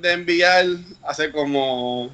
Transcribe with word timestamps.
de 0.00 0.12
enviar 0.12 0.64
hace 1.06 1.32
como 1.32 2.10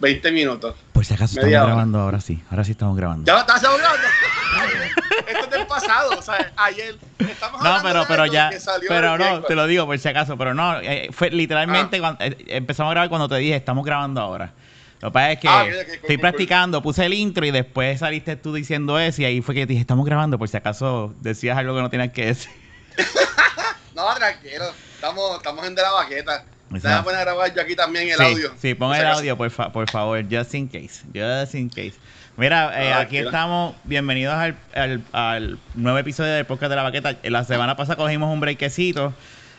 20 0.00 0.32
minutos. 0.32 0.74
Por 0.92 1.04
si 1.04 1.14
acaso 1.14 1.34
estamos 1.38 1.48
hora. 1.54 1.64
grabando 1.66 2.00
ahora 2.00 2.20
sí. 2.20 2.42
Ahora 2.50 2.64
sí 2.64 2.72
estamos 2.72 2.96
grabando. 2.96 3.24
¿Ya 3.26 3.40
estás 3.40 3.60
grabando? 3.62 3.86
Esto 5.26 5.44
es 5.44 5.50
del 5.50 5.66
pasado, 5.66 6.18
o 6.18 6.22
sea, 6.22 6.52
ayer. 6.56 6.96
Estamos 7.18 7.62
No, 7.62 7.78
pero, 7.82 8.00
de 8.00 8.06
pero 8.06 8.26
ya, 8.26 8.50
pero 8.88 9.18
no, 9.18 9.42
te 9.42 9.54
lo 9.54 9.66
digo 9.66 9.86
por 9.86 9.98
si 9.98 10.08
acaso, 10.08 10.36
pero 10.38 10.54
no, 10.54 10.80
eh, 10.80 11.08
fue 11.12 11.28
Ah. 11.28 11.30
literalmente 11.32 11.98
cuando 11.98 12.24
eh, 12.24 12.36
empezamos 12.48 12.90
a 12.90 12.94
grabar 12.94 13.08
cuando 13.08 13.28
te 13.28 13.36
dije, 13.36 13.56
estamos 13.56 13.84
grabando 13.84 14.20
ahora. 14.20 14.52
Lo 15.00 15.08
que 15.08 15.12
pasa 15.12 15.32
es 15.32 15.38
que 15.40 15.48
Ah, 15.48 15.62
cool, 15.64 15.72
estoy 15.74 16.16
cool, 16.16 16.20
practicando, 16.20 16.82
puse 16.82 17.04
el 17.04 17.12
intro 17.12 17.44
y 17.44 17.50
después 17.50 17.98
saliste 17.98 18.36
tú 18.36 18.54
diciendo 18.54 18.98
eso 18.98 19.22
y 19.22 19.24
ahí 19.26 19.42
fue 19.42 19.54
que 19.54 19.66
te 19.66 19.72
dije, 19.72 19.80
estamos 19.82 20.06
grabando 20.06 20.38
por 20.38 20.48
si 20.48 20.56
acaso 20.56 21.12
decías 21.20 21.58
algo 21.58 21.74
que 21.74 21.82
no 21.82 21.90
tenías 21.90 22.12
que 22.12 22.26
decir. 22.26 22.50
No, 23.94 24.14
tranquilo. 24.14 24.64
Estamos, 24.94 25.36
estamos 25.38 25.66
en 25.66 25.74
de 25.74 25.82
la 25.82 25.90
baqueta. 25.90 26.44
Exacto. 26.70 26.88
Déjame 26.88 27.02
poner 27.04 27.20
a 27.20 27.24
grabar 27.24 27.54
yo 27.54 27.62
aquí 27.62 27.74
también 27.76 28.08
el 28.08 28.16
sí, 28.16 28.22
audio. 28.24 28.52
sí, 28.60 28.74
pon 28.74 28.94
el 28.94 29.06
audio 29.06 29.36
por, 29.36 29.50
fa- 29.50 29.72
por 29.72 29.88
favor, 29.90 30.22
just 30.30 30.54
in 30.54 30.68
case, 30.68 31.02
just 31.14 31.54
in 31.54 31.70
case. 31.70 31.94
Mira, 32.36 32.72
eh, 32.82 32.92
Ah, 32.92 33.00
aquí 33.00 33.16
estamos, 33.18 33.74
bienvenidos 33.84 34.34
al, 34.34 34.56
al, 34.74 35.02
al 35.12 35.58
nuevo 35.74 35.96
episodio 35.96 36.32
del 36.32 36.44
podcast 36.44 36.68
de 36.70 36.76
la 36.76 36.82
baqueta. 36.82 37.16
La 37.22 37.44
semana 37.44 37.76
pasada 37.76 37.96
cogimos 37.96 38.30
un 38.30 38.40
breakcito, 38.40 39.14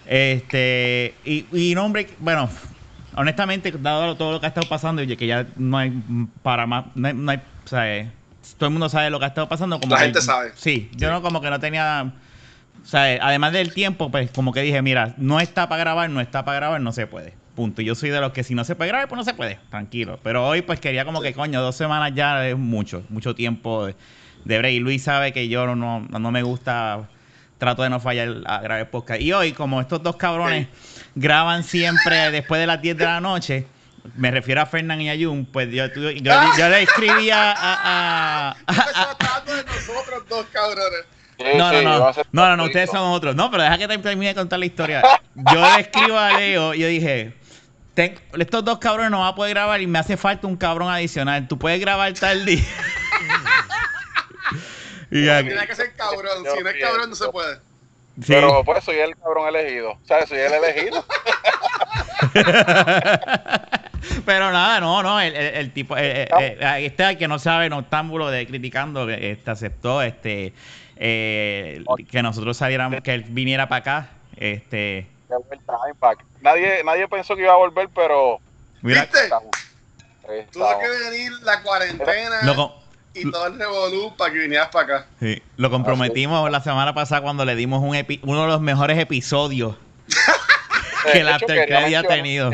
este, 0.05 1.15
y, 1.25 1.45
y 1.51 1.73
no 1.73 1.85
un 1.85 1.93
break, 1.93 2.09
bueno, 2.19 2.49
honestamente, 3.15 3.71
dado 3.71 4.15
todo 4.15 4.33
lo 4.33 4.39
que 4.39 4.45
ha 4.45 4.49
estado 4.49 4.67
pasando, 4.69 5.01
y 5.01 5.17
que 5.17 5.25
ya 5.27 5.47
no 5.55 5.77
hay 5.77 5.91
para 6.43 6.67
más, 6.67 6.85
no 6.93 7.07
hay, 7.07 7.13
no 7.15 7.31
hay, 7.31 7.37
o 7.65 7.67
sea, 7.67 7.95
eh, 7.95 8.11
todo 8.57 8.67
el 8.67 8.71
mundo 8.73 8.89
sabe 8.89 9.09
lo 9.09 9.17
que 9.17 9.25
ha 9.25 9.29
estado 9.29 9.49
pasando. 9.49 9.79
Como 9.79 9.93
La 9.95 9.99
que- 10.01 10.05
gente 10.05 10.21
sabe. 10.21 10.51
Sí, 10.55 10.89
yo 10.95 11.07
Sí. 11.07 11.13
no 11.13 11.21
como 11.23 11.41
que 11.41 11.49
no 11.49 11.59
tenía... 11.59 12.11
O 12.83 12.85
sea, 12.89 13.13
eh, 13.13 13.19
además 13.21 13.51
del 13.53 13.73
tiempo, 13.73 14.09
pues 14.11 14.31
como 14.31 14.53
que 14.53 14.61
dije, 14.61 14.81
mira, 14.81 15.13
no 15.17 15.39
está 15.39 15.67
para 15.67 15.79
grabar, 15.79 16.09
no 16.09 16.21
está 16.21 16.45
para 16.45 16.57
grabar, 16.57 16.81
no 16.81 16.91
se 16.93 17.05
puede. 17.07 17.33
Punto. 17.55 17.81
Yo 17.81 17.95
soy 17.95 18.09
de 18.11 18.21
los 18.21 18.31
que 18.31 18.43
si 18.43 18.53
no 18.55 18.63
se 18.63 18.75
puede 18.75 18.89
grabar, 18.89 19.07
pues 19.09 19.17
no 19.17 19.23
se 19.25 19.33
puede. 19.33 19.59
Tranquilo. 19.69 20.19
Pero 20.23 20.47
hoy 20.47 20.61
pues 20.61 20.79
quería 20.79 21.03
como 21.05 21.21
que, 21.21 21.33
coño, 21.33 21.61
dos 21.61 21.75
semanas 21.75 22.11
ya 22.15 22.47
es 22.47 22.55
mucho, 22.57 23.03
mucho 23.09 23.35
tiempo 23.35 23.87
de, 23.87 23.95
de 24.45 24.57
break. 24.59 24.73
Y 24.75 24.79
Luis 24.79 25.03
sabe 25.03 25.33
que 25.33 25.47
yo 25.49 25.65
no, 25.65 25.75
no, 25.75 26.19
no 26.19 26.31
me 26.31 26.43
gusta, 26.43 27.09
trato 27.57 27.81
de 27.83 27.89
no 27.89 27.99
fallar 27.99 28.29
a 28.45 28.59
grabar 28.61 28.79
el 28.81 28.87
podcast. 28.87 29.19
Y 29.21 29.33
hoy, 29.33 29.51
como 29.53 29.81
estos 29.81 30.01
dos 30.03 30.15
cabrones 30.15 30.67
graban 31.15 31.63
siempre 31.63 32.31
después 32.31 32.61
de 32.61 32.67
las 32.67 32.81
10 32.81 32.95
de 32.97 33.05
la 33.05 33.19
noche, 33.19 33.65
me 34.15 34.31
refiero 34.31 34.61
a 34.61 34.65
Fernán 34.67 35.01
y 35.01 35.09
a 35.09 35.15
Jun, 35.15 35.45
pues 35.45 35.67
yo, 35.69 35.87
yo, 35.87 36.11
yo- 36.11 36.31
yo 36.57 36.69
le 36.69 36.83
escribí 36.83 37.29
a- 37.31 37.51
a- 37.51 38.51
a- 38.51 38.55
de 39.45 39.63
nosotros 39.65 40.23
dos 40.29 40.45
cabrones. 40.53 41.05
No, 41.55 41.71
no, 41.71 41.81
no. 41.81 42.11
No, 42.31 42.47
no, 42.49 42.57
no, 42.57 42.63
ustedes 42.65 42.89
son 42.89 43.11
otros. 43.11 43.35
No, 43.35 43.49
pero 43.51 43.63
deja 43.63 43.77
que 43.77 43.87
te 43.87 43.97
termine 43.99 44.29
de 44.29 44.35
contar 44.35 44.59
la 44.59 44.65
historia. 44.65 45.03
Yo 45.35 45.61
le 45.75 45.81
escribo 45.81 46.17
a 46.17 46.37
Leo 46.39 46.73
y 46.73 46.79
yo 46.79 46.87
dije, 46.87 47.33
"Ten- 47.93 48.19
estos 48.39 48.65
dos 48.65 48.79
cabrones 48.79 49.11
no 49.11 49.19
van 49.19 49.29
a 49.29 49.35
poder 49.35 49.53
grabar 49.53 49.79
y 49.81 49.87
me 49.87 49.99
hace 49.99 50.17
falta 50.17 50.47
un 50.47 50.57
cabrón 50.57 50.89
adicional. 50.91 51.47
Tú 51.47 51.57
puedes 51.59 51.79
grabar 51.79 52.11
tal 52.13 52.43
día. 52.45 52.63
y 55.11 55.29
aquí- 55.29 55.49
Tiene 55.49 55.67
que 55.67 55.75
ser 55.75 55.93
cabrón. 55.95 56.43
Si 56.55 56.63
no 56.63 56.69
es 56.69 56.75
cabrón, 56.81 57.09
no 57.11 57.15
se 57.15 57.27
puede. 57.29 57.55
sí. 57.55 57.61
Pero 58.27 58.63
pues 58.63 58.83
soy 58.83 58.97
el 58.97 59.15
cabrón 59.15 59.47
elegido. 59.55 59.95
¿Sabes? 60.07 60.29
Soy 60.29 60.39
el 60.39 60.53
elegido. 60.53 61.05
Pero 64.25 64.51
nada, 64.51 64.79
no, 64.79 65.03
no, 65.03 65.19
el, 65.19 65.35
el- 65.35 65.55
el 65.55 65.73
tipo, 65.73 65.97
eh, 65.97 66.23
eh, 66.23 66.27
eh, 66.59 66.85
este 66.85 67.03
al 67.03 67.17
que 67.17 67.27
no 67.27 67.39
sabe, 67.39 67.69
noctámbulo 67.69 68.29
de 68.29 68.45
criticando, 68.47 69.09
este 69.09 69.51
aceptó 69.51 70.01
este 70.01 70.53
eh, 70.99 71.83
que 72.09 72.21
nosotros 72.23 72.57
saliéramos, 72.57 73.01
que 73.01 73.13
él 73.13 73.23
viniera 73.27 73.67
para 73.69 73.79
acá. 73.79 74.09
Este. 74.35 75.07
Nadie, 76.41 76.83
nadie 76.83 77.07
pensó 77.07 77.35
que 77.35 77.41
iba 77.43 77.53
a 77.53 77.57
volver, 77.57 77.89
pero 77.93 78.39
mira, 78.81 79.01
¿Viste? 79.03 79.29
Tuvo 80.51 80.79
que 80.79 80.87
venir 80.89 81.31
la 81.43 81.61
cuarentena 81.63 82.43
lo, 82.43 82.75
y 83.13 83.29
todo 83.31 83.47
el 83.47 83.57
revolú 83.57 84.13
para 84.17 84.31
que 84.33 84.39
vinieras 84.39 84.67
para 84.69 84.97
acá. 84.97 85.07
Sí, 85.19 85.41
lo 85.55 85.69
comprometimos 85.69 86.49
la 86.51 86.61
semana 86.61 86.93
pasada 86.93 87.21
cuando 87.21 87.45
le 87.45 87.55
dimos 87.55 87.81
un 87.81 87.95
epi- 87.95 88.19
uno 88.23 88.41
de 88.43 88.47
los 88.49 88.61
mejores 88.61 88.97
episodios 88.99 89.75
que 91.11 91.19
el 91.19 91.25
De 91.25 91.31
hecho, 91.31 91.45
After 91.45 91.47
quería 91.59 91.65
Credit 91.79 91.95
ha 91.95 92.01
mencionar- 92.01 92.07
tenido. 92.17 92.51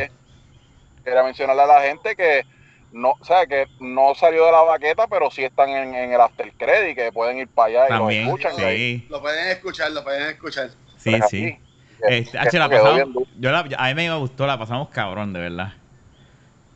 Quería 1.03 1.23
mencionarle 1.23 1.61
a 1.63 1.67
la 1.67 1.81
gente 1.81 2.15
que 2.15 2.45
no, 2.93 3.11
o 3.19 3.25
sea, 3.25 3.45
que 3.45 3.67
no 3.79 4.15
salió 4.15 4.45
de 4.45 4.51
la 4.51 4.61
baqueta, 4.61 5.07
pero 5.07 5.29
sí 5.31 5.43
están 5.43 5.69
en, 5.69 5.93
en 5.93 6.13
el 6.13 6.21
After 6.21 6.51
Credit, 6.53 6.95
que 6.95 7.11
pueden 7.11 7.37
ir 7.39 7.47
para 7.49 7.67
allá 7.67 7.85
y 7.85 7.89
También, 7.89 8.23
lo 8.27 8.35
escuchan. 8.37 8.53
y 8.57 8.63
ahí- 8.63 8.99
sí, 8.99 9.07
Lo 9.09 9.21
pueden 9.21 9.47
escuchar, 9.49 9.91
lo 9.91 10.03
pueden 10.03 10.29
escuchar. 10.29 10.69
sí, 10.97 11.11
sí. 11.11 11.15
aquí. 11.21 11.59
Este, 12.07 12.37
que 12.51 12.59
la 12.59 12.69
pasamos- 12.69 13.27
yo 13.39 13.51
la- 13.51 13.67
a 13.77 13.87
mí 13.87 13.93
me 13.95 14.15
gustó, 14.17 14.45
la 14.47 14.57
pasamos 14.59 14.89
cabrón, 14.89 15.33
de 15.33 15.39
verdad. 15.41 15.73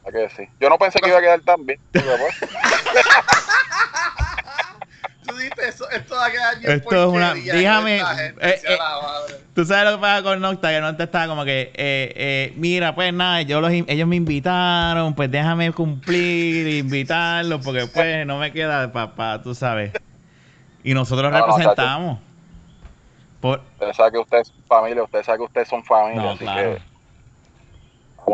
hay 0.06 0.12
que 0.14 0.18
decir. 0.20 0.50
Yo 0.60 0.70
no 0.70 0.78
pensé 0.78 1.00
que 1.00 1.10
iba 1.10 1.18
a 1.18 1.22
quedar 1.22 1.42
tan 1.42 1.66
bien. 1.66 1.80
eso, 5.66 5.90
esto 5.90 6.16
va 6.16 6.26
a 6.26 6.32
quedar 6.32 6.60
bien 6.60 6.72
Esto 6.74 7.04
es 7.04 7.08
una- 7.08 7.34
dígame, 7.34 8.00
gente, 8.16 8.50
eh, 8.50 8.62
eh. 8.68 8.78
Tú 9.54 9.66
sabes 9.66 9.86
lo 9.86 9.98
que 9.98 10.02
pasa 10.02 10.24
con 10.24 10.40
Nocta, 10.40 10.70
que 10.70 10.82
Nocta 10.82 11.04
estaba 11.06 11.28
como 11.28 11.44
que, 11.46 11.72
eh, 11.74 12.14
eh, 12.16 12.54
mira, 12.58 12.94
pues 12.94 13.12
nada, 13.14 13.42
yo 13.42 13.60
los, 13.62 13.72
ellos 13.72 14.08
me 14.08 14.16
invitaron, 14.16 15.16
pues 15.16 15.32
déjame 15.32 15.72
cumplir, 15.72 16.68
invitarlos, 16.86 17.62
porque 17.64 17.88
pues 17.88 18.26
no 18.26 18.38
me 18.38 18.52
queda 18.52 18.92
papá, 18.92 19.42
tú 19.42 19.56
sabes. 19.56 19.94
Y 20.84 20.94
nosotros 20.94 21.32
No, 21.32 21.40
no, 21.40 21.46
representamos. 21.48 22.20
Por, 23.42 23.62
Usted 23.80 23.94
sabe 23.94 24.12
que 24.12 24.18
ustedes 24.20 24.48
son 24.48 24.64
familia, 24.68 25.04
usted 25.04 25.24
sabe 25.24 25.38
que 25.40 25.44
ustedes 25.46 25.68
son 25.68 25.84
familia, 25.84 26.22
No, 26.22 26.30
así 26.32 26.40
claro. 26.40 26.76
que 26.76 26.82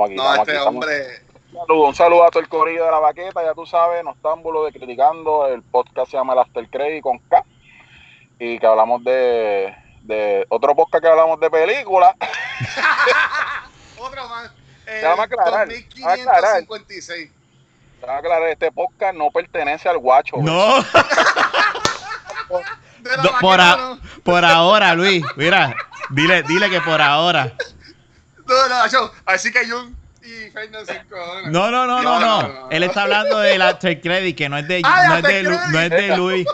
aquí, 0.04 0.16
No, 0.16 0.36
este 0.36 0.52
aquí, 0.58 0.68
hombre. 0.68 1.23
Saludo, 1.54 1.88
un 1.88 1.96
saludo 1.96 2.24
a 2.26 2.30
todo 2.32 2.42
el 2.42 2.50
corillo 2.50 2.86
de 2.86 2.92
la 2.92 3.00
baqueta, 3.00 3.44
ya 3.44 3.54
tú 3.54 3.66
sabes, 3.66 4.04
Nostámbulo 4.04 4.66
de 4.66 4.72
Criticando, 4.72 5.48
el 5.48 5.62
podcast 5.64 6.12
se 6.12 6.18
llama 6.18 6.34
El 6.34 6.40
After 6.40 6.70
Credit 6.70 7.02
con 7.04 7.20
K, 7.20 7.44
y 8.40 8.60
que 8.60 8.66
hablamos 8.66 9.04
de, 9.04 9.76
de 10.04 10.46
otro 10.50 10.76
podcast 10.76 11.04
que 11.04 11.10
hablamos 11.10 11.40
de 11.40 11.50
películas, 11.50 12.16
Otro 13.98 14.28
más. 14.28 14.52
El 14.86 15.02
Vamos 15.04 15.20
a 15.20 15.24
aclarar, 15.24 15.54
aclarar. 15.64 16.66
2556. 16.68 17.32
Tengo 18.02 18.14
que 18.14 18.20
aclarar, 18.20 18.50
este 18.50 18.70
podcast 18.72 19.16
no 19.16 19.32
pertenece 19.32 19.88
al 19.88 19.98
guacho. 19.98 20.36
no, 20.38 20.76
De 23.00 23.18
la 23.18 23.24
no, 23.24 23.30
por, 23.40 23.58
vaqueta, 23.58 23.74
a- 23.74 23.78
no. 23.96 24.00
por 24.24 24.44
ahora, 24.46 24.94
Luis, 24.94 25.24
mira, 25.38 25.76
dile, 26.10 26.44
dile 26.44 26.70
que 26.70 26.82
por 26.82 27.02
ahora. 27.02 27.54
No, 28.46 28.68
no, 28.70 28.88
yo. 28.88 29.10
Así 29.26 29.52
que 29.52 29.66
Jun 29.70 29.96
y. 30.26 31.50
No, 31.52 31.70
no, 31.72 31.86
no, 31.88 32.02
no, 32.02 32.20
No. 32.20 32.70
Él 32.72 32.84
está 32.84 33.04
hablando 33.04 33.40
del 33.40 33.62
After 33.62 34.00
Credit, 34.02 34.36
que 34.38 34.50
no 34.50 34.58
es 34.58 34.68
de, 34.68 34.82
Ah, 34.84 35.06
no 35.10 35.18
es 35.18 35.24
de, 35.24 35.44
Lu- 35.44 35.60
no 35.72 35.80
es 35.80 35.90
de. 35.90 36.18
Luis. 36.18 36.48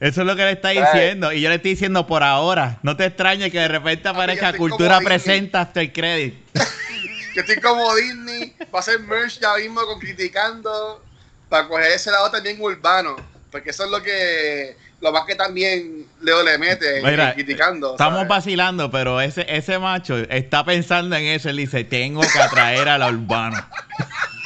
Eso 0.00 0.22
es 0.22 0.26
lo 0.26 0.34
que 0.34 0.44
le 0.44 0.52
está 0.52 0.70
diciendo. 0.70 1.32
Y 1.32 1.40
yo 1.40 1.48
le 1.48 1.56
estoy 1.56 1.72
diciendo 1.72 2.06
por 2.06 2.22
ahora. 2.24 2.78
No 2.82 2.96
te 2.96 3.04
extrañes 3.06 3.52
que 3.52 3.60
de 3.60 3.68
repente 3.68 4.08
aparezca 4.08 4.46
estoy 4.46 4.58
como 4.58 4.70
Cultura. 4.70 5.00
Presenta 5.00 5.60
After 5.60 5.92
Credit. 5.92 6.34
Yo 7.34 7.40
estoy 7.40 7.56
como 7.62 7.94
Disney. 7.94 8.54
Va 8.74 8.78
a 8.78 8.80
hacer 8.80 8.98
merch 9.00 9.38
ya 9.40 9.54
mismo 9.56 9.80
con 9.86 9.98
criticando. 10.00 11.02
Para 11.48 11.66
coger 11.66 11.92
ese 11.92 12.10
lado 12.10 12.30
también 12.30 12.60
urbano. 12.60 13.16
Porque 13.50 13.70
eso 13.70 13.84
es 13.84 13.90
lo 13.90 14.02
que. 14.02 14.76
Lo 15.02 15.10
más 15.10 15.24
que 15.26 15.34
también 15.34 16.06
Leo 16.20 16.44
le 16.44 16.56
mete 16.58 17.02
Mira, 17.02 17.34
criticando. 17.34 17.90
Estamos 17.92 18.18
¿sabes? 18.20 18.28
vacilando, 18.28 18.88
pero 18.90 19.20
ese, 19.20 19.44
ese 19.48 19.76
macho 19.80 20.16
está 20.16 20.64
pensando 20.64 21.16
en 21.16 21.24
eso. 21.24 21.50
Él 21.50 21.56
dice, 21.56 21.82
tengo 21.82 22.20
que 22.20 22.38
atraer 22.38 22.88
a 22.88 22.98
la 22.98 23.08
urbana. 23.08 23.68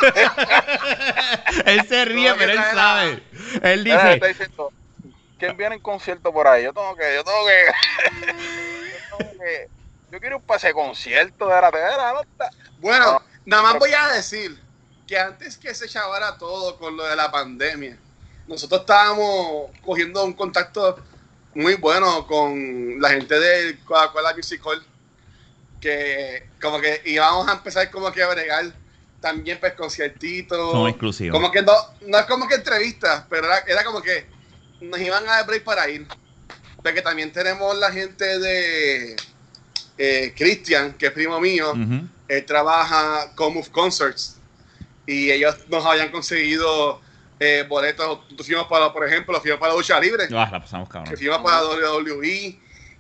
él 1.67 1.87
se 1.87 2.05
ríe, 2.07 2.33
pero 2.39 2.53
él 2.53 2.59
sabe. 2.75 3.23
Él 3.63 3.85
dice, 3.85 4.15
está 4.15 4.27
diciendo, 4.29 4.73
¿quién 5.39 5.57
viene 5.59 5.75
en 5.77 5.83
concierto 5.83 6.33
por 6.33 6.49
ahí? 6.49 6.65
Yo 6.65 6.73
tengo 6.73 6.97
que, 6.97 7.15
yo 7.15 7.23
tengo 7.23 7.47
que, 7.47 8.27
yo 8.31 9.19
tengo 9.19 9.33
que, 9.33 9.69
yo 10.11 10.21
quiero 10.21 10.37
un 10.39 10.43
pase 10.43 10.69
de 10.69 10.73
concierto 10.73 11.49
de 11.49 11.61
la 11.61 11.71
TV, 11.71 11.85
¿no? 12.15 12.21
Está- 12.23 12.51
Bueno, 12.79 13.13
No. 13.13 13.23
nada 13.45 13.63
más 13.63 13.79
voy 13.79 13.93
a 13.93 14.09
decir 14.09 14.59
que 15.07 15.19
antes 15.19 15.59
que 15.59 15.75
se 15.75 15.87
chavara 15.87 16.39
todo 16.39 16.79
con 16.79 16.97
lo 16.97 17.05
de 17.05 17.15
la 17.15 17.31
pandemia, 17.31 17.99
nosotros 18.47 18.81
estábamos 18.81 19.71
cogiendo 19.85 20.25
un 20.25 20.33
contacto 20.33 20.99
muy 21.55 21.75
bueno 21.75 22.27
con 22.27 23.01
la 23.01 23.11
gente 23.11 23.39
de 23.39 23.79
Coca-Cola 23.85 24.35
Music 24.35 24.61
Hall, 24.65 24.85
que 25.81 26.49
como 26.61 26.81
que 26.81 27.03
íbamos 27.07 27.49
a 27.49 27.53
empezar 27.55 27.91
como 27.91 28.13
que 28.13 28.23
a 28.23 28.29
bregar 28.29 28.73
también 29.21 29.59
pues 29.59 29.73
conciertitos. 29.73 30.73
son 30.73 30.89
exclusivos. 30.89 31.39
Como 31.39 31.51
que 31.51 31.63
no, 31.63 31.73
no 32.03 32.19
es 32.19 32.27
como 32.27 32.47
que 32.47 32.57
entrevistas, 32.57 33.25
pero 33.29 33.47
era, 33.47 33.59
era 33.67 33.85
como 33.85 34.03
que 34.03 34.27
nos 34.81 35.01
iban 35.01 35.25
a 35.27 35.37
dar 35.37 35.47
break 35.47 35.65
para 35.65 35.89
ir. 35.89 36.07
Porque 36.83 37.03
también 37.03 37.33
tenemos 37.33 37.77
la 37.79 37.91
gente 37.91 38.39
de 38.39 39.17
eh, 39.99 40.35
Christian, 40.37 40.93
que 40.93 41.07
es 41.07 41.13
primo 41.13 41.41
mío, 41.41 41.73
Ujú. 41.73 42.07
él 42.29 42.45
trabaja 42.45 43.33
con 43.35 43.55
Move 43.55 43.71
Concerts 43.71 44.37
y 45.07 45.31
ellos 45.31 45.57
nos 45.69 45.85
habían 45.85 46.11
conseguido 46.11 47.01
eh, 47.39 47.65
boletos. 47.69 48.21
Fuimos 48.45 48.67
para, 48.67 48.93
por 48.93 49.07
ejemplo, 49.07 49.41
fuimos 49.41 49.59
para 49.61 49.73
la 49.73 49.79
lucha 49.79 49.99
libre, 50.01 50.25
Ah, 50.33 50.49
la 50.51 50.61
pasamos 50.61 50.89
cabrón. 50.89 51.11
que 51.11 51.17
fuimos 51.17 51.39
para 51.39 51.65
WWE 51.65 52.59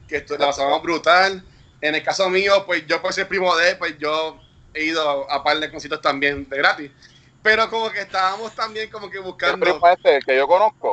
que 0.08 0.16
esto, 0.16 0.36
la 0.38 0.46
pasamos 0.46 0.82
brutal. 0.82 1.42
En 1.80 1.94
el 1.94 2.02
caso 2.02 2.28
mío, 2.30 2.64
pues 2.66 2.86
yo 2.86 3.00
por 3.02 3.12
ser 3.12 3.28
primo 3.28 3.54
de 3.56 3.70
él, 3.70 3.78
pues 3.78 3.98
yo 3.98 4.38
he 4.72 4.84
ido 4.84 5.30
a, 5.30 5.42
par 5.42 5.58
de 5.58 5.70
conciertos 5.70 6.00
también 6.00 6.48
de 6.48 6.56
gratis. 6.58 6.90
Pero 7.42 7.68
como 7.70 7.90
que 7.90 8.00
estábamos 8.00 8.52
también 8.54 8.90
como 8.90 9.08
que 9.10 9.18
¿El 9.18 9.22
buscando 9.24 9.64
primo 9.64 9.88
este, 9.88 10.16
el 10.16 10.24
que 10.24 10.36
yo 10.36 10.46
conozco? 10.48 10.90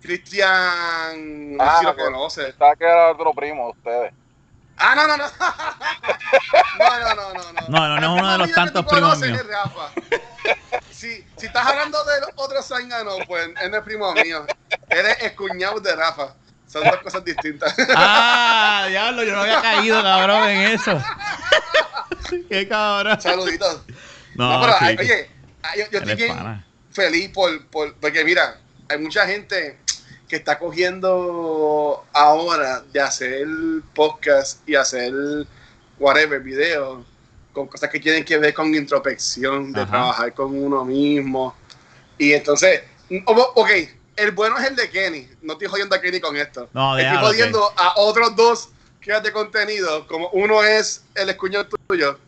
Cristian, 0.00 1.56
no 1.56 1.62
Ah, 1.62 1.72
sé 1.74 1.78
si 1.80 1.84
lo 1.84 1.96
conoce. 1.96 2.44
Pensaba 2.44 2.76
que 2.76 2.84
era 2.84 3.10
otro 3.12 3.32
primo 3.34 3.64
de 3.66 3.70
ustedes. 3.78 4.12
Ah, 4.76 4.94
no, 4.94 5.06
no, 5.06 5.16
no. 5.16 5.24
No, 6.78 6.98
no, 7.00 7.14
no, 7.14 7.34
no. 7.34 7.52
No, 7.68 7.68
No, 7.68 7.88
no, 7.88 8.00
no 8.00 8.14
es 8.14 8.20
uno 8.22 8.32
de 8.32 8.38
los 8.38 8.52
tantos 8.52 8.84
tú 8.86 8.90
primos 8.90 9.18
míos. 9.18 9.40
Si, 11.00 11.24
si 11.38 11.46
estás 11.46 11.66
hablando 11.66 12.02
de 12.04 12.20
los 12.20 12.30
otros 12.36 12.66
zánganos, 12.68 13.16
pues 13.26 13.48
él 13.62 13.70
no 13.70 13.76
es 13.78 13.82
primo 13.84 14.12
mío. 14.12 14.44
Él 14.90 15.06
es 15.06 15.22
el 15.22 15.34
cuñado 15.34 15.80
de 15.80 15.96
Rafa. 15.96 16.34
Son 16.70 16.84
dos 16.84 16.98
cosas 16.98 17.24
distintas. 17.24 17.74
Ah, 17.96 18.86
diablo, 18.88 19.24
yo 19.24 19.34
no 19.34 19.40
había 19.40 19.62
caído, 19.62 20.02
cabrón, 20.02 20.48
en 20.48 20.72
eso. 20.72 21.02
Qué 22.48 22.68
cabrón. 22.68 23.20
Saluditos. 23.20 23.82
No, 24.34 24.52
No, 24.52 24.60
pero, 24.60 24.78
sí, 24.78 24.96
oye, 25.00 25.30
ay, 25.62 25.78
yo, 25.80 25.90
yo 25.90 25.98
estoy 25.98 26.12
es 26.12 26.18
bien 26.18 26.36
pana. 26.36 26.66
feliz 26.92 27.30
por, 27.30 27.66
por- 27.68 27.94
porque 27.96 28.24
mira, 28.24 28.58
hay 28.88 28.98
mucha 28.98 29.26
gente 29.26 29.78
que 30.28 30.36
está 30.36 30.58
cogiendo 30.58 32.06
ahora 32.12 32.80
de 32.92 33.00
hacer 33.00 33.46
podcast 33.94 34.66
y 34.68 34.76
hacer 34.76 35.12
whatever, 35.98 36.40
video, 36.40 37.04
con 37.52 37.66
cosas 37.66 37.90
que 37.90 38.00
tienen 38.00 38.24
que 38.24 38.38
ver 38.38 38.54
con 38.54 38.74
introspección, 38.74 39.72
de 39.72 39.82
Ajá. 39.82 39.90
trabajar 39.90 40.34
con 40.34 40.56
uno 40.56 40.84
mismo. 40.84 41.54
Y 42.18 42.32
entonces, 42.32 42.82
ok, 43.26 43.70
el 44.16 44.30
bueno 44.32 44.58
es 44.58 44.68
el 44.68 44.76
de 44.76 44.90
Kenny, 44.90 45.28
no 45.42 45.54
estoy 45.54 45.68
jodiendo 45.68 45.96
a 45.96 46.00
Kenny 46.00 46.20
con 46.20 46.36
esto. 46.36 46.68
No, 46.72 46.98
estoy 46.98 47.18
jodiendo 47.18 47.72
a 47.76 47.94
otros 47.96 48.36
dos 48.36 48.68
que 49.00 49.18
de 49.18 49.32
contenido, 49.32 50.06
como 50.06 50.28
uno 50.30 50.62
es 50.62 51.02
el 51.14 51.30
escuñón 51.30 51.66
tuyo, 51.88 52.18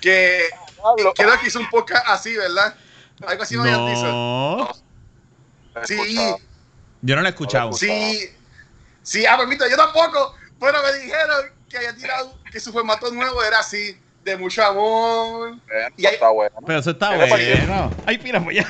que 0.00 0.50
Pablo, 0.80 1.12
creo 1.14 1.40
que 1.40 1.46
hizo 1.46 1.58
un 1.58 1.70
podcast 1.70 2.06
así, 2.08 2.36
¿verdad? 2.36 2.74
Algo 3.26 3.42
así 3.42 3.56
dicho. 3.56 4.06
No, 4.06 4.70
Sí, 5.86 6.16
yo 7.02 7.16
no 7.16 7.22
lo 7.22 7.28
he 7.28 7.30
escuchado. 7.30 7.72
sí, 7.72 8.28
sí, 9.02 9.24
ah, 9.24 9.38
permito, 9.38 9.66
yo 9.68 9.76
tampoco, 9.76 10.34
pero 10.58 10.82
me 10.82 10.92
dijeron 10.98 11.52
que 11.68 11.78
había 11.78 11.94
tirado, 11.94 12.34
que 12.50 12.60
su 12.60 12.72
formato 12.72 13.10
nuevo 13.10 13.42
era 13.42 13.60
así, 13.60 13.98
de 14.22 14.36
mucho 14.36 14.64
amor. 14.64 15.54
Eh, 15.72 15.88
Y 15.96 16.06
hay- 16.06 16.14
está 16.14 16.28
bueno. 16.30 16.54
Pero 16.66 16.78
eso 16.78 16.90
está 16.90 17.10
¿Qué 17.10 17.26
bueno. 17.28 17.90
Ay, 18.06 18.18
mira, 18.22 18.40
pues 18.42 18.56
ya. 18.56 18.66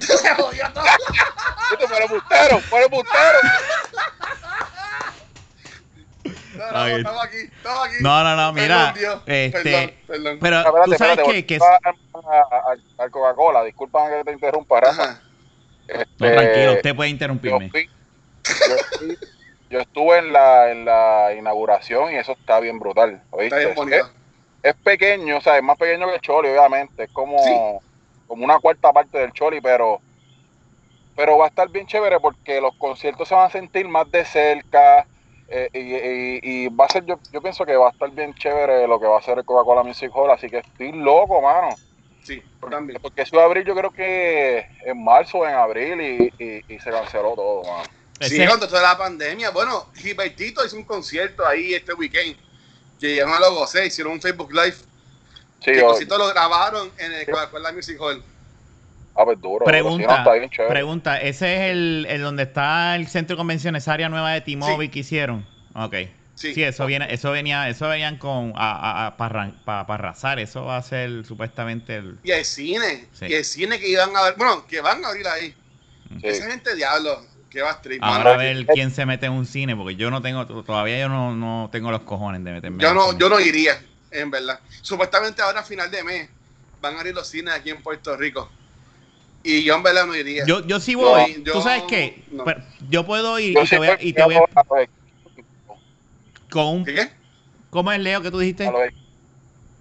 Se 0.00 0.34
jodió 0.34 0.72
todo. 0.72 0.84
Viste, 1.70 1.86
Fue 1.86 2.02
el 2.02 2.08
bustero, 2.08 2.58
fue 2.60 2.82
el 2.84 2.88
bustero. 2.88 3.38
No, 6.56 6.72
no, 6.72 6.86
estamos 6.88 7.24
aquí, 7.24 7.36
estamos 7.36 7.86
aquí. 7.86 7.94
No, 8.00 8.24
no, 8.24 8.36
no, 8.36 8.52
mira. 8.52 8.92
Perdón, 8.94 9.22
este, 9.26 9.62
perdón, 9.62 9.92
perdón. 10.06 10.38
pero 10.40 10.56
Espérate, 10.58 10.84
tú 10.90 10.96
sabes 10.96 11.18
espérate, 11.18 11.46
que, 11.46 11.46
que 11.46 11.64
a- 11.64 11.78
a- 12.98 13.04
a- 13.04 13.10
Coca-Cola, 13.10 13.62
disculpa 13.64 14.10
que 14.10 14.24
te 14.24 14.32
interrumpa, 14.32 14.80
Rafa. 14.80 15.02
Ajá. 15.04 15.22
No, 15.88 15.94
Este, 16.26 16.30
tranquilo, 16.36 16.72
usted 16.74 16.96
puede 16.96 17.10
yo, 17.10 17.12
interrumpirme. 17.14 17.70
fui- 17.70 17.88
yo 18.44 18.76
fui- 18.98 19.18
yo 19.70 19.80
estuve 19.80 20.18
en 20.18 20.32
la, 20.32 20.70
en 20.70 20.84
la 20.84 21.32
inauguración 21.38 22.12
y 22.12 22.16
eso 22.16 22.32
está 22.32 22.58
bien 22.60 22.78
brutal. 22.78 23.22
¿oíste? 23.30 23.56
Está 23.56 23.56
bien 23.58 23.74
bonito. 23.74 24.10
Es 24.62 24.74
pequeño, 24.82 25.38
o 25.38 25.40
sea, 25.40 25.56
es 25.56 25.62
más 25.62 25.76
pequeño 25.76 26.06
que 26.08 26.14
el 26.14 26.20
Choli, 26.20 26.48
obviamente. 26.50 27.04
Es 27.04 27.10
como, 27.12 27.36
Sí. 27.38 27.86
como 28.26 28.44
una 28.44 28.58
cuarta 28.60 28.92
parte 28.92 29.18
del 29.18 29.32
Choli, 29.32 29.60
pero, 29.60 30.02
pero 31.14 31.38
va 31.38 31.46
a 31.46 31.48
estar 31.48 31.68
bien 31.68 31.86
chévere 31.86 32.20
porque 32.20 32.60
los 32.60 32.72
conciertos 32.76 33.28
se 33.28 33.34
van 33.34 33.46
a 33.46 33.50
sentir 33.50 33.88
más 33.88 34.10
de 34.10 34.24
cerca. 34.24 35.08
eh, 35.50 35.70
y, 35.72 35.80
y- 35.80 36.64
y 36.66 36.68
va 36.68 36.84
a 36.84 36.88
ser, 36.90 37.06
yo, 37.06 37.18
yo 37.32 37.40
pienso 37.40 37.64
que 37.64 37.74
va 37.74 37.86
a 37.86 37.90
estar 37.90 38.10
bien 38.10 38.34
chévere 38.34 38.86
lo 38.86 39.00
que 39.00 39.06
va 39.06 39.16
a 39.16 39.18
hacer 39.18 39.38
el 39.38 39.44
Coca-Cola 39.46 39.82
Music 39.82 40.10
Hall, 40.14 40.30
así 40.30 40.50
que 40.50 40.58
estoy 40.58 40.92
loco, 40.92 41.40
mano. 41.40 41.74
Sí, 42.22 42.42
también. 42.70 43.00
Porque 43.00 43.22
eso 43.22 43.34
iba 43.36 43.44
a 43.44 43.46
abrir, 43.46 43.64
yo 43.64 43.74
creo 43.74 43.90
que 43.90 44.66
en 44.84 45.02
marzo 45.02 45.38
o 45.38 45.46
en 45.46 45.54
abril 45.54 46.00
y, 46.02 46.34
y- 46.38 46.74
y 46.74 46.78
se 46.78 46.90
canceló 46.90 47.34
todo, 47.34 47.62
mano. 47.64 47.88
Sí, 48.20 48.46
cuando 48.46 48.68
toda 48.68 48.82
la 48.82 48.98
pandemia. 48.98 49.50
Bueno, 49.50 49.86
Gilbertito 49.94 50.64
hizo 50.66 50.76
un 50.76 50.84
concierto 50.84 51.46
ahí 51.46 51.72
este 51.72 51.94
weekend. 51.94 52.36
Que 53.00 53.16
ya 53.16 53.26
no 53.26 53.38
lo 53.38 53.54
gocé, 53.54 53.86
hicieron 53.86 54.14
un 54.14 54.20
Facebook 54.20 54.52
Live. 54.52 54.74
Sí, 55.60 55.72
que 55.72 55.78
yo, 55.78 55.86
cosito 55.88 56.16
lo 56.18 56.28
grabaron 56.28 56.90
en 56.98 57.12
el 57.12 57.26
Coca-Cola 57.26 57.72
Music 57.72 57.96
Hall. 58.00 58.22
ah, 59.16 59.24
pues 59.24 59.40
duro. 59.40 59.64
sí, 59.64 59.70
Pregunta, 59.70 60.16
está 60.18 60.32
bien 60.34 60.50
chévere. 60.50 60.72
pregunta, 60.72 61.20
¿ese 61.20 61.54
es 61.54 61.72
el, 61.72 62.06
el 62.08 62.22
donde 62.22 62.44
está 62.44 62.94
el 62.96 63.06
centro 63.08 63.34
de 63.34 63.38
convenciones, 63.38 63.88
área 63.88 64.08
nueva 64.08 64.32
de 64.32 64.40
T-Mobile 64.40 64.90
que 64.90 65.00
hicieron? 65.00 65.46
Ok. 65.74 65.94
Sí. 66.34 66.54
Sí, 66.54 66.62
eso 66.62 66.86
viene, 66.86 67.12
eso 67.12 67.32
venía, 67.32 67.68
eso 67.68 67.88
venían 67.88 68.16
con 68.16 68.52
a, 68.54 69.06
a, 69.08 69.16
para 69.16 69.54
arrasar, 69.64 70.38
eso 70.38 70.64
va 70.64 70.76
a 70.76 70.82
ser 70.82 71.24
supuestamente 71.24 71.96
el 71.96 72.16
Y 72.22 72.30
el 72.30 72.44
cine. 72.44 73.08
Sí. 73.12 73.26
Y 73.28 73.34
el 73.34 73.44
cine 73.44 73.80
que 73.80 73.88
iban 73.88 74.16
a 74.16 74.22
ver. 74.22 74.34
Bueno, 74.36 74.64
que 74.68 74.80
van 74.80 75.04
a 75.04 75.08
abrir 75.08 75.26
ahí. 75.26 75.52
Sí. 76.20 76.28
Esa 76.28 76.48
gente 76.48 76.76
diablo. 76.76 77.26
Que 77.50 77.62
va 77.62 77.70
a 77.70 77.74
strip, 77.74 78.02
ahora 78.02 78.34
a 78.34 78.36
ver 78.36 78.66
quién 78.66 78.90
se 78.90 79.06
mete 79.06 79.26
en 79.26 79.32
un 79.32 79.46
cine, 79.46 79.74
porque 79.74 79.96
yo 79.96 80.10
no 80.10 80.20
tengo, 80.20 80.46
todavía 80.46 81.00
yo 81.00 81.08
no, 81.08 81.34
no 81.34 81.70
tengo 81.72 81.90
los 81.90 82.02
cojones 82.02 82.44
de 82.44 82.52
meterme. 82.52 82.82
Yo 82.82 82.92
no, 82.92 83.16
yo 83.18 83.28
no 83.30 83.40
iría, 83.40 83.82
en 84.10 84.30
verdad. 84.30 84.60
Supuestamente 84.82 85.40
ahora 85.40 85.60
a 85.60 85.64
final 85.64 85.90
de 85.90 86.04
mes 86.04 86.30
van 86.80 86.94
a 86.96 86.98
abrir 86.98 87.14
los 87.14 87.26
cines 87.26 87.54
aquí 87.54 87.70
en 87.70 87.82
Puerto 87.82 88.16
Rico. 88.16 88.50
Y 89.42 89.64
yo 89.64 89.76
en 89.76 89.82
verdad 89.82 90.06
no 90.06 90.14
iría. 90.14 90.44
Yo, 90.46 90.66
yo 90.66 90.78
sí 90.78 90.94
voy. 90.94 91.32
No, 91.38 91.44
yo- 91.44 91.52
¿Tú 91.54 91.62
sabes 91.62 91.84
qué? 91.88 92.22
no. 92.32 92.44
Pero 92.44 92.60
yo 92.90 93.06
puedo 93.06 93.38
ir 93.38 93.54
Yo 93.54 93.62
y 93.62 93.64
sí 93.64 93.70
te 93.70 93.76
voy 93.78 93.88
a, 93.88 93.98
y 94.02 94.12
te 94.12 94.22
voy 94.22 94.34
a- 94.36 94.42
con 96.50 96.66
un 96.66 96.84
¿Qué 96.84 96.94
qué? 96.94 97.10
¿Cómo 97.70 97.92
es 97.92 98.00
Leo 98.00 98.22
que 98.22 98.30
tú 98.30 98.38
dijiste? 98.38 98.70
los- 98.70 98.90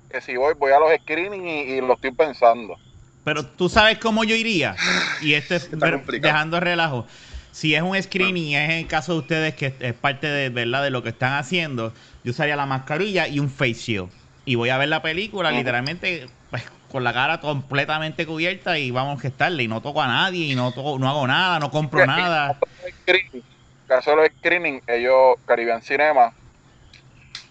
que 0.09 0.21
si 0.21 0.37
voy, 0.37 0.53
voy 0.53 0.71
a 0.71 0.79
los 0.79 0.89
screenings 1.01 1.45
y, 1.45 1.73
y 1.73 1.81
lo 1.81 1.93
estoy 1.93 2.11
pensando. 2.11 2.77
Pero 3.23 3.45
tú 3.45 3.67
sabes 3.67 3.97
cómo 3.97 4.23
yo 4.23 4.35
iría. 4.35 4.73
Y 5.21 5.33
esto 5.33 5.55
es 5.55 5.63
Está 5.65 5.85
ver- 5.85 5.95
complicado. 5.97 6.33
dejando 6.33 6.59
relajo. 6.61 7.07
Si 7.57 7.73
es 7.73 7.81
un 7.81 7.99
screening 7.99 8.49
y 8.49 8.55
es 8.55 8.65
en 8.65 8.71
el 8.71 8.87
caso 8.87 9.13
de 9.13 9.17
ustedes 9.17 9.55
que 9.55 9.73
es 9.79 9.93
parte 9.95 10.27
de 10.27 10.49
verdad 10.49 10.83
de 10.83 10.91
lo 10.91 11.01
que 11.01 11.09
están 11.09 11.33
haciendo, 11.33 11.91
yo 12.23 12.29
usaría 12.29 12.55
la 12.55 12.67
mascarilla 12.67 13.27
y 13.27 13.39
un 13.39 13.49
face 13.49 13.73
shield. 13.73 14.11
Y 14.45 14.53
voy 14.53 14.69
a 14.69 14.77
ver 14.77 14.89
la 14.89 15.01
película 15.01 15.49
literalmente 15.49 16.27
pues, 16.51 16.69
con 16.91 17.03
la 17.03 17.13
cara 17.13 17.39
completamente 17.39 18.27
cubierta 18.27 18.77
y 18.77 18.91
vamos 18.91 19.17
a 19.17 19.21
gestarle. 19.23 19.63
Y 19.63 19.67
no 19.67 19.81
toco 19.81 20.03
a 20.03 20.07
nadie 20.07 20.45
y 20.45 20.53
no, 20.53 20.71
toco, 20.71 20.99
no 20.99 21.09
hago 21.09 21.25
nada, 21.25 21.57
no 21.57 21.71
compro 21.71 22.05
nada. 22.05 22.59
Screening, 23.01 23.27
En 23.33 23.43
caso 23.87 24.11
de 24.11 24.17
los 24.17 24.27
screening, 24.37 24.83
ellos, 24.85 25.37
Caribbean 25.45 25.81
Cinema, 25.81 26.31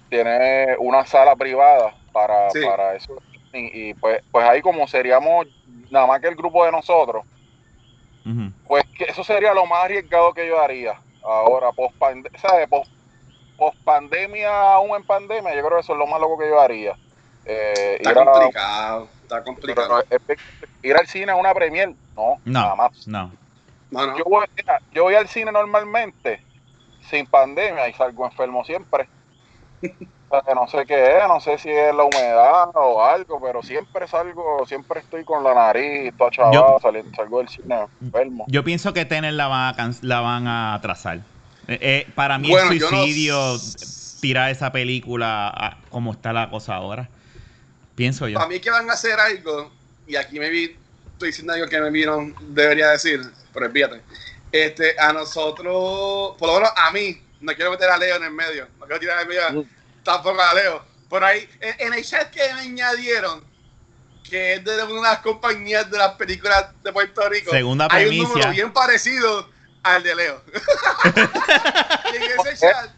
tiene 0.09 0.77
una 0.79 1.05
sala 1.05 1.35
privada 1.35 1.97
para, 2.13 2.51
Sí. 2.51 2.61
para 2.65 2.95
eso. 2.95 3.21
Y, 3.53 3.89
y, 3.89 3.95
pues, 3.95 4.21
pues 4.31 4.49
ahí 4.49 4.63
como 4.63 4.87
seríamos 4.87 5.49
nada 5.91 6.07
más 6.07 6.21
que 6.21 6.29
el 6.29 6.37
grupo 6.37 6.65
de 6.65 6.71
nosotros, 6.71 7.25
Pues 8.67 8.85
que 8.97 9.05
eso 9.05 9.23
sería 9.23 9.55
lo 9.55 9.67
más 9.67 9.85
arriesgado 9.85 10.33
que 10.35 10.47
yo 10.47 10.61
haría 10.61 11.01
ahora, 11.23 11.71
post 11.73 11.97
pandemia, 11.99 12.39
¿sabes? 12.41 12.69
Post, 12.69 12.91
pandemia, 13.85 14.73
aún 14.75 14.97
en 14.97 15.05
pandemia, 15.05 15.55
yo 15.55 15.61
creo 15.65 15.77
que 15.79 15.81
eso 15.81 15.93
es 15.93 15.99
lo 15.99 16.07
más 16.07 16.21
loco 16.21 16.39
que 16.39 16.49
yo 16.49 16.61
haría. 16.61 16.97
Eh, 17.45 17.97
Está 18.01 18.11
a- 18.11 18.15
complicado. 18.25 19.09
Está 19.23 19.43
complicado. 19.45 20.05
ir 20.83 20.97
al 20.97 21.07
cine 21.07 21.33
a 21.33 21.37
una 21.37 21.55
premier, 21.55 21.95
no, 22.15 22.39
nada 22.45 22.75
más. 22.75 23.07
no. 23.07 23.33
No, 23.91 24.05
no. 24.07 24.19
Yo 24.19 24.25
voy, 24.25 24.45
yo 24.91 25.05
voy 25.05 25.15
al 25.15 25.29
cine 25.29 25.53
normalmente, 25.53 26.43
sin 27.09 27.25
pandemia, 27.27 27.89
y 27.89 27.93
salgo 27.93 28.25
enfermo 28.27 28.65
siempre. 28.65 29.09
No 30.31 30.67
sé 30.67 30.85
qué 30.87 31.19
es, 31.19 31.29
no 31.29 31.41
sé 31.41 31.57
si 31.59 31.71
es 31.71 31.95
la 31.95 32.03
humedad 32.03 32.69
o 32.75 33.03
algo, 33.05 33.41
pero 33.41 33.63
siempre 33.63 34.09
salgo, 34.09 34.67
siempre 34.67 35.01
estoy 35.01 35.25
con 35.25 35.45
la 35.45 35.55
nariz, 35.55 36.13
toda 36.17 36.31
Yo- 36.31 36.37
chavada, 36.51 36.79
sali- 36.81 37.05
salgo 37.15 37.39
del 37.39 37.49
cine 37.49 37.87
enfermo. 38.03 38.45
Yo 38.49 38.65
pienso 38.65 38.93
que 38.93 39.05
Tener 39.05 39.35
la 39.35 39.47
van 39.47 39.73
a, 39.73 39.77
can- 39.77 39.95
la 40.03 40.21
van 40.21 40.49
a 40.49 40.75
atrasar. 40.75 41.19
Eh, 41.69 41.79
eh, 41.81 42.13
para 42.17 42.39
mí 42.39 42.51
Bueno, 42.51 42.73
es 42.73 42.81
yo 42.81 42.91
no- 42.91 42.97
suicidio 42.97 43.57
tirar 44.21 44.51
esa 44.51 44.73
película 44.73 45.49
a- 45.49 45.79
como 45.91 46.13
está 46.13 46.33
la 46.33 46.51
cosa 46.51 46.75
ahora. 46.75 47.09
Pienso 47.95 48.27
yo. 48.29 48.35
Para 48.35 48.49
mí 48.49 48.59
que 48.59 48.71
van 48.71 48.91
a 48.91 48.95
hacer 48.95 49.19
algo, 49.21 49.71
y 50.09 50.17
aquí 50.17 50.41
me 50.41 50.51
vi, 50.51 50.77
estoy 51.13 51.29
diciendo 51.29 51.53
algo 51.53 51.69
que 51.69 51.81
me 51.81 51.91
vieron, 51.91 52.35
debería 52.41 52.89
decir, 52.89 53.21
pero 53.55 53.67
olvídate. 53.67 54.03
Este, 54.51 54.99
a 54.99 55.13
nosotros, 55.13 56.35
por 56.37 56.49
lo 56.49 56.55
menos 56.57 56.71
a 56.77 56.91
mí, 56.91 57.17
no 57.41 57.53
quiero 57.55 57.71
meter 57.71 57.91
a 57.91 57.97
Leo 57.97 58.17
en 58.17 58.25
el 58.25 58.31
medio, 58.33 58.67
no 58.81 58.87
quiero 58.87 58.99
tirar 59.01 59.17
en 59.19 59.23
el 59.23 59.29
medio, 59.29 59.67
tampoco 60.07 60.41
a 60.41 60.55
Leo. 60.55 60.83
Por 61.09 61.23
ahí, 61.23 61.49
en, 61.61 61.89
en 61.89 61.95
el 61.95 62.05
chat 62.05 62.31
que 62.31 62.41
me 62.55 62.61
añadieron, 62.61 63.45
que 64.29 64.55
es 64.55 64.65
de 64.65 64.83
una 64.85 64.95
de 64.95 65.15
las 65.15 65.19
compañías 65.21 65.91
de 65.91 65.99
las 65.99 66.15
películas 66.15 66.67
de 66.83 66.93
Puerto 66.93 67.29
Rico, 67.29 67.51
Segunda 67.51 67.89
hay 67.91 68.05
un 68.05 68.09
premisa. 68.09 68.29
número 68.29 68.51
bien 68.51 68.73
parecido 68.73 69.49
al 69.83 70.03
de 70.03 70.15
Leo. 70.15 70.43
y 72.13 72.17
en 72.17 72.23
ese 72.41 72.57
chat, 72.57 72.91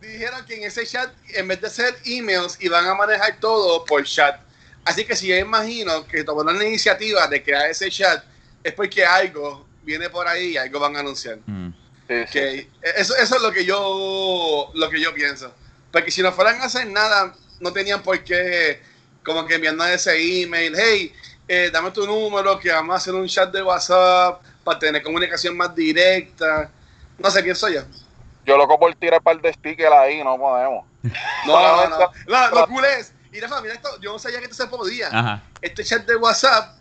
dijeron 0.00 0.44
que 0.46 0.56
en 0.56 0.64
ese 0.64 0.86
chat, 0.86 1.10
en 1.34 1.48
vez 1.48 1.60
de 1.60 1.66
hacer 1.66 1.96
emails, 2.04 2.58
iban 2.60 2.86
a 2.86 2.94
manejar 2.94 3.38
todo 3.40 3.84
por 3.84 4.04
chat. 4.04 4.40
Así 4.84 5.04
que 5.04 5.16
si 5.16 5.26
yo 5.26 5.36
imagino 5.36 6.06
que 6.06 6.22
tomaron 6.22 6.58
la 6.58 6.64
iniciativa 6.64 7.26
de 7.26 7.42
crear 7.42 7.68
ese 7.68 7.90
chat, 7.90 8.22
es 8.62 8.72
porque 8.72 9.04
algo 9.04 9.66
viene 9.82 10.08
por 10.10 10.28
ahí 10.28 10.50
y 10.52 10.56
algo 10.56 10.78
van 10.78 10.96
a 10.96 11.00
anunciar. 11.00 11.38
Mm. 11.46 11.70
Sí, 12.08 12.14
sí. 12.26 12.32
Que 12.32 12.68
eso, 12.94 13.16
eso 13.16 13.36
es 13.36 13.42
lo 13.42 13.50
que 13.50 13.64
yo 13.64 14.70
lo 14.74 14.90
que 14.90 15.00
yo 15.00 15.12
pienso. 15.12 15.52
Porque 15.96 16.10
si 16.10 16.20
no 16.20 16.30
fueran 16.30 16.60
a 16.60 16.64
hacer 16.64 16.86
nada, 16.88 17.32
no 17.58 17.72
tenían 17.72 18.02
por 18.02 18.22
qué 18.22 18.82
como 19.24 19.46
que 19.46 19.54
enviarnos 19.54 19.88
ese 19.88 20.42
email, 20.42 20.74
hey, 20.76 21.10
eh, 21.48 21.70
dame 21.72 21.90
tu 21.90 22.06
número, 22.06 22.58
que 22.58 22.70
vamos 22.70 22.92
a 22.92 22.96
hacer 22.98 23.14
un 23.14 23.26
chat 23.26 23.50
de 23.50 23.62
WhatsApp 23.62 24.42
para 24.62 24.78
tener 24.78 25.02
comunicación 25.02 25.56
más 25.56 25.74
directa. 25.74 26.70
No 27.16 27.30
sé 27.30 27.42
quién 27.42 27.56
soy 27.56 27.76
yo. 27.76 27.80
Yo 28.44 28.58
loco 28.58 28.78
por 28.78 28.94
tirar 28.96 29.22
par 29.22 29.40
de 29.40 29.50
stickers 29.54 29.90
ahí, 29.90 30.22
no 30.22 30.36
podemos. 30.36 30.84
No, 31.46 31.62
no, 31.62 31.88
no. 31.88 32.10
Lo, 32.26 32.50
lo 32.50 32.66
cool 32.66 32.84
es, 32.84 33.14
y 33.32 33.40
Rafa, 33.40 33.62
mira 33.62 33.72
esto, 33.72 33.98
yo 34.02 34.12
no 34.12 34.18
sabía 34.18 34.40
que 34.40 34.44
esto 34.44 34.56
se 34.56 34.66
podía. 34.66 35.08
Ajá. 35.08 35.42
Este 35.62 35.82
chat 35.82 36.06
de 36.06 36.16
WhatsApp, 36.16 36.76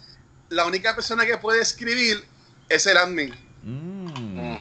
la 0.50 0.66
única 0.66 0.94
persona 0.94 1.26
que 1.26 1.38
puede 1.38 1.62
escribir 1.62 2.22
es 2.68 2.86
el 2.86 2.98
admin. 2.98 3.34
Mm. 3.64 4.52
Mm. 4.52 4.60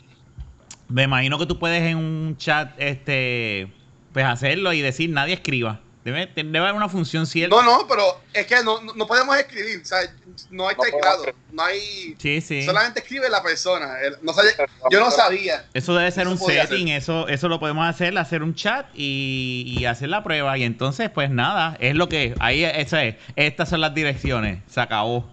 Me 0.90 1.02
imagino 1.02 1.40
que 1.40 1.46
tú 1.46 1.58
puedes 1.58 1.82
en 1.82 1.96
un 1.96 2.36
chat, 2.36 2.70
este, 2.78 3.68
pues 4.14 4.24
hacerlo 4.24 4.72
y 4.72 4.80
decir 4.80 5.10
nadie 5.10 5.34
escriba. 5.34 5.80
Debe, 6.04 6.26
debe 6.34 6.58
haber 6.58 6.74
una 6.74 6.90
función 6.90 7.26
cierta. 7.26 7.56
No, 7.56 7.62
no, 7.62 7.86
pero 7.88 8.20
es 8.34 8.46
que 8.46 8.62
no, 8.62 8.78
no- 8.82 9.06
podemos 9.06 9.34
escribir, 9.38 9.80
o 9.82 9.84
sea, 9.86 10.00
no 10.50 10.68
hay 10.68 10.76
No 10.76 10.82
teclado, 10.82 11.24
no 11.50 11.62
hay... 11.62 12.14
Sí, 12.18 12.42
sí. 12.42 12.62
Solamente 12.62 13.00
escribe 13.00 13.28
la 13.30 13.42
persona. 13.42 13.98
el- 14.02 14.18
no 14.20 14.34
sabía- 14.34 14.52
yo 14.90 15.00
no 15.00 15.10
sabía. 15.10 15.64
Eso 15.72 15.94
debe 15.94 16.10
ser 16.12 16.24
Eso 16.26 16.30
un 16.32 16.38
setting, 16.38 16.88
eso, 16.88 17.26
eso 17.26 17.48
lo 17.48 17.58
podemos 17.58 17.86
hacer, 17.88 18.16
hacer 18.18 18.42
un 18.42 18.54
chat 18.54 18.86
y, 18.94 19.76
y 19.78 19.86
hacer 19.86 20.10
la 20.10 20.22
prueba. 20.22 20.56
Y 20.58 20.64
entonces, 20.64 21.08
pues 21.08 21.30
nada, 21.30 21.76
es 21.80 21.94
lo 21.94 22.06
que, 22.10 22.34
ahí, 22.38 22.64
eso 22.64 22.98
es, 22.98 23.16
estas 23.34 23.70
son 23.70 23.80
las 23.80 23.94
direcciones, 23.94 24.58
se 24.68 24.80
acabó. 24.82 25.30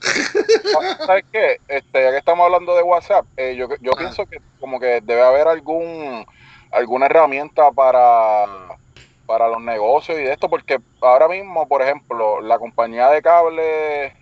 ¿Sabes 1.06 1.24
qué? 1.32 1.58
Este, 1.68 2.02
ya 2.04 2.10
que 2.10 2.18
estamos 2.18 2.44
hablando 2.44 2.76
de 2.76 2.82
WhatsApp, 2.82 3.24
eh, 3.36 3.54
yo, 3.56 3.66
yo 3.80 3.92
Ah. 3.94 3.98
pienso 3.98 4.26
que 4.26 4.40
como 4.58 4.78
que 4.78 5.00
debe 5.02 5.22
haber 5.22 5.48
algún 5.48 6.26
alguna 6.70 7.06
herramienta 7.06 7.70
para, 7.72 8.46
para 9.26 9.48
los 9.48 9.60
negocios 9.60 10.18
y 10.18 10.22
de 10.22 10.32
esto, 10.32 10.48
porque 10.48 10.78
ahora 11.00 11.28
mismo, 11.28 11.66
por 11.68 11.82
ejemplo, 11.82 12.40
la 12.40 12.58
compañía 12.58 13.08
de 13.10 13.22
cable 13.22 14.14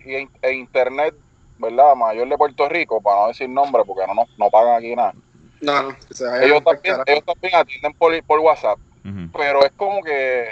e 0.43 0.53
internet, 0.53 1.15
¿verdad? 1.59 1.95
Mayor 1.95 2.29
de 2.29 2.39
Puerto 2.39 2.69
Rico, 2.69 3.01
para 3.01 3.23
no 3.23 3.29
decir 3.29 3.49
nombre, 3.49 3.83
porque 3.85 4.07
no, 4.07 4.15
nos- 4.15 4.29
no 4.37 4.51
pagan 4.51 4.77
aquí 4.77 4.95
nada. 4.95 5.13
No, 5.61 5.83
no. 5.83 5.97
que 6.09 6.15
se 6.15 6.25
vaya 6.25 6.45
Ellos 6.47 6.65
también, 6.65 6.97
ellos 7.07 7.25
también 7.25 7.55
atienden 7.55 7.93
por, 7.95 8.25
por 8.25 8.41
WhatsApp. 8.41 8.79
Pero 9.37 9.65
es 9.65 9.73
como 9.73 10.03
que, 10.03 10.49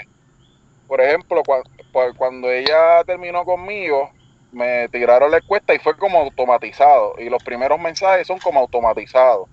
por 0.86 1.00
ejemplo, 1.00 1.42
cua- 1.42 1.62
cua- 1.92 2.14
cuando 2.16 2.50
ella 2.50 3.02
terminó 3.04 3.44
conmigo, 3.44 4.10
me 4.50 4.88
tiraron 4.88 5.30
la 5.30 5.38
encuesta 5.38 5.74
y 5.74 5.78
fue 5.78 5.96
como 5.96 6.18
automatizado. 6.20 7.14
Y 7.18 7.28
los 7.28 7.42
primeros 7.42 7.78
mensajes 7.80 8.26
son 8.26 8.38
como 8.38 8.60
automatizados. 8.60 9.48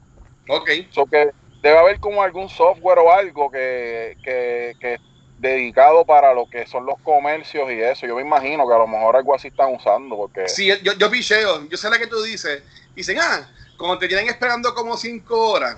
Ok. 0.49 0.69
So 0.91 1.05
que 1.05 1.31
debe 1.63 1.79
haber 1.79 1.99
como 1.99 2.21
algún 2.21 2.49
software 2.49 2.99
o 2.99 3.11
algo 3.11 3.49
que, 3.49 4.17
que, 4.21 4.75
que 4.79 4.99
dedicado 5.37 6.05
para 6.05 6.33
lo 6.33 6.47
que 6.47 6.67
son 6.67 6.85
los 6.85 6.95
comercios 7.01 7.71
y 7.71 7.81
eso. 7.81 8.05
Yo 8.05 8.15
me 8.17 8.21
imagino 8.21 8.67
que 8.67 8.73
a 8.75 8.79
lo 8.79 8.87
mejor 8.87 9.15
algo 9.15 9.33
así 9.33 9.47
están 9.47 9.73
usando, 9.73 10.17
porque 10.17 10.41
Sí, 10.45 10.67
yo, 10.83 10.93
yo 10.93 11.09
picheo. 11.09 11.67
Yo 11.69 11.77
sé 11.77 11.89
la 11.89 11.97
que 11.97 12.07
tú 12.07 12.21
dices. 12.21 12.63
Dicen, 12.95 13.17
ah, 13.19 13.49
como 13.77 13.97
te 13.97 14.07
tienen 14.07 14.27
esperando 14.27 14.75
como 14.75 14.97
cinco 14.97 15.51
horas. 15.51 15.77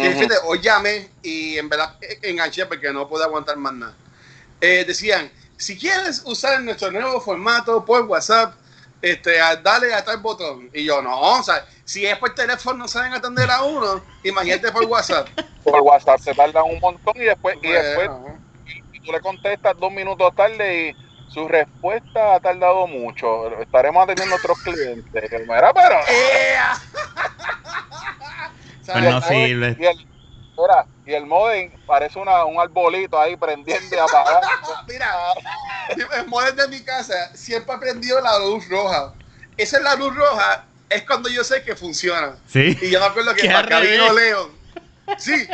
Y 0.00 0.08
Ujú. 0.08 0.14
fíjate, 0.14 0.34
hoy 0.46 0.60
llamé 0.60 1.10
y 1.22 1.58
en 1.58 1.68
verdad 1.68 1.96
eh, 2.00 2.18
enganché 2.22 2.66
porque 2.66 2.92
no 2.92 3.08
puedo 3.08 3.24
aguantar 3.24 3.56
más 3.56 3.72
nada. 3.74 3.96
Eh, 4.60 4.84
decían, 4.86 5.32
si 5.56 5.78
quieres 5.78 6.22
usar 6.24 6.60
nuestro 6.62 6.90
nuevo 6.92 7.20
formato 7.20 7.84
por 7.84 8.04
WhatsApp, 8.06 8.54
este, 9.00 9.40
a- 9.40 9.56
dale 9.56 9.94
a 9.94 10.04
tal 10.04 10.18
botón. 10.18 10.70
Y 10.72 10.84
yo, 10.84 11.00
no, 11.02 11.18
o 11.20 11.42
sea, 11.42 11.64
si 11.84 12.06
es 12.06 12.18
por 12.18 12.34
teléfono 12.34 12.78
no 12.78 12.88
saben 12.88 13.12
atender 13.12 13.50
a 13.50 13.62
uno, 13.62 14.02
imagínate 14.22 14.70
por 14.72 14.84
WhatsApp. 14.84 15.28
por 15.64 15.80
WhatsApp 15.80 16.18
se 16.18 16.34
tardan 16.34 16.64
un 16.64 16.78
montón 16.80 17.14
y 17.16 17.24
después, 17.24 17.56
y 17.62 17.68
después 17.68 18.10
y 18.92 19.00
tú 19.00 19.12
le 19.12 19.20
contestas 19.20 19.74
dos 19.78 19.90
minutos 19.90 20.34
tarde 20.34 20.88
y 20.88 20.96
su 21.26 21.46
respuesta 21.46 22.34
ha 22.34 22.40
tardado 22.40 22.86
mucho. 22.86 23.58
Estaremos 23.60 24.02
atendiendo 24.04 24.34
a 24.34 24.38
otros 24.38 24.58
clientes. 24.62 25.30
Que 25.30 25.38
mira, 25.40 25.72
pero. 25.74 25.96
¡Ea! 26.08 26.74
Pues 28.86 29.04
no 29.04 29.20
sirve. 29.22 29.76
Y 29.78 29.86
el, 29.86 30.06
mira, 30.58 30.86
y 31.06 31.14
el 31.14 31.26
modem 31.26 31.70
parece 31.86 32.18
una, 32.18 32.44
un 32.44 32.60
arbolito 32.60 33.18
ahí 33.18 33.36
prendiendo 33.36 33.94
y 33.94 33.98
apagando. 33.98 34.48
Mira, 34.88 35.14
el 36.16 36.26
modelo 36.26 36.62
de 36.62 36.68
mi 36.68 36.80
casa 36.82 37.34
siempre 37.34 37.74
ha 37.74 37.78
prendido 37.78 38.20
la 38.20 38.38
luz 38.38 38.68
roja. 38.68 39.14
Esa 39.56 39.78
es 39.78 39.82
la 39.82 39.94
luz 39.94 40.14
roja, 40.14 40.64
es 40.88 41.02
cuando 41.04 41.28
yo 41.28 41.42
sé 41.44 41.62
que 41.62 41.74
funciona. 41.74 42.36
Sí. 42.46 42.76
Y 42.80 42.90
yo 42.90 43.00
me 43.00 43.06
acuerdo 43.06 43.34
que 43.34 43.48
acá 43.50 43.80
vino. 43.80 44.12
Leo. 44.12 44.58
Sí, 45.16 45.48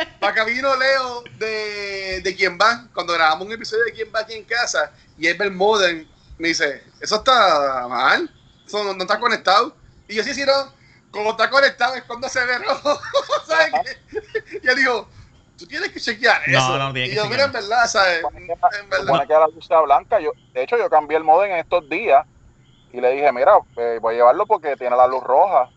vino 0.47 0.75
Leo 0.75 1.23
de, 1.37 2.19
de 2.21 2.35
Quien 2.35 2.57
Va, 2.57 2.87
cuando 2.93 3.13
grabamos 3.13 3.47
un 3.47 3.53
episodio 3.53 3.85
de 3.85 3.93
Quien 3.93 4.09
Va 4.13 4.19
aquí 4.19 4.33
en 4.33 4.43
casa, 4.43 4.91
y 5.17 5.27
él 5.27 5.37
ve 5.37 5.45
el 5.45 5.51
modem, 5.51 6.05
me 6.37 6.49
dice, 6.49 6.83
eso 6.99 7.15
está 7.15 7.87
mal, 7.87 8.29
eso 8.65 8.83
no, 8.83 8.93
no 8.93 9.03
está 9.03 9.17
conectado. 9.17 9.75
Y 10.07 10.15
yo 10.15 10.23
sí, 10.23 10.33
sí, 10.33 10.43
no, 10.45 10.73
como 11.15 11.31
está 11.31 11.49
conectado 11.49 11.95
es 11.95 12.03
cuando 12.03 12.27
se 12.29 12.45
ve 12.45 12.57
rojo. 12.59 12.99
¿Sabes 13.47 13.71
qué? 13.83 14.59
Y 14.61 14.67
él 14.69 14.75
dijo, 14.75 15.09
tú 15.57 15.65
tienes 15.65 15.91
que 15.91 15.99
chequear 15.99 16.41
No, 16.47 16.57
eso. 16.59 16.77
no, 16.77 16.93
tienes 16.93 17.09
y 17.11 17.15
que 17.15 17.17
yo, 17.17 17.29
mira, 17.29 17.45
en 17.45 17.51
verdad, 17.53 17.85
¿sabes? 17.87 18.21
En 18.35 18.47
verdad. 18.89 19.25
Que 19.27 19.33
la 19.33 19.47
luz 19.47 19.65
sea 19.65 19.79
blanca. 19.81 20.19
Yo, 20.19 20.33
de 20.53 20.63
hecho, 20.63 20.77
yo 20.77 20.89
cambié 20.89 21.17
el 21.17 21.23
modem 21.23 21.51
en 21.51 21.57
estos 21.59 21.87
días 21.89 22.25
y 22.91 22.99
le 23.01 23.11
dije, 23.11 23.31
mira, 23.31 23.53
eh, 23.77 23.99
voy 24.01 24.15
a 24.15 24.17
llevarlo 24.17 24.45
porque 24.45 24.75
tiene 24.75 24.95
la 24.95 25.07
luz 25.07 25.23
roja. 25.23 25.69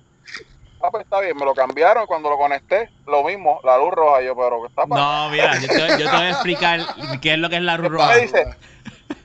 Ah, 0.80 0.90
pues 0.92 1.02
está 1.04 1.21
bien, 1.21 1.37
me 1.37 1.45
lo 1.45 1.54
cambiaron 1.54 2.04
y 2.04 2.07
cuando 2.07 2.30
lo 2.30 2.37
conecté, 2.38 2.90
lo 3.07 3.25
mismo, 3.25 3.61
la 3.64 3.78
luz 3.78 3.90
roja. 3.92 4.21
Yo, 4.23 4.37
pero 4.37 4.61
¿qué 4.61 4.66
está 4.68 4.87
pasando? 4.87 4.97
No, 4.97 5.28
mira, 5.30 5.59
yo 5.59 5.66
te, 5.68 5.88
yo 6.02 6.11
te 6.11 6.16
voy 6.16 6.26
a 6.26 6.30
explicar 6.30 6.80
qué 7.21 7.33
es 7.33 7.38
lo 7.38 7.49
que 7.49 7.57
es 7.57 7.62
la 7.62 7.76
luz 7.78 7.90
roja. 7.90 8.09
me 8.14 8.21
dice, 8.21 8.47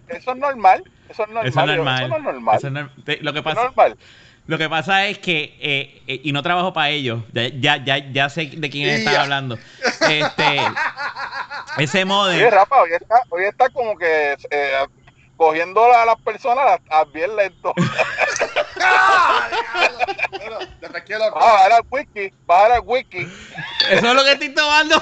Eso 0.08 0.32
es 0.32 0.38
normal. 0.38 0.84
Eso 1.10 1.24
es 1.24 1.30
normal. 1.30 1.48
Eso 1.48 1.60
es 1.60 1.66
Yo, 1.68 1.76
normal. 1.76 2.00
Eso 2.04 2.08
no 2.08 2.18
es 2.18 2.24
normal. 2.24 2.58
Eso 2.58 2.68
es 2.68 2.74
nor- 2.74 3.04
te- 3.06 3.18
lo 3.22 3.34
que 3.34 3.40
Eso 3.40 3.50
es 3.50 3.56
pasa, 3.56 3.64
normal. 3.68 3.98
Lo 4.46 4.58
que 4.58 4.70
pasa 4.70 5.08
es 5.08 5.20
que, 5.20 5.56
eh, 5.62 6.02
eh, 6.08 6.22
y 6.24 6.34
no 6.34 6.44
trabajo 6.44 6.74
para 6.74 6.90
ellos, 6.90 7.24
ya, 7.32 7.48
ya, 7.48 7.78
ya, 7.78 8.12
ya 8.12 8.30
sé 8.30 8.48
de 8.48 8.70
quién 8.70 9.04
ya. 9.04 9.22
hablando. 9.22 9.58
Este, 10.10 10.60
ese 11.78 11.98
Oye, 12.00 12.06
modem, 12.06 12.50
Rafa, 12.52 12.82
hoy 12.82 12.90
está, 12.92 13.22
hoy 13.30 13.46
está 13.46 13.70
como 13.70 13.98
que 13.98 14.36
eh, 14.52 14.72
cogiendo 15.38 15.82
a 15.94 16.06
las 16.06 16.20
personas 16.22 16.66
a, 16.90 17.00
a 17.00 17.06
bien 17.06 17.34
lento. 17.38 17.74
¡Ah! 18.82 19.50
Bueno, 20.32 20.58
después 20.82 21.04
que 21.04 21.14
lo 21.14 21.32
Vas 21.32 21.44
a 21.46 21.54
bajar 21.54 21.72
al 21.72 21.84
wiki, 21.90 22.34
bajar 22.46 22.72
al 22.74 22.82
wiki. 22.84 23.20
eso 23.92 24.08
es 24.08 24.14
lo 24.14 24.24
que 24.24 24.32
estoy 24.34 24.50
tomando. 24.50 25.02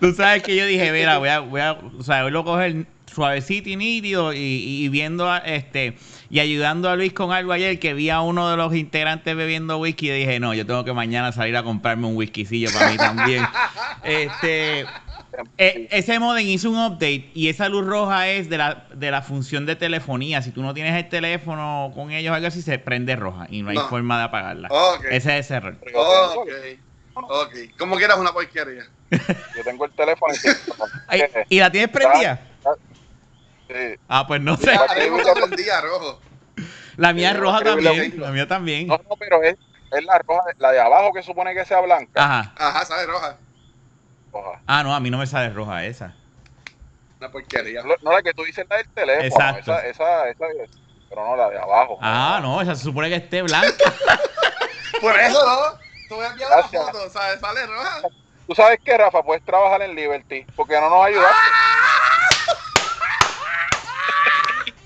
Tú 0.00 0.12
sabes 0.12 0.42
que 0.42 0.56
yo 0.56 0.66
dije, 0.66 0.92
mira, 0.92 1.16
voy 1.18 1.28
a, 1.30 1.40
voy 1.40 1.60
a, 1.60 1.72
o 1.72 2.02
sea, 2.02 2.24
hoy 2.24 2.30
lo 2.30 2.44
coger 2.44 2.86
suavecito 3.06 3.70
y 3.70 3.76
nítido 3.76 4.32
y, 4.34 4.36
y 4.38 4.88
viendo 4.88 5.30
a, 5.30 5.38
este 5.38 5.96
y 6.30 6.40
ayudando 6.40 6.88
a 6.88 6.96
Luis 6.96 7.12
con 7.12 7.32
algo 7.32 7.52
ayer 7.52 7.78
que 7.78 7.94
vi 7.94 8.10
a 8.10 8.20
uno 8.20 8.50
de 8.50 8.56
los 8.56 8.74
integrantes 8.74 9.36
bebiendo 9.36 9.78
whisky 9.78 10.10
y 10.10 10.14
dije, 10.14 10.40
no, 10.40 10.54
yo 10.54 10.66
tengo 10.66 10.84
que 10.84 10.92
mañana 10.92 11.32
salir 11.32 11.56
a 11.56 11.62
comprarme 11.62 12.06
un 12.06 12.16
whiskycillo 12.16 12.70
para 12.72 12.90
mí 12.90 12.96
también. 12.96 13.44
este 14.04 14.86
eh, 15.58 15.88
ese 15.90 16.18
modem 16.18 16.46
hizo 16.46 16.70
un 16.70 16.78
update 16.78 17.30
y 17.34 17.48
esa 17.48 17.68
luz 17.68 17.84
roja 17.86 18.28
es 18.28 18.48
de 18.48 18.58
la, 18.58 18.86
de 18.94 19.10
la 19.10 19.22
función 19.22 19.66
de 19.66 19.76
telefonía. 19.76 20.42
Si 20.42 20.50
tú 20.50 20.62
no 20.62 20.74
tienes 20.74 20.94
el 20.94 21.08
teléfono 21.08 21.92
con 21.94 22.10
ellos 22.10 22.32
o 22.32 22.34
algo 22.34 22.46
así, 22.46 22.62
se 22.62 22.78
prende 22.78 23.16
roja 23.16 23.46
y 23.50 23.62
no 23.62 23.70
hay 23.70 23.78
forma 23.88 24.18
de 24.18 24.24
apagarla. 24.24 24.68
Ok. 24.70 25.04
Ese 25.10 25.38
es 25.38 25.46
ese 25.46 25.54
error. 25.54 25.78
Ok. 25.94 26.48
Ok. 27.14 27.54
Como 27.78 27.96
quieras 27.96 28.18
una 28.18 28.32
porquería. 28.32 28.84
Yo 29.10 29.64
tengo 29.64 29.84
el 29.84 29.92
teléfono 29.92 30.34
y 30.34 31.24
¿Y 31.56 31.60
la 31.60 31.70
tienes 31.70 31.90
prendida? 31.90 32.40
Sí. 33.68 33.98
Ah, 34.08 34.26
pues 34.26 34.40
no 34.40 34.56
sé. 34.56 34.74
Rojo. 34.74 36.20
La 36.96 37.12
mía 37.12 37.30
es 37.30 37.36
roja 37.36 37.62
también. 37.62 38.20
La 38.20 38.30
mía 38.30 38.46
también. 38.46 38.86
No, 38.86 38.98
no, 38.98 39.16
pero 39.18 39.42
es, 39.42 39.56
es 39.90 40.04
la 40.04 40.18
roja, 40.18 40.44
la 40.58 40.72
de 40.72 40.80
abajo 40.80 41.12
que 41.12 41.22
supone 41.22 41.54
que 41.54 41.64
sea 41.64 41.80
blanca. 41.80 42.22
Ajá. 42.22 42.52
Ajá, 42.56 42.84
sabe 42.84 43.06
roja. 43.06 43.36
Roja. 44.32 44.60
Ah, 44.66 44.82
no, 44.82 44.94
a 44.94 45.00
mí 45.00 45.10
no 45.10 45.18
me 45.18 45.26
sale 45.26 45.50
roja 45.50 45.84
esa. 45.84 46.14
Una 47.18 47.30
porquería. 47.30 47.82
No, 47.82 47.94
no 48.02 48.12
la 48.12 48.22
que 48.22 48.34
tú 48.34 48.44
dices 48.44 48.66
la 48.68 48.76
del 48.76 48.88
teléfono. 48.88 49.26
Exacto. 49.26 49.72
Esa, 49.78 50.28
esa, 50.28 50.28
esa, 50.28 50.46
pero 51.08 51.26
no 51.26 51.36
la 51.36 51.50
de 51.50 51.58
abajo. 51.58 51.98
Ah, 52.00 52.38
no, 52.42 52.60
esa 52.60 52.74
se 52.74 52.84
supone 52.84 53.08
que 53.08 53.16
esté 53.16 53.42
blanca. 53.42 53.72
Por 55.00 55.18
eso, 55.18 55.44
¿no? 55.44 55.78
Tú 56.08 56.16
me 56.16 56.26
envías 56.26 56.50
la 56.50 56.62
foto, 56.64 57.10
¿sabes? 57.10 57.40
Sale 57.40 57.66
roja. 57.66 58.02
Tú 58.46 58.54
sabes 58.54 58.78
que, 58.84 58.96
Rafa, 58.96 59.22
puedes 59.22 59.44
trabajar 59.44 59.80
en 59.82 59.94
Liberty 59.94 60.44
porque 60.54 60.78
no 60.78 60.90
nos 60.90 61.06
ayudaste. 61.06 61.50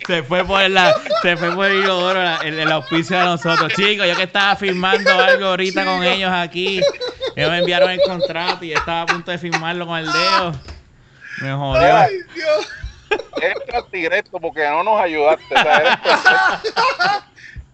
Se 0.08 0.22
fue 0.24 0.44
por 0.44 0.68
la, 0.70 0.92
se 1.22 1.36
fue 1.36 1.54
por 1.54 1.66
el 1.66 1.86
la- 1.86 2.40
el, 2.42 2.58
el 2.58 2.72
auspicio 2.72 3.16
de 3.18 3.24
nosotros. 3.24 3.72
Chicos, 3.74 4.06
yo 4.08 4.16
que 4.16 4.22
estaba 4.24 4.56
firmando 4.56 5.10
algo 5.10 5.46
ahorita 5.48 5.84
con 5.84 6.00
Chicos. 6.00 6.16
ellos 6.16 6.32
aquí. 6.34 6.80
Ellos 7.36 7.50
me 7.50 7.58
enviaron 7.58 7.90
el 7.90 8.00
contrato 8.00 8.64
y 8.64 8.70
yo 8.70 8.78
estaba 8.78 9.02
a 9.02 9.06
punto 9.06 9.30
de 9.30 9.38
firmarlo 9.38 9.86
con 9.86 9.98
el 9.98 10.06
dedo. 10.10 10.52
Me 11.42 11.52
jodió. 11.52 11.96
Ay, 11.96 12.16
Dios. 12.34 12.68
Entra 13.40 13.82
directo 13.92 14.40
porque 14.40 14.66
no 14.68 14.82
nos 14.82 15.00
ayudaste. 15.00 15.44
O 15.54 15.62
sea, 15.62 16.62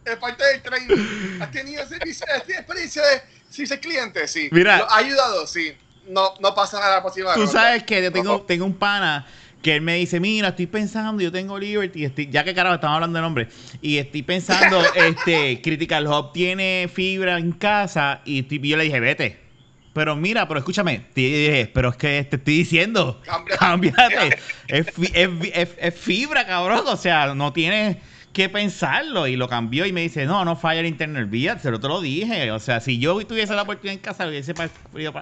es 0.05 0.17
parte 0.17 0.45
del 0.45 0.63
training. 0.63 1.41
¿Has 1.41 1.51
tenido 1.51 1.83
experiencia 1.83 2.27
de 2.33 3.23
servicio 3.49 3.75
al 3.75 3.81
cliente? 3.81 4.29
Sí. 4.29 4.49
Mira. 4.53 4.79
¿Lo 4.79 4.91
ha 4.91 4.97
ayudado? 4.99 5.47
Sí. 5.47 5.77
No, 6.07 6.35
no 6.41 6.55
pasa 6.55 6.79
nada 6.81 6.97
la 6.97 7.01
próxima 7.03 7.33
Tú 7.33 7.47
sabes 7.47 7.83
que 7.85 8.03
yo 8.03 8.13
tengo, 8.13 8.43
tengo 8.43 8.67
un 8.67 8.75
pana 8.75 9.25
que 9.65 9.75
él 9.77 9.81
me 9.81 9.95
dice, 9.97 10.21
mira, 10.21 10.49
estoy 10.49 10.67
pensando, 10.67 11.23
yo 11.23 11.33
tengo 11.33 11.59
Liberty, 11.59 12.05
estoy- 12.05 12.29
ya 12.31 12.45
que 12.45 12.55
carajo 12.55 12.75
estamos 12.75 12.97
hablando 12.97 13.17
de 13.19 13.23
nombre, 13.23 13.49
y 13.81 13.97
estoy 13.97 14.23
pensando, 14.23 14.79
este, 14.95 15.61
Critical 15.63 16.07
Hub 16.07 16.33
tiene 16.33 16.89
fibra 16.93 17.39
en 17.39 17.51
casa, 17.53 18.21
y 18.27 18.41
estoy- 18.41 18.61
yo 18.61 18.77
le 18.77 18.85
dije, 18.85 19.01
vete. 19.01 19.41
Pero 19.95 20.17
mira, 20.17 20.47
pero 20.49 20.59
escúchame, 20.59 21.07
te 21.15 21.21
dije, 21.23 21.71
pero 21.73 21.89
es 21.91 21.97
que 21.97 22.25
te 22.25 22.37
estoy 22.37 22.59
diciendo, 22.59 23.23
Cambia. 23.25 23.57
cámbiate. 23.57 24.39
es, 24.69 24.87
fi- 24.91 25.11
es, 25.15 25.29
es- 25.55 25.75
es 25.79 25.95
fibra, 25.95 26.47
cabrón, 26.47 26.83
o 26.87 26.97
sea, 26.97 27.35
no 27.35 27.53
tienes 27.53 27.97
que 28.35 28.49
pensarlo. 28.51 29.27
Y 29.29 29.37
lo 29.37 29.49
cambió 29.49 29.87
y 29.87 29.93
me 29.93 30.01
dice, 30.03 30.27
no, 30.27 30.45
no 30.45 30.57
falla 30.57 30.81
el 30.81 30.87
internet, 30.87 31.31
vía, 31.31 31.59
se 31.61 31.71
lo 31.71 31.79
te 31.81 31.87
lo 31.89 32.01
dije. 32.03 32.51
O 32.51 32.59
sea, 32.59 32.81
si 32.81 32.99
yo 32.99 33.17
tuviese 33.25 33.55
la 33.55 33.63
oportunidad 33.63 33.95
en 33.95 34.01
casa, 34.01 34.27
hubiese 34.29 34.53
pa- 34.53 34.69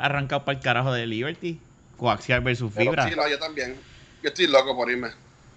arrancado 0.01 0.45
para 0.47 0.57
el 0.59 0.65
carajo 0.65 0.91
de 0.93 1.07
Liberty. 1.07 1.59
Coaxial 1.99 2.41
versus 2.41 2.73
Pero 2.75 2.91
fibra. 2.91 3.09
Sí, 3.09 3.15
no, 3.15 3.29
yo 3.29 3.39
también. 3.39 3.77
Yo 4.23 4.29
estoy 4.29 4.47
loco 4.47 4.75
por 4.77 4.91
irme. 4.91 5.09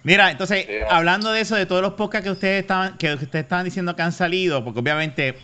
Mira, 0.02 0.30
entonces, 0.30 0.64
Sí. 0.66 0.72
hablando 0.88 1.32
de 1.32 1.40
eso, 1.40 1.56
de 1.56 1.66
todos 1.66 1.82
los 1.82 1.94
podcasts 1.94 2.24
que 2.24 2.30
ustedes 2.30 2.60
estaban, 2.62 2.96
que 2.98 3.12
ustedes 3.14 3.44
estaban 3.44 3.64
diciendo 3.64 3.96
que 3.96 4.02
han 4.02 4.12
salido, 4.12 4.62
porque 4.64 4.80
obviamente 4.80 5.36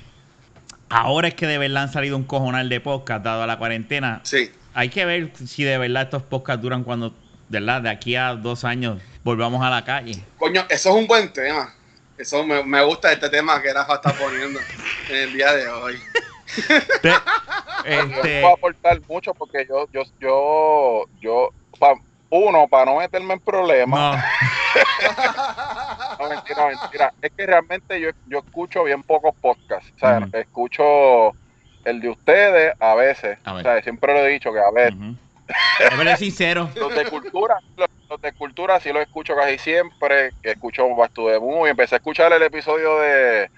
ahora 0.89 1.29
es 1.29 1.35
que 1.35 1.47
de 1.47 1.59
verdad 1.59 1.85
han 1.85 1.93
salido 1.93 2.17
un 2.17 2.25
cojonal 2.25 2.69
de 2.69 2.81
podcast 2.81 3.25
dado 3.25 3.43
a 3.43 3.47
la 3.47 3.59
cuarentena. 3.59 4.21
Sí. 4.25 4.51
Hay 4.75 4.89
que 4.89 5.05
ver 5.05 5.33
si 5.47 5.65
de 5.65 5.79
verdad 5.79 6.05
estos 6.05 6.23
podcasts 6.23 6.63
duran 6.63 6.85
cuando, 6.85 7.11
de 7.49 7.61
verdad, 7.61 7.83
de 7.83 7.91
aquí 7.91 8.15
a 8.17 8.35
dos 8.35 8.65
años 8.65 9.01
volvamos 9.25 9.65
a 9.65 9.71
la 9.71 9.85
calle. 9.85 10.23
Coño, 10.39 10.65
eso 10.69 10.91
es 10.91 10.95
un 10.97 11.07
buen 11.07 11.33
tema. 11.33 11.75
Eso 12.17 12.45
me, 12.47 12.63
me 12.63 12.83
gusta 12.85 13.11
este 13.13 13.29
tema 13.31 13.61
que 13.61 13.73
Rafa 13.73 13.95
está 13.95 14.13
poniendo 14.13 14.61
en 15.11 15.17
el 15.17 15.33
día 15.33 15.53
de 15.53 15.69
hoy. 15.69 15.99
Te- 17.03 17.09
Yo 17.85 17.91
este, 17.91 18.07
no 18.11 18.21
puedo 18.43 18.55
aportar 18.55 19.01
mucho 19.09 19.35
porque 19.35 19.67
yo, 19.69 19.89
yo, 19.93 20.03
yo, 20.21 21.05
yo, 21.21 21.51
uno, 22.33 22.67
para 22.67 22.87
no 22.87 22.97
meterme 22.97 23.35
en 23.35 23.41
problemas, 23.41 24.01
no, 24.01 24.13
no, 26.19 26.29
mentira, 26.31 26.67
mentira, 26.67 27.13
es 27.21 27.31
que 27.37 27.47
realmente 27.47 28.01
yo, 28.01 28.09
yo 28.25 28.39
escucho 28.39 28.85
bien 28.85 29.03
pocos 29.03 29.35
podcasts, 29.39 29.93
o 29.97 29.99
sea, 29.99 30.27
escucho 30.33 31.37
el 31.85 32.01
de 32.01 32.09
ustedes 32.09 32.73
a 32.81 32.95
veces, 32.95 33.39
A 33.45 33.53
o 33.53 33.61
sea, 33.61 33.83
siempre 33.83 34.15
lo 34.15 34.21
he 34.21 34.29
dicho 34.29 34.51
que 34.51 34.61
a 34.61 34.71
veces, 34.71 34.95
ujú. 34.95 35.15
Es 35.79 35.99
verdad, 35.99 36.17
sincero. 36.17 36.71
los 36.75 36.95
de 36.95 37.05
cultura, 37.05 37.61
los, 37.77 37.89
los 38.09 38.21
de 38.23 38.33
cultura 38.33 38.81
sí 38.81 38.91
los 38.93 39.03
escucho 39.03 39.37
casi 39.37 39.59
siempre, 39.59 40.31
escucho 40.43 40.87
the 41.15 41.39
Moon, 41.39 41.67
y 41.67 41.71
empecé 41.71 41.97
a 41.97 41.99
escuchar 41.99 42.33
el 42.33 42.43
episodio 42.43 42.99
de 43.01 43.51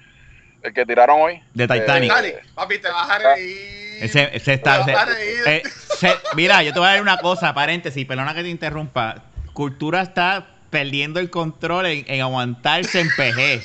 el 0.63 0.73
que 0.73 0.87
tiraron 0.87 1.21
hoy. 1.21 1.43
De 1.53 1.69
Titanic. 1.69 2.11
Dale, 2.11 2.41
papi, 2.55 2.79
te 2.79 2.89
vas 2.89 3.11
a 3.11 3.19
reír. 3.19 3.84
Ese, 4.05 4.31
ese 4.37 4.55
está. 4.55 4.81
Ese- 4.81 5.57
eh, 5.57 5.63
se- 5.99 6.19
mira, 6.35 6.63
yo 6.63 6.73
te 6.73 6.79
voy 6.79 6.89
a 6.89 6.93
dar 6.93 7.03
una 7.03 7.19
cosa, 7.19 7.55
paréntesis, 7.55 8.05
perdona 8.07 8.35
que 8.35 8.43
te 8.43 8.49
interrumpa. 8.49 9.17
Cultura 9.53 10.03
está 10.03 10.47
perdiendo 10.71 11.21
el 11.21 11.31
control 11.31 11.87
en, 11.87 12.05
en 12.09 12.21
aguantarse 12.23 13.01
en 13.01 13.09
PG. 13.11 13.63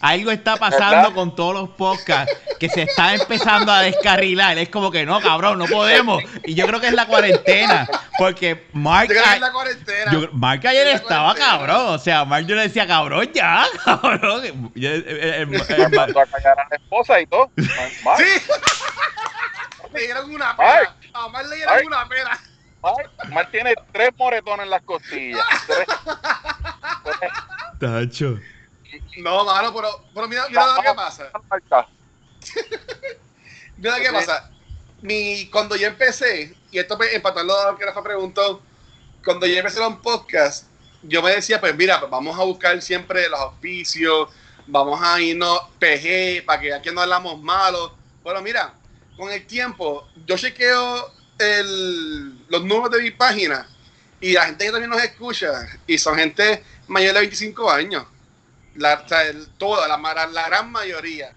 Algo 0.00 0.32
está 0.32 0.56
pasando 0.56 0.96
¿Verdad? 0.96 1.12
con 1.14 1.36
todos 1.36 1.54
los 1.54 1.68
podcasts 1.70 2.32
que 2.58 2.68
se 2.68 2.82
está 2.82 3.14
empezando 3.14 3.70
a 3.70 3.82
descarrilar. 3.82 4.58
Es 4.58 4.68
como 4.68 4.90
que 4.90 5.06
no, 5.06 5.20
cabrón, 5.20 5.60
no 5.60 5.66
podemos. 5.66 6.20
Y 6.44 6.54
yo 6.54 6.66
creo 6.66 6.80
que 6.80 6.88
es 6.88 6.92
la 6.92 7.06
cuarentena. 7.06 7.88
Porque 8.18 8.66
Mark, 8.72 9.08
Yo 9.08 9.14
creo 9.14 9.22
que 9.22 9.30
a- 9.30 9.34
es 9.34 9.40
la 9.40 9.52
cuarentena. 9.52 10.12
yo- 10.12 10.28
Mark 10.32 10.66
ayer 10.66 10.88
Es 10.88 10.94
estaba 10.96 11.34
cuarentena. 11.34 11.58
cabrón. 11.58 11.94
O 11.94 11.98
sea, 11.98 12.24
Mark 12.24 12.46
yo 12.46 12.56
le 12.56 12.62
decía, 12.62 12.84
cabrón, 12.86 13.30
ya, 13.32 13.64
cabrón. 13.84 14.72
Yo- 14.74 14.90
eh, 14.90 15.04
eh, 15.06 15.46
eh, 15.48 15.88
mandó 15.96 16.20
a 16.20 16.26
callar 16.26 16.58
a 16.58 16.66
la 16.68 16.76
esposa 16.76 17.20
y 17.20 17.26
todo. 17.26 17.50
Mark, 18.04 18.18
Sí. 18.18 18.24
le 19.92 20.00
dieron 20.00 20.34
una 20.34 20.56
pena. 20.56 20.96
A 21.12 21.26
Omar 21.26 21.46
le 21.46 21.56
dieron 21.56 21.74
Ay. 21.78 21.86
una 21.86 22.08
pena. 22.08 22.40
Mark, 22.82 23.10
Mark 23.28 23.50
tiene 23.52 23.74
tres 23.92 24.10
moretones 24.16 24.64
en 24.64 24.70
las 24.70 24.82
costillas. 24.82 25.44
Tres. 25.66 25.86
Tacho. 27.80 28.38
No, 29.18 29.44
mano, 29.44 29.72
pero, 29.74 30.04
pero 30.14 30.28
mira, 30.28 30.48
mira 30.48 30.66
lo 30.66 30.82
que 30.82 30.94
pasa. 30.94 31.30
Mira 33.76 33.96
qué 33.98 34.06
Sí. 34.06 34.12
pasa. 34.12 34.50
Mi, 35.00 35.48
cuando 35.50 35.74
yo 35.76 35.88
empecé, 35.88 36.54
y 36.70 36.78
esto 36.78 36.96
empatando 37.02 37.58
a 37.58 37.72
lo 37.72 37.78
que 37.78 37.84
Rafa 37.84 38.02
preguntó, 38.02 38.62
cuando 39.24 39.46
yo 39.46 39.56
empecé 39.56 39.80
un 39.84 40.00
podcast, 40.00 40.66
yo 41.02 41.22
me 41.22 41.32
decía, 41.32 41.60
pues 41.60 41.74
mira, 41.76 41.98
pues 41.98 42.10
vamos 42.10 42.38
a 42.38 42.44
buscar 42.44 42.80
siempre 42.80 43.28
los 43.28 43.40
auspicios, 43.40 44.28
vamos 44.66 45.00
a 45.02 45.20
irnos 45.20 45.60
PG 45.80 46.44
para 46.46 46.60
que 46.60 46.72
aquí 46.74 46.90
no 46.92 47.00
hablamos 47.00 47.40
malo. 47.42 47.96
Bueno, 48.22 48.40
mira, 48.42 48.74
con 49.16 49.30
el 49.30 49.46
tiempo, 49.46 50.08
yo 50.26 50.36
chequeo 50.36 51.12
el, 51.38 52.46
los 52.48 52.64
números 52.64 52.90
de 52.90 53.02
mi 53.02 53.10
página 53.10 53.68
y 54.20 54.32
la 54.32 54.46
gente 54.46 54.64
que 54.66 54.70
también 54.70 54.90
nos 54.90 55.02
escucha, 55.02 55.52
y 55.86 55.98
son 55.98 56.16
gente 56.16 56.62
mayor 56.86 57.14
de 57.14 57.20
25 57.20 57.70
años. 57.70 58.06
La, 58.74 58.94
o 59.04 59.08
sea, 59.08 59.24
el- 59.26 59.48
toda, 59.58 59.88
la, 59.88 60.26
la 60.28 60.46
gran 60.48 60.70
mayoría. 60.70 61.34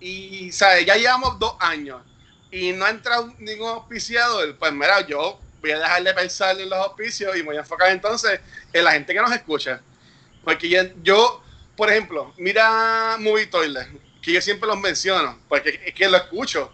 Y, 0.00 0.52
¿sabes? 0.52 0.86
Ya 0.86 0.96
llevamos 0.96 1.38
dos 1.38 1.56
años 1.60 2.02
y 2.50 2.72
no 2.72 2.84
ha 2.84 2.90
entrado 2.90 3.34
ningún 3.38 3.68
auspiciador. 3.68 4.56
Pues 4.58 4.72
mira, 4.72 5.06
yo 5.06 5.40
voy 5.60 5.72
a 5.72 5.78
dejar 5.80 6.04
de 6.04 6.14
pensar 6.14 6.58
en 6.60 6.70
los 6.70 6.78
auspicios 6.78 7.34
y 7.36 7.40
me 7.40 7.46
voy 7.46 7.56
a 7.56 7.60
enfocar 7.60 7.90
entonces 7.90 8.40
en 8.72 8.84
la 8.84 8.92
gente 8.92 9.12
que 9.14 9.20
nos 9.20 9.32
escucha. 9.32 9.82
Porque 10.44 10.68
yo, 10.68 10.82
yo, 11.02 11.42
por 11.76 11.90
ejemplo, 11.90 12.32
mira 12.38 13.16
Movie 13.18 13.46
Toilet, 13.46 13.88
que 14.22 14.32
yo 14.32 14.40
siempre 14.40 14.68
los 14.68 14.78
menciono, 14.78 15.38
porque 15.48 15.80
es 15.84 15.94
que 15.94 16.08
lo 16.08 16.16
escucho. 16.16 16.72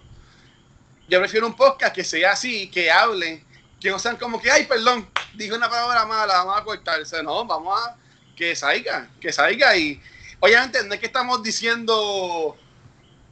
Yo 1.08 1.18
prefiero 1.20 1.46
un 1.46 1.54
podcast 1.54 1.94
que 1.94 2.04
sea 2.04 2.32
así, 2.32 2.70
que 2.70 2.90
hablen, 2.90 3.44
que 3.80 3.90
no 3.90 3.98
sean 3.98 4.16
como 4.16 4.40
que, 4.40 4.50
ay, 4.50 4.64
perdón, 4.64 5.08
dije 5.34 5.52
una 5.52 5.68
palabra 5.68 6.06
mala, 6.06 6.38
vamos 6.38 6.58
a 6.58 6.64
cortarse. 6.64 7.22
No, 7.22 7.44
vamos 7.44 7.78
a 7.78 7.96
que 8.34 8.56
salga, 8.56 9.08
que 9.20 9.32
salga. 9.32 9.76
Y 9.76 10.00
obviamente 10.40 10.82
no 10.84 10.94
es 10.94 11.00
que 11.00 11.06
estamos 11.06 11.42
diciendo 11.42 12.56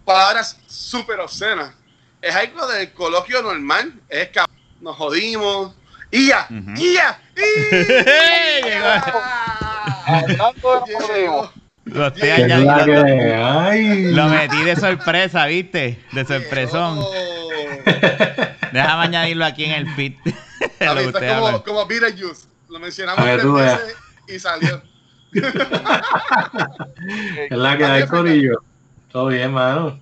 palabras 0.04 0.58
súper 0.66 1.20
obscenas. 1.20 1.74
Es 2.20 2.34
algo 2.34 2.66
del 2.66 2.92
coloquio 2.92 3.42
normal. 3.42 3.94
Es 4.08 4.28
que 4.28 4.40
nos 4.80 4.96
jodimos. 4.96 5.74
¡Y 6.10 6.28
ya! 6.28 6.46
Ujú. 6.50 6.74
¡Y 6.76 6.94
ya! 6.94 7.20
¡Y 7.36 7.40
Llegó. 11.14 11.52
Lo 11.84 12.06
estoy 12.06 12.22
¿Qué 12.22 12.36
¿Qué 12.36 12.42
es 12.42 12.48
la 12.48 12.74
añadiendo. 12.76 13.04
que 13.04 13.34
hay? 13.34 14.12
Lo 14.12 14.28
metí 14.28 14.62
de 14.62 14.76
sorpresa, 14.76 15.46
¿viste? 15.46 15.98
De 16.12 16.24
sorpresón. 16.24 17.04
Déjame 18.72 19.04
añadirlo 19.04 19.44
aquí 19.44 19.64
en 19.64 19.72
el. 19.72 19.86
A 20.80 20.94
ver, 20.94 21.06
está 21.06 21.18
ustedes 21.18 21.38
como, 21.38 21.64
como 21.64 21.86
Beetlejuice. 21.86 22.46
Lo 22.68 22.78
mencionamos 22.78 23.24
ver, 23.24 23.40
tres 23.40 23.52
veces 23.52 23.96
y 24.28 24.38
salió. 24.38 24.80
¿Qué 25.32 25.40
es 27.50 27.58
la 27.58 27.76
que 27.76 27.84
hay, 27.84 28.06
Corillo? 28.06 28.62
Todo 29.10 29.26
bien, 29.28 29.52
mano. 29.52 30.00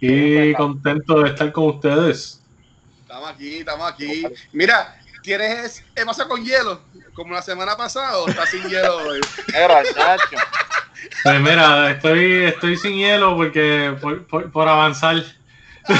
Y 0.00 0.54
contento 0.54 1.22
de 1.22 1.30
estar 1.30 1.50
con 1.52 1.64
ustedes. 1.64 2.40
Estamos 3.00 3.30
aquí, 3.30 3.58
estamos 3.58 3.90
aquí. 3.90 4.24
Mira, 4.52 4.96
¿tienes 5.22 5.82
el 5.94 6.04
vaso 6.04 6.28
con 6.28 6.44
hielo? 6.44 6.80
Como 7.14 7.34
la 7.34 7.42
semana 7.42 7.76
pasada 7.76 8.18
o 8.18 8.28
está 8.28 8.46
sin 8.46 8.62
hielo 8.68 8.98
hoy? 8.98 9.20
era. 9.54 9.82
Pues 11.22 11.40
mira, 11.40 11.90
estoy, 11.92 12.44
estoy 12.44 12.76
sin 12.76 12.96
hielo 12.96 13.36
porque 13.36 13.94
por, 14.00 14.26
por- 14.26 14.50
por 14.50 14.68
avanzar. 14.68 15.16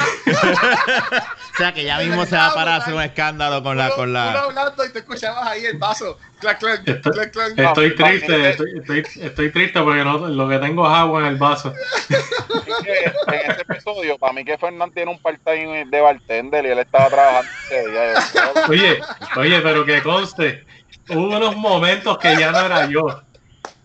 O 1.54 1.58
sea 1.58 1.72
que 1.72 1.84
ya 1.84 1.98
mismo 1.98 2.26
se 2.26 2.36
va 2.36 2.48
a 2.48 2.54
parar 2.54 2.74
a 2.74 2.76
hacer 2.82 2.92
un 2.92 3.00
escándalo 3.00 3.62
con 3.62 3.78
la, 3.78 3.88
con 3.90 4.12
la. 4.12 4.32
hablando 4.42 4.84
y 4.84 4.92
te 4.92 4.98
escuchabas 4.98 5.46
ahí 5.48 5.64
el 5.64 5.78
vaso. 5.78 6.18
Clac, 6.38 6.58
clac, 6.58 6.86
Esto- 6.86 7.10
clac, 7.12 7.32
clac. 7.32 7.58
Estoy 7.58 7.94
triste, 7.94 8.50
estoy, 8.50 8.68
estoy, 8.78 9.04
estoy 9.24 9.50
triste 9.52 9.80
porque 9.80 10.04
no, 10.04 10.18
lo 10.28 10.48
que 10.50 10.58
tengo 10.58 10.86
es 10.86 10.92
agua 10.92 11.20
en 11.20 11.26
el 11.28 11.36
vaso. 11.36 11.72
Es 12.10 12.84
que 12.84 13.04
en 13.44 13.50
ese 13.52 13.62
episodio, 13.62 14.18
para 14.18 14.34
mí 14.34 14.44
que 14.44 14.58
Fernán 14.58 14.92
tiene 14.92 15.10
un 15.12 15.18
part-time 15.18 15.86
de 15.86 16.00
bartender 16.00 16.66
y 16.66 16.68
él 16.72 16.78
estaba 16.80 17.08
trabajando 17.08 17.50
ese 17.70 17.88
día. 17.90 18.14
Yo- 18.34 18.62
Oye, 18.68 19.00
oye, 19.36 19.60
pero 19.62 19.84
que 19.86 20.02
conste, 20.02 20.66
hubo 21.08 21.36
unos 21.38 21.56
momentos 21.56 22.18
que 22.18 22.36
ya 22.36 22.52
no 22.52 22.60
era 22.66 22.86
yo. 22.86 23.22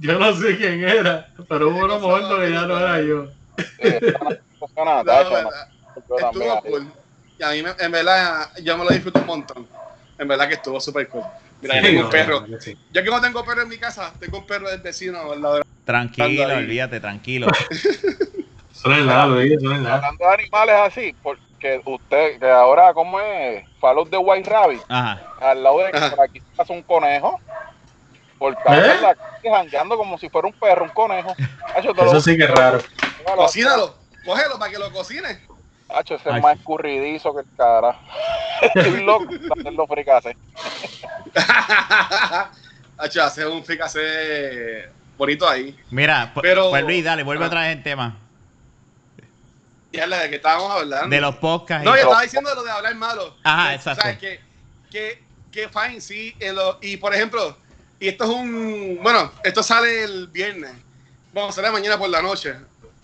Yo 0.01 0.17
no 0.17 0.33
sé 0.33 0.57
quién 0.57 0.83
era, 0.83 1.29
pero 1.47 1.69
hubo 1.69 1.85
unos 1.85 2.01
momentos 2.01 2.39
que 2.39 2.51
ya 2.51 2.65
no 2.65 2.77
era 2.79 3.01
yo. 3.01 3.27
eh, 3.77 3.99
No, 4.75 5.03
verdad, 5.05 5.23
yo 5.95 6.17
estuvo 6.17 6.61
cool. 6.61 6.93
Y 7.37 7.43
a 7.43 7.49
mí, 7.51 7.61
me- 7.63 7.75
en 7.85 7.91
verdad, 7.91 8.49
yo 8.63 8.77
me 8.77 8.85
lo 8.85 8.91
disfruto 8.91 9.19
un 9.19 9.27
montón. 9.27 9.67
En 10.17 10.27
verdad 10.27 10.47
que 10.47 10.55
estuvo 10.55 10.79
súper 10.79 11.07
cool. 11.09 11.23
Mira, 11.61 11.75
yo 11.75 11.81
Sí, 11.81 11.87
tengo 11.87 11.99
no, 12.01 12.05
un 12.07 12.11
perro. 12.11 12.47
no, 12.47 12.59
sí. 12.59 12.75
Yo 12.91 13.03
que 13.03 13.09
no 13.09 13.21
tengo 13.21 13.45
perro 13.45 13.61
en 13.61 13.69
mi 13.69 13.77
casa, 13.77 14.11
tengo 14.19 14.39
un 14.39 14.45
perro 14.47 14.69
del 14.69 14.81
vecino 14.81 15.31
al 15.31 15.41
lado 15.41 15.55
de 15.57 15.61
Tranquilo, 15.83 16.43
olvídate, 16.55 16.99
tranquilo. 16.99 17.47
Luis, 17.47 17.85
eso 18.77 18.89
no 18.89 18.95
es 18.95 19.05
nada. 19.81 19.95
Hablando 19.95 20.25
de 20.25 20.33
animales 20.33 20.75
así, 20.79 21.15
porque 21.21 21.81
usted, 21.85 22.39
que 22.39 22.49
ahora, 22.49 22.93
¿cómo 22.93 23.19
es? 23.19 23.63
Follow 23.79 24.05
de 24.09 24.17
White 24.17 24.49
Rabbit, 24.49 24.81
Ajá. 24.89 25.21
al 25.39 25.63
lado 25.63 25.79
de 25.79 25.85
Ajá. 25.89 26.09
por 26.09 26.25
aquí 26.25 26.41
pasa 26.55 26.73
un 26.73 26.83
conejo. 26.83 27.39
Por 28.41 28.53
estar 28.53 28.73
¿Eh? 28.73 28.95
en 28.95 29.01
la 29.03 29.13
calle 29.13 29.51
jangueando 29.51 29.95
como 29.97 30.17
si 30.17 30.27
fuera 30.27 30.47
un 30.47 30.53
perro, 30.55 30.85
un 30.85 30.89
conejo. 30.89 31.35
Hacho, 31.75 31.93
te 31.93 32.03
lo- 32.03 32.09
Eso 32.09 32.21
sí 32.21 32.35
que 32.35 32.45
es 32.45 32.49
raro. 32.49 32.79
Cocínalo, 33.35 33.95
cógelo 34.25 34.57
para 34.57 34.71
que 34.71 34.79
lo 34.79 34.91
cocines. 34.91 35.37
Hacho, 35.87 36.15
ese 36.15 36.27
Ay. 36.27 36.37
es 36.37 36.41
más 36.41 36.57
escurridizo 36.57 37.35
que 37.35 37.41
el 37.41 37.47
cara. 37.55 37.99
Estoy 38.63 39.03
loco 39.03 39.25
de 39.27 39.47
hacerlo 39.59 39.85
fricase. 39.85 40.35
Hacho, 42.97 43.23
hace 43.23 43.45
un 43.45 43.63
fricase 43.63 44.89
bonito 45.19 45.47
ahí. 45.47 45.79
Mira, 45.91 46.31
Pero- 46.41 46.71
pues 46.71 46.81
Luis, 46.83 47.03
dale, 47.03 47.21
vuelve 47.21 47.43
Ah. 47.43 47.47
otra 47.47 47.61
vez 47.61 47.77
el 47.77 47.83
tema. 47.83 48.17
Y 49.91 49.99
es 49.99 50.07
la 50.07 50.17
de 50.19 50.29
que 50.31 50.37
estábamos 50.37 50.71
hablando. 50.71 51.09
De 51.15 51.21
los 51.21 51.35
podcasts. 51.35 51.85
No, 51.85 51.91
yo 51.91 52.01
estaba 52.01 52.21
diciendo 52.23 52.49
lo 52.55 52.63
de 52.63 52.71
hablar 52.71 52.95
malo. 52.95 53.35
Ajá, 53.43 53.69
Que, 53.69 53.75
exacto. 53.75 54.01
¿sabes? 54.01 54.17
Que, 54.17 54.39
que, 54.89 55.23
que 55.51 55.69
fine, 55.69 56.01
sí. 56.01 56.35
en 56.39 56.55
lo- 56.55 56.79
y 56.81 56.97
por 56.97 57.13
ejemplo, 57.13 57.55
y 58.01 58.07
esto 58.09 58.23
es 58.25 58.29
un. 58.31 58.99
Bueno, 59.01 59.31
esto 59.43 59.63
sale 59.63 60.03
el 60.03 60.27
viernes. 60.27 60.71
Vamos, 61.33 61.55
sale 61.55 61.71
mañana 61.71 61.97
por 61.97 62.09
la 62.09 62.21
noche. 62.21 62.55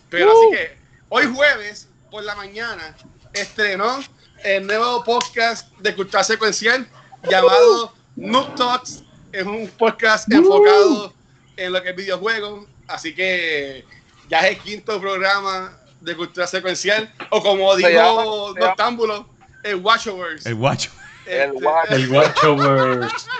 Pero 0.09 0.27
Uh. 0.27 0.31
así 0.53 0.57
que 0.57 0.77
hoy 1.09 1.25
jueves 1.33 1.87
por 2.11 2.23
la 2.23 2.35
mañana 2.35 2.95
estrenó 3.33 3.99
el 4.43 4.65
nuevo 4.67 5.03
podcast 5.03 5.71
de 5.77 5.95
cultura 5.95 6.23
secuencial 6.23 6.87
llamado 7.29 7.93
Noob 8.15 8.55
Talks. 8.55 9.03
Es 9.31 9.45
un 9.45 9.67
podcast 9.77 10.31
enfocado 10.31 11.13
en 11.57 11.73
lo 11.73 11.81
que 11.83 11.89
es 11.91 11.95
videojuegos. 11.95 12.65
Así 12.87 13.13
que 13.13 13.85
ya 14.29 14.39
es 14.47 14.57
el 14.57 14.63
quinto 14.63 14.99
programa 14.99 15.77
de 16.01 16.15
cultura 16.15 16.47
secuencial. 16.47 17.13
O 17.29 17.41
como 17.43 17.71
Se 17.75 17.87
dijo 17.89 18.53
llama- 18.53 18.67
Noctámbulo, 18.67 19.29
el 19.63 19.75
Watchovers. 19.75 20.45
El 20.45 20.55
guacho. 20.55 20.89
El 21.25 21.51
Este, 21.51 21.65
Watch- 21.65 21.91
El 21.91 22.09
Watchovers. 22.09 23.13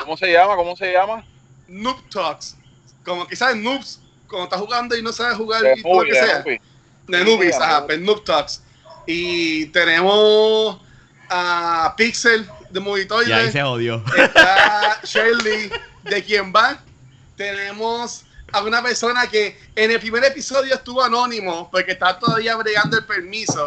¿Cómo 0.00 0.16
se 0.16 0.32
llama? 0.32 0.56
¿Cómo 0.56 0.76
se 0.76 0.92
llama? 0.92 1.24
Noob 1.66 2.08
Talks. 2.10 2.56
Como 3.04 3.26
quizás 3.26 3.56
noobs, 3.56 4.00
cuando 4.28 4.44
estás 4.44 4.60
jugando 4.60 4.96
y 4.96 5.02
no 5.02 5.12
sabes 5.12 5.36
jugar 5.36 5.62
De 5.62 5.74
y 5.78 5.82
todo 5.82 6.02
lo 6.02 6.10
que 6.10 6.12
de 6.12 6.26
sea. 6.26 6.44
De 7.06 7.24
Noobies, 7.24 7.56
ajá, 7.56 7.86
pues 7.86 8.00
Noob 8.00 8.24
Talks. 8.24 8.62
Y 9.06 9.66
tenemos 9.66 10.80
a 11.30 11.94
Pixel 11.96 12.48
de 12.70 12.80
Movitoide. 12.80 13.30
Y 13.30 13.32
ahí 13.32 13.52
se 13.52 13.62
jodió. 13.62 14.02
Está 14.16 15.00
Shirley 15.04 15.70
de 16.04 16.24
quien 16.24 16.52
va. 16.52 16.78
Tenemos 17.36 18.24
a 18.52 18.62
una 18.62 18.82
persona 18.82 19.26
que 19.28 19.58
en 19.76 19.90
el 19.90 20.00
primer 20.00 20.24
episodio 20.24 20.74
estuvo 20.74 21.02
anónimo 21.02 21.70
porque 21.70 21.92
está 21.92 22.18
todavía 22.18 22.56
bregando 22.56 22.98
el 22.98 23.04
permiso. 23.04 23.66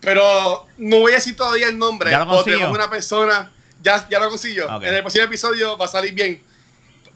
Pero 0.00 0.66
no 0.76 1.00
voy 1.00 1.12
a 1.12 1.14
decir 1.16 1.36
todavía 1.36 1.68
el 1.68 1.78
nombre. 1.78 2.10
¿Ya 2.10 2.20
lo 2.20 2.26
consiguió? 2.26 2.58
tenemos 2.58 2.76
una 2.76 2.90
persona, 2.90 3.52
ya, 3.84 4.08
ya 4.08 4.18
lo 4.18 4.28
consiguió. 4.30 4.66
Ok. 4.76 4.82
En 4.82 4.94
el 4.94 5.00
próximo 5.02 5.24
episodio 5.26 5.76
va 5.78 5.84
a 5.84 5.88
salir 5.88 6.12
bien. 6.14 6.42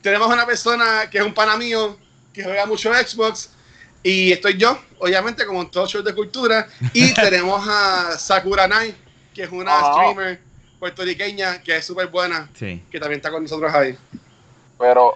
Tenemos 0.03 0.29
una 0.29 0.47
persona 0.47 1.09
que 1.11 1.19
es 1.19 1.25
un 1.25 1.35
pana 1.35 1.57
mío 1.57 1.97
que 2.33 2.45
juega 2.45 2.67
mucho 2.67 2.93
Xbox. 2.95 3.51
Y 4.03 4.31
estoy 4.31 4.57
yo, 4.57 4.79
obviamente, 5.01 5.45
como 5.45 5.63
en 5.63 5.71
todo 5.71 5.87
show 5.89 6.03
de 6.03 6.15
cultura. 6.15 6.69
Y 6.93 7.13
tenemos 7.15 7.67
a 7.69 8.17
Sakura 8.19 8.69
Nai, 8.69 8.95
que 9.35 9.43
es 9.43 9.51
una 9.51 9.77
Ajá. 9.77 9.93
streamer 9.95 10.41
puertorriqueña 10.79 11.61
que 11.63 11.77
es 11.77 11.85
súper 11.87 12.07
buena 12.07 12.49
Sí. 12.55 12.81
que 12.91 13.01
también 13.01 13.19
está 13.19 13.33
con 13.33 13.43
nosotros 13.43 13.75
ahí. 13.75 13.99
Pero 14.79 15.15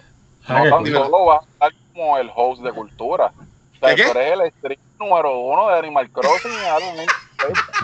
no 0.49 0.55
tan 0.69 0.85
solo 0.91 1.25
va 1.25 1.35
a 1.37 1.39
estar 1.53 1.71
como 1.93 2.17
el 2.17 2.29
host 2.35 2.61
de 2.63 2.71
cultura. 2.73 3.31
O 3.37 3.79
sea, 3.79 3.89
¿De 3.89 3.95
qué? 3.95 4.03
tú 4.03 4.17
eres 4.17 4.39
el 4.41 4.51
stream 4.59 4.79
número 4.99 5.37
uno 5.39 5.69
de 5.69 5.79
Animal 5.79 6.09
Crossing 6.09 6.51
y 6.51 6.65
algo 6.65 6.93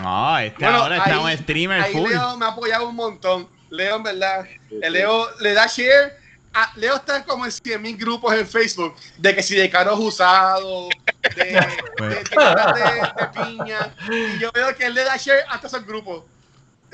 No, 0.02 0.38
este 0.40 0.62
Bueno, 0.64 0.78
ahora 0.82 0.96
está 0.98 1.14
ahí- 1.16 1.24
un 1.24 1.38
streamer 1.42 1.80
Ahí 1.80 1.92
full. 1.94 2.10
Leo 2.10 2.36
me 2.36 2.44
ha 2.44 2.48
apoyado 2.48 2.88
un 2.88 2.96
montón. 2.96 3.48
Leo, 3.70 3.96
en 3.96 4.02
verdad, 4.02 4.46
el 4.82 4.92
Leo 4.92 5.28
le 5.40 5.52
da 5.54 5.66
share. 5.66 6.18
a- 6.52 6.72
Leo 6.76 6.96
está 6.96 7.22
como 7.24 7.44
en 7.46 7.52
100 7.52 7.80
mil 7.80 7.96
grupos 7.96 8.34
en 8.34 8.46
Facebook 8.46 8.96
de 9.18 9.34
que 9.36 9.42
si 9.42 9.54
de 9.54 9.70
caros 9.70 9.98
usados, 10.00 10.88
de, 11.36 11.44
de, 11.44 11.60
de, 12.00 12.14
de 12.16 13.28
piña. 13.44 13.94
Y 14.10 14.38
yo 14.40 14.50
veo 14.52 14.74
que 14.76 14.86
él 14.86 14.94
le 14.94 15.04
da 15.04 15.16
share 15.16 15.44
hasta 15.48 15.68
esos 15.68 15.86
grupos 15.86 16.24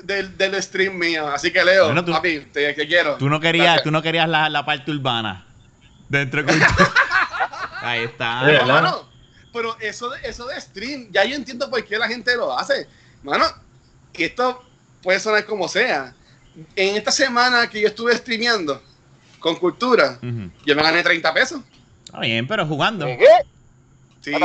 del, 0.02 0.36
del 0.36 0.62
stream 0.62 0.94
mío. 0.98 1.26
Así 1.28 1.50
que 1.50 1.64
Leo, 1.64 1.86
Bueno, 1.86 2.04
tú- 2.04 2.12
papi, 2.12 2.40
te, 2.52 2.74
te 2.74 2.86
quiero. 2.86 3.16
Tú 3.16 3.28
no 3.30 3.40
querías, 3.40 3.64
Gracias. 3.64 3.84
tú 3.84 3.90
no 3.90 4.02
querías 4.02 4.28
la, 4.28 4.48
la 4.50 4.64
parte 4.66 4.90
urbana. 4.90 5.46
Dentro 6.10 6.42
de. 6.42 6.52
Ahí 7.82 8.04
está. 8.04 8.40
No, 8.42 8.46
¿verdad? 8.46 8.66
mano, 8.66 9.08
pero 9.52 9.76
eso, 9.80 10.10
de- 10.10 10.20
eso 10.28 10.46
de 10.46 10.60
stream, 10.60 11.08
ya 11.12 11.24
yo 11.24 11.34
entiendo 11.34 11.70
por 11.70 11.82
qué 11.84 11.96
la 11.98 12.08
gente 12.08 12.36
lo 12.36 12.56
hace. 12.56 12.86
Mano, 13.22 13.46
y 14.12 14.24
esto 14.24 14.62
puede 15.02 15.18
sonar 15.18 15.46
como 15.46 15.66
sea. 15.68 16.14
En 16.74 16.96
esta 16.96 17.10
semana 17.12 17.68
que 17.68 17.80
yo 17.82 17.88
estuve 17.88 18.16
streameando 18.16 18.82
con 19.38 19.56
cultura, 19.56 20.18
yo 20.22 20.74
me 20.74 20.82
gané 20.82 21.02
30 21.02 21.34
pesos. 21.34 21.60
Está 22.04 22.20
bien, 22.20 22.46
pero 22.46 22.66
jugando. 22.66 23.04
¿De 23.04 23.18
qué? 23.18 23.26
Sí, 24.22 24.32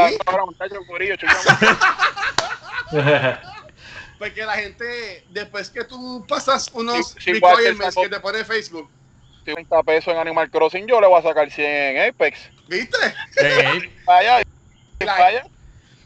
porque 4.19 4.45
la 4.45 4.53
gente, 4.53 5.25
después 5.29 5.69
que 5.69 5.83
tú 5.83 6.25
pasas 6.27 6.69
unos 6.73 7.15
Sí, 7.19 7.33
requirements 7.33 7.95
que 7.95 8.09
te 8.09 8.19
pone 8.19 8.43
Facebook, 8.45 8.89
50 9.45 9.83
pesos 9.83 10.13
en 10.13 10.19
Animal 10.19 10.51
Crossing, 10.51 10.85
yo 10.87 11.01
le 11.01 11.07
voy 11.07 11.19
a 11.19 11.23
sacar 11.23 11.49
100 11.49 11.65
en 11.97 12.09
Apex. 12.09 12.39
¿viste? 12.67 12.97
Sí. 13.31 13.89
Vaya, 14.05 14.41
vaya. 14.99 15.43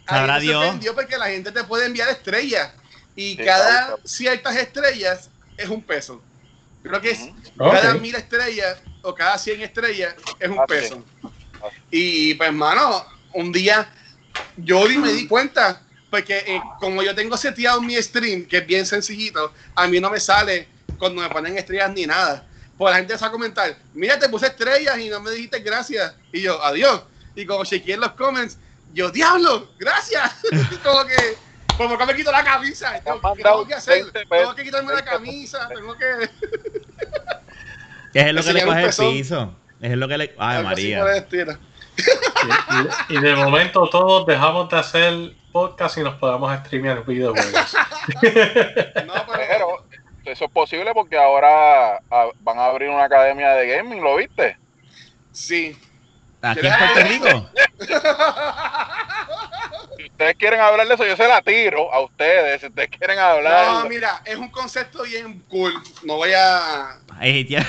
Sabrá 0.08 0.36
Ahí 0.36 0.42
se 0.42 0.48
Dios. 0.48 0.62
vendió 0.62 0.96
porque 0.96 1.18
la 1.18 1.26
gente 1.26 1.52
te 1.52 1.64
puede 1.64 1.88
enviar 1.88 2.08
estrellas 2.10 2.72
y 3.16 3.36
Sí, 3.36 3.38
cada 3.44 3.98
ciertas 4.06 4.56
estrellas 4.56 5.30
es 5.58 5.70
un 5.70 5.82
peso. 5.82 6.22
Creo 6.84 7.02
que 7.02 7.12
es 7.12 7.30
cada 7.58 7.96
mil 7.96 8.14
estrellas 8.14 8.78
o 9.02 9.14
cada 9.14 9.38
100 9.38 9.62
estrellas 9.62 10.16
es 10.40 10.50
un 10.50 10.60
Ah, 10.60 10.66
peso. 10.68 11.04
Y 11.90 12.34
pues, 12.36 12.50
hermano, 12.50 13.06
un 13.34 13.52
día 13.52 13.90
yo 14.58 14.88
me 14.88 15.12
di 15.14 15.28
cuenta, 15.28 15.82
porque 16.10 16.38
eh, 16.46 16.62
como 16.80 17.02
yo 17.02 17.16
tengo 17.16 17.38
seteado 17.38 17.82
mi 17.82 17.96
stream, 17.96 18.46
que 18.46 18.58
es 18.58 18.68
bien 18.68 18.86
sencillito, 18.86 19.52
a 19.76 19.88
mí 19.88 20.00
no 20.00 20.10
me 20.10 20.20
sale 20.20 20.68
cuando 21.00 21.22
me 21.22 21.30
ponen 21.30 21.58
estrellas 21.58 21.92
ni 21.94 22.06
nada. 22.06 22.46
Pues 22.78 22.92
la 22.92 22.98
gente 22.98 23.14
empieza 23.14 23.28
a 23.28 23.32
comentar, 23.32 23.78
mira, 23.94 24.20
te 24.20 24.30
puse 24.30 24.48
estrellas 24.48 24.98
y 25.00 25.10
no 25.10 25.20
me 25.22 25.32
dijiste 25.32 25.60
gracias. 25.60 26.14
Y 26.32 26.42
yo, 26.42 26.62
adiós. 26.62 27.02
Y 27.36 27.46
como 27.46 27.66
chequeé 27.66 27.96
en 27.96 28.02
los 28.02 28.12
comments, 28.12 28.58
yo, 28.94 29.10
diablo, 29.12 29.72
gracias. 29.78 30.34
como 30.84 31.06
que, 31.06 31.38
como 31.78 31.98
que 31.98 32.06
me 32.06 32.16
quito 32.16 32.32
la 32.32 32.44
camisa. 32.44 33.00
¿Qué 33.04 33.12
tengo 33.44 33.68
que 33.68 33.74
hacer? 33.74 34.04
20 34.04 34.12
pesos, 34.12 34.30
Tengo 34.30 34.56
que 34.56 34.64
quitarme 34.64 34.94
la 34.94 35.02
20 35.02 35.12
pesos. 35.12 35.20
camisa, 35.20 35.68
tengo 35.68 35.98
que... 35.98 36.30
¿Qué 38.14 38.20
es 38.22 38.34
lo 38.34 38.44
que 38.44 38.54
le 38.54 38.64
coge 38.64 38.84
el 38.86 38.94
piso? 39.14 39.56
Es 39.82 39.98
lo 39.98 40.08
que 40.08 40.18
le. 40.18 40.36
Ay, 40.38 40.64
María. 40.64 41.28
Y, 43.10 43.14
y 43.16 43.20
de 43.20 43.36
momento 43.36 43.90
todos 43.90 44.26
dejamos 44.26 44.70
de 44.70 44.78
hacer 44.78 45.36
podcast 45.52 45.98
y 45.98 46.02
nos 46.02 46.16
podamos 46.16 46.58
streamear 46.60 47.06
videojuegos. 47.06 47.74
No, 47.74 49.14
pero, 49.34 49.36
Pero 49.38 49.68
eso 50.26 50.46
es 50.46 50.52
posible 50.52 50.94
porque 50.94 51.18
ahora 51.18 52.02
ah, 52.10 52.28
van 52.42 52.58
a 52.58 52.66
abrir 52.66 52.90
una 52.90 53.06
academia 53.06 53.50
de 53.52 53.68
gaming, 53.68 54.02
¿lo 54.04 54.16
viste? 54.18 54.58
sí. 55.32 55.78
Aquí 56.42 56.68
en 56.68 56.74
Puerto 56.78 57.00
Rico. 57.10 57.50
Si 59.98 60.06
ustedes 60.06 60.36
quieren 60.38 60.60
hablar 60.60 60.88
de 60.88 60.94
eso, 60.94 61.06
yo 61.06 61.16
se 61.16 61.28
la 61.28 61.42
tiro 61.42 61.92
a 61.94 62.02
ustedes. 62.02 62.62
Si 62.62 62.68
ustedes 62.68 62.90
quieren 62.90 63.18
hablar. 63.20 63.84
No, 63.84 63.90
mira, 63.90 64.22
es 64.26 64.36
un 64.36 64.50
concepto 64.50 65.04
bien 65.04 65.40
cool. 65.50 65.74
No 66.04 66.16
voy 66.18 66.32
a. 66.34 67.00
Ahí 67.18 67.46
ya- 67.48 67.66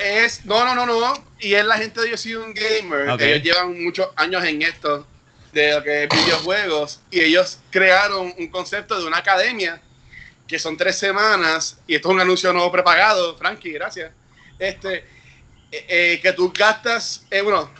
Es. 0.00 0.44
No, 0.44 0.64
no, 0.64 0.74
no, 0.74 0.86
no. 0.86 1.14
Y 1.38 1.54
es 1.54 1.64
la 1.64 1.76
gente 1.78 2.00
de 2.00 2.10
Yo 2.10 2.16
Soy 2.16 2.34
un 2.34 2.54
Gamer. 2.54 3.08
Ok. 3.10 3.20
Ellos 3.20 3.42
llevan 3.42 3.82
muchos 3.84 4.08
años 4.16 4.42
en 4.44 4.62
esto 4.62 5.06
de 5.52 5.72
lo 5.72 5.82
que 5.84 6.04
es 6.04 6.08
videojuegos. 6.08 7.00
Y 7.10 7.20
ellos 7.20 7.60
crearon 7.70 8.34
un 8.38 8.48
concepto 8.48 8.98
de 8.98 9.06
una 9.06 9.18
academia 9.18 9.80
que 10.48 10.58
son 10.58 10.76
tres 10.76 10.98
semanas. 10.98 11.78
Y 11.86 11.94
esto 11.94 12.08
es 12.08 12.14
un 12.14 12.20
anuncio 12.20 12.52
no 12.52 12.70
prepagado, 12.72 13.36
Frankie, 13.38 13.72
gracias. 13.72 14.10
Este. 14.58 15.04
eh, 15.70 15.86
eh, 15.88 16.20
que 16.22 16.32
tú 16.32 16.52
gastas. 16.56 17.24
eh, 17.30 17.40
bueno, 17.42 17.70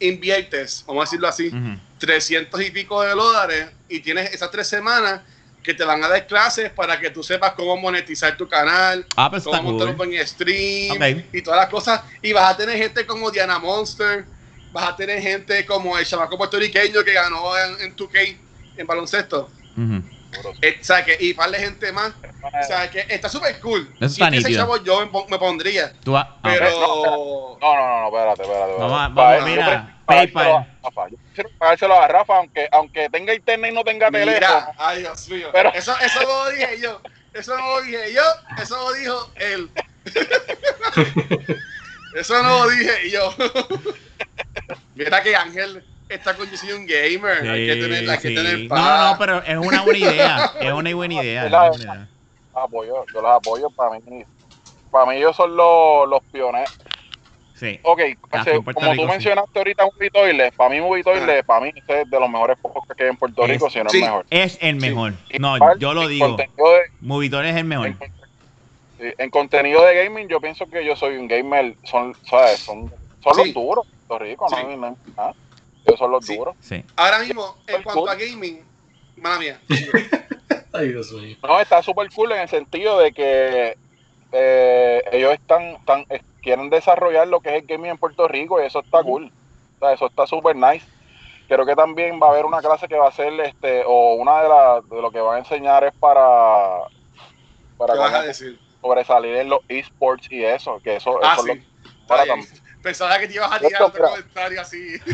inviertes, 0.00 0.84
vamos 0.86 1.02
a 1.02 1.04
decirlo 1.06 1.28
así. 1.28 1.48
Ujú. 1.48 1.80
300 1.98 2.60
y 2.62 2.70
pico 2.70 3.02
de 3.02 3.10
dólares 3.10 3.68
y 3.88 4.00
tienes 4.00 4.32
esas 4.32 4.50
tres 4.50 4.68
semanas 4.68 5.20
que 5.62 5.74
te 5.74 5.84
van 5.84 6.02
a 6.04 6.08
dar 6.08 6.26
clases 6.26 6.70
para 6.70 7.00
que 7.00 7.10
tú 7.10 7.22
sepas 7.24 7.52
cómo 7.54 7.76
monetizar 7.76 8.36
tu 8.36 8.48
canal, 8.48 9.04
Ah, 9.16 9.28
pues 9.30 9.42
cómo 9.42 9.62
montar 9.62 9.88
un 9.88 9.96
buen 9.96 10.26
stream 10.26 11.24
y 11.32 11.42
todas 11.42 11.58
las 11.60 11.68
cosas. 11.68 12.02
Y 12.22 12.32
vas 12.32 12.52
a 12.52 12.56
tener 12.56 12.76
gente 12.78 13.04
como 13.04 13.30
Diana 13.32 13.58
Monster, 13.58 14.24
vas 14.72 14.90
a 14.90 14.96
tener 14.96 15.20
gente 15.20 15.66
como 15.66 15.98
el 15.98 16.06
chamaco 16.06 16.38
puertorriqueño 16.38 17.02
que 17.02 17.12
ganó 17.12 17.56
en, 17.58 17.80
en 17.80 17.96
2K 17.96 18.38
en 18.76 18.86
baloncesto. 18.86 19.50
Ujú. 19.76 20.02
Eh, 20.60 20.78
o 20.80 20.84
sea, 20.84 21.04
que, 21.04 21.16
y 21.18 21.32
par 21.34 21.50
de 21.50 21.58
gente 21.58 21.90
más. 21.92 22.12
O 22.42 22.66
sea, 22.66 22.88
que 22.90 23.04
está 23.08 23.28
súper 23.28 23.58
cool. 23.60 23.90
Eso 23.98 24.08
si 24.14 24.22
está 24.22 24.28
ese 24.28 24.48
nítido. 24.48 24.60
chavo 24.60 24.84
yo 24.84 25.00
me, 25.00 25.06
pon- 25.06 25.24
me 25.30 25.38
pondría. 25.38 25.92
Tú 26.04 26.12
vas- 26.12 26.26
ah, 26.28 26.38
Pero... 26.42 26.70
No, 26.70 27.58
no, 27.60 27.74
no, 27.74 28.00
no, 28.02 28.06
espérate, 28.08 28.42
espérate. 28.42 28.42
espérate. 28.42 28.72
Vamos 28.82 29.00
a- 29.00 29.14
Para 29.14 29.30
vamos, 29.38 29.50
mira, 29.50 29.98
PayPal. 30.06 30.46
a 30.82 30.90
prefiero 31.36 31.58
pagárselo 31.58 32.00
a 32.00 32.08
Rafa, 32.08 32.36
aunque, 32.38 32.68
aunque 32.72 33.08
tenga 33.10 33.34
internet 33.34 33.70
y 33.72 33.74
no 33.74 33.84
tenga 33.84 34.10
teléfono. 34.10 34.34
Mira, 34.34 34.72
ay 34.78 35.00
Dios 35.00 35.28
mío. 35.28 35.48
Pero- 35.52 35.72
Eso, 35.74 35.94
eso 36.00 36.20
no 36.22 36.44
lo 36.44 36.50
dije 36.50 36.80
yo. 36.80 37.00
Eso 37.34 37.56
no 37.56 37.66
lo 37.76 37.82
dije 37.82 38.12
yo. 38.14 38.22
Eso 38.62 38.76
lo 38.76 38.92
dijo 38.94 39.30
él. 39.36 39.70
Eso 42.14 42.42
no 42.42 42.64
lo 42.64 42.70
dije 42.70 43.10
yo. 43.10 43.34
Mira 44.94 45.22
que 45.22 45.36
Ángel 45.36 45.84
está 46.08 46.34
con 46.34 46.50
yo 46.50 46.56
soy 46.56 46.72
un 46.72 46.86
gamer. 46.86 47.46
hay 47.48 47.66
que 47.66 47.76
tener, 47.76 48.08
hay 48.10 48.18
que 48.18 48.28
Sí, 48.28 48.34
tener 48.34 48.56
sí. 48.56 48.68
paz. 48.68 48.80
No, 48.80 49.12
no, 49.12 49.18
pero 49.18 49.42
es 49.42 49.58
una 49.58 49.82
buena 49.82 49.98
idea. 49.98 50.52
Es 50.60 50.72
una 50.72 50.94
buena 50.94 51.14
idea. 51.22 51.46
una 51.46 51.68
buena 51.68 51.84
idea. 51.84 52.08
Apoyo, 52.54 53.04
yo 53.12 53.20
los 53.20 53.30
apoyo 53.32 53.68
para 53.70 53.98
mí. 54.00 54.24
Para 54.90 55.06
mí 55.06 55.16
ellos 55.16 55.36
son 55.36 55.54
los, 55.54 56.08
los 56.08 56.20
pioneros. 56.32 56.72
Sí. 57.58 57.80
Ok, 57.84 58.00
Ah, 58.30 58.44
como 58.44 58.92
Rico, 58.92 58.94
tú 58.96 59.02
sí. 59.02 59.06
mencionaste 59.06 59.58
ahorita 59.58 59.84
Movie 59.86 60.10
Toilet, 60.10 60.54
para 60.54 60.68
mí 60.70 60.80
Movie 60.80 61.02
Toilet, 61.02 61.44
para 61.46 61.60
mí 61.64 61.72
ese 61.74 62.02
es 62.02 62.10
de 62.10 62.20
los 62.20 62.28
mejores 62.28 62.58
podcasts 62.60 62.92
que 62.94 63.04
hay 63.04 63.08
en 63.08 63.16
Puerto 63.16 63.42
Es- 63.44 63.48
Rico, 63.50 63.70
si 63.70 63.78
no 63.82 63.88
sí. 63.88 63.96
el 63.98 64.02
mejor. 64.04 64.26
Es 64.28 64.58
el 64.60 64.76
mejor. 64.76 65.14
No, 65.40 65.56
Igual, 65.56 65.78
yo 65.78 65.94
lo 65.94 66.06
digo. 66.06 66.36
de- 66.36 66.44
es 66.44 67.56
el 67.56 67.64
mejor. 67.64 67.86
en, 67.86 67.98
sí, 69.00 69.14
en 69.16 69.30
contenido 69.30 69.82
de 69.86 70.04
gaming, 70.04 70.28
yo 70.28 70.38
pienso 70.40 70.66
que 70.66 70.84
yo 70.84 70.94
soy 70.96 71.16
un 71.16 71.28
gamer, 71.28 71.74
son, 71.84 72.14
¿sabes? 72.28 72.58
Son, 72.60 72.92
son 73.24 73.34
Sí. 73.34 73.44
los 73.46 73.54
duros, 73.54 73.86
Puerto 74.06 74.24
Rico, 74.24 74.48
Sí. 74.50 74.54
no, 74.62 74.68
hay- 74.68 74.76
no 74.76 74.96
nada. 75.16 75.34
Ellos 75.86 75.98
son 75.98 76.10
los 76.10 76.26
Sí. 76.26 76.36
duros. 76.36 76.54
Sí. 76.60 76.84
Ahora 76.96 77.20
mismo, 77.20 77.56
en 77.68 77.82
Cool. 77.82 77.84
cuanto 77.84 78.10
a 78.10 78.14
gaming, 78.16 78.60
mala 79.16 79.38
mía. 79.38 79.60
Ay, 80.74 80.88
Dios 80.88 81.10
mío. 81.12 81.36
No, 81.42 81.58
está 81.58 81.82
súper 81.82 82.10
cool 82.14 82.32
en 82.32 82.40
el 82.40 82.48
sentido 82.50 82.98
de 82.98 83.12
que 83.12 83.78
eh, 84.32 85.02
ellos 85.12 85.32
están, 85.32 85.62
están 85.76 86.04
quieren 86.46 86.70
desarrollar 86.70 87.26
lo 87.26 87.40
que 87.40 87.48
es 87.56 87.62
el 87.62 87.66
gaming 87.66 87.90
en 87.90 87.98
Puerto 87.98 88.28
Rico 88.28 88.62
y 88.62 88.66
eso 88.66 88.78
está 88.78 89.02
cool. 89.02 89.32
O 89.76 89.78
sea, 89.80 89.92
eso 89.94 90.06
está 90.06 90.26
súper 90.28 90.54
nice. 90.54 90.86
Creo 91.48 91.66
que 91.66 91.74
también 91.74 92.20
va 92.22 92.28
a 92.28 92.30
haber 92.30 92.44
una 92.46 92.60
clase 92.60 92.86
que 92.86 92.94
va 92.96 93.08
a 93.08 93.12
ser, 93.12 93.32
este, 93.40 93.82
o 93.84 94.14
una 94.14 94.42
de 94.42 94.48
las 94.48 94.88
de 94.88 95.02
lo 95.02 95.10
que 95.10 95.20
van 95.20 95.34
a 95.36 95.38
enseñar 95.40 95.82
es 95.82 95.92
para, 95.94 96.82
para 97.76 97.94
¿Qué 97.94 97.98
vas 97.98 98.14
a 98.14 98.22
decir? 98.22 98.60
sobresalir 98.80 99.34
en 99.36 99.48
los 99.48 99.58
esports 99.68 100.30
y 100.30 100.44
eso, 100.44 100.78
que 100.84 100.96
eso, 100.96 101.18
Ah, 101.22 101.34
eso 101.36 101.46
es 101.48 101.54
sí. 101.54 101.66
lo 101.90 102.06
para 102.06 102.24
Pensaba 102.80 103.18
que 103.18 103.26
te 103.26 103.34
ibas 103.34 103.50
a 103.50 103.58
tirar 103.58 103.82
otro 103.82 104.04
mira. 104.04 104.08
comentario 104.10 104.60
así. 104.60 104.98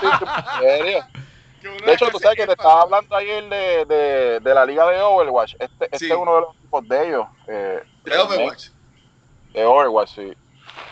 Sí, 0.00 0.06
en 0.06 0.60
serio. 0.60 1.06
De 1.84 1.92
hecho, 1.92 2.06
es 2.06 2.12
tú 2.12 2.18
sabes 2.18 2.36
que 2.38 2.46
te 2.46 2.52
estaba 2.52 2.82
hablando 2.82 3.14
ayer 3.14 3.44
de, 3.48 3.84
de, 3.84 4.40
de 4.40 4.54
la 4.54 4.64
liga 4.66 4.88
de 4.88 5.00
Overwatch. 5.00 5.54
Este, 5.58 5.84
este 5.84 5.98
Sí. 5.98 6.06
es 6.10 6.16
uno 6.16 6.34
de 6.34 6.40
los 6.40 6.56
equipos 6.56 6.88
de 6.88 7.06
ellos. 7.06 7.26
eh, 7.46 7.82
De 8.04 8.18
Overwatch. 8.18 8.68
De 9.52 9.64
Overwatch, 9.64 10.14
sí. 10.14 10.32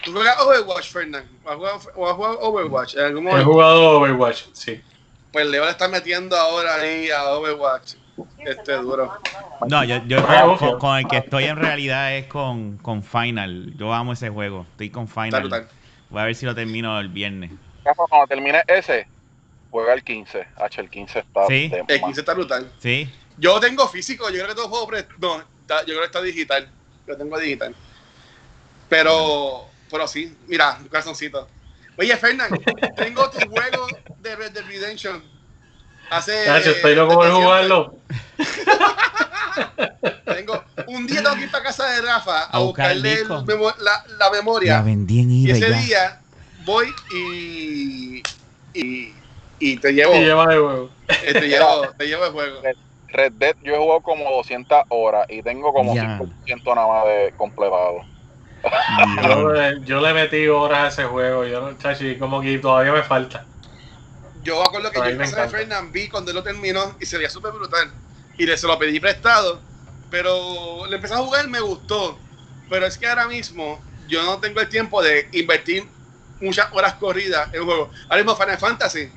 ¿Tú 0.05 0.13
juegas 0.13 0.41
Overwatch, 0.41 0.91
Fernán? 0.91 1.29
¿O 1.45 1.51
has 1.67 1.85
jugado, 2.15 2.41
Overwatch 2.41 2.95
en 2.95 3.05
algún 3.05 3.23
He 3.27 3.31
momento? 3.31 3.51
jugado 3.53 3.91
Overwatch, 4.01 4.43
sí. 4.53 4.81
Pues 5.33 5.47
Leo 5.47 5.65
le 5.65 5.71
está 5.71 5.89
metiendo 5.89 6.37
ahora 6.37 6.77
ahí 6.77 7.11
a 7.11 7.25
Overwatch. 7.33 7.95
Este 8.39 8.73
duro. 8.79 9.13
No, 9.69 9.85
yo, 9.85 10.03
yo 10.07 10.19
Ah, 10.27 10.43
con, 10.45 10.57
con- 10.59 10.79
con 10.81 10.97
el 10.99 11.07
que 11.07 11.19
estoy 11.19 11.45
en 11.45 11.57
realidad 11.57 12.17
es 12.17 12.27
con, 12.27 12.79
con 12.79 13.03
Final. 13.05 13.75
Yo 13.77 13.93
amo 13.93 14.13
ese 14.15 14.29
juego. 14.31 14.67
Estoy 14.73 14.91
con 14.91 15.07
Final. 15.07 15.41
brutal. 15.43 15.69
Voy 16.11 16.23
a 16.23 16.25
ver 16.25 16.35
si 16.35 16.47
lo 16.47 16.55
termino 16.55 16.99
el 16.99 17.09
viernes. 17.09 17.53
Rafa, 17.85 18.05
Cuando 18.09 18.27
termine 18.27 18.63
ese, 18.67 19.07
juega 19.71 19.93
el 19.95 20.03
15. 20.03 20.49
H, 20.57 20.81
el 20.81 20.91
15 20.91 21.19
está 21.21 21.47
Sí. 21.47 21.69
de 21.69 21.79
El 21.87 22.01
más. 22.01 22.07
15 22.07 22.21
está 22.21 22.35
brutal. 22.35 22.73
¿Sí? 22.79 23.09
Yo 23.37 23.61
tengo 23.61 23.87
físico, 23.87 24.29
yo 24.31 24.37
creo 24.37 24.49
que 24.49 24.55
todo 24.55 24.69
juego 24.69 24.91
no, 25.19 25.39
yo 25.39 25.85
creo 25.85 25.99
que 26.01 26.07
está 26.07 26.23
digital. 26.23 26.69
Lo 27.07 27.17
tengo 27.17 27.39
digital. 27.39 27.75
Pero, 28.89 29.71
pero 29.91 30.07
sí, 30.07 30.39
mira. 30.49 30.79
Oye, 31.97 32.17
Fernán, 32.17 32.51
tengo 32.97 33.29
tu 33.31 33.39
juego 33.51 33.87
de 34.19 34.37
Red 34.37 34.53
Dead 34.53 34.65
Redemption. 34.67 35.23
Hace. 36.11 36.47
Nacho, 36.47 36.71
estoy 36.71 36.95
loco 36.95 37.15
por 37.15 37.31
jugarlo. 37.31 37.93
Tengo, 40.25 40.63
un 40.87 41.07
día 41.07 41.23
tengo 41.23 41.37
que 41.37 41.45
ir 41.45 41.51
para 41.51 41.65
casa 41.65 41.91
de 41.91 42.03
Rafa 42.03 42.45
a, 42.45 42.59
buscarle 42.61 43.13
el 43.13 43.19
disco. 43.19 43.43
memo- 43.47 43.75
la, 43.79 43.93
la 44.19 44.31
memoria. 44.31 44.83
vendí 44.83 45.21
en 45.21 45.31
y 45.31 45.51
ese 45.51 45.73
día 45.73 46.21
voy 46.59 46.95
y, 47.11 48.19
y, 48.75 49.15
y 49.59 49.77
te 49.79 49.93
llevo, 49.93 50.15
Y 50.15 50.21
lleva 50.21 50.47
de 50.47 50.61
huevo. 50.61 50.91
eh, 51.09 51.33
te 51.33 51.49
llevo, 51.49 51.95
te 51.99 52.07
llevo 52.07 52.25
el 52.27 52.33
juego. 52.33 52.61
Red 53.09 53.33
Dead, 53.33 53.57
yo 53.63 53.75
he 53.75 53.79
jugado 53.79 54.03
como 54.03 54.31
200 54.31 54.83
horas 54.91 55.25
y 55.29 55.43
tengo 55.43 55.73
como 55.73 55.95
Ya. 55.95 56.19
5% 56.19 56.75
nada 56.75 56.87
más 56.89 57.07
de 57.07 57.35
completado. 57.37 58.05
Yo, 59.23 59.53
le- 59.53 59.85
yo 59.85 60.01
le 60.01 60.15
metí 60.15 60.47
horas 60.49 60.79
a 60.85 60.89
ese 61.03 61.05
juego. 61.09 61.45
Yo 61.45 61.61
no, 61.61 61.77
chachi, 61.79 62.19
como 62.19 62.41
que 62.41 62.59
todavía 62.59 62.93
me 62.93 63.03
falta. 63.03 63.47
Yo 64.43 64.63
acuerdo 64.63 64.91
que 64.91 64.99
A 65.01 65.05
yo 65.05 65.11
en 65.11 65.19
casa 65.19 65.47
de 65.47 65.91
vi 65.93 66.09
cuando 66.09 66.31
él 66.31 66.37
lo 66.37 66.43
terminó 66.43 66.97
y 67.01 67.07
se 67.07 67.17
veía 67.17 67.31
súper 67.31 67.53
brutal. 67.53 67.93
Y 68.37 68.47
le 68.47 68.57
se 68.57 68.67
lo 68.67 68.79
pedí 68.79 69.01
prestado, 69.01 69.65
pero 70.11 70.87
le 70.87 70.97
empecé 70.97 71.15
a 71.15 71.19
jugar, 71.19 71.49
me 71.49 71.61
gustó. 71.61 72.21
Pero 72.69 72.87
es 72.87 72.97
que 72.99 73.07
ahora 73.07 73.27
mismo 73.27 73.85
yo 74.07 74.23
no 74.23 74.39
tengo 74.39 74.61
el 74.61 74.69
tiempo 74.69 75.03
de 75.03 75.29
invertir 75.33 75.91
muchas 76.41 76.69
horas 76.73 76.95
corridas 76.95 77.49
en 77.53 77.63
un 77.63 77.67
juego. 77.67 77.91
Ahora 78.09 78.23
mismo 78.23 78.37
Final 78.37 78.59
Fantasy, 78.59 79.13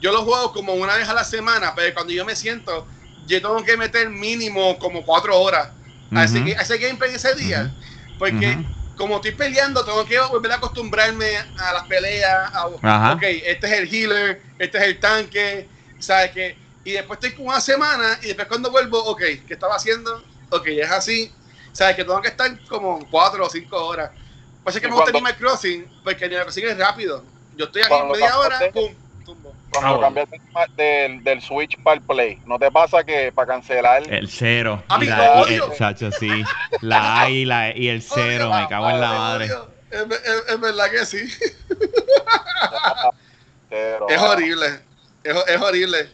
yo 0.00 0.12
lo 0.12 0.22
juego 0.22 0.52
como 0.52 0.74
una 0.74 0.96
vez 0.96 1.08
a 1.08 1.14
la 1.14 1.24
semana, 1.24 1.74
pero 1.74 1.94
cuando 1.94 2.12
yo 2.12 2.24
me 2.24 2.36
siento, 2.36 2.88
yo 3.26 3.40
tengo 3.40 3.62
que 3.64 3.76
meter 3.76 4.10
mínimo 4.10 4.78
como 4.78 5.04
cuatro 5.04 5.38
horas 5.40 5.72
a, 6.12 6.24
ese, 6.24 6.38
Ujú. 6.38 6.48
a 6.58 6.62
ese 6.62 6.78
gameplay 6.78 7.14
ese 7.14 7.34
día. 7.34 7.74
Porque 8.18 8.58
Ujú. 8.58 8.77
Como 8.98 9.16
estoy 9.16 9.30
peleando, 9.30 9.84
tengo 9.84 10.04
que 10.04 10.18
volver 10.18 10.52
a 10.52 10.56
acostumbrarme 10.56 11.36
a 11.56 11.72
las 11.72 11.84
peleas. 11.84 12.52
A, 12.52 12.68
Ajá. 12.82 13.12
Ok, 13.14 13.22
este 13.22 13.66
es 13.66 13.72
el 13.72 13.94
healer, 13.94 14.42
este 14.58 14.76
es 14.76 14.84
el 14.84 14.98
tanque, 14.98 15.68
¿sabes 16.00 16.32
qué? 16.32 16.58
Y 16.84 16.92
después 16.92 17.18
estoy 17.18 17.34
como 17.34 17.50
una 17.50 17.60
semana 17.60 18.18
y 18.22 18.26
después 18.26 18.48
cuando 18.48 18.70
vuelvo, 18.70 18.98
ok, 19.04 19.20
¿qué 19.46 19.54
estaba 19.54 19.76
haciendo? 19.76 20.22
Ok, 20.50 20.66
es 20.66 20.90
así. 20.90 21.32
¿Sabes? 21.72 21.94
Que 21.94 22.04
tengo 22.04 22.20
que 22.20 22.28
estar 22.28 22.60
como 22.64 23.08
cuatro 23.08 23.46
o 23.46 23.50
cinco 23.50 23.76
horas. 23.86 24.10
Pasa 24.64 24.80
que 24.80 24.86
Y 24.86 24.90
me 24.90 24.96
gusta 24.96 25.10
Animal 25.10 25.36
Crossing, 25.36 25.88
porque 26.02 26.24
Animal 26.24 26.44
Crossing 26.44 26.66
es 26.66 26.78
rápido. 26.78 27.24
Yo 27.56 27.66
estoy 27.66 27.82
aquí 27.82 27.94
media 28.12 28.38
hora, 28.38 28.58
pum, 28.72 28.94
tumbo. 29.24 29.54
Cuando 29.70 30.04
Ah, 30.06 30.10
bueno. 30.10 30.26
del, 30.76 31.22
del 31.24 31.42
Switch 31.42 31.76
para 31.82 31.96
el 31.96 32.02
Play, 32.02 32.40
¿no 32.46 32.58
te 32.58 32.70
pasa 32.70 33.04
que 33.04 33.30
para 33.32 33.48
cancelar 33.48 34.02
El 34.12 34.28
cero. 34.28 34.82
A 34.88 35.02
y 35.02 35.06
la, 35.06 35.44
y 35.48 35.54
el, 35.54 35.62
chacho, 35.76 36.10
sí. 36.12 36.42
La 36.80 37.20
A 37.22 37.30
y, 37.30 37.44
la, 37.44 37.76
y 37.76 37.88
el 37.88 38.00
cero. 38.02 38.50
Me 38.52 38.66
cago 38.68 38.90
en 38.90 39.00
la 39.00 39.08
madre. 39.12 39.44
Es, 39.90 40.00
es- 40.00 40.44
es 40.48 40.60
verdad 40.60 40.90
que 40.90 41.04
sí. 41.06 41.18
Pero, 43.70 44.08
Es 44.08 44.18
ah, 44.18 44.30
horrible. 44.30 44.66
Es, 45.22 45.36
es 45.46 45.60
horrible. 45.60 46.08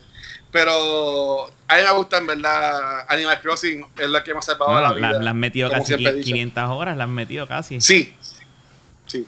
Pero 0.51 1.47
a 1.69 1.77
mí 1.77 1.83
me 1.83 1.93
gusta, 1.93 2.19
en 2.19 2.27
verdad, 2.27 3.05
Animal 3.09 3.41
Crossing 3.41 3.87
es 3.99 4.09
la 4.09 4.23
que 4.23 4.33
me 4.33 4.39
ha 4.39 4.43
salvado 4.43 4.73
Bueno, 4.73 4.89
la 4.95 5.01
la, 5.01 5.09
vida. 5.09 5.23
la 5.23 5.31
han 5.31 5.39
metido 5.39 5.71
casi 5.71 5.87
siempre 5.87 6.11
he 6.13 6.15
dicho. 6.15 6.27
500 6.27 6.65
horas. 6.71 6.97
La 6.97 7.05
han 7.05 7.15
metido 7.15 7.47
casi. 7.49 7.81
Sí. 7.81 8.17
Sí. 9.07 9.27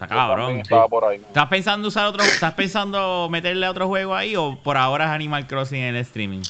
Está 0.00 0.14
cabrón. 0.14 0.60
estaba 0.60 0.86
por 0.86 1.04
ahí. 1.04 1.16
¿Estás 1.16 1.46
pensando 1.48 1.88
usar 1.88 2.06
otro, 2.06 2.22
estás 2.22 2.54
pensando 2.54 3.28
meterle 3.28 3.66
otro 3.68 3.88
juego 3.88 4.14
ahí 4.14 4.36
o 4.36 4.56
por 4.62 4.76
ahora 4.76 5.06
es 5.06 5.10
Animal 5.10 5.48
Crossing 5.48 5.80
en 5.82 5.96
el 5.96 6.02
streaming? 6.02 6.42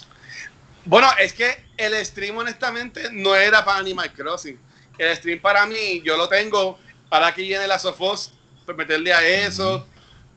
Bueno, 0.84 1.08
es 1.18 1.32
que 1.32 1.64
el 1.78 1.94
stream, 2.04 2.36
honestamente, 2.36 3.08
no 3.10 3.34
era 3.34 3.64
para 3.64 3.78
Animal 3.78 4.12
Crossing. 4.12 4.58
El 4.98 5.16
stream 5.16 5.40
para 5.40 5.64
mí, 5.64 6.02
yo 6.04 6.18
lo 6.18 6.28
tengo 6.28 6.78
para 7.08 7.32
que 7.32 7.46
llene 7.46 7.66
la 7.66 7.78
Sofos, 7.78 8.34
pues 8.66 8.76
meterle 8.76 9.14
a 9.14 9.26
eso. 9.26 9.86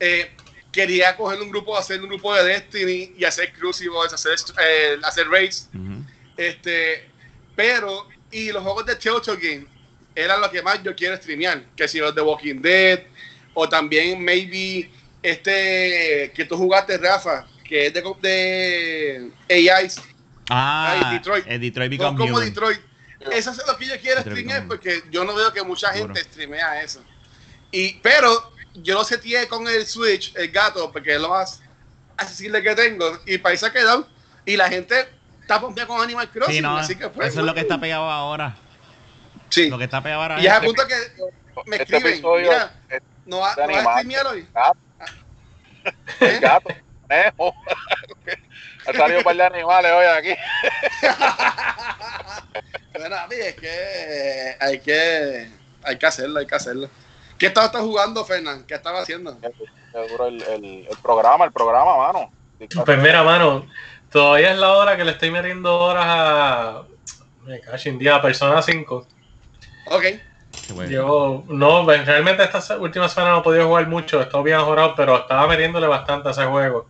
Eh, 0.00 0.34
quería 0.72 1.14
coger 1.14 1.38
un 1.42 1.50
grupo, 1.50 1.76
hacer 1.76 2.00
un 2.00 2.08
grupo 2.08 2.34
de 2.34 2.44
Destiny 2.44 3.12
y 3.18 3.24
hacer 3.26 3.52
Crucibles, 3.52 4.14
hacer, 4.14 4.36
eh, 4.58 4.96
hacer 5.04 5.28
raids. 5.28 5.68
Ujú. 5.74 6.02
Este, 6.38 7.10
pero, 7.54 8.08
y 8.30 8.52
los 8.52 8.62
juegos 8.62 8.86
de 8.86 8.96
Telltale 8.96 9.36
Game 9.36 9.71
eran 10.14 10.40
lo 10.40 10.50
que 10.50 10.62
más 10.62 10.82
yo 10.82 10.94
quiero 10.94 11.16
streamear, 11.16 11.62
que 11.76 11.88
si 11.88 11.98
los 11.98 12.14
de 12.14 12.22
Walking 12.22 12.60
Dead, 12.60 13.00
o 13.54 13.68
también 13.68 14.22
maybe 14.22 14.90
este 15.22 16.32
que 16.34 16.44
tú 16.44 16.56
jugaste, 16.56 16.98
Rafa, 16.98 17.46
que 17.64 17.86
es 17.86 17.94
de, 17.94 18.02
de 19.48 19.70
AIs, 19.70 20.00
Ah, 20.50 21.08
Ay, 21.08 21.14
Detroit. 21.18 21.44
el 21.46 21.60
Detroit 21.60 21.90
no 21.92 21.96
Become 21.98 22.18
como 22.18 22.34
Human. 22.34 22.44
Detroit. 22.48 22.80
Eso 23.32 23.50
es 23.52 23.62
lo 23.66 23.76
que 23.78 23.86
yo 23.86 23.94
quiero 24.00 24.16
Detroit 24.18 24.38
streamear, 24.38 24.68
porque 24.68 25.02
yo 25.10 25.24
no 25.24 25.34
veo 25.34 25.52
que 25.52 25.62
mucha 25.62 25.92
Seguro. 25.92 26.14
gente 26.14 26.28
streamea 26.28 26.82
eso. 26.82 27.02
Y, 27.70 27.94
pero 28.02 28.52
yo 28.74 28.94
lo 28.94 29.04
seteé 29.04 29.46
con 29.46 29.66
el 29.68 29.86
Switch, 29.86 30.34
el 30.36 30.50
gato, 30.50 30.90
porque 30.90 31.14
es 31.14 31.20
lo 31.20 31.28
más 31.30 31.62
accesible 32.16 32.60
que 32.62 32.74
tengo, 32.74 33.18
y 33.24 33.38
para 33.38 33.52
ahí 33.52 33.56
se 33.56 33.66
ha 33.66 33.72
quedado. 33.72 34.06
Y 34.44 34.56
la 34.56 34.68
gente 34.68 35.08
está 35.40 35.60
pompeada 35.60 35.86
con 35.86 36.02
Animal 36.02 36.28
Crossing, 36.30 36.56
Sí, 36.56 36.60
no, 36.60 36.76
así 36.76 36.96
que 36.96 37.08
pues, 37.08 37.28
eso 37.28 37.40
es 37.40 37.46
lo 37.46 37.54
que 37.54 37.60
está 37.60 37.80
pegado 37.80 38.10
ahora. 38.10 38.56
Sí. 39.52 39.68
Lo 39.68 39.76
que 39.76 39.84
está 39.84 40.02
pegado 40.02 40.22
ahora 40.22 40.40
Y 40.40 40.46
es 40.46 40.52
a 40.52 40.60
punto 40.62 40.82
que 40.86 40.94
me 41.66 41.76
Este 41.76 41.82
escriben, 41.96 42.12
episodio 42.14 42.50
mira, 42.50 42.72
es 42.88 43.02
no 43.26 43.40
va, 43.40 43.54
de 43.54 43.66
no 43.66 43.72
va 43.74 43.78
a 43.78 43.82
streamear 43.82 44.26
hoy. 44.26 44.48
gato, 44.54 44.78
¿Eh? 46.20 46.26
el 46.34 46.40
gato, 46.40 46.68
conejo. 47.02 47.54
Han 48.86 48.94
salido 48.96 49.18
un 49.18 49.24
par 49.24 49.36
de 49.36 49.42
animales 49.44 49.92
hoy 49.92 50.06
aquí. 50.06 50.34
Bueno, 52.94 53.16
a 53.16 53.26
mí 53.26 53.36
es 53.36 53.54
que 53.54 54.56
hay 54.60 54.78
que 54.80 55.48
hay 55.82 55.96
que 55.98 56.06
hacerlo, 56.06 56.38
hay 56.40 56.46
que 56.46 56.54
hacerlo. 56.54 56.90
¿Qué 57.38 57.46
estaba 57.46 57.66
estás 57.66 57.80
jugando, 57.80 58.24
Fernán? 58.24 58.64
¿Qué 58.64 58.74
estaba 58.74 59.00
haciendo? 59.00 59.38
Qué 59.40 59.50
duro 60.08 60.26
el, 60.26 60.42
el, 60.42 60.64
el 60.88 60.96
programa, 61.02 61.46
el 61.46 61.52
programa, 61.52 61.96
mano. 61.96 62.30
Pues 62.84 62.98
mira, 62.98 63.22
mano, 63.22 63.66
todavía 64.10 64.52
es 64.52 64.58
la 64.58 64.72
hora 64.74 64.96
que 64.96 65.04
le 65.04 65.12
estoy 65.12 65.30
metiendo 65.30 65.78
horas 65.78 66.04
a. 66.06 66.82
Me 67.44 67.60
cacho 67.60 67.88
en 67.88 67.98
día, 67.98 68.16
a 68.16 68.22
Persona 68.22 68.60
5. 68.62 69.06
Ok. 69.86 70.04
Yo, 70.88 71.44
no, 71.48 71.86
realmente 71.86 72.44
esta 72.44 72.76
última 72.78 73.08
semana 73.08 73.32
no 73.32 73.40
he 73.40 73.42
podido 73.42 73.66
jugar 73.66 73.88
mucho, 73.88 74.20
he 74.20 74.22
estado 74.22 74.42
bien 74.42 74.60
jugado, 74.60 74.94
pero 74.94 75.16
estaba 75.18 75.46
metiéndole 75.48 75.86
bastante 75.86 76.28
a 76.28 76.32
ese 76.32 76.44
juego. 76.44 76.88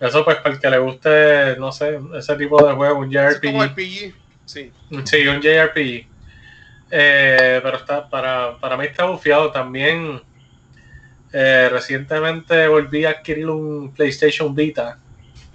Eso 0.00 0.24
pues 0.24 0.36
para 0.38 0.54
el 0.54 0.60
que 0.60 0.70
le 0.70 0.78
guste, 0.78 1.56
no 1.58 1.72
sé, 1.72 1.98
ese 2.16 2.36
tipo 2.36 2.64
de 2.64 2.72
juego, 2.74 2.98
un 2.98 3.12
como 3.12 3.64
JRPG. 3.64 3.64
RPG. 3.64 4.14
Sí. 4.44 4.72
Sí, 5.04 5.28
un 5.28 5.40
JRPG. 5.40 6.06
Eh, 6.90 7.60
pero 7.62 7.76
está, 7.78 8.08
para, 8.08 8.58
para 8.58 8.76
mí 8.76 8.84
está 8.86 9.04
bufiado 9.04 9.50
también. 9.50 10.20
eh, 11.32 11.68
recientemente 11.70 12.66
volví 12.68 13.04
a 13.06 13.10
adquirir 13.10 13.46
un 13.48 13.92
PlayStation 13.94 14.54
Vita. 14.54 14.98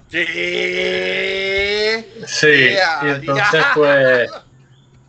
¿Qué? 0.09 2.05
Sí, 2.25 2.47
Yeah, 2.71 3.01
y 3.03 3.07
entonces 3.09 3.51
yeah. 3.51 3.71
pues, 3.75 4.31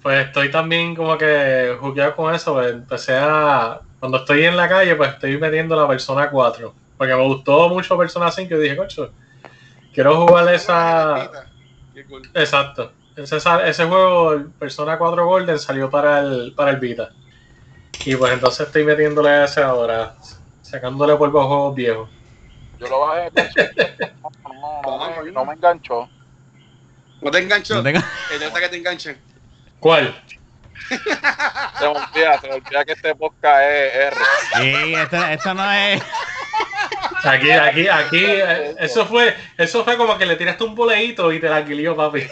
pues 0.08 0.24
estoy 0.26 0.50
también 0.50 0.96
como 0.96 1.18
que 1.18 1.76
jugueado 1.78 2.16
con 2.16 2.34
eso. 2.34 2.54
pues, 2.54 2.72
empecé 2.72 3.14
a, 3.14 3.78
cuando 4.00 4.16
estoy 4.16 4.42
en 4.46 4.56
la 4.56 4.66
calle, 4.66 4.96
pues 4.96 5.10
estoy 5.12 5.36
metiendo 5.36 5.76
la 5.76 5.86
Persona 5.86 6.30
4. 6.30 6.74
Porque 6.96 7.14
me 7.14 7.22
gustó 7.24 7.68
mucho 7.68 7.98
Persona 7.98 8.30
5 8.30 8.54
y 8.54 8.58
dije, 8.58 8.74
cocho, 8.74 9.12
quiero 9.92 10.26
jugar 10.26 10.48
esa... 10.54 11.30
Cool. 12.08 12.22
Exacto. 12.32 12.90
Ese, 13.16 13.36
ese 13.36 13.84
juego, 13.84 14.44
Persona 14.58 14.96
4 14.96 15.26
Golden, 15.26 15.58
salió 15.58 15.90
para 15.90 16.20
el, 16.20 16.54
para 16.54 16.70
el 16.70 16.78
Vita. 16.78 17.10
Y 18.06 18.16
pues 18.16 18.32
entonces 18.32 18.66
estoy 18.66 18.84
metiéndole 18.84 19.28
a 19.28 19.44
ese 19.44 19.62
ahora, 19.62 20.14
sacándole 20.62 21.16
polvo 21.16 21.42
a 21.42 21.44
juegos 21.44 21.74
viejos. 21.74 22.08
Yo 22.80 22.88
lo 22.88 23.00
bajé. 23.00 23.30
No, 24.42 24.98
no, 24.98 24.98
no, 25.16 25.22
me- 25.22 25.32
no 25.32 25.44
me 25.44 25.52
enganchó. 25.52 26.08
¿No 27.20 27.30
te 27.30 27.38
enganchó? 27.40 27.74
No 27.74 27.82
tengo- 27.82 27.98
Eh, 28.00 28.38
neta 28.40 28.58
que 28.60 28.68
te 28.70 28.76
enganchen. 28.78 29.18
¿Cuál? 29.80 30.22
Se 30.88 30.96
me 31.80 31.86
olvida, 31.86 32.40
se 32.40 32.48
me 32.48 32.54
olvida 32.54 32.84
que 32.84 32.92
este 32.92 33.14
podcast 33.14 33.62
es 33.62 33.94
R. 33.94 34.16
Sí, 34.56 34.94
esto, 34.94 35.24
esto 35.26 35.54
no 35.54 35.72
es. 35.72 36.02
Aquí, 37.24 37.50
aquí, 37.50 37.88
aquí, 37.88 38.24
eso 38.78 39.04
fue, 39.06 39.36
eso 39.56 39.84
fue 39.84 39.96
como 39.96 40.16
que 40.16 40.24
le 40.26 40.36
tiraste 40.36 40.64
un 40.64 40.74
boleíto 40.74 41.32
y 41.32 41.40
te 41.40 41.48
la 41.48 41.56
alquilió, 41.56 41.94
papi. 41.96 42.22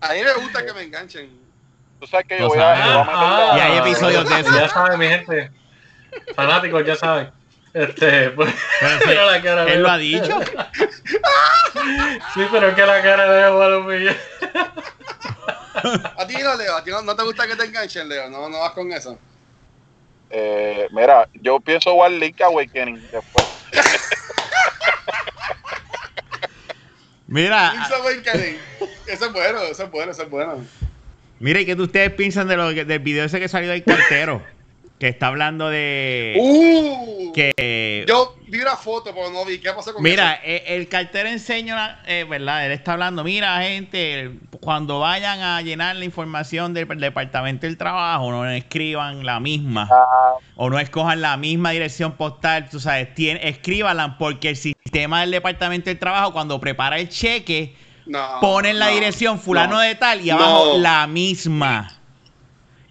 A 0.00 0.12
mí 0.12 0.20
me 0.22 0.32
gusta 0.34 0.64
que 0.64 0.72
me 0.72 0.82
enganchen. 0.82 1.30
Tú 2.00 2.06
sabes 2.06 2.26
que 2.26 2.38
yo 2.38 2.48
voy 2.48 2.58
a, 2.58 2.74
voy 2.74 3.58
Y 3.58 3.60
a- 3.60 3.64
hay 3.64 3.78
episodios 3.78 4.28
de 4.28 4.40
eso. 4.40 4.54
Ya 4.54 4.68
saben, 4.68 4.98
mi 4.98 5.08
gente. 5.08 5.50
Fanáticos, 6.34 6.84
ya 6.86 6.94
saben. 6.96 7.30
Este, 7.76 8.30
pues, 8.30 8.54
Pero 8.80 8.92
sí, 8.98 9.04
pero 9.04 9.30
la 9.30 9.42
cara 9.42 9.66
de 9.66 9.74
él 9.74 9.82
lo 9.82 9.90
ha 9.90 9.98
dicho. 9.98 10.40
Sí, 12.34 12.40
pero 12.50 12.68
es 12.68 12.74
que 12.74 12.84
la 12.84 13.00
cara 13.00 13.30
de 13.30 13.50
Guadalupe. 13.50 14.08
A 16.18 16.26
ti 16.26 16.34
no, 16.42 16.56
Leo. 16.56 16.74
A 16.74 16.82
ti 16.82 16.90
no, 16.90 17.02
no 17.02 17.14
te 17.14 17.22
gusta 17.22 17.46
que 17.46 17.54
te 17.54 17.64
enganchen, 17.64 18.08
Leo. 18.08 18.28
No, 18.28 18.48
no 18.48 18.58
vas 18.60 18.72
con 18.72 18.90
eso. 18.92 19.16
Eh, 20.30 20.88
mira, 20.90 21.28
yo 21.34 21.60
pienso 21.60 21.92
jugar 21.92 22.10
Link 22.10 22.40
Awakening 22.40 23.00
después. 23.12 23.46
Mira, 27.28 27.72
Link's 27.72 27.92
Awakening. 27.92 28.58
Eso 29.06 29.26
es 29.26 29.32
bueno, 29.32 29.62
eso 29.62 29.84
es 29.84 29.90
bueno, 29.90 30.12
eso 30.12 30.22
es 30.22 30.30
bueno. 30.30 30.66
mira, 31.38 31.60
¿y 31.60 31.66
qué 31.66 31.74
ustedes 31.74 32.12
piensan 32.14 32.48
de 32.48 32.56
lo, 32.56 32.72
del 32.72 32.98
video 32.98 33.24
ese 33.24 33.38
que 33.38 33.48
salió 33.48 33.70
del 33.70 33.84
cartero? 33.84 34.42
Que 34.98 35.08
está 35.08 35.26
hablando 35.26 35.68
de. 35.68 36.36
Uh, 36.40 37.32
que. 37.34 38.04
Yo 38.08 38.34
vi 38.48 38.60
una 38.62 38.76
foto, 38.76 39.12
pero 39.14 39.30
no 39.30 39.44
vi. 39.44 39.58
¿Qué 39.58 39.70
pasó 39.74 39.92
con 39.92 40.02
Mira, 40.02 40.34
eso? 40.36 40.42
eh, 40.46 40.64
el 40.68 40.88
cartero 40.88 41.28
enseña, 41.28 42.00
eh, 42.06 42.24
¿verdad? 42.26 42.64
Él 42.64 42.72
está 42.72 42.94
hablando, 42.94 43.22
mira, 43.22 43.60
gente, 43.60 44.30
cuando 44.60 45.00
vayan 45.00 45.40
a 45.42 45.60
llenar 45.60 45.96
la 45.96 46.06
información 46.06 46.72
del 46.72 46.88
departamento 46.98 47.66
del 47.66 47.76
trabajo, 47.76 48.30
no 48.30 48.48
escriban 48.48 49.26
la 49.26 49.38
misma 49.38 49.86
Ah, 49.90 50.36
o 50.56 50.70
no 50.70 50.78
escojan 50.78 51.20
la 51.20 51.36
misma 51.36 51.72
dirección 51.72 52.12
postal, 52.12 52.70
tú 52.70 52.80
sabes, 52.80 53.14
tien- 53.14 53.38
escríbanla 53.42 54.16
porque 54.16 54.48
el 54.48 54.56
sistema 54.56 55.20
del 55.20 55.30
departamento 55.32 55.90
del 55.90 55.98
trabajo, 55.98 56.32
cuando 56.32 56.58
prepara 56.58 56.98
el 56.98 57.10
cheque, 57.10 57.76
No, 58.06 58.38
ponen 58.40 58.78
la 58.78 58.86
no, 58.86 58.94
dirección 58.94 59.38
fulano 59.38 59.74
no. 59.74 59.80
de 59.80 59.94
tal 59.96 60.22
y 60.24 60.30
abajo 60.30 60.72
No. 60.72 60.78
la 60.78 61.06
misma. 61.06 61.92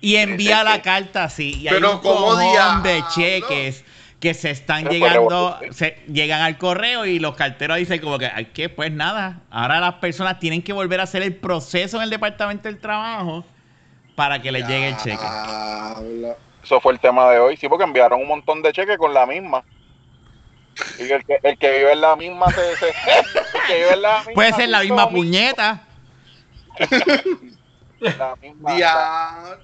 Y 0.06 0.18
envía 0.18 0.64
la 0.64 0.84
carta 0.84 1.24
así. 1.24 1.56
Y 1.62 1.68
hay 1.68 1.74
Pero 1.74 1.94
un 1.94 2.00
¿cómo 2.00 2.28
cojón 2.28 2.84
de 2.84 3.04
cheques 3.16 3.84
que 4.20 4.36
se 4.36 4.52
están 4.52 4.88
llegando, 4.88 5.60
se, 5.72 5.98
llegan 6.08 6.42
al 6.42 6.60
correo 6.60 7.08
y 7.08 7.18
los 7.18 7.34
carteros 7.36 7.78
dicen 7.78 8.00
como 8.02 8.20
que, 8.20 8.28
ay, 8.28 8.46
que 8.46 8.70
pues 8.70 8.92
nada, 8.92 9.42
ahora 9.50 9.80
las 9.80 9.96
personas 9.96 10.40
tienen 10.40 10.62
que 10.62 10.74
volver 10.74 11.00
a 11.00 11.04
hacer 11.06 11.24
el 11.24 11.36
proceso 11.36 11.98
en 11.98 12.04
el 12.04 12.12
departamento 12.12 12.68
del 12.68 12.80
trabajo 12.80 13.44
para 14.14 14.40
que 14.40 14.52
les 14.52 14.68
llegue 14.68 14.90
el 14.90 14.98
cheque. 14.98 15.18
Diablo. 15.18 16.38
eso 16.64 16.80
fue 16.82 16.94
el 16.94 17.00
tema 17.00 17.32
de 17.32 17.40
hoy. 17.40 17.58
Sí, 17.58 17.68
porque 17.68 17.86
enviaron 17.86 18.22
un 18.22 18.28
montón 18.28 18.62
de 18.62 18.72
cheques 18.74 19.00
con 19.00 19.12
la 19.12 19.26
misma. 19.26 19.64
Y 21.00 21.12
el 21.12 21.26
que, 21.26 21.40
el 21.42 21.58
que 21.58 21.78
vive 21.80 21.94
en 21.94 22.02
la 22.02 22.16
misma 22.16 22.46
se, 22.52 22.76
se- 22.78 22.88
el 22.90 23.66
que 23.68 23.76
vive 23.76 23.94
en 23.94 24.02
la 24.04 24.18
misma 24.20 24.34
Puede 24.36 24.54
ser 24.54 24.70
la 24.70 24.82
misma 24.82 25.10
puñeta. 25.10 25.82
La 28.00 28.36
misma- 28.36 29.58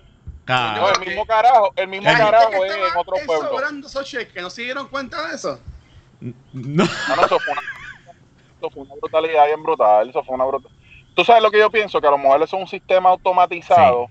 No, 0.76 0.90
el 0.90 1.00
mismo 1.00 1.26
carajo, 1.26 1.72
el 1.76 1.88
mismo 1.88 2.10
carajo 2.18 2.66
es 2.66 2.72
en 2.72 2.98
otro 2.98 3.16
pueblo. 3.26 3.50
sobrando 3.50 3.88
esos 3.88 4.06
cheques, 4.08 4.42
¿no 4.44 4.50
se 4.50 4.64
dieron 4.64 4.88
cuenta 4.88 5.28
de 5.30 5.36
eso? 5.36 5.60
No. 6.20 6.34
No, 6.54 7.16
no, 7.16 7.26
eso 7.26 7.40
fue 7.40 7.54
una, 7.54 7.62
eso 8.60 8.70
fue 8.70 8.84
una 8.84 8.96
brutalidad 9.02 9.46
bien 9.48 9.64
brutal. 9.64 10.10
Eso 10.10 10.24
fue 10.24 10.36
una 10.36 10.46
brutal. 10.46 10.72
Tú 11.16 11.24
sabes 11.26 11.42
lo 11.44 11.52
que 11.52 11.60
yo 11.60 11.70
pienso, 11.72 12.00
que 12.00 12.08
a 12.08 12.12
lo 12.12 12.18
mejor 12.18 12.42
es 12.44 12.54
un 12.54 12.68
sistema 12.68 13.10
automatizado 13.10 14.08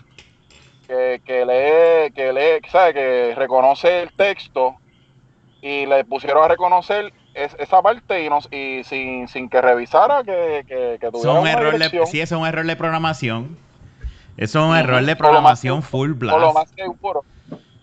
que, 0.89 1.21
que 1.25 1.45
lee, 1.47 2.13
que 2.13 2.33
lee, 2.33 2.69
sabe, 2.71 2.95
que 2.95 3.35
reconoce 3.37 4.03
el 4.03 4.13
texto 4.13 4.77
y 5.63 5.87
le 5.87 6.05
pusieron 6.05 6.43
a 6.45 6.49
reconocer 6.49 7.13
es- 7.35 7.55
esa 7.59 7.81
parte 7.81 8.25
y, 8.25 8.29
no, 8.29 8.39
y 8.51 8.83
sin, 8.85 9.29
sin 9.29 9.49
que 9.49 9.61
revisara 9.61 10.25
que, 10.25 10.65
que, 10.67 10.99
que 11.01 11.11
tuviera 11.11 11.33
un 11.33 11.39
una 11.41 11.53
error 11.53 11.79
de, 11.79 12.07
sí, 12.07 12.21
es 12.21 12.33
un 12.33 12.47
error 12.47 12.67
de 12.67 12.77
programación. 12.77 13.57
Eso 14.41 14.59
es 14.61 14.71
un 14.71 14.77
error 14.77 15.05
de 15.05 15.17
programación 15.17 15.77
más- 15.81 15.89
full 15.89 16.13
o 16.13 16.15
lo 16.15 16.39
blast. 16.39 16.55
más 16.55 16.71
seguro, 16.75 17.25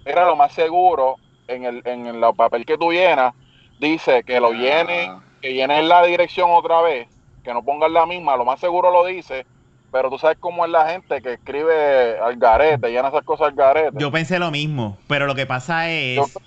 era 0.04 0.26
lo 0.26 0.36
más 0.36 0.52
seguro 0.54 1.18
en 1.48 1.66
el, 1.66 1.82
en 1.86 2.08
el 2.08 2.20
papel 2.36 2.66
que 2.66 2.78
tú 2.80 2.92
llenas, 2.92 3.34
dice 3.80 4.24
que 4.24 4.40
lo 4.40 4.52
llenes, 4.54 5.08
que 5.40 5.54
llenes 5.54 5.86
la 5.86 6.04
dirección 6.04 6.50
otra 6.52 6.82
vez, 6.82 7.08
que 7.44 7.54
no 7.54 7.64
pongas 7.64 7.92
la 7.92 8.08
misma, 8.08 8.36
lo 8.36 8.44
más 8.44 8.60
seguro 8.60 8.90
lo 8.92 9.06
dice, 9.06 9.46
pero 9.92 10.10
tú 10.10 10.18
sabes 10.18 10.38
cómo 10.40 10.66
es 10.66 10.72
la 10.72 10.90
gente 10.90 11.22
que 11.22 11.34
escribe 11.34 12.18
al 12.20 12.36
garete, 12.38 12.90
llena 12.90 13.10
esas 13.10 13.24
cosas 13.24 13.50
al 13.50 13.54
garete. 13.54 13.96
Yo 14.00 14.12
pensé 14.12 14.40
lo 14.40 14.50
mismo, 14.50 14.98
pero 15.08 15.28
lo 15.28 15.36
que 15.36 15.46
pasa 15.46 15.90
es 15.92 16.16
Yo- 16.18 16.42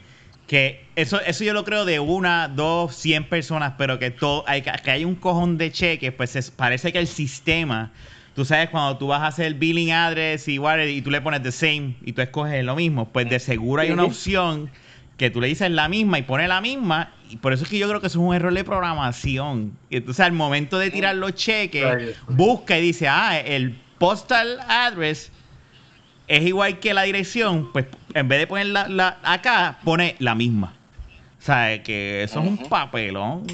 que 0.49 0.85
eso, 0.96 1.20
eso 1.20 1.44
yo 1.44 1.53
lo 1.55 1.62
creo 1.64 1.85
de 1.85 2.01
una, 2.01 2.49
dos, 2.49 2.96
cien 2.96 3.29
personas, 3.29 3.75
pero 3.79 4.01
que 4.01 4.11
todo, 4.11 4.42
hay, 4.49 4.62
que 4.62 4.90
hay 4.90 5.05
un 5.05 5.14
cojón 5.14 5.57
de 5.57 5.70
cheques, 5.70 6.12
pues 6.12 6.35
es- 6.35 6.51
parece 6.51 6.92
que 6.92 6.99
el 6.99 7.07
sistema, 7.07 7.92
tú 8.35 8.45
sabes, 8.45 8.69
cuando 8.71 8.97
tú 8.97 9.09
vas 9.09 9.21
a 9.23 9.27
hacer 9.29 9.55
billing 9.55 9.93
address 9.93 10.49
y, 10.49 10.59
whatever, 10.59 10.88
y 10.88 11.03
tú 11.03 11.11
le 11.11 11.21
pones 11.21 11.43
the 11.43 11.53
same 11.53 11.95
y 12.03 12.12
tú 12.12 12.23
escoges 12.23 12.64
lo 12.64 12.77
mismo, 12.77 13.09
pues 13.09 13.29
de 13.29 13.38
seguro 13.40 13.83
hay 13.83 13.90
una 13.90 14.05
opción 14.05 14.71
que 15.16 15.31
tú 15.31 15.40
le 15.40 15.49
dices 15.49 15.71
la 15.71 15.88
misma 15.88 16.19
y 16.19 16.23
pone 16.23 16.49
la 16.49 16.61
misma, 16.62 17.11
y 17.29 17.37
por 17.37 17.53
eso 17.53 17.64
es 17.64 17.71
que 17.71 17.79
yo 17.79 17.87
creo 17.88 18.01
que 18.01 18.07
eso 18.07 18.19
es 18.21 18.25
un 18.27 18.35
error 18.35 18.55
de 18.55 18.64
programación. 18.64 19.73
Y 19.90 19.97
Entonces 19.99 20.25
al 20.25 20.33
momento 20.33 20.79
de 20.79 20.90
tirar 20.90 21.14
los 21.16 21.35
cheques, 21.35 21.85
busca 22.37 22.79
y 22.79 22.83
dice, 22.83 23.07
ah, 23.09 23.38
el 23.38 23.77
postal 23.99 24.59
address 24.66 25.31
es 26.27 26.43
igual 26.47 26.79
que 26.79 26.95
la 26.95 27.03
dirección, 27.03 27.71
pues 27.73 27.85
en 28.14 28.29
vez 28.29 28.38
de 28.38 28.47
poner 28.47 28.66
la, 28.69 28.88
la- 28.88 29.19
acá, 29.23 29.79
pone 29.85 30.16
la 30.21 30.35
misma. 30.35 30.73
O 31.38 31.43
sea, 31.43 31.83
que 31.83 32.23
eso 32.23 32.40
es 32.40 32.47
un 32.49 32.57
papelón. 32.69 33.45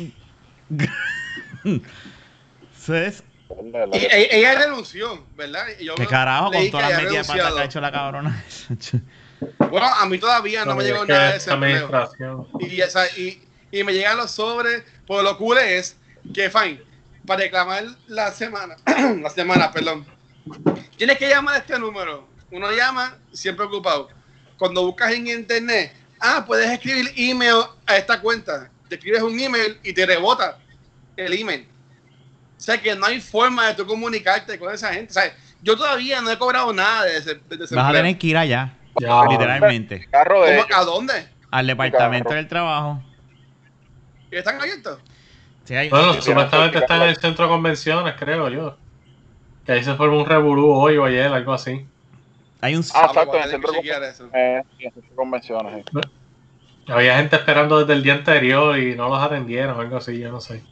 Eso 2.76 2.94
es- 2.94 3.24
Y- 3.92 3.96
e- 3.98 4.38
ella 4.38 4.58
renunció, 4.58 5.24
¿verdad? 5.36 5.66
Y 5.78 5.84
yo 5.86 5.94
¿Qué 5.94 6.06
carajo 6.06 6.52
con 6.52 6.70
todas 6.70 6.86
que 6.88 6.92
las 6.92 6.98
había 6.98 7.20
metidas 7.20 7.26
de 7.26 7.32
pata 7.32 7.34
que 7.34 7.40
ha 7.40 7.44
renunciado. 7.44 7.64
hecho 7.64 7.80
la 7.80 7.92
cabrona? 7.92 8.44
Bueno, 9.70 9.86
a 9.86 10.06
mí 10.06 10.18
todavía 10.18 10.64
no 10.64 10.74
me 10.74 10.84
es 10.84 10.90
llegó 10.90 11.04
nada 11.04 11.32
de 11.32 11.36
ese 11.36 11.52
empleo. 11.52 12.48
Y, 12.58 12.80
o 12.80 12.88
sea, 12.90 13.06
y, 13.18 13.42
y 13.70 13.84
me 13.84 13.92
llegan 13.92 14.16
los 14.16 14.30
sobres. 14.30 14.82
Pues 15.06 15.22
lo 15.22 15.36
cool 15.36 15.58
es 15.58 15.96
que, 16.32 16.48
fine, 16.48 16.80
para 17.26 17.42
reclamar 17.42 17.84
la 18.06 18.32
semana, 18.32 18.76
la 19.22 19.28
semana, 19.28 19.70
perdón, 19.70 20.06
tienes 20.96 21.18
que 21.18 21.28
llamar 21.28 21.56
a 21.56 21.58
este 21.58 21.78
número. 21.78 22.26
Uno 22.50 22.70
llama 22.72 23.18
siempre 23.32 23.66
ocupado. 23.66 24.08
Cuando 24.56 24.86
buscas 24.86 25.12
en 25.12 25.26
internet, 25.26 25.92
ah, 26.20 26.42
puedes 26.46 26.70
escribir 26.70 27.12
email 27.16 27.64
a 27.86 27.96
esta 27.98 28.20
cuenta. 28.20 28.70
Te 28.88 28.94
escribes 28.94 29.20
un 29.20 29.38
email 29.38 29.78
y 29.82 29.92
te 29.92 30.06
rebota 30.06 30.58
el 31.16 31.32
email. 31.34 31.68
O 32.56 32.60
sea 32.60 32.80
que 32.80 32.94
no 32.94 33.06
hay 33.06 33.20
forma 33.20 33.68
de 33.68 33.74
tú 33.74 33.86
comunicarte 33.86 34.58
con 34.58 34.72
esa 34.74 34.92
gente. 34.92 35.10
O 35.10 35.14
sea, 35.14 35.34
yo 35.62 35.76
todavía 35.76 36.20
no 36.20 36.30
he 36.30 36.38
cobrado 36.38 36.72
nada 36.72 37.04
de 37.04 37.18
ese, 37.18 37.34
de 37.34 37.64
ese 37.64 37.74
Vas 37.74 37.90
a 37.90 37.92
tener 37.92 38.16
que 38.18 38.26
ir 38.28 38.36
allá, 38.36 38.74
Ya. 39.00 39.24
literalmente, 39.28 40.06
carro 40.10 40.42
de 40.44 40.56
¿Cómo- 40.56 40.64
ellos. 40.66 40.78
¿A 40.78 40.84
dónde? 40.84 41.28
al 41.50 41.66
departamento 41.66 42.34
del 42.34 42.48
trabajo. 42.48 43.02
¿Están 44.30 44.60
abiertos? 44.60 44.98
Sí, 45.64 45.74
hay- 45.74 45.88
Bueno, 45.88 46.14
Sí, 46.14 46.22
supuestamente 46.22 46.78
sí, 46.78 46.84
está 46.84 46.96
en 46.96 47.02
el 47.02 47.16
centro 47.16 47.44
de 47.44 47.50
convenciones, 47.50 48.14
creo 48.18 48.48
yo. 48.48 48.76
Que 49.64 49.72
ahí 49.72 49.84
se 49.84 49.94
formó 49.94 50.18
un 50.20 50.26
revolú 50.26 50.70
hoy 50.72 50.96
o 50.96 51.04
ayer, 51.04 51.32
algo 51.32 51.52
así. 51.54 51.86
Hay 52.60 52.74
un... 52.74 52.84
Ah, 52.94 53.06
exacto, 53.08 53.36
en 53.36 53.42
el 53.44 53.50
centro 53.50 53.72
de 53.72 53.78
voy 53.78 53.88
a 53.90 53.94
chequear 53.94 54.02
eso. 54.04 54.28
Eh, 54.34 54.62
sí, 54.76 54.82
en 54.82 54.86
el 54.88 54.92
centro 54.94 55.10
de 55.10 55.16
convenciones. 55.16 55.84
Había 56.88 57.16
gente 57.16 57.36
esperando 57.36 57.78
desde 57.80 57.92
el 57.94 58.02
día 58.02 58.14
anterior 58.14 58.78
y 58.78 58.94
no 58.94 59.08
los 59.08 59.22
atendieron, 59.22 59.80
algo 59.80 59.96
así, 59.96 60.18
yo 60.18 60.30
no 60.30 60.40
sé. 60.40 60.62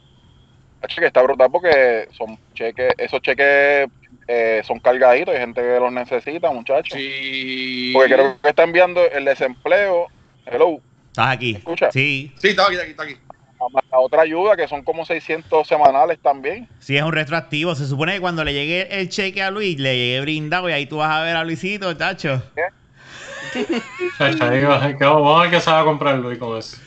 Que 0.87 1.05
está 1.07 1.21
brutal 1.21 1.49
porque 1.51 2.07
son 2.11 2.37
cheques, 2.53 2.93
esos 2.97 3.21
cheques 3.21 3.87
eh, 4.27 4.61
son 4.65 4.79
cargaditos, 4.79 5.33
hay 5.33 5.41
gente 5.41 5.61
que 5.61 5.79
los 5.79 5.91
necesita, 5.91 6.51
muchachos. 6.51 6.97
Sí. 6.97 7.91
Porque 7.93 8.13
creo 8.13 8.39
que 8.41 8.49
está 8.49 8.63
enviando 8.63 9.01
el 9.11 9.25
desempleo, 9.25 10.07
hello, 10.45 10.79
¿Estás 11.07 11.27
aquí? 11.29 11.55
escucha, 11.55 11.91
Sí, 11.91 12.31
Sí, 12.37 12.49
está 12.49 12.65
aquí, 12.65 12.73
está 12.73 12.83
aquí, 12.83 12.91
está 12.91 13.03
aquí. 13.03 13.15
a, 13.91 13.95
a 13.95 13.99
otra 13.99 14.21
ayuda 14.23 14.55
que 14.57 14.67
son 14.67 14.83
como 14.83 15.05
600 15.05 15.67
semanales 15.67 16.19
también. 16.21 16.67
sí, 16.79 16.97
es 16.97 17.03
un 17.03 17.13
retroactivo. 17.13 17.73
Se 17.75 17.85
supone 17.87 18.13
que 18.15 18.21
cuando 18.21 18.43
le 18.43 18.53
llegue 18.53 18.99
el 18.99 19.09
cheque 19.09 19.41
a 19.41 19.51
Luis, 19.51 19.79
le 19.79 19.95
llegue 19.95 20.21
brindado 20.21 20.69
y 20.69 20.73
ahí 20.73 20.85
tú 20.85 20.97
vas 20.97 21.11
a 21.11 21.23
ver 21.23 21.35
a 21.35 21.43
Luisito, 21.43 21.95
tacho. 21.95 22.41
Que 22.57 22.63
vamos 25.05 25.39
a 25.39 25.43
ver 25.43 25.51
qué 25.51 25.59
se 25.61 25.71
va 25.71 25.81
a 25.81 25.83
comprar 25.83 26.15
Luis 26.17 26.37
con 26.37 26.57
eso. 26.57 26.77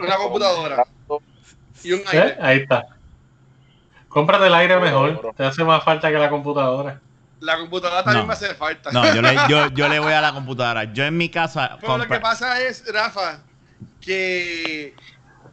Una 0.00 0.16
computadora 0.16 0.84
y 1.84 1.92
un 1.92 2.00
¿Eh? 2.00 2.04
aire. 2.12 2.36
Ahí 2.40 2.58
está. 2.60 2.86
Cómprate 4.14 4.46
el 4.46 4.54
aire 4.54 4.78
mejor. 4.78 5.32
Te 5.36 5.44
hace 5.44 5.64
más 5.64 5.82
falta 5.82 6.08
que 6.08 6.16
la 6.18 6.30
computadora. 6.30 7.00
La 7.40 7.58
computadora 7.58 8.04
también 8.04 8.22
No. 8.22 8.28
me 8.28 8.32
hace 8.34 8.54
falta. 8.54 8.92
No, 8.92 9.12
yo 9.12 9.20
le, 9.20 9.34
yo, 9.48 9.66
yo 9.70 9.88
le 9.88 9.98
voy 9.98 10.12
a 10.12 10.20
la 10.20 10.32
computadora. 10.32 10.84
Yo 10.84 11.04
en 11.04 11.16
mi 11.16 11.28
casa... 11.28 11.76
Pero 11.80 11.98
lo 11.98 12.06
que 12.06 12.20
pasa 12.20 12.60
es, 12.62 12.84
Rafa, 12.92 13.40
que 14.00 14.94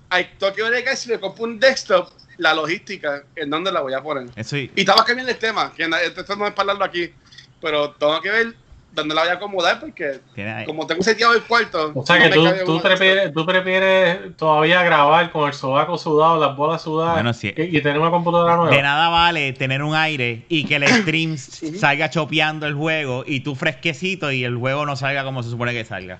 hay 0.09 0.30
tengo 0.38 0.53
que 0.53 0.62
ver 0.62 0.84
que 0.84 0.95
si 0.95 1.09
me 1.09 1.20
compro 1.20 1.43
un 1.45 1.59
desktop, 1.59 2.09
la 2.38 2.53
logística, 2.53 3.24
en 3.36 3.49
dónde 3.49 3.72
la 3.72 3.82
voy 3.82 3.93
a 3.95 4.01
poner. 4.03 4.28
Eso 4.36 4.57
y- 4.57 4.72
Y 4.76 4.82
estaba 4.82 5.03
cambiando 5.03 5.32
el 5.32 5.39
tema, 5.39 5.74
que 5.76 5.84
esto 5.84 6.36
no 6.36 6.45
es 6.45 6.53
para 6.53 6.72
hablarlo 6.74 6.86
aquí, 6.86 7.12
pero 7.59 7.91
tengo 7.93 8.22
que 8.22 8.30
ver 8.30 8.55
dónde 8.94 9.16
la 9.16 9.22
voy 9.22 9.30
a 9.30 9.34
acomodar 9.34 9.80
porque 9.80 10.20
como 10.66 10.86
tengo 10.86 11.02
seteado 11.02 11.34
el 11.34 11.44
cuarto, 11.44 11.92
O 11.96 12.06
sea 12.06 12.18
no 12.18 12.24
que 12.26 12.30
tú, 12.32 12.48
tú, 12.66 12.82
prefieres, 12.82 13.34
tú 13.34 13.46
prefieres 13.46 14.36
todavía 14.38 14.84
grabar 14.84 15.32
con 15.32 15.48
el 15.48 15.54
sobaco 15.54 15.98
sudado, 15.98 16.39
las 16.39 16.56
bolas 16.58 16.82
sudadas 16.82 17.14
Bueno, 17.14 17.34
sí. 17.34 17.54
y, 17.56 17.78
y 17.78 17.82
tener 17.82 18.00
una 18.00 18.12
computadora 18.12 18.56
nueva. 18.58 18.76
De 18.76 18.82
nada 18.82 19.10
vale 19.10 19.54
tener 19.54 19.82
un 19.82 19.96
aire 19.96 20.46
y 20.50 20.66
que 20.66 20.76
el 20.76 20.88
stream 20.88 21.38
salga 21.80 22.10
chopeando 22.10 22.68
el 22.68 22.74
juego 22.76 23.24
y 23.26 23.39
tú 23.42 23.56
fresquecito 23.56 24.32
y 24.32 24.44
el 24.44 24.58
juego 24.58 24.86
no 24.86 24.96
salga 24.96 25.24
como 25.24 25.42
se 25.44 25.50
supone 25.50 25.72
que 25.74 25.86
salga. 25.86 26.20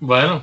Bueno, 0.00 0.42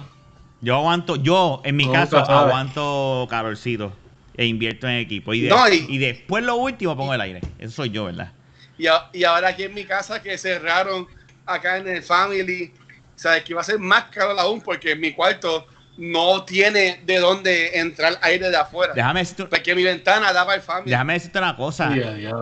Yo 0.61 0.75
aguanto, 0.75 1.15
yo 1.17 1.61
en 1.63 1.75
mi 1.75 1.85
Nunca 1.85 2.01
caso 2.09 2.17
aguanto 2.31 3.27
calorcito 3.29 3.91
e 4.35 4.45
invierto 4.45 4.87
en 4.87 4.95
equipo. 4.95 5.33
Y, 5.33 5.41
de- 5.41 5.49
No, 5.49 5.67
y- 5.69 5.85
y 5.89 5.97
después 5.97 6.43
lo 6.43 6.55
último 6.55 6.95
pongo 6.95 7.13
el 7.13 7.21
aire. 7.21 7.41
Eso 7.59 7.71
soy 7.77 7.89
yo, 7.89 8.05
¿verdad? 8.05 8.31
Y, 8.77 8.87
a- 8.87 9.09
y 9.13 9.23
ahora 9.23 9.49
aquí 9.49 9.63
en 9.63 9.73
mi 9.73 9.85
casa 9.85 10.21
que 10.21 10.37
cerraron 10.37 11.07
acá 11.45 11.77
en 11.77 11.87
el 11.87 12.03
family, 12.03 12.71
sabes 13.15 13.43
que 13.43 13.53
iba 13.53 13.61
a 13.61 13.63
ser 13.63 13.79
más 13.79 14.05
caro 14.05 14.39
aún 14.39 14.61
porque 14.61 14.95
mi 14.95 15.13
cuarto 15.13 15.65
no 15.97 16.43
tiene 16.43 17.01
de 17.05 17.17
dónde 17.17 17.79
entrar 17.79 18.19
aire 18.21 18.49
de 18.51 18.57
afuera. 18.57 18.93
Déjame 18.93 19.21
decirte, 19.21 19.45
Porque 19.45 19.73
mi 19.73 19.83
ventana 19.83 20.31
daba 20.31 20.53
al 20.53 20.61
family. 20.61 20.91
déjame 20.91 21.13
decirte 21.13 21.39
una 21.39 21.55
cosa. 21.55 21.91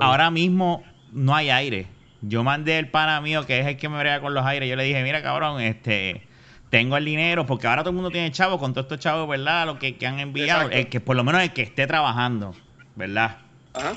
Ahora 0.02 0.30
mismo 0.30 0.84
no 1.12 1.34
hay 1.34 1.50
aire. 1.50 1.88
Yo 2.22 2.44
mandé 2.44 2.80
el 2.80 2.90
pana 2.90 3.22
mío, 3.22 3.46
que 3.46 3.60
es 3.60 3.68
el 3.68 3.78
que 3.78 3.88
me 3.88 3.98
brega 4.00 4.20
con 4.20 4.34
los 4.34 4.46
aires. 4.46 4.68
Yo 4.68 4.76
le 4.76 4.84
dije, 4.84 5.02
mira, 5.04 5.22
cabrón, 5.22 5.62
este 5.62 6.28
tengo 6.70 6.98
el 6.98 7.06
dinero, 7.06 7.46
porque 7.46 7.68
ahora 7.68 7.84
todo 7.84 7.92
el 7.92 7.96
mundo 7.96 8.10
tiene 8.12 8.32
chavos, 8.32 8.60
con 8.60 8.74
todos 8.74 8.86
estos 8.86 9.00
chavos, 9.00 9.30
¿verdad? 9.30 9.66
Lo 9.68 9.80
que, 9.80 9.96
que 9.96 10.08
han 10.08 10.20
enviado. 10.20 10.62
Exacto. 10.64 10.78
El 10.78 10.88
que, 10.90 11.00
por 11.00 11.16
lo 11.16 11.24
menos 11.24 11.42
el 11.42 11.54
que 11.54 11.62
esté 11.62 11.88
trabajando, 11.88 12.54
¿verdad? 12.96 13.38
Ajá. 13.74 13.94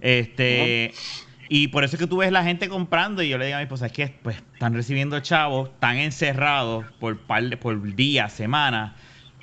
Este, 0.00 0.92
y 1.52 1.66
por 1.66 1.82
eso 1.82 1.96
es 1.96 2.00
que 2.00 2.06
tú 2.06 2.18
ves 2.18 2.30
la 2.30 2.44
gente 2.44 2.68
comprando 2.68 3.24
y 3.24 3.28
yo 3.28 3.36
le 3.36 3.46
digo 3.46 3.56
a 3.56 3.58
mi 3.58 3.64
esposa, 3.64 3.86
es 3.86 3.92
que 3.92 4.06
pues 4.22 4.36
están 4.36 4.72
recibiendo 4.72 5.18
chavos, 5.18 5.68
están 5.70 5.96
encerrados 5.96 6.86
por 7.00 7.18
par 7.18 7.42
de, 7.42 7.56
por 7.56 7.96
días, 7.96 8.32
semanas, 8.32 8.92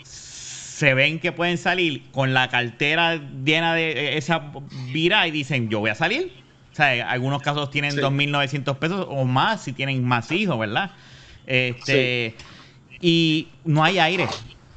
se 0.03 0.93
ven 0.93 1.19
que 1.19 1.33
pueden 1.33 1.57
salir 1.57 2.03
con 2.11 2.33
la 2.33 2.47
cartera 2.47 3.17
llena 3.43 3.73
de 3.73 3.91
eh, 3.91 4.17
esa 4.17 4.53
vira 4.93 5.27
y 5.27 5.31
dicen, 5.31 5.67
yo 5.67 5.81
voy 5.81 5.89
a 5.89 5.95
salir. 5.95 6.31
O 6.71 6.75
sea, 6.77 6.95
en 6.95 7.01
algunos 7.01 7.41
casos 7.41 7.71
tienen 7.71 7.91
Sí. 7.91 7.97
2.900 7.97 8.77
pesos 8.77 9.05
o 9.09 9.25
más 9.25 9.63
si 9.63 9.73
tienen 9.73 10.01
más 10.05 10.31
hijos, 10.31 10.57
¿verdad? 10.57 10.91
Este, 11.45 12.35
y 13.01 13.49
no 13.65 13.83
hay 13.83 13.99
aire. 13.99 14.27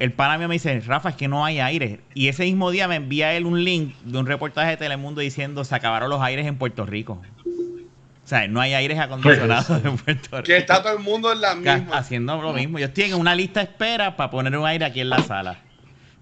El 0.01 0.13
pana 0.13 0.39
mío 0.39 0.47
me 0.47 0.55
dice, 0.55 0.79
Rafa, 0.79 1.09
es 1.09 1.15
que 1.15 1.27
no 1.27 1.45
hay 1.45 1.59
aire. 1.59 1.99
Y 2.15 2.27
ese 2.27 2.41
mismo 2.45 2.71
día 2.71 2.87
me 2.87 2.95
envía 2.95 3.33
él 3.33 3.45
un 3.45 3.63
link 3.63 3.93
de 4.03 4.17
un 4.17 4.25
reportaje 4.25 4.71
de 4.71 4.77
Telemundo 4.77 5.21
diciendo, 5.21 5.63
se 5.63 5.75
acabaron 5.75 6.09
los 6.09 6.19
aires 6.23 6.47
en 6.47 6.57
Puerto 6.57 6.87
Rico. 6.87 7.21
O 7.45 8.27
sea, 8.27 8.47
no 8.47 8.59
hay 8.59 8.73
aires 8.73 8.97
acondicionados 8.97 9.69
en 9.85 9.97
Puerto 9.97 10.37
Rico. 10.37 10.43
Que 10.43 10.57
está 10.57 10.81
todo 10.81 10.93
el 10.93 11.03
mundo 11.03 11.31
en 11.31 11.41
la 11.41 11.53
misma. 11.53 11.95
Haciendo 11.95 12.41
lo 12.41 12.51
mismo. 12.51 12.79
Yo 12.79 12.87
estoy 12.87 13.03
en 13.03 13.13
una 13.13 13.35
lista 13.35 13.59
de 13.59 13.65
espera 13.65 14.17
para 14.17 14.31
poner 14.31 14.57
un 14.57 14.65
aire 14.65 14.85
aquí 14.85 15.01
en 15.01 15.09
la 15.11 15.19
sala. 15.19 15.59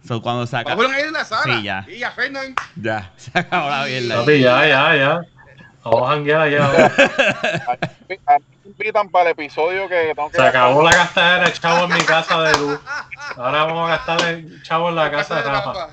So, 0.06 0.22
cuando 0.22 0.46
se 0.46 0.58
acaba... 0.58 0.76
Poner 0.76 0.98
aire 0.98 1.08
en 1.08 1.14
la 1.14 1.24
sala. 1.24 1.56
Sí, 1.56 1.64
ya. 1.64 1.86
Y 1.88 2.04
a 2.04 2.12
Fernan. 2.12 2.56
Ya, 2.76 3.14
se 3.16 3.32
acabó 3.34 3.70
la 3.70 3.86
mierda. 3.86 4.26
ya, 4.26 4.68
ya, 4.68 4.96
ya. 4.98 5.22
Vamos 5.86 6.04
a 6.04 6.14
janguear 6.16 6.50
ya. 6.52 6.92
Invitan 8.80 9.10
para 9.10 9.26
el 9.26 9.32
episodio 9.34 9.90
que 9.90 10.14
tengo 10.16 10.30
que 10.32 10.38
Se 10.38 10.42
acabó 10.42 10.82
la 10.84 10.92
gastadera 10.92 11.46
de 11.48 11.52
chavo 11.54 11.84
en 11.84 11.94
mi 11.94 12.06
casa 12.06 12.42
de 12.44 12.58
luz. 12.60 12.80
Ahora 13.36 13.66
vamos 13.66 13.90
a 13.90 13.98
gastar 13.98 14.30
el 14.30 14.64
chavo 14.64 14.88
en 14.88 14.96
la 14.96 15.12
casa 15.12 15.36
de 15.36 15.42
Rafa. 15.44 15.90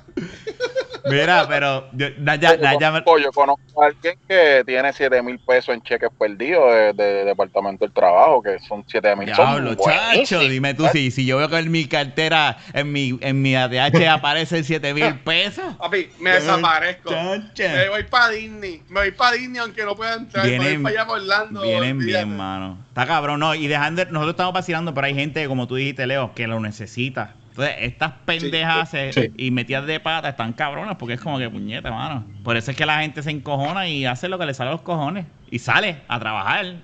Mira, 1.06 1.46
pero 1.48 1.88
yo, 1.92 2.06
Naya- 2.18 2.56
Naya 2.56 2.90
me- 2.92 2.98
Yo 3.22 3.32
conozco 3.32 3.82
a 3.82 3.86
alguien 3.86 4.16
que 4.28 4.62
tiene 4.66 4.92
7 4.92 5.20
mil 5.22 5.38
pesos 5.40 5.74
en 5.74 5.82
cheques 5.82 6.10
perdidos 6.16 6.72
de, 6.72 6.92
de 6.92 7.24
Departamento 7.24 7.84
del 7.84 7.92
Trabajo, 7.92 8.40
que 8.42 8.58
son 8.68 8.84
7 8.86 9.14
mil. 9.16 9.26
Diablo, 9.26 9.74
chacho, 9.74 10.38
dime 10.40 10.74
tú 10.74 10.86
si, 10.92 11.10
si 11.10 11.26
yo 11.26 11.38
veo 11.38 11.48
que 11.48 11.58
en 11.58 11.70
mi 11.70 11.86
cartera, 11.86 12.56
en 12.72 12.90
mi, 12.92 13.18
en 13.20 13.42
mi 13.42 13.54
ATH 13.56 14.06
aparecen 14.08 14.62
7 14.64 14.94
mil 14.94 15.18
pesos. 15.24 15.74
Papi, 15.76 16.08
me 16.20 16.30
desaparezco. 16.32 17.10
Chacha. 17.10 17.72
Me 17.72 17.88
voy 17.88 18.02
para 18.04 18.28
Disney. 18.30 18.82
Me 18.88 19.00
voy 19.00 19.10
para 19.12 19.32
Disney 19.36 19.60
aunque 19.60 19.84
no 19.84 19.94
pueda 19.96 20.14
entrar. 20.14 20.44
me 20.44 20.50
Vienen- 20.52 20.82
voy 20.82 20.92
para 20.92 21.02
allá 21.02 21.12
Orlando. 21.12 21.62
Vienen 21.62 21.98
bien, 21.98 22.36
mano. 22.36 22.75
Está 22.88 23.06
cabrón, 23.06 23.40
no. 23.40 23.54
Y 23.54 23.66
dejando, 23.66 24.04
nosotros 24.06 24.30
estamos 24.30 24.52
vacilando, 24.54 24.94
pero 24.94 25.06
hay 25.06 25.14
gente, 25.14 25.46
como 25.48 25.66
tú 25.66 25.76
dijiste, 25.76 26.06
Leo, 26.06 26.34
que 26.34 26.46
lo 26.46 26.60
necesita. 26.60 27.34
Entonces, 27.50 27.74
estas 27.80 28.12
pendejas 28.26 28.92
eh, 28.94 29.12
Sí. 29.14 29.32
y 29.36 29.50
metidas 29.50 29.86
de 29.86 29.98
pata 29.98 30.28
están 30.28 30.52
cabronas 30.52 30.96
porque 30.96 31.14
es 31.14 31.20
como 31.20 31.38
que 31.38 31.48
puñeta, 31.48 31.90
mano. 31.90 32.24
Por 32.44 32.56
eso 32.56 32.70
es 32.70 32.76
que 32.76 32.84
la 32.84 33.00
gente 33.00 33.22
se 33.22 33.30
encojona 33.30 33.88
y 33.88 34.04
hace 34.04 34.28
lo 34.28 34.38
que 34.38 34.44
le 34.46 34.52
sale 34.52 34.68
a 34.70 34.72
los 34.74 34.82
cojones. 34.82 35.24
Y 35.50 35.58
sale 35.58 36.02
a 36.08 36.18
trabajar. 36.20 36.74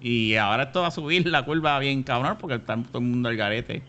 Y 0.00 0.34
ahora 0.34 0.64
esto 0.64 0.80
va 0.80 0.88
a 0.88 0.90
subir 0.90 1.26
la 1.28 1.44
curva 1.44 1.78
bien 1.78 2.02
cabrón 2.02 2.36
porque 2.40 2.56
está 2.56 2.74
todo 2.76 2.98
el 2.98 3.04
mundo 3.04 3.28
al 3.28 3.36
garete. 3.36 3.82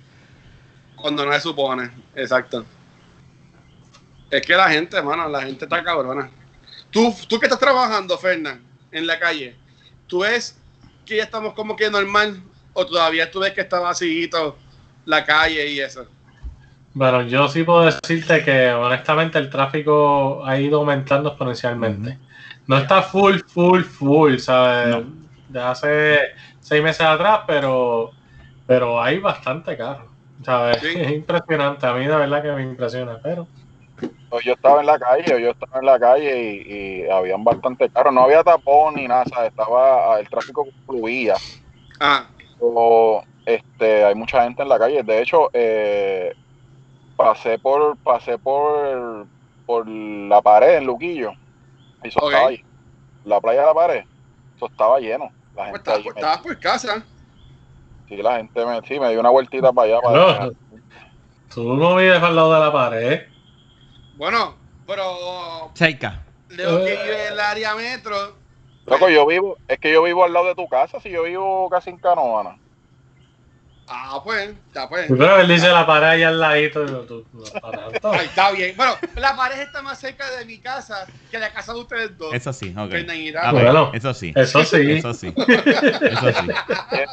Cuando 0.96 1.26
no 1.26 1.34
se 1.34 1.39
supone. 1.39 1.89
Exacto. 2.16 2.66
Es 4.30 4.42
que 4.46 4.56
la 4.56 4.70
gente, 4.70 4.98
hermano, 4.98 5.28
la 5.28 5.42
gente 5.42 5.66
está 5.66 5.84
cabrona. 5.84 6.30
Tú, 6.92 7.16
tú 7.28 7.39
que 7.39 7.48
estás 7.48 7.60
trabajando, 7.60 8.18
Fernán, 8.18 8.62
en 8.92 9.08
la 9.08 9.18
calle, 9.18 9.56
¿tú 10.08 10.20
ves 10.20 10.61
que 11.12 11.18
ya 11.18 11.24
estamos 11.24 11.53
como 11.53 11.76
que 11.76 11.89
normal? 11.89 12.41
¿O 12.72 12.86
todavía 12.86 13.30
tú 13.30 13.41
ves 13.41 13.51
que 13.51 13.59
está 13.59 13.82
vacío 13.82 14.55
la 15.03 15.26
calle 15.26 15.68
y 15.68 15.82
eso? 15.82 16.05
Bueno, 16.93 17.24
yo 17.24 17.49
sí 17.49 17.64
puedo 17.64 17.84
decirte 17.84 18.45
que 18.45 18.72
honestamente 18.72 19.38
el 19.38 19.49
tráfico 19.49 20.45
ha 20.45 20.57
ido 20.57 20.80
aumentando 20.80 21.30
exponencialmente. 21.30 22.18
No 22.66 22.78
está 22.78 23.01
full, 23.01 23.39
full, 23.45 23.82
full, 23.82 24.38
¿sabes? 24.38 24.88
No. 24.88 25.03
De 25.49 25.59
hace 25.59 26.20
seis 26.62 26.82
meses 26.82 27.01
atrás, 27.01 27.41
pero, 27.45 28.12
pero 28.66 29.01
hay 29.03 29.20
bastante 29.20 29.76
carro, 29.76 30.09
¿sabes? 30.45 30.78
Sí. 30.80 30.88
Es 30.95 31.12
impresionante, 31.12 31.86
a 31.88 31.93
mí 31.93 32.07
de 32.07 32.16
verdad 32.16 32.41
que 32.41 32.51
me 32.53 32.64
impresiona, 32.64 33.20
pero 33.22 33.49
Yo 34.44 34.54
estaba 34.54 34.80
en 34.80 34.86
la 34.88 34.98
calle, 35.00 35.42
yo 35.42 35.52
estaba 35.52 35.80
en 35.80 35.86
la 35.86 36.00
calle 36.00 36.42
y, 36.66 37.02
y 37.06 37.10
habían 37.10 37.44
bastante 37.44 37.90
carros. 37.90 38.14
No 38.14 38.24
había 38.24 38.44
tapón 38.44 38.96
ni 38.96 39.08
nada, 39.08 39.26
¿sabes? 39.26 39.50
estaba 39.50 40.20
el 40.20 40.30
tráfico 40.30 40.68
fluía. 40.86 41.42
Ah, 42.00 42.32
Pero, 42.58 43.24
este, 43.46 44.04
hay 44.06 44.16
mucha 44.16 44.44
gente 44.44 44.62
en 44.64 44.70
la 44.70 44.80
calle. 44.80 45.04
De 45.04 45.22
hecho, 45.22 45.50
eh, 45.54 46.34
pasé 47.16 47.60
por 47.60 47.98
pasé 48.00 48.40
por 48.40 49.30
por 49.66 49.88
la 49.90 50.42
pared 50.42 50.78
en 50.78 50.86
Luquillo. 50.88 51.34
Y 52.04 52.10
eso 52.10 52.22
estaba 52.22 52.50
ahí. 52.50 52.66
La 53.24 53.42
playa 53.42 53.62
de 53.62 53.68
la 53.68 53.74
pared, 53.74 54.04
eso 54.56 54.68
estaba 54.68 55.00
lleno. 55.00 55.32
La 55.54 55.66
pues 55.70 55.80
gente 55.80 55.80
estabas 55.82 56.00
ahí 56.00 56.04
por, 56.04 56.16
me- 56.16 56.22
estabas 56.22 56.40
por 56.42 56.60
casa. 56.60 56.90
sí, 58.08 58.18
la 58.18 58.38
gente 58.38 58.66
me, 58.66 58.82
sí, 58.88 59.00
me 59.00 59.10
dio 59.10 59.20
una 59.20 59.30
vueltita 59.30 59.74
para 59.74 59.88
allá. 59.94 60.02
Para 60.02 60.18
no, 60.18 60.52
tú 61.50 61.76
no 61.76 61.96
vives 61.96 62.22
al 62.22 62.36
lado 62.36 62.54
de 62.54 62.60
la 62.60 62.72
pared. 62.74 63.22
Bueno, 64.16 64.55
pero 64.88 65.72
Cerca. 65.76 66.24
Leo 66.49 66.84
que 66.84 66.93
Eh. 66.93 66.99
vive 67.03 67.28
en 67.28 67.34
el 67.34 67.39
área 67.39 67.76
metro. 67.76 68.36
Loco, 68.86 69.09
yo 69.09 69.26
vivo, 69.26 69.57
es 69.68 69.80
que 69.80 69.91
yo 69.93 70.03
vivo 70.03 70.24
al 70.24 70.34
lado 70.34 70.47
de 70.47 70.55
tu 70.55 70.68
casa, 70.68 70.99
si 70.99 71.09
yo 71.09 71.24
vivo 71.24 71.70
casi 71.70 71.91
en 71.91 71.97
Canoana. 71.97 72.57
Ah, 73.88 74.22
pues, 74.24 74.52
ya 74.74 74.88
pues. 74.88 75.08
Pero 75.10 75.40
él 75.42 75.48
dice 75.50 75.68
la 75.68 75.86
pared 75.86 76.08
allá 76.08 76.30
al 76.30 76.40
ladito. 76.40 76.84
y 76.84 77.08
tú-. 77.08 77.26
Ay, 78.04 78.26
está 78.26 78.52
bien. 78.52 78.74
Bueno, 78.78 78.96
la 79.16 79.36
pared 79.36 79.60
está 79.60 79.82
más 79.82 80.00
cerca 80.00 80.30
de 80.32 80.46
mi 80.46 80.60
casa 80.60 81.06
que 81.30 81.38
la 81.38 81.52
casa 81.52 81.74
de 81.74 81.80
ustedes 81.80 82.18
dos. 82.18 82.34
Eso 82.34 82.54
sí, 82.54 82.70
ok. 82.78 82.94
Ah, 83.38 83.52
pues, 83.52 83.64
Bueno. 83.64 83.92
eso 83.94 84.14
sí. 84.14 84.32
Eso 84.36 84.64
sí. 84.64 84.92
Eso 84.92 85.14
sí. 85.14 85.34
Eso 85.36 86.32
sí. 86.32 86.48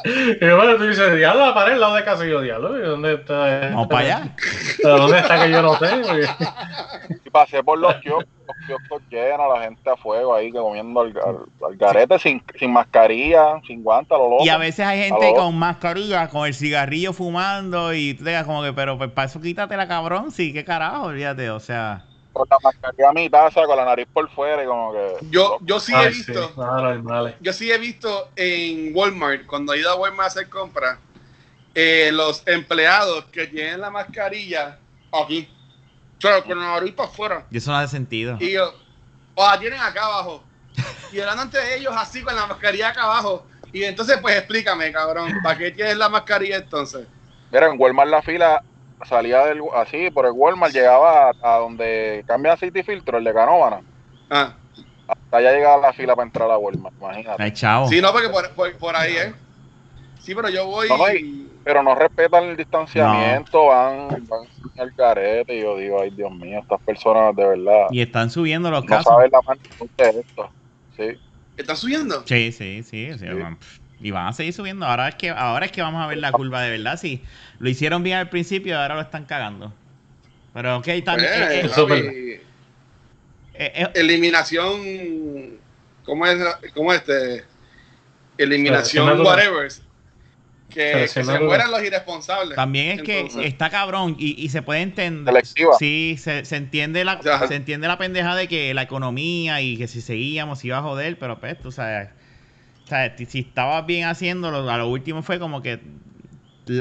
Y 0.41 0.45
bueno, 0.49 0.75
tú 0.77 0.83
dices, 0.87 1.15
diablo, 1.15 1.47
la 1.47 1.53
pared 1.53 1.73
al 1.73 1.79
lado 1.81 1.95
de 1.95 2.03
casa. 2.05 2.25
Y 2.25 2.29
yo, 2.29 2.41
diablo, 2.41 2.77
¿y 2.77 2.81
dónde 2.81 3.13
está? 3.15 3.69
Vamos 3.69 3.87
para 3.87 3.99
allá. 4.05 4.35
¿Pero 4.81 4.97
dónde 4.99 5.19
está 5.19 5.43
que 5.45 5.51
yo 5.51 5.61
no 5.61 5.77
sé? 5.77 6.01
Y 7.25 7.29
pasé 7.29 7.61
por 7.63 7.77
los 7.77 7.93
kioscos, 7.95 8.25
los 8.49 8.67
kioscos 8.67 9.01
llenos, 9.09 9.47
la 9.57 9.63
gente 9.63 9.89
a 9.89 9.95
fuego 9.95 10.33
ahí 10.35 10.51
que 10.51 10.57
comiendo 10.57 11.01
al, 11.01 11.07
al- 11.17 11.45
al 11.67 11.77
garete 11.77 12.17
sin, 12.19 12.41
sin 12.57 12.73
mascarilla, 12.73 13.61
sin 13.65 13.83
guantes, 13.83 14.17
lo 14.17 14.29
loco. 14.29 14.45
Y 14.45 14.49
a 14.49 14.57
veces 14.57 14.85
hay 14.85 15.03
gente 15.03 15.33
con 15.35 15.55
mascarilla, 15.57 16.27
con 16.29 16.47
el 16.47 16.53
cigarrillo 16.53 17.13
fumando 17.13 17.93
y 17.93 18.13
tú 18.15 18.23
te 18.23 18.31
digas 18.31 18.45
como 18.45 18.63
que, 18.63 18.73
pero 18.73 18.97
pues 18.97 19.11
para 19.11 19.27
eso 19.27 19.39
quítatela, 19.39 19.87
cabrón. 19.87 20.31
Sí, 20.31 20.51
qué 20.53 20.65
carajo, 20.65 21.03
olvídate. 21.07 21.49
O 21.51 21.59
sea, 21.59 22.05
Con 22.33 22.47
la 22.49 22.57
mascarilla 22.63 23.09
a 23.09 23.13
mitad, 23.13 23.47
o 23.47 23.51
sea, 23.51 23.65
con 23.65 23.77
la 23.77 23.85
nariz 23.85 24.07
por 24.11 24.29
fuera 24.29 24.63
y 24.63 24.67
como 24.67 24.93
que... 24.93 25.15
Yo, 25.29 25.57
yo 25.61 25.79
sí 25.79 25.93
he 25.95 26.09
visto, 26.09 26.51
Nada 26.57 26.93
normal. 26.95 27.35
yo 27.39 27.53
sí 27.53 27.71
he 27.71 27.77
visto 27.77 28.29
en 28.35 28.91
Walmart, 28.95 29.45
cuando 29.45 29.73
he 29.73 29.79
ido 29.79 29.91
a 29.91 29.95
Walmart 29.95 30.23
a 30.23 30.27
hacer 30.27 30.49
compras, 30.49 30.97
eh, 31.75 32.09
los 32.11 32.41
empleados 32.47 33.25
que 33.25 33.47
tienen 33.47 33.81
la 33.81 33.91
mascarilla 33.91 34.77
aquí. 35.11 35.47
Claro, 36.19 36.43
con 36.43 36.59
la 36.59 36.65
nariz 36.67 36.93
para 36.93 37.09
afuera. 37.09 37.45
y 37.49 37.57
eso 37.57 37.71
no 37.71 37.77
hace 37.77 37.95
sentido. 37.95 38.37
Y 38.39 38.51
yo, 38.53 38.73
o 39.35 39.45
la 39.45 39.59
tienen 39.59 39.79
acá 39.79 40.05
abajo. 40.05 40.43
Y 41.11 41.19
hablando 41.19 41.43
entre 41.43 41.75
ellos 41.77 41.93
así 41.97 42.21
con 42.21 42.35
la 42.35 42.45
mascarilla 42.45 42.89
acá 42.89 43.03
abajo. 43.03 43.45
Y 43.71 43.83
entonces, 43.83 44.17
pues 44.21 44.35
explícame, 44.35 44.91
cabrón, 44.91 45.31
¿para 45.43 45.57
qué 45.57 45.71
tienes 45.71 45.97
la 45.97 46.09
mascarilla 46.09 46.57
entonces? 46.57 47.07
Mira, 47.51 47.67
en 47.67 47.79
Walmart 47.79 48.09
la 48.09 48.21
fila 48.21 48.63
salía 49.07 49.45
del, 49.45 49.61
así, 49.75 50.09
por 50.11 50.25
el 50.25 50.33
Walmart, 50.33 50.73
llegaba 50.73 51.29
a, 51.29 51.55
a 51.55 51.57
donde 51.59 52.23
cambia 52.27 52.57
City 52.57 52.83
Filtro, 52.83 53.17
el 53.17 53.23
de 53.23 53.33
Canóvana. 53.33 53.81
Ah, 54.29 54.53
Hasta 55.07 55.37
allá 55.37 55.51
llegaba 55.53 55.77
la 55.77 55.93
fila 55.93 56.15
para 56.15 56.25
entrar 56.27 56.51
a 56.51 56.57
Walmart, 56.57 56.95
imagínate. 56.99 57.41
Ay, 57.43 57.51
chavo. 57.53 57.87
sí, 57.87 58.01
no, 58.01 58.11
porque 58.11 58.29
por, 58.29 58.49
por, 58.51 58.75
por 58.77 58.95
ahí, 58.95 59.15
¿eh? 59.15 59.33
Sí, 60.19 60.35
pero 60.35 60.49
yo 60.49 60.65
voy. 60.65 60.89
No, 60.89 60.97
no, 60.97 61.05
Pero 61.69 61.83
no 61.83 61.93
respetan 61.93 62.45
el 62.45 62.57
distanciamiento, 62.57 63.67
van, 63.67 64.07
van 64.27 64.47
al 64.79 64.91
carete 64.95 65.55
y 65.55 65.61
yo 65.61 65.77
digo, 65.77 66.01
ay 66.01 66.09
Dios 66.09 66.31
mío, 66.31 66.61
estas 66.61 66.81
personas 66.81 67.35
de 67.35 67.45
verdad 67.45 67.85
Y 67.91 68.01
están 68.01 68.31
subiendo 68.31 68.71
los 68.71 68.81
no 68.85 68.87
casos. 68.89 69.13
saben 69.13 69.29
la 69.31 69.39
magnitud 69.43 69.87
de 69.95 70.09
esto. 70.09 70.49
Sí. 70.97 71.09
¿Están 71.57 71.77
subiendo? 71.77 72.23
Sí, 72.25 72.51
sí, 72.51 72.81
sí. 72.81 73.11
o 73.11 73.17
sea, 73.19 73.31
Sí. 73.33 73.39
van- 73.39 73.59
Y 74.01 74.09
van 74.09 74.25
a 74.29 74.33
seguir 74.33 74.51
subiendo. 74.51 74.83
Ahora 74.87 75.09
es 75.09 75.15
que 75.15 75.29
ahora 75.29 75.67
es 75.67 75.71
que 75.71 75.83
vamos 75.83 76.03
a 76.03 76.07
ver 76.07 76.17
la 76.17 76.31
curva 76.31 76.63
de 76.63 76.71
verdad. 76.71 76.97
Sí, 76.97 77.23
lo 77.59 77.69
hicieron 77.69 78.01
bien 78.01 78.17
al 78.17 78.29
principio 78.29 78.71
y 78.73 78.75
ahora 78.75 78.95
lo 78.95 79.01
están 79.01 79.25
cagando. 79.25 79.71
Pero 80.55 80.77
ok, 80.77 80.87
también. 81.05 81.29
Pues, 81.29 81.51
eh, 81.51 81.59
eh, 81.59 81.65
eso 81.65 81.87
eh, 81.93 82.41
eh, 83.53 83.87
eliminación. 83.93 85.59
¿Cómo 86.03 86.25
es? 86.25 86.39
¿Cómo 86.73 86.91
es 86.93 86.99
este? 87.01 87.43
Eliminación, 88.39 89.21
whatever. 89.21 89.69
Que, 90.69 90.91
que 91.01 91.07
se 91.07 91.23
mueran 91.23 91.71
los 91.71 91.83
irresponsables. 91.83 92.55
También 92.55 92.99
es 92.99 93.01
que 93.01 93.19
Entonces, 93.21 93.47
está 93.47 93.69
cabrón 93.69 94.15
y, 94.19 94.39
y 94.43 94.49
se 94.49 94.61
puede 94.61 94.81
entender. 94.81 95.33
Selectiva. 95.33 95.73
Sí, 95.79 96.15
se, 96.19 96.45
se 96.45 96.55
entiende 96.57 97.03
la 97.03 97.13
Ajá. 97.13 97.47
se 97.47 97.55
entiende 97.55 97.87
la 97.87 97.97
pendeja 97.97 98.35
de 98.35 98.47
que 98.47 98.73
la 98.73 98.83
economía 98.83 99.61
y 99.61 99.77
que 99.77 99.87
si 99.87 100.01
seguíamos 100.01 100.63
iba 100.63 100.77
a 100.77 100.81
joder, 100.83 101.17
pero 101.17 101.39
pues 101.39 101.59
tú 101.59 101.71
sabes, 101.71 102.09
o 102.85 102.87
sea, 102.87 103.15
ti- 103.15 103.25
si 103.25 103.39
estabas 103.39 103.85
bien 103.87 104.07
haciéndolo, 104.07 104.69
a 104.69 104.77
lo 104.77 104.87
último 104.87 105.23
fue 105.23 105.39
como 105.39 105.61
que 105.63 105.79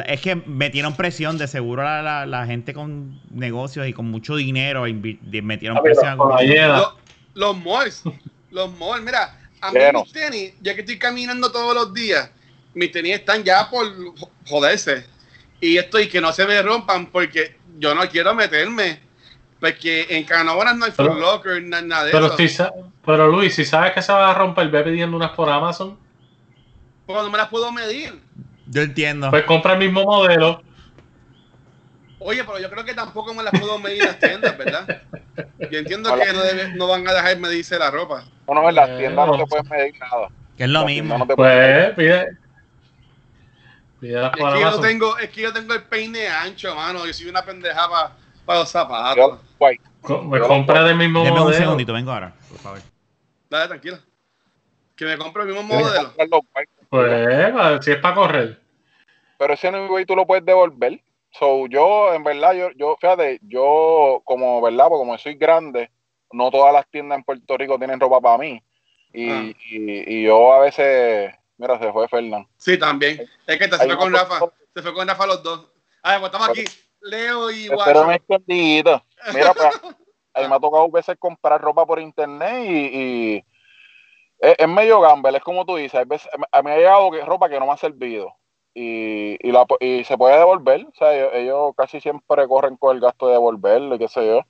es 0.07 0.21
que 0.21 0.37
metieron 0.37 0.95
presión, 0.97 1.39
de 1.39 1.49
seguro 1.49 1.83
la, 1.83 2.03
la- 2.03 2.27
la 2.27 2.45
gente 2.47 2.75
con 2.75 3.19
negocios 3.31 3.89
y 3.89 3.95
con 3.95 4.11
mucho 4.11 4.37
dinero 4.37 4.85
metieron 5.43 5.83
presión. 5.83 6.19
con 6.19 6.31
los 7.35 7.57
malls, 7.57 8.03
los 8.51 8.79
malls, 8.79 9.03
mira, 9.05 9.35
a 9.63 9.73
mí 9.73 9.79
mis 10.03 10.13
tenis, 10.13 10.53
ya 10.61 10.75
que 10.75 10.81
estoy 10.81 10.99
caminando 10.99 11.51
todos 11.51 11.75
los 11.75 11.95
días, 11.95 12.31
mis 12.75 12.91
tenis 12.93 13.15
están 13.17 13.43
ya 13.45 13.69
por 13.71 13.87
jo- 14.19 14.31
joderse. 14.47 15.07
Y 15.61 15.77
esto, 15.77 15.99
y 15.99 16.09
que 16.09 16.21
no 16.21 16.33
se 16.33 16.47
me 16.47 16.61
rompan 16.63 17.07
porque 17.07 17.57
yo 17.79 17.95
no 17.95 18.09
quiero 18.09 18.35
meterme. 18.35 19.01
Porque 19.61 20.07
en 20.11 20.23
Canóvanas 20.25 20.77
no 20.77 20.85
hay 20.85 20.93
Pero- 20.97 21.15
Locker, 21.15 21.61
na- 21.65 21.83
nada 21.83 22.05
de 22.05 22.13
Pero, 22.13 22.27
eso. 22.27 22.37
si 22.37 22.49
sa- 22.49 22.73
pero 23.05 23.27
Luis, 23.27 23.55
si 23.57 23.65
sabes 23.65 23.93
que 23.93 24.03
se 24.03 24.13
va 24.13 24.31
a 24.31 24.35
romper, 24.35 24.69
ve 24.69 24.83
pidiendo 24.85 25.17
unas 25.17 25.33
por 25.33 25.49
Amazon, 25.51 25.99
Porque 27.07 27.23
no 27.23 27.31
me 27.31 27.39
las 27.39 27.49
puedo 27.49 27.73
medir. 27.73 28.21
Yo 28.67 28.83
entiendo. 28.83 29.31
pues 29.31 29.45
compra 29.45 29.73
el 29.73 29.79
mismo 29.81 30.05
modelo. 30.05 30.63
Oye, 32.21 32.43
pero 32.45 32.59
yo 32.59 32.69
creo 32.69 32.85
que 32.85 32.95
tampoco 32.95 33.33
me 33.33 33.43
las 33.43 33.59
puedo 33.59 33.79
medir 33.79 34.05
las 34.05 34.19
tiendas, 34.19 34.57
¿verdad? 34.59 35.03
Yo 35.71 35.79
entiendo 35.79 36.13
Hola. 36.13 36.25
que 36.25 36.33
no, 36.33 36.41
debe- 36.43 36.75
no 36.75 36.89
van 36.89 37.07
a 37.09 37.13
dejar 37.15 37.39
medirse 37.39 37.79
la 37.79 37.91
ropa. 37.91 38.25
Uno 38.47 38.69
en 38.69 38.75
las 38.75 38.89
Eh, 38.91 38.97
tiendas 38.99 39.27
no 39.27 39.37
no. 39.37 39.45
te 39.45 39.47
puedes 39.49 39.71
medir 39.71 39.95
nada. 40.01 40.29
que 40.57 40.65
es 40.65 40.69
lo 40.71 40.81
Las 40.81 40.87
mismo. 40.87 41.19
no 41.19 41.27
te 41.27 41.37
Pues 41.37 41.95
pide. 41.95 42.27
Es 44.01 44.31
que, 44.31 44.61
yo 44.61 44.81
tengo, 44.81 45.19
es 45.19 45.31
que 45.31 45.41
yo 45.43 45.53
tengo 45.53 45.75
el 45.75 45.83
peine 45.85 46.29
ancho, 46.29 46.75
mano. 46.75 47.05
Yo 47.07 47.13
soy 47.13 47.29
una 47.29 47.45
pendejada 47.45 48.17
para 48.45 48.61
los 48.61 48.69
zapatos. 48.69 49.41
Co- 50.03 50.23
Me 50.23 50.39
compra 50.41 50.85
del 50.85 50.97
mismo 50.97 51.25
Deme 51.25 51.33
un 51.39 51.45
modelo. 51.45 51.59
segundito, 51.59 51.93
vengo 51.93 52.13
ahora, 52.13 52.33
por 52.49 52.59
favor. 52.59 52.79
Dale, 53.51 53.69
tranquila. 53.69 53.99
Que 54.97 55.05
me 55.05 55.19
compre 55.19 55.43
el 55.43 55.49
mismo 55.49 55.63
modelo. 55.65 56.13
Pues, 56.89 57.85
si 57.85 57.91
es 57.93 57.97
para 57.99 58.15
correr. 58.15 58.61
Pero 59.39 59.55
ese 59.55 59.71
no 59.71 59.87
güey 59.89 60.05
tú 60.05 60.17
lo 60.17 60.27
puedes 60.27 60.45
devolver. 60.45 61.01
So, 61.33 61.67
yo, 61.67 62.15
en 62.15 62.25
verdad, 62.25 62.55
yo, 62.55 62.71
yo, 62.77 62.97
fíjate, 63.01 63.39
yo, 63.43 64.23
como, 64.25 64.61
¿verdad? 64.63 64.87
Porque 64.89 64.99
como 65.01 65.19
soy 65.19 65.35
grande, 65.35 65.91
no 66.33 66.51
todas 66.51 66.73
las 66.73 66.89
tiendas 66.89 67.19
en 67.19 67.25
Puerto 67.25 67.57
Rico 67.57 67.79
tienen 67.79 68.01
ropa 68.01 68.21
para 68.21 68.39
mí. 68.39 68.63
Y, 69.13 69.31
Ah. 69.31 69.43
y, 69.71 70.15
y 70.19 70.23
yo 70.25 70.53
a 70.55 70.61
veces, 70.61 71.35
mira, 71.59 71.79
se 71.79 71.93
fue 71.93 72.09
Fernán. 72.09 72.49
Sí, 72.57 72.79
también. 72.79 73.29
Es 73.47 73.59
que 73.59 73.69
se 73.69 73.83
Hay 73.83 73.89
fue 73.89 73.99
con 73.99 74.13
Rafa. 74.13 74.41
Se 74.75 74.83
fue 74.83 74.95
con 74.95 75.07
Rafa 75.07 75.27
los 75.27 75.43
dos. 75.43 75.71
A 76.03 76.13
ver, 76.13 76.21
pues 76.21 76.33
estamos 76.33 76.49
aquí. 76.49 76.65
Leo 77.03 77.51
y 77.51 77.69
Pero 77.85 78.03
un 78.03 78.13
escondidito. 78.13 79.03
Mira, 79.35 79.53
pues, 79.55 79.69
a 80.35 80.41
mí 80.41 80.49
me 80.49 80.55
ha 80.55 80.61
tocado 80.61 80.91
veces 80.91 81.17
comprar 81.19 81.61
ropa 81.61 81.87
por 81.87 82.01
internet 82.01 82.65
y, 82.67 82.99
y 82.99 83.45
es, 84.39 84.55
es 84.59 84.69
medio 84.69 85.01
gamble, 85.01 85.37
es 85.37 85.45
como 85.45 85.65
tú 85.65 85.77
dices. 85.77 85.95
Hay 85.95 86.07
veces, 86.07 86.29
a 86.33 86.63
mí 86.63 86.71
me 86.71 86.73
ha 86.73 86.79
llegado 86.79 87.11
ropa 87.27 87.49
que 87.49 87.59
no 87.59 87.67
me 87.67 87.73
ha 87.73 87.77
servido 87.77 88.35
y, 88.75 89.37
y, 89.47 89.53
la, 89.53 89.67
y 89.81 90.05
se 90.05 90.17
puede 90.17 90.39
devolver. 90.39 90.87
O 90.87 90.93
sea, 90.97 91.15
ellos, 91.15 91.31
ellos 91.35 91.75
casi 91.77 92.01
siempre 92.01 92.47
corren 92.47 92.77
con 92.77 92.97
el 92.97 93.03
gasto 93.03 93.27
de 93.27 93.33
devolverlo 93.33 93.95
y 93.95 93.99
qué 93.99 94.09
sé 94.09 94.27
yo. 94.27 94.43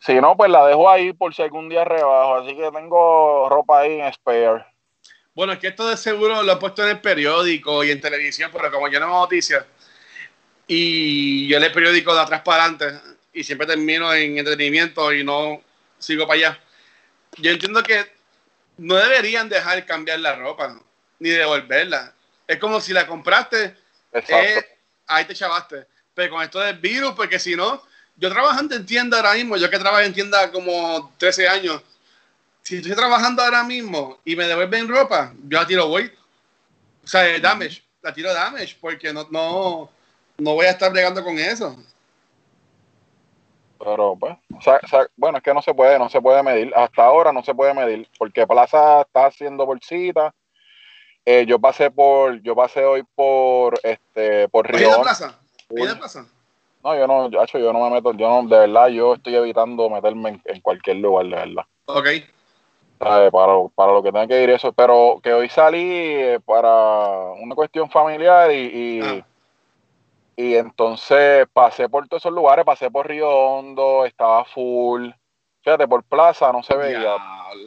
Si 0.00 0.14
no, 0.20 0.36
pues 0.36 0.50
la 0.50 0.66
dejo 0.66 0.88
ahí 0.88 1.12
por 1.12 1.34
si 1.34 1.42
algún 1.42 1.68
día 1.68 1.84
rebajo. 1.84 2.36
Así 2.36 2.54
que 2.56 2.70
tengo 2.70 3.48
ropa 3.48 3.80
ahí 3.80 4.00
en 4.00 4.12
spare. 4.12 4.64
Bueno, 5.38 5.52
es 5.52 5.60
que 5.60 5.68
esto 5.68 5.86
de 5.88 5.96
seguro 5.96 6.42
lo 6.42 6.52
he 6.52 6.56
puesto 6.56 6.82
en 6.82 6.88
el 6.88 7.00
periódico 7.00 7.84
y 7.84 7.92
en 7.92 8.00
televisión, 8.00 8.50
pero 8.52 8.72
como 8.72 8.88
yo 8.88 8.98
no 8.98 9.06
hago 9.06 9.20
noticias, 9.20 9.64
y 10.66 11.46
yo 11.46 11.60
leo 11.60 11.68
el 11.68 11.72
periódico 11.72 12.12
de 12.12 12.22
atrás 12.22 12.40
para 12.40 12.64
adelante, 12.64 13.00
y 13.32 13.44
siempre 13.44 13.68
termino 13.68 14.12
en 14.12 14.36
entretenimiento 14.36 15.12
y 15.12 15.22
no 15.22 15.62
sigo 15.96 16.26
para 16.26 16.38
allá. 16.38 16.60
Yo 17.36 17.52
entiendo 17.52 17.84
que 17.84 18.04
no 18.78 18.96
deberían 18.96 19.48
dejar 19.48 19.86
cambiar 19.86 20.18
la 20.18 20.34
ropa, 20.34 20.76
ni 21.20 21.28
devolverla. 21.28 22.12
Es 22.44 22.58
como 22.58 22.80
si 22.80 22.92
la 22.92 23.06
compraste, 23.06 23.76
eh, 24.12 24.78
ahí 25.06 25.24
te 25.24 25.36
chavaste. 25.36 25.86
Pero 26.14 26.34
con 26.34 26.42
esto 26.42 26.58
del 26.58 26.78
virus, 26.78 27.12
porque 27.12 27.38
si 27.38 27.54
no, 27.54 27.80
yo 28.16 28.28
trabajando 28.28 28.74
en 28.74 28.84
tienda 28.84 29.18
ahora 29.18 29.34
mismo, 29.34 29.56
yo 29.56 29.70
que 29.70 29.78
trabajo 29.78 30.02
en 30.02 30.12
tienda 30.12 30.50
como 30.50 31.14
13 31.16 31.46
años, 31.46 31.80
si 32.62 32.76
estoy 32.76 32.94
trabajando 32.94 33.42
ahora 33.42 33.64
mismo 33.64 34.18
y 34.24 34.36
me 34.36 34.44
devuelven 34.46 34.88
ropa, 34.88 35.32
yo 35.48 35.58
la 35.58 35.66
tiro 35.66 35.88
voy. 35.88 36.10
O 37.04 37.06
sea, 37.06 37.38
damage, 37.40 37.82
la 38.02 38.12
tiro 38.12 38.32
damage, 38.32 38.76
porque 38.80 39.12
no, 39.12 39.26
no, 39.30 39.88
no 40.36 40.54
voy 40.54 40.66
a 40.66 40.70
estar 40.70 40.92
bregando 40.92 41.24
con 41.24 41.38
eso. 41.38 41.76
Pero 43.78 44.16
pues, 44.18 44.36
o 44.56 44.60
sea, 44.60 44.80
o 44.82 44.88
sea, 44.88 45.06
bueno, 45.16 45.38
es 45.38 45.44
que 45.44 45.54
no 45.54 45.62
se 45.62 45.72
puede, 45.72 45.98
no 45.98 46.08
se 46.08 46.20
puede 46.20 46.42
medir. 46.42 46.72
Hasta 46.74 47.04
ahora 47.04 47.32
no 47.32 47.42
se 47.44 47.54
puede 47.54 47.72
medir, 47.74 48.08
porque 48.18 48.46
Plaza 48.46 49.02
está 49.02 49.26
haciendo 49.26 49.64
bolsitas. 49.64 50.34
Eh, 51.24 51.44
yo 51.46 51.58
pasé 51.58 51.90
por, 51.90 52.40
yo 52.42 52.56
pasé 52.56 52.84
hoy 52.84 53.04
por 53.14 53.78
este, 53.82 54.48
por 54.48 54.66
¿Ahí 54.66 54.78
Río. 54.78 54.88
de 54.88 54.94
Hondo. 54.94 55.02
plaza? 55.04 55.38
¿Ahí 55.76 55.86
de 55.86 55.94
plaza? 55.96 56.26
No, 56.82 56.96
yo 56.96 57.06
no, 57.06 57.30
yo, 57.30 57.44
yo 57.58 57.72
no 57.72 57.84
me 57.84 57.90
meto, 57.90 58.12
yo 58.14 58.28
no, 58.28 58.48
de 58.48 58.58
verdad, 58.66 58.88
yo 58.88 59.14
estoy 59.14 59.34
evitando 59.36 59.90
meterme 59.90 60.30
en, 60.30 60.42
en 60.44 60.60
cualquier 60.60 60.96
lugar, 60.96 61.26
de 61.26 61.36
verdad. 61.36 61.64
Ok. 61.86 62.06
Para, 62.98 63.30
para 63.30 63.92
lo 63.92 64.02
que 64.02 64.10
tenga 64.12 64.26
que 64.26 64.42
ir 64.42 64.50
eso, 64.50 64.72
pero 64.72 65.20
que 65.22 65.32
hoy 65.32 65.48
salí 65.48 65.90
eh, 65.92 66.40
para 66.44 67.30
una 67.40 67.54
cuestión 67.54 67.88
familiar 67.90 68.50
y, 68.50 68.54
y, 68.56 69.00
Ah. 69.02 69.24
y 70.36 70.54
entonces 70.56 71.46
pasé 71.52 71.88
por 71.88 72.06
todos 72.08 72.22
esos 72.22 72.32
lugares, 72.32 72.64
pasé 72.64 72.90
por 72.90 73.06
Río 73.08 73.28
Hondo, 73.28 74.04
estaba 74.04 74.44
full. 74.44 75.10
Fíjate, 75.62 75.86
por 75.88 76.02
Plaza 76.04 76.52
no 76.52 76.62
se 76.62 76.76
veía, 76.76 77.16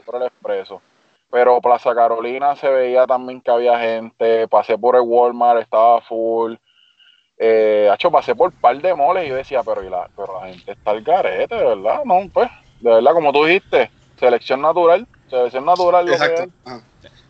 por 0.06 0.16
el 0.16 0.24
expreso. 0.24 0.82
Pero 1.30 1.62
Plaza 1.62 1.94
Carolina 1.96 2.56
se 2.56 2.70
veía 2.70 3.06
también 3.08 3.40
que 3.42 3.52
había 3.52 3.80
gente. 3.80 4.48
Pasé 4.50 4.78
por 4.78 4.96
el 4.96 5.02
Walmart, 5.02 5.62
estaba 5.62 6.02
full. 6.02 6.56
eh, 7.38 7.90
hecho, 7.94 8.12
pasé 8.12 8.36
por 8.36 8.50
un 8.52 8.60
par 8.60 8.78
de 8.78 8.94
moles 8.94 9.26
y 9.26 9.30
yo 9.30 9.36
decía, 9.36 9.64
pero, 9.64 9.84
y 9.84 9.90
la, 9.90 10.08
pero 10.16 10.40
la 10.42 10.48
gente 10.48 10.74
está 10.74 10.92
al 10.92 11.02
garete, 11.02 11.56
de 11.56 11.64
verdad, 11.66 12.04
no, 12.06 12.20
pues, 12.32 12.50
de 12.82 12.90
verdad, 12.92 13.14
como 13.14 13.34
tú 13.34 13.46
dijiste, 13.46 13.90
selección 14.20 14.62
natural, 14.62 15.08
selección 15.32 15.66
natural. 15.66 16.08
Exacto. 16.08 16.52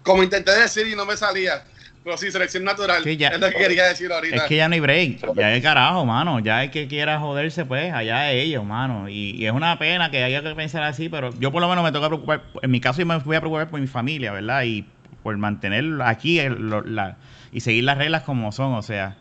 Como 0.04 0.24
intenté 0.24 0.52
decir 0.60 0.88
y 0.88 0.96
no 0.96 1.06
me 1.06 1.16
salía. 1.16 1.64
Pero 2.04 2.18
sí, 2.18 2.32
selección 2.32 2.64
natural. 2.64 3.04
Sí, 3.04 3.16
ya. 3.16 3.28
Es 3.28 3.40
lo 3.40 3.48
que 3.52 3.58
quería 3.58 3.86
decir 3.86 4.12
ahorita. 4.12 4.36
Es 4.38 4.42
que 4.44 4.56
ya 4.56 4.68
no 4.68 4.74
hay 4.74 4.80
break, 4.80 5.36
ya 5.36 5.54
es 5.54 5.62
carajo, 5.62 6.04
mano. 6.04 6.40
Ya 6.40 6.64
el 6.64 6.72
que 6.72 6.88
quiera 6.88 7.20
joderse, 7.20 7.64
pues, 7.64 7.94
allá 7.94 8.32
es 8.32 8.44
ellos, 8.46 8.66
mano. 8.66 9.08
Y, 9.08 9.36
y 9.36 9.46
es 9.46 9.52
una 9.52 9.78
pena 9.78 10.10
que 10.10 10.24
haya 10.24 10.42
que 10.42 10.56
pensar 10.56 10.82
así, 10.82 11.10
pero 11.10 11.30
yo 11.40 11.52
por 11.52 11.62
lo 11.62 11.70
menos 11.70 11.84
me 11.84 11.92
toca 11.92 12.08
preocupar, 12.08 12.42
en 12.60 12.72
mi 12.72 12.82
caso 12.82 13.00
yo 13.00 13.06
me 13.06 13.18
voy 13.20 13.36
a 13.36 13.40
preocupar 13.40 13.70
por 13.70 13.80
mi 13.80 13.86
familia, 13.86 14.32
¿verdad? 14.32 14.64
Y 14.64 14.84
por 15.22 15.38
mantener 15.38 15.86
aquí 16.04 16.40
el- 16.40 16.54
lo- 16.70 16.82
la- 16.82 17.18
y 17.52 17.60
seguir 17.60 17.84
las 17.84 18.00
reglas 18.00 18.24
como 18.24 18.52
son, 18.52 18.74
o 18.74 18.82
sea. 18.82 19.18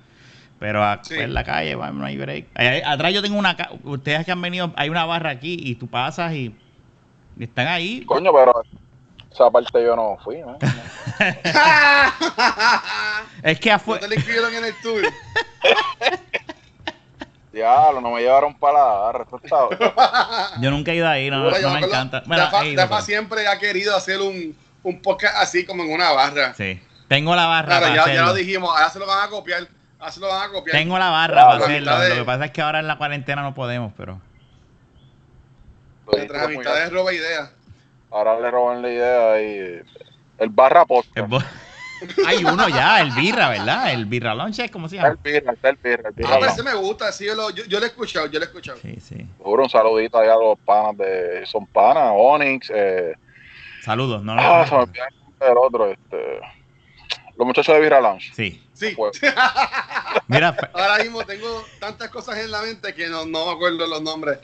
Pero 0.59 0.83
a- 0.83 1.01
Sí. 1.03 1.16
en 1.18 1.35
la 1.35 1.45
calle, 1.45 1.76
no 1.76 2.05
hay 2.07 2.16
break. 2.16 2.47
Atrás 2.87 3.12
yo 3.12 3.20
tengo 3.20 3.39
una, 3.39 3.57
ustedes 3.85 4.24
que 4.24 4.33
han 4.33 4.41
venido, 4.41 4.72
hay 4.76 4.89
una 4.89 5.05
barra 5.05 5.28
aquí 5.31 5.59
y 5.62 5.74
tú 5.74 5.87
pasas 5.87 6.33
y 6.33 6.55
están 7.39 7.68
ahí. 7.68 8.05
Coño, 8.05 8.33
pero 8.33 8.62
esa 9.33 9.51
parte 9.51 9.83
yo 9.83 9.95
no 9.97 10.18
fui, 10.22 10.39
¿no? 10.39 10.59
Es 13.43 13.59
que 13.61 13.70
no 13.70 13.76
afuera... 13.76 14.01
te 14.01 14.09
lo 14.09 14.14
incluyeron 14.14 14.55
en 14.55 14.64
el 14.64 14.74
tour. 14.83 15.03
Diablo, 17.53 18.01
no 18.01 18.11
me 18.12 18.20
llevaron 18.20 18.55
para 18.55 18.78
la 18.78 18.85
barra, 18.85 19.26
está... 19.43 19.57
Yo 20.61 20.70
nunca 20.70 20.93
he 20.93 20.97
ido 20.97 21.09
ahí, 21.09 21.28
no, 21.31 21.43
Bueno, 21.43 21.59
yo 21.59 21.68
no 21.68 21.81
me 21.81 21.87
encanta. 21.87 22.22
Bueno, 22.26 22.49
ido, 22.64 23.01
siempre 23.03 23.49
ha 23.49 23.59
querido 23.59 23.97
hacer 23.97 24.20
un, 24.20 24.57
un 24.85 25.03
podcast 25.03 25.37
así 25.37 25.66
como 25.66 25.83
en 25.83 25.93
una 25.93 26.12
barra. 26.12 26.55
Sí. 26.55 26.81
Tengo 27.09 27.35
la 27.35 27.47
barra 27.47 27.78
Claro, 27.78 27.87
para 27.95 28.07
ya, 28.07 28.14
ya 28.14 28.22
lo 28.26 28.35
dijimos, 28.35 28.70
ahora 28.70 28.89
se 28.89 29.01
lo 29.01 29.07
van 29.07 29.26
a 29.26 29.28
copiar. 29.31 29.66
Ahora 29.99 30.12
se 30.12 30.20
lo 30.20 30.28
van 30.28 30.49
a 30.49 30.53
copiar. 30.53 30.76
Tengo 30.76 30.97
la 30.97 31.11
barra 31.11 31.35
Claro, 31.35 31.49
para 31.51 31.64
hacerlo. 31.64 31.99
de- 31.99 32.09
Lo 32.11 32.14
que 32.16 32.24
pasa 32.24 32.45
es 32.45 32.51
que 32.53 32.62
ahora 32.62 32.78
en 32.78 32.87
la 32.87 32.97
cuarentena 32.99 33.43
no 33.43 33.53
podemos, 33.53 33.93
pero. 33.97 34.20
Nuestras 36.16 36.42
amistades 36.44 36.92
roba 36.92 37.12
ideas. 37.12 37.52
Ahora 38.11 38.40
le 38.40 38.50
roban 38.50 38.82
la 38.82 38.90
idea 38.90 39.40
y 39.42 39.82
el 40.38 40.48
barra 40.50 40.84
bo- 40.84 41.04
Hay 42.26 42.44
uno 42.44 42.68
ya, 42.68 43.00
el 43.02 43.11
birra, 43.12 43.50
¿verdad? 43.50 43.92
El 43.92 44.06
birra 44.06 44.34
lunch, 44.34 44.70
¿cómo 44.70 44.88
se 44.88 44.96
llama? 44.96 45.11
el 45.11 45.16
birra, 45.22 45.52
el 45.62 45.78
birra, 45.82 46.08
el 46.08 46.14
birra. 46.14 46.34
Ah, 46.34 46.38
pero 46.40 46.52
ese 46.52 46.62
me 46.62 46.74
gusta, 46.74 47.12
sí, 47.12 47.26
yo 47.26 47.34
lo, 47.34 47.50
yo, 47.50 47.64
yo 47.64 47.78
lo 47.78 47.84
he 47.84 47.88
escuchado, 47.88 48.26
yo 48.26 48.38
lo 48.38 48.44
he 48.44 48.48
escuchado. 48.48 48.78
Sí, 48.80 48.98
sí. 49.00 49.26
Seguro 49.36 49.62
un 49.64 49.68
saludito 49.70 50.18
allá 50.18 50.32
a 50.32 50.38
los 50.38 50.58
panas 50.61 50.96
de 50.96 51.44
son 51.46 51.66
panas, 51.66 52.11
Onyx, 52.14 52.70
eh, 52.74 53.14
Saludos, 53.82 54.22
¿no? 54.22 54.34
ah, 54.38 54.64
se 54.66 54.74
me 54.74 54.80
olvidó 54.82 55.04
el 55.04 55.14
nombre 55.24 55.48
del 55.48 55.58
otro, 55.58 55.90
este, 55.90 56.40
los 57.36 57.46
muchachos 57.46 57.74
de 57.74 57.80
Birra 57.80 58.00
Lounge. 58.00 58.32
Sí. 58.34 58.62
Sí, 58.72 58.96
Mira, 60.26 60.56
ahora 60.72 61.02
mismo 61.02 61.22
tengo 61.24 61.66
tantas 61.78 62.08
cosas 62.08 62.38
en 62.38 62.50
la 62.50 62.62
mente 62.62 62.94
que 62.94 63.08
no, 63.08 63.26
no 63.26 63.46
me 63.46 63.52
acuerdo 63.52 63.86
los 63.86 64.00
nombres. 64.00 64.38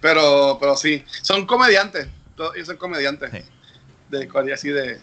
Pero, 0.00 0.56
pero 0.60 0.76
sí, 0.76 1.04
son 1.22 1.46
comediantes. 1.46 2.06
Todos 2.36 2.54
ellos 2.54 2.68
son 2.68 2.76
comediantes. 2.76 3.30
Sí. 3.32 3.42
De 4.08 4.26
comedia 4.28 4.54
así 4.54 4.68
de. 4.70 5.00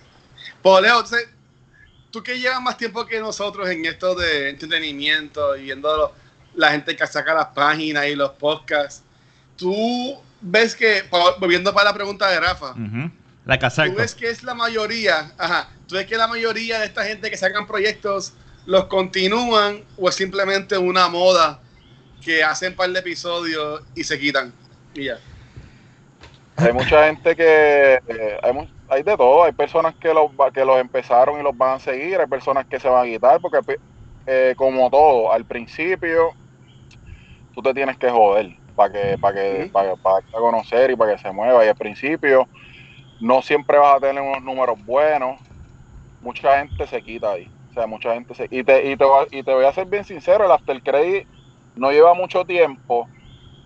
Pues 0.62 0.82
Leo, 0.82 1.04
tú 2.12 2.24
que 2.24 2.40
llevas 2.40 2.62
más 2.62 2.78
tiempo 2.78 3.06
que 3.06 3.20
nosotros 3.20 3.70
en 3.70 3.86
esto 3.86 4.16
de 4.16 4.50
entretenimiento 4.50 5.56
y 5.58 5.64
viendo 5.64 5.96
lo- 5.96 6.14
la 6.56 6.72
gente 6.72 6.96
que 6.96 7.06
saca 7.06 7.34
las 7.34 7.48
páginas 7.48 8.06
y 8.08 8.16
los 8.16 8.32
podcasts, 8.32 9.04
tú 9.58 10.18
ves 10.42 10.76
que, 10.76 11.04
volviendo 11.40 11.74
para 11.74 11.90
la 11.90 11.94
pregunta 11.94 12.30
de 12.30 12.40
Rafa, 12.40 12.72
ujú, 12.72 13.12
la 13.46 13.56
tú 13.58 13.62
casarco. 13.62 13.96
ves 13.98 14.16
que 14.16 14.30
es 14.30 14.44
la 14.44 14.54
mayoría, 14.54 15.34
ajá, 15.38 15.70
tú 15.88 15.96
ves 15.96 16.06
que 16.08 16.16
la 16.16 16.28
mayoría 16.28 16.80
de 16.80 16.86
esta 16.86 17.04
gente 17.04 17.30
que 17.30 17.38
sacan 17.38 17.68
proyectos 17.68 18.34
los 18.66 18.86
continúan 18.86 19.84
o 19.98 20.08
es 20.10 20.16
simplemente 20.16 20.78
una 20.78 21.08
moda 21.10 21.60
que 22.24 22.44
hacen 22.44 22.72
un 22.72 22.76
par 22.78 22.90
de 22.90 23.00
episodios 23.00 23.82
y 23.94 24.04
se 24.04 24.18
quitan 24.18 24.54
y 24.96 25.06
ya. 25.06 25.22
hay 26.58 26.74
mucha 26.74 27.06
gente 27.08 27.36
que, 27.36 27.94
eh, 28.08 28.40
hay, 28.42 28.54
hay 28.88 29.04
de 29.04 29.18
todo, 29.18 29.44
hay 29.44 29.52
personas 29.54 29.96
que 30.00 30.14
los, 30.14 30.32
que 30.54 30.66
los 30.66 30.80
empezaron 30.80 31.40
y 31.40 31.44
los 31.44 31.56
van 31.58 31.76
a 31.76 31.80
seguir, 31.80 32.20
hay 32.20 32.28
personas 32.28 32.66
que 32.68 32.80
se 32.80 32.90
van 32.90 33.06
a 33.08 33.12
quitar, 33.12 33.42
porque 33.42 33.60
eh, 34.26 34.54
como 34.58 34.90
todo, 34.90 35.32
al 35.32 35.46
principio 35.46 36.34
tú 37.52 37.62
te 37.62 37.74
tienes 37.74 37.98
que 37.98 38.10
joder 38.10 38.56
para 38.76 38.92
que, 38.92 39.18
para 39.20 39.36
que, 39.36 39.64
Ujú. 39.64 39.72
para, 39.72 39.96
para 39.98 40.22
conocer 40.32 40.92
y 40.92 40.96
para 40.96 41.14
que 41.14 41.20
se 41.20 41.32
mueva, 41.32 41.66
y 41.66 41.70
al 41.70 41.76
principio 41.76 42.50
no 43.20 43.42
siempre 43.42 43.78
vas 43.78 43.98
a 43.98 44.02
tener 44.02 44.22
unos 44.22 44.44
números 44.44 44.78
buenos, 44.84 45.40
mucha 46.20 46.60
gente 46.60 46.88
se 46.88 47.04
quita 47.04 47.32
ahí, 47.34 47.52
o 47.70 47.74
sea, 47.74 47.88
mucha 47.88 48.14
gente 48.14 48.36
se, 48.36 48.48
y 48.52 48.64
te, 48.64 48.86
y 48.92 48.98
te, 48.98 49.06
y 49.32 49.44
te 49.44 49.54
voy 49.54 49.66
a 49.66 49.74
ser 49.74 49.88
bien 49.88 50.06
sincero, 50.06 50.46
el 50.46 50.52
After 50.52 50.82
Credit 50.84 51.28
no 51.76 51.92
lleva 51.92 52.14
mucho 52.14 52.46
tiempo, 52.46 53.10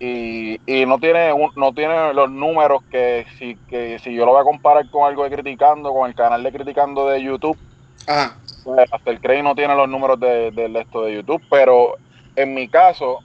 y, 0.00 0.58
y 0.66 0.86
no 0.86 0.98
tiene 0.98 1.32
un- 1.34 1.52
no 1.56 1.74
tiene 1.74 2.14
los 2.14 2.30
números 2.30 2.80
que 2.90 3.26
si 3.38 3.60
que 3.68 3.98
si 4.00 4.14
yo 4.14 4.26
lo 4.26 4.32
voy 4.32 4.40
a 4.40 4.44
comparar 4.44 4.88
con 4.90 5.06
algo 5.06 5.24
de 5.24 5.30
criticando 5.30 5.92
con 5.92 6.08
el 6.08 6.14
canal 6.16 6.42
de 6.42 6.52
criticando 6.52 7.06
de 7.08 7.22
YouTube 7.22 7.58
Ajá. 8.06 8.40
pues, 8.64 8.88
hasta 8.90 9.10
el 9.10 9.20
Cray 9.20 9.42
no 9.42 9.54
tiene 9.54 9.74
los 9.76 9.88
números 9.88 10.18
de, 10.18 10.52
de 10.52 10.80
esto 10.80 11.02
de 11.02 11.14
YouTube 11.16 11.42
pero 11.50 11.96
en 12.34 12.54
mi 12.54 12.68
caso 12.70 13.20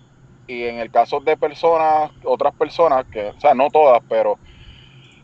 y 0.47 0.65
en 0.65 0.79
el 0.79 0.91
caso 0.91 1.21
de 1.21 1.37
personas 1.37 2.11
otras 2.25 2.53
personas 2.55 3.05
que 3.09 3.29
o 3.29 3.39
sea 3.39 3.53
no 3.55 3.69
todas 3.69 4.01
pero 4.09 4.39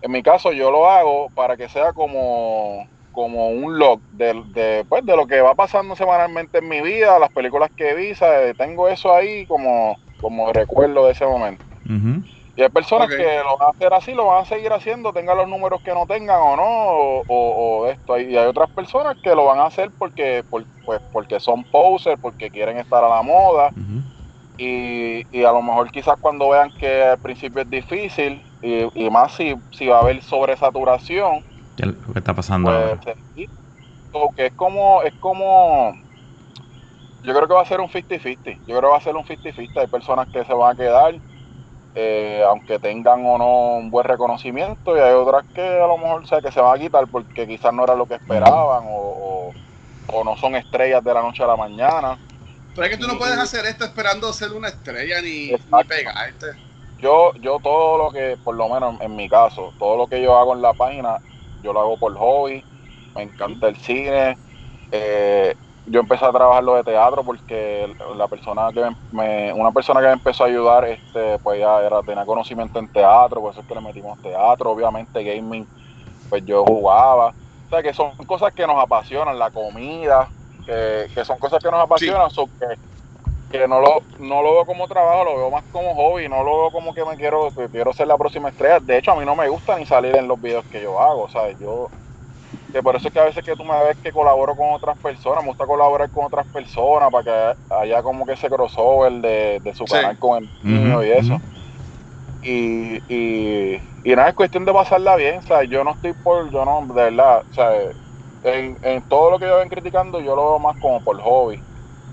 en 0.01 0.11
mi 0.11 0.23
caso 0.23 0.53
yo 0.53 0.71
lo 0.71 0.89
hago 0.89 1.29
para 1.31 1.57
que 1.57 1.69
sea 1.69 1.93
como 1.93 2.87
como 3.11 3.49
un 3.49 3.77
log 3.77 4.01
de, 4.09 4.41
de, 4.53 4.85
pues, 4.87 5.05
de 5.05 5.17
lo 5.17 5.27
que 5.27 5.41
va 5.41 5.53
pasando 5.53 5.97
semanalmente 5.97 6.59
en 6.59 6.69
mi 6.69 6.81
vida 6.81 7.19
las 7.19 7.31
películas 7.31 7.69
que 7.75 7.93
vi 7.93 8.15
¿sabes? 8.15 8.55
tengo 8.57 8.87
eso 8.87 9.13
ahí 9.13 9.45
como 9.47 9.97
como 10.21 10.53
recuerdo 10.53 11.07
de 11.07 11.13
ese 11.13 11.25
momento 11.27 11.63
y 12.55 12.63
hay 12.63 12.69
personas 12.69 13.09
que 13.15 13.23
lo 13.23 13.57
van 13.59 13.67
a 13.69 13.71
hacer 13.71 13.93
así, 13.93 14.13
lo 14.13 14.27
van 14.27 14.41
a 14.41 14.45
seguir 14.45 14.73
haciendo, 14.73 15.13
tengan 15.13 15.37
los 15.37 15.47
números 15.47 15.79
que 15.83 15.93
no 15.93 16.05
tengan 16.05 16.39
o 16.41 16.55
no, 16.57 16.63
o, 16.65 17.23
o- 17.27 17.79
o 17.83 17.87
esto. 17.87 18.19
Y 18.19 18.37
hay 18.37 18.45
otras 18.47 18.69
personas 18.73 19.15
que 19.21 19.33
lo 19.35 19.45
van 19.45 19.59
a 19.59 19.65
hacer 19.67 19.91
porque, 19.97 20.43
por- 20.49 20.67
pues, 20.83 20.99
porque 21.11 21.39
son 21.39 21.65
posers, 21.65 22.17
porque 22.19 22.51
quieren 22.51 22.77
estar 22.77 23.03
a 23.03 23.09
la 23.09 23.21
moda. 23.21 23.73
Y, 24.57 25.25
y 25.31 25.43
a 25.45 25.51
lo 25.53 25.61
mejor 25.63 25.91
quizás 25.91 26.17
cuando 26.19 26.49
vean 26.49 26.71
que 26.77 27.03
al 27.03 27.19
principio 27.19 27.63
es 27.63 27.69
difícil, 27.69 28.45
y, 28.61 28.87
y 29.05 29.09
más 29.09 29.33
si, 29.33 29.55
si 29.71 29.87
va 29.87 29.97
a 29.97 30.01
haber 30.01 30.21
sobresaturación, 30.21 31.43
que 32.13 32.19
está 32.19 32.33
pasando 32.33 32.71
pues 32.71 32.77
ahora. 32.77 33.01
que 34.35 34.45
es 34.47 34.53
como, 34.55 35.01
es 35.03 35.13
como, 35.19 35.93
yo 37.23 37.33
creo 37.35 37.47
que 37.47 37.53
va 37.53 37.61
a 37.61 37.65
ser 37.65 37.79
un 37.81 37.89
50-50, 37.89 38.61
yo 38.65 38.77
creo 38.77 38.81
que 38.81 38.87
va 38.93 38.97
a 38.97 39.01
ser 39.01 39.15
un 39.15 39.25
50-50, 39.25 39.81
hay 39.81 39.87
personas 39.87 40.27
que 40.31 40.45
se 40.45 40.53
van 40.53 40.71
a 40.73 40.75
quedar, 40.75 41.21
eh, 41.95 42.43
aunque 42.47 42.79
tengan 42.79 43.25
o 43.25 43.37
no 43.37 43.75
un 43.77 43.91
buen 43.91 44.05
reconocimiento, 44.07 44.97
y 44.97 44.99
hay 45.01 45.13
otras 45.13 45.45
que 45.53 45.61
a 45.61 45.87
lo 45.87 45.97
mejor 45.97 46.21
o 46.23 46.25
sea, 46.25 46.41
que 46.41 46.51
se 46.51 46.61
van 46.61 46.77
a 46.77 46.81
quitar 46.83 47.07
porque 47.09 47.47
quizás 47.47 47.73
no 47.73 47.83
era 47.83 47.95
lo 47.95 48.07
que 48.07 48.15
esperaban, 48.15 48.85
o, 48.87 49.49
o- 49.49 49.53
o 50.13 50.23
no 50.23 50.35
son 50.37 50.55
estrellas 50.55 51.03
de 51.03 51.13
la 51.13 51.21
noche 51.21 51.43
a 51.43 51.47
la 51.47 51.57
mañana. 51.57 52.19
Pero 52.73 52.85
es 52.87 52.91
que 52.91 52.97
tú 53.01 53.07
no 53.07 53.17
puedes 53.17 53.37
hacer 53.37 53.65
esto 53.65 53.85
esperando 53.85 54.31
ser 54.33 54.51
una 54.53 54.69
estrella 54.69 55.21
ni, 55.21 55.47
ni 55.67 55.83
pegarte. 55.83 56.47
Yo, 56.97 57.33
yo 57.35 57.59
todo 57.59 57.97
lo 57.97 58.11
que, 58.11 58.37
por 58.43 58.55
lo 58.55 58.69
menos 58.69 58.99
en 59.01 59.15
mi 59.15 59.27
caso, 59.29 59.73
todo 59.77 59.97
lo 59.97 60.07
que 60.07 60.21
yo 60.21 60.37
hago 60.37 60.53
en 60.53 60.61
la 60.61 60.73
página, 60.73 61.19
yo 61.61 61.73
lo 61.73 61.79
hago 61.81 61.97
por 61.97 62.15
hobby, 62.17 62.65
me 63.15 63.23
encanta 63.23 63.67
el 63.67 63.77
cine. 63.77 64.39
eh, 64.91 65.55
yo 65.85 65.99
empecé 65.99 66.25
a 66.25 66.31
trabajar 66.31 66.63
lo 66.63 66.75
de 66.75 66.83
teatro 66.83 67.23
porque 67.23 67.93
la 68.15 68.27
persona 68.27 68.69
que 68.73 68.89
me, 69.11 69.51
una 69.53 69.71
persona 69.71 69.99
que 69.99 70.07
me 70.07 70.13
empezó 70.13 70.43
a 70.43 70.47
ayudar, 70.47 70.85
este, 70.85 71.39
pues 71.39 71.59
ya 71.59 71.81
era, 71.81 72.01
tenía 72.03 72.25
conocimiento 72.25 72.79
en 72.79 72.87
teatro, 72.89 73.41
por 73.41 73.51
eso 73.51 73.61
es 73.61 73.67
que 73.67 73.75
le 73.75 73.81
metimos 73.81 74.19
teatro, 74.21 74.71
obviamente 74.71 75.23
gaming, 75.23 75.67
pues 76.29 76.43
yo 76.45 76.63
jugaba. 76.63 77.29
O 77.29 77.69
sea 77.69 77.81
que 77.81 77.93
son 77.93 78.15
cosas 78.27 78.53
que 78.53 78.67
nos 78.67 78.81
apasionan, 78.81 79.39
la 79.39 79.51
comida, 79.51 80.29
que, 80.65 81.07
que 81.13 81.25
son 81.25 81.39
cosas 81.39 81.61
que 81.61 81.71
nos 81.71 81.81
apasionan, 81.81 82.29
so 82.29 82.47
que 82.59 82.67
que 83.51 83.67
no 83.67 83.81
lo, 83.81 84.03
no 84.17 84.41
lo 84.41 84.53
veo 84.53 84.65
como 84.65 84.87
trabajo, 84.87 85.25
lo 85.25 85.37
veo 85.37 85.51
más 85.51 85.65
como 85.71 85.93
hobby, 85.93 86.29
no 86.29 86.43
lo 86.43 86.61
veo 86.61 86.71
como 86.71 86.93
que 86.93 87.03
me 87.03 87.17
quiero, 87.17 87.51
que 87.53 87.69
quiero 87.69 87.91
ser 87.93 88.07
la 88.07 88.17
próxima 88.17 88.49
estrella. 88.49 88.79
De 88.79 88.97
hecho, 88.97 89.11
a 89.11 89.15
mí 89.17 89.25
no 89.25 89.35
me 89.35 89.49
gusta 89.49 89.77
ni 89.77 89.85
salir 89.85 90.15
en 90.15 90.27
los 90.27 90.39
videos 90.39 90.65
que 90.67 90.81
yo 90.81 90.99
hago, 90.99 91.27
¿sabes? 91.29 91.57
Yo, 91.59 91.91
que 92.71 92.81
por 92.83 92.95
eso 92.95 93.07
es 93.07 93.13
que 93.13 93.19
a 93.19 93.25
veces 93.25 93.43
que 93.43 93.55
tú 93.55 93.65
me 93.65 93.81
ves 93.83 93.97
que 94.01 94.11
colaboro 94.11 94.55
con 94.55 94.71
otras 94.73 94.97
personas, 94.99 95.43
me 95.43 95.49
gusta 95.49 95.65
colaborar 95.65 96.09
con 96.11 96.25
otras 96.25 96.47
personas 96.47 97.11
para 97.11 97.55
que 97.55 97.75
haya 97.75 98.03
como 98.03 98.25
que 98.25 98.33
ese 98.33 98.49
crossover 98.49 99.13
de, 99.21 99.59
de 99.61 99.73
su 99.73 99.87
Sí. 99.87 99.91
canal 99.93 100.17
con 100.19 100.37
el 100.43 100.51
mío 100.65 101.03
y 101.03 101.11
eso. 101.11 101.43
Y, 102.41 102.97
y, 103.07 103.75
y 104.03 104.15
nada, 104.15 104.29
es 104.29 104.35
cuestión 104.35 104.65
de 104.65 104.73
pasarla 104.73 105.15
bien, 105.15 105.37
o 105.39 105.41
sea, 105.43 105.63
yo 105.63 105.83
no 105.83 105.91
estoy 105.91 106.13
por, 106.13 106.51
yo 106.51 106.65
no, 106.65 106.87
de 106.87 106.93
verdad, 107.11 107.41
o 107.41 107.53
sea, 107.53 107.71
en, 108.43 108.79
en 108.81 109.03
todo 109.03 109.29
lo 109.31 109.39
que 109.39 109.45
yo 109.47 109.57
ven 109.57 109.69
criticando, 109.69 110.19
yo 110.21 110.35
lo 110.35 110.43
veo 110.51 110.59
más 110.59 110.75
como 110.77 111.03
por 111.03 111.21
hobby, 111.21 111.63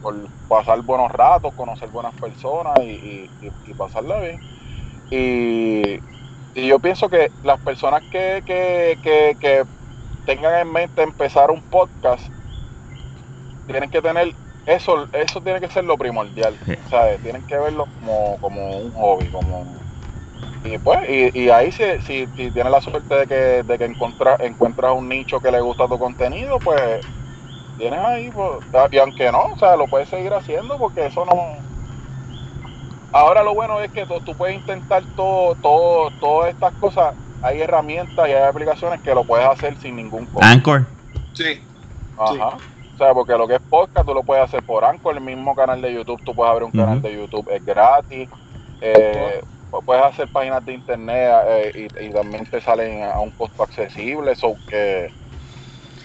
por 0.01 0.31
pasar 0.47 0.83
buenos 0.83 1.11
ratos, 1.11 1.53
conocer 1.55 1.89
buenas 1.89 2.15
personas 2.17 2.83
y, 2.85 3.31
y, 3.41 3.47
y- 3.49 3.53
y 3.65 3.75
pasarla 3.75 4.19
bien. 4.21 4.43
Y, 5.11 6.01
y 6.55 6.69
yo 6.69 6.81
pienso 6.81 7.09
que 7.11 7.33
las 7.43 7.61
personas 7.61 8.03
que, 8.11 8.43
que, 8.47 8.99
que, 9.03 9.37
que 9.41 9.65
tengan 10.29 10.55
en 10.61 10.73
mente 10.73 11.03
empezar 11.03 11.51
un 11.51 11.63
podcast, 11.65 12.29
tienen 13.67 13.91
que 13.91 14.03
tener 14.03 14.37
eso, 14.65 15.09
eso 15.13 15.43
tiene 15.43 15.61
que 15.61 15.71
ser 15.71 15.85
lo 15.85 15.97
primordial. 15.99 16.61
¿sabes? 16.85 17.21
Tienen 17.21 17.45
que 17.45 17.59
verlo 17.59 17.87
como, 17.89 18.39
como 18.41 18.79
un 18.81 18.93
hobby, 18.93 19.31
como 19.31 19.87
y 20.63 20.79
pues, 20.79 21.01
y, 21.09 21.31
y 21.45 21.51
ahí 21.51 21.73
si, 21.73 21.85
si, 22.03 22.27
si 22.37 22.53
tienes 22.53 22.73
la 22.73 22.81
suerte 22.81 23.15
de 23.15 23.27
que, 23.29 23.35
de 23.65 23.79
que 23.79 23.85
encuentra- 23.87 24.37
encuentras 24.41 24.93
un 24.95 25.09
nicho 25.09 25.41
que 25.41 25.53
le 25.53 25.61
gusta 25.61 25.89
tu 25.89 25.99
contenido, 25.99 26.61
pues 26.63 27.03
tienes 27.77 28.01
ahí, 28.01 28.31
pues, 28.31 28.63
y 28.93 28.99
aunque 28.99 29.33
no, 29.33 29.41
o 29.55 29.57
sea, 29.59 29.77
lo 29.77 29.89
puedes 29.89 30.09
seguir 30.11 30.35
haciendo 30.35 30.79
porque 30.79 31.07
eso 31.07 31.25
no... 31.27 31.35
Ahora 33.13 33.43
lo 33.43 33.55
bueno 33.55 33.81
es 33.81 33.91
que 33.91 34.07
tú, 34.07 34.21
tú 34.23 34.37
puedes 34.37 34.57
intentar 34.57 35.07
todo, 35.15 35.57
todo, 35.57 36.11
todas 36.13 36.51
estas 36.51 36.75
cosas, 36.75 37.15
hay 37.43 37.61
herramientas 37.61 38.29
y 38.29 38.33
hay 38.33 38.43
aplicaciones 38.43 39.01
que 39.01 39.15
lo 39.15 39.25
puedes 39.25 39.47
hacer 39.47 39.77
sin 39.77 39.97
ningún 39.97 40.27
costo. 40.27 40.47
Anchor. 40.47 40.87
Sí. 41.33 41.61
Ajá. 42.17 42.57
O 42.57 42.99
sea, 42.99 43.15
porque 43.15 43.33
lo 43.35 43.47
que 43.47 43.55
es 43.55 43.61
podcast 43.61 44.07
tú 44.07 44.13
lo 44.13 44.25
puedes 44.25 44.43
hacer 44.43 44.63
por 44.65 44.85
Anchor, 44.85 45.15
el 45.15 45.21
mismo 45.21 45.55
canal 45.55 45.81
de 45.81 45.95
YouTube, 45.95 46.21
tú 46.25 46.35
puedes 46.35 46.51
abrir 46.51 46.65
un 46.65 46.73
canal 46.73 47.01
de 47.01 47.15
YouTube, 47.15 47.49
es 47.51 47.65
gratis. 47.65 48.29
Eh, 48.81 49.41
pu- 49.71 49.85
puedes 49.85 50.05
hacer 50.05 50.27
páginas 50.29 50.65
de 50.65 50.73
internet 50.73 51.31
eh, 51.47 51.89
y, 52.01 52.07
y 52.07 52.11
también 52.13 52.45
te 52.47 52.61
salen 52.61 53.05
a 53.05 53.21
un 53.21 53.31
costo 53.31 53.63
accesible. 53.63 54.35
So 54.35 54.57
que, 54.69 55.13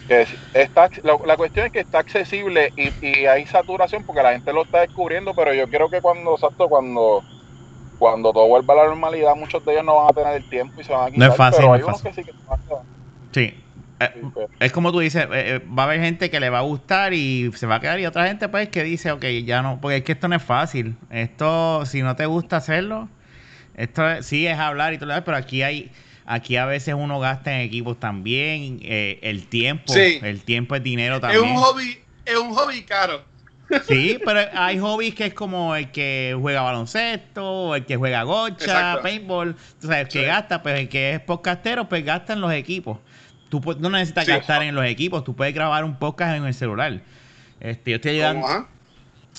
que 0.07 0.27
está, 0.53 0.87
la, 1.01 1.17
la 1.25 1.35
cuestión 1.35 1.65
es 1.65 1.71
que 1.71 1.79
está 1.79 1.97
accesible 1.97 2.71
y, 2.75 2.91
y 3.03 3.25
hay 3.25 3.47
saturación 3.47 4.03
porque 4.03 4.21
la 4.21 4.33
gente 4.33 4.53
lo 4.53 4.61
está 4.61 4.81
descubriendo, 4.81 5.33
pero 5.33 5.51
yo 5.51 5.67
creo 5.67 5.89
que 5.89 5.99
cuando, 5.99 6.33
exacto, 6.35 6.69
cuando 6.69 7.23
cuando 8.03 8.33
todo 8.33 8.47
vuelva 8.47 8.73
a 8.73 8.77
la 8.77 8.85
normalidad, 8.87 9.33
muchos 9.33 9.63
de 9.63 9.71
ellos 9.71 9.85
no 9.85 9.95
van 9.95 10.07
a 10.09 10.13
tener 10.13 10.33
el 10.35 10.43
tiempo 10.43 10.81
y 10.81 10.83
se 10.83 10.91
van 10.91 11.07
a 11.07 11.11
quitar. 11.11 11.29
es 11.31 11.37
fácil, 11.37 11.57
pero 11.57 11.67
no 11.69 11.73
hay 11.75 11.79
es 11.79 11.85
unos 11.87 12.01
fácil. 12.01 12.15
que 12.15 12.21
sí 12.21 12.25
que 12.25 12.37
se 12.37 12.49
van 12.49 12.59
a 12.59 12.63
quedar. 12.67 12.81
Sí. 13.31 13.63
Eh, 14.01 14.47
es 14.59 14.71
como 14.73 14.91
tú 14.91 14.99
dices, 14.99 15.23
eh, 15.23 15.29
eh, 15.31 15.59
va 15.59 15.83
a 15.83 15.85
haber 15.85 16.01
gente 16.01 16.29
que 16.29 16.39
le 16.41 16.49
va 16.49 16.59
a 16.59 16.63
gustar 16.63 17.13
y 17.13 17.49
se 17.55 17.65
va 17.65 17.75
a 17.75 17.79
quedar 17.79 17.99
y 18.01 18.05
otra 18.05 18.27
gente 18.27 18.49
pues 18.49 18.67
que 18.67 18.83
dice, 18.83 19.11
ok, 19.13 19.23
ya 19.45 19.61
no, 19.61 19.79
porque 19.79 19.97
es 19.97 20.03
que 20.03 20.11
esto 20.11 20.27
no 20.27 20.35
es 20.35 20.43
fácil. 20.43 20.97
Esto, 21.09 21.85
si 21.85 22.01
no 22.01 22.15
te 22.17 22.25
gusta 22.25 22.57
hacerlo, 22.57 23.07
esto 23.75 24.09
es- 24.09 24.25
sí 24.25 24.45
es 24.45 24.59
hablar 24.59 24.91
y 24.93 24.97
todo 24.97 25.05
lo 25.07 25.13
demás, 25.13 25.23
pero 25.25 25.37
aquí 25.37 25.61
hay, 25.63 25.89
aquí 26.25 26.57
a 26.57 26.65
veces 26.65 26.95
uno 26.97 27.19
gasta 27.21 27.53
en 27.53 27.61
equipos 27.61 27.97
también, 27.99 28.79
eh, 28.81 29.19
el 29.23 29.47
tiempo, 29.47 29.93
Sí. 29.93 30.19
el 30.21 30.43
tiempo 30.43 30.75
es 30.75 30.83
dinero 30.83 31.15
Es 31.15 31.21
también. 31.21 31.43
un 31.43 31.55
hobby, 31.55 31.97
es 32.25 32.35
un 32.37 32.53
hobby 32.53 32.81
caro. 32.83 33.21
Sí, 33.87 34.19
pero 34.23 34.41
hay 34.53 34.77
hobbies 34.77 35.15
que 35.15 35.27
es 35.27 35.33
como 35.33 35.75
el 35.75 35.89
que 35.91 36.35
juega 36.39 36.61
baloncesto, 36.61 37.75
el 37.75 37.85
que 37.85 37.95
juega 37.95 38.23
gocha, 38.23 38.65
Exacto. 38.65 39.01
paintball, 39.03 39.55
tú 39.79 39.87
sabes, 39.87 40.09
que 40.09 40.19
Sí. 40.19 40.25
gasta, 40.25 40.61
pues 40.61 40.79
el 40.79 40.89
que 40.89 41.13
es 41.13 41.19
podcastero, 41.21 41.87
pues 41.89 42.03
gasta 42.05 42.33
en 42.33 42.41
los 42.41 42.53
equipos. 42.53 42.99
Tú 43.49 43.61
no 43.79 43.89
necesitas 43.89 44.25
Sí. 44.25 44.31
gastar 44.31 44.63
en 44.63 44.75
los 44.75 44.85
equipos, 44.85 45.23
tú 45.23 45.35
puedes 45.35 45.53
grabar 45.53 45.83
un 45.85 45.95
podcast 45.97 46.35
en 46.37 46.45
el 46.45 46.53
celular. 46.53 47.01
Este, 47.59 47.91
yo 47.91 47.95
estoy 47.95 48.11
ayudando, 48.11 48.45
ajá. 48.45 48.67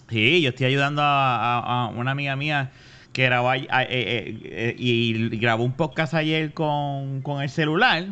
sí, 0.08 0.40
yo 0.40 0.48
estoy 0.50 0.66
ayudando 0.66 1.02
a, 1.02 1.36
a- 1.58 1.84
a 1.84 1.88
una 1.88 2.10
amiga 2.12 2.34
mía 2.34 2.70
que 3.12 3.24
grabó 3.24 3.52
eh, 3.54 3.66
eh, 3.70 4.38
eh, 4.44 4.74
y 4.78 5.28
grabó 5.38 5.62
un 5.64 5.72
podcast 5.72 6.14
ayer 6.14 6.52
con, 6.52 7.20
con 7.22 7.42
el 7.42 7.48
celular 7.50 8.06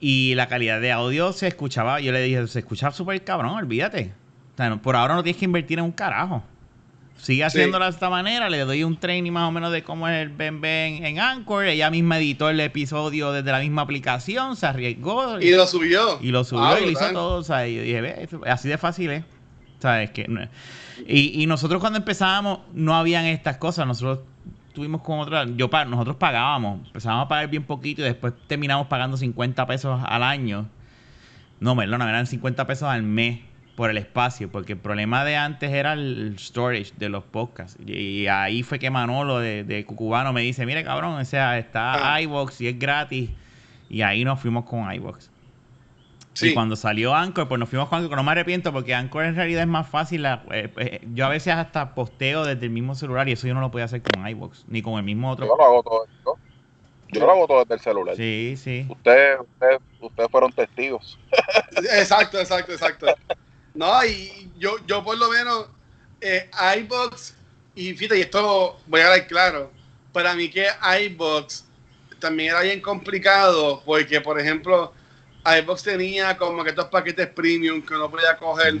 y 0.00 0.34
la 0.34 0.48
calidad 0.48 0.80
de 0.80 0.92
audio 0.92 1.32
se 1.32 1.46
escuchaba, 1.48 2.00
yo 2.00 2.12
le 2.12 2.20
dije, 2.22 2.46
se 2.46 2.58
escucha 2.58 2.90
súper 2.90 3.22
cabrón, 3.24 3.52
olvídate. 3.52 4.12
Sea, 4.60 4.68
no- 4.68 4.82
por 4.82 4.94
ahora 4.94 5.14
no 5.14 5.22
tienes 5.22 5.38
que 5.38 5.46
invertir 5.46 5.78
en 5.78 5.86
un 5.86 5.92
carajo. 5.92 6.42
Sigue 7.16 7.44
haciéndolo 7.44 7.84
de 7.86 7.90
esta 7.90 8.08
manera, 8.10 8.48
le 8.50 8.58
doy 8.60 8.82
un 8.84 8.96
training 8.98 9.30
más 9.32 9.48
o 9.48 9.52
menos 9.52 9.72
de 9.72 9.82
cómo 9.82 10.06
es 10.08 10.22
el 10.22 10.28
Ben 10.30 10.60
Ben 10.60 11.04
en 11.04 11.18
Anchor, 11.18 11.64
ella 11.66 11.90
misma 11.90 12.18
editó 12.18 12.48
el 12.50 12.60
episodio 12.60 13.32
desde 13.32 13.50
la 13.52 13.60
misma 13.60 13.82
aplicación, 13.82 14.56
se 14.56 14.66
arriesgó 14.66 15.40
Y 15.40 15.50
lo 15.52 15.66
subió. 15.66 16.18
y 16.20 16.30
lo 16.30 16.44
subió 16.44 16.64
Ah, 16.64 16.78
y 16.80 16.84
lo 16.84 16.90
hizo 16.90 17.10
todo. 17.12 17.38
O 17.38 17.42
sea, 17.42 17.66
y 17.68 17.76
yo 17.76 17.82
dije, 17.82 18.00
ve, 18.02 18.28
así 18.46 18.68
de 18.68 18.76
fácil 18.78 19.10
es. 19.10 19.24
¿Sabes? 19.78 20.10
Que 20.10 20.28
no- 20.28 20.46
y, 21.06 21.42
y 21.42 21.46
nosotros 21.46 21.80
cuando 21.80 21.98
empezábamos 21.98 22.60
no 22.74 22.94
habían 22.94 23.24
estas 23.24 23.56
cosas. 23.56 23.86
Nosotros 23.86 24.20
tuvimos 24.74 25.00
como 25.02 25.22
otra. 25.22 25.46
Yo 25.46 25.68
nosotros 25.88 26.16
pagábamos. 26.16 26.86
Empezábamos 26.86 27.24
a 27.26 27.28
pagar 27.28 27.48
bien 27.48 27.64
poquito 27.64 28.02
y 28.02 28.04
después 28.04 28.34
terminamos 28.46 28.86
pagando 28.88 29.16
50 29.16 29.66
pesos 29.66 30.00
al 30.04 30.22
año. 30.22 30.68
No, 31.60 31.74
perdón, 31.76 32.02
eran 32.02 32.26
50 32.26 32.66
pesos 32.66 32.88
al 32.88 33.02
mes 33.02 33.40
por 33.76 33.90
el 33.90 33.96
espacio, 33.98 34.50
porque 34.50 34.74
el 34.74 34.78
problema 34.78 35.24
de 35.24 35.36
antes 35.36 35.70
era 35.72 35.94
el 35.94 36.36
storage 36.38 36.92
de 36.96 37.08
los 37.08 37.24
podcasts. 37.24 37.78
Y 37.86 38.26
ahí 38.26 38.62
fue 38.62 38.78
que 38.78 38.90
Manolo 38.90 39.38
de, 39.38 39.64
de 39.64 39.84
Cucubano 39.86 40.32
me 40.32 40.42
dice, 40.42 40.66
mire 40.66 40.84
cabrón, 40.84 41.14
o 41.14 41.24
sea, 41.24 41.58
está 41.58 42.14
Ah. 42.14 42.20
iVox 42.20 42.60
y 42.60 42.68
es 42.68 42.78
gratis. 42.78 43.30
Y 43.88 44.02
ahí 44.02 44.24
nos 44.24 44.38
fuimos 44.40 44.64
con 44.66 44.92
iVox. 44.92 45.30
Sí. 46.34 46.50
Y 46.50 46.54
cuando 46.54 46.76
salió 46.76 47.14
Anchor, 47.14 47.48
pues 47.48 47.58
nos 47.58 47.68
fuimos 47.68 47.88
con 47.88 47.96
Anchor, 47.98 48.10
que 48.10 48.16
no 48.16 48.22
me 48.22 48.32
arrepiento 48.32 48.72
porque 48.72 48.94
Anchor 48.94 49.24
en 49.24 49.34
realidad 49.34 49.62
es 49.62 49.68
más 49.68 49.88
fácil. 49.88 50.22
la- 50.22 50.44
eh, 50.52 50.72
eh, 50.76 51.00
yo 51.12 51.26
a 51.26 51.28
veces 51.28 51.54
hasta 51.54 51.94
posteo 51.94 52.44
desde 52.44 52.66
el 52.66 52.70
mismo 52.70 52.94
celular 52.94 53.28
y 53.28 53.32
eso 53.32 53.46
yo 53.48 53.54
no 53.54 53.60
lo 53.60 53.70
podía 53.70 53.86
hacer 53.86 54.02
con 54.02 54.26
iVox, 54.26 54.64
ni 54.68 54.82
con 54.82 54.94
el 54.94 55.02
mismo 55.04 55.30
otro. 55.30 55.46
Yo 55.46 55.56
lo 55.56 55.64
hago 55.64 55.82
todo 55.82 56.04
esto. 56.04 56.38
Yo 57.12 57.20
lo 57.26 57.30
hago 57.32 57.46
todo 57.48 57.60
desde 57.60 57.74
el 57.74 57.80
celular. 57.80 58.16
Sí, 58.16 58.54
sí. 58.56 58.86
Ustedes, 58.88 59.40
ustedes, 59.40 59.78
ustedes 60.00 60.30
fueron 60.30 60.52
testigos. 60.52 61.18
Exacto, 61.98 62.38
exacto, 62.38 62.72
exacto. 62.72 63.06
No, 63.74 64.04
y 64.04 64.50
yo, 64.58 64.76
yo 64.86 65.02
por 65.04 65.16
lo 65.16 65.28
menos, 65.30 65.66
eh, 66.20 66.50
iBox, 66.78 67.34
y 67.74 67.94
fíjate, 67.94 68.18
y 68.18 68.22
esto 68.22 68.78
voy 68.86 69.00
a 69.00 69.06
hablar 69.06 69.26
claro, 69.26 69.72
para 70.12 70.34
mí 70.34 70.50
que 70.50 70.66
iBox 71.06 71.64
también 72.18 72.50
era 72.50 72.60
bien 72.62 72.80
complicado, 72.80 73.82
porque 73.84 74.20
por 74.20 74.38
ejemplo, 74.40 74.92
iBox 75.44 75.82
tenía 75.82 76.36
como 76.36 76.62
que 76.64 76.70
estos 76.70 76.86
paquetes 76.86 77.28
premium 77.28 77.80
que 77.80 77.94
uno 77.94 78.10
podía 78.10 78.36
coger, 78.36 78.74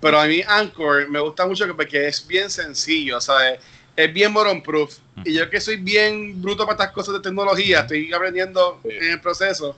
pero 0.00 0.20
a 0.20 0.26
mí 0.26 0.42
Anchor 0.46 1.08
me 1.08 1.18
gusta 1.20 1.46
mucho 1.46 1.66
que- 1.66 1.74
porque 1.74 2.06
es 2.06 2.24
bien 2.26 2.48
sencillo, 2.50 3.20
¿sabes? 3.20 3.58
Es 3.96 4.12
bien 4.12 4.32
bottom 4.32 4.62
proof. 4.62 4.96
Y 5.24 5.34
yo 5.34 5.50
que 5.50 5.60
soy 5.60 5.76
bien 5.76 6.40
bruto 6.40 6.64
para 6.64 6.74
estas 6.74 6.92
cosas 6.92 7.14
de 7.14 7.20
tecnología, 7.20 7.80
estoy 7.80 8.12
aprendiendo 8.12 8.80
en 8.84 9.10
el 9.12 9.20
proceso. 9.20 9.76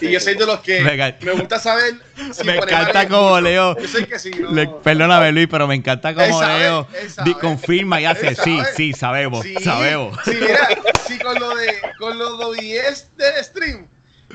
Y 0.00 0.10
yo 0.10 0.20
soy 0.20 0.34
de 0.34 0.46
los 0.46 0.60
que 0.60 1.16
Me 1.20 1.32
gusta 1.32 1.58
saber 1.58 1.94
si 2.32 2.44
Me 2.44 2.56
encanta 2.56 3.06
como. 3.08 3.40
Leo. 3.40 3.76
Yo 3.78 3.86
sé 3.88 4.06
que 4.06 4.18
sí, 4.18 4.30
no. 4.30 4.50
Le- 4.52 4.66
perdóname 4.82 5.32
Luis, 5.32 5.48
pero 5.50 5.66
me 5.66 5.74
encanta 5.74 6.14
como 6.14 6.38
sabe, 6.40 6.58
Leo 6.60 6.88
di- 7.24 7.34
confirma 7.34 8.00
y 8.00 8.06
hace, 8.06 8.34
sí, 8.34 8.58
sí, 8.74 8.92
sabemos, 8.92 9.42
Sí, 9.44 9.62
sabemos. 9.62 10.18
Sí, 10.24 10.36
mira, 10.40 10.68
sí, 11.06 11.18
con 11.18 11.38
lo 11.38 11.54
de 11.54 11.74
con 11.98 12.18
lo 12.18 12.36
de 12.36 12.44
OBS 12.44 13.10
del 13.16 13.44
stream, 13.44 13.86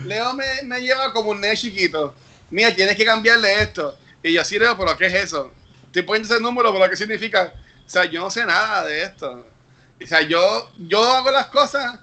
Leo 0.03 0.34
me, 0.34 0.45
me 0.63 0.82
lleva 0.82 1.11
como 1.13 1.32
un 1.32 1.41
nene 1.41 1.57
chiquito. 1.57 2.16
Mira, 2.49 2.74
tienes 2.74 2.95
que 2.95 3.05
cambiarle 3.05 3.61
esto. 3.61 3.97
Y 4.22 4.34
yo, 4.34 4.43
sí, 4.43 4.59
Leo, 4.59 4.78
pero 4.78 4.95
¿qué 4.97 5.07
es 5.07 5.13
eso? 5.13 5.51
Estoy 5.88 6.03
poniendo 6.03 6.34
ese 6.34 6.41
número, 6.43 6.72
pero 6.74 6.89
¿qué 6.89 6.95
significa? 6.95 7.53
O 7.86 7.89
sea, 7.89 8.05
yo 8.05 8.22
no 8.22 8.30
sé 8.30 8.45
nada 8.45 8.84
de 8.86 9.03
esto. 9.03 9.47
O 10.03 10.05
sea, 10.07 10.22
yo, 10.22 10.72
yo 10.78 11.03
hago 11.11 11.32
las 11.32 11.47
cosas 11.47 11.99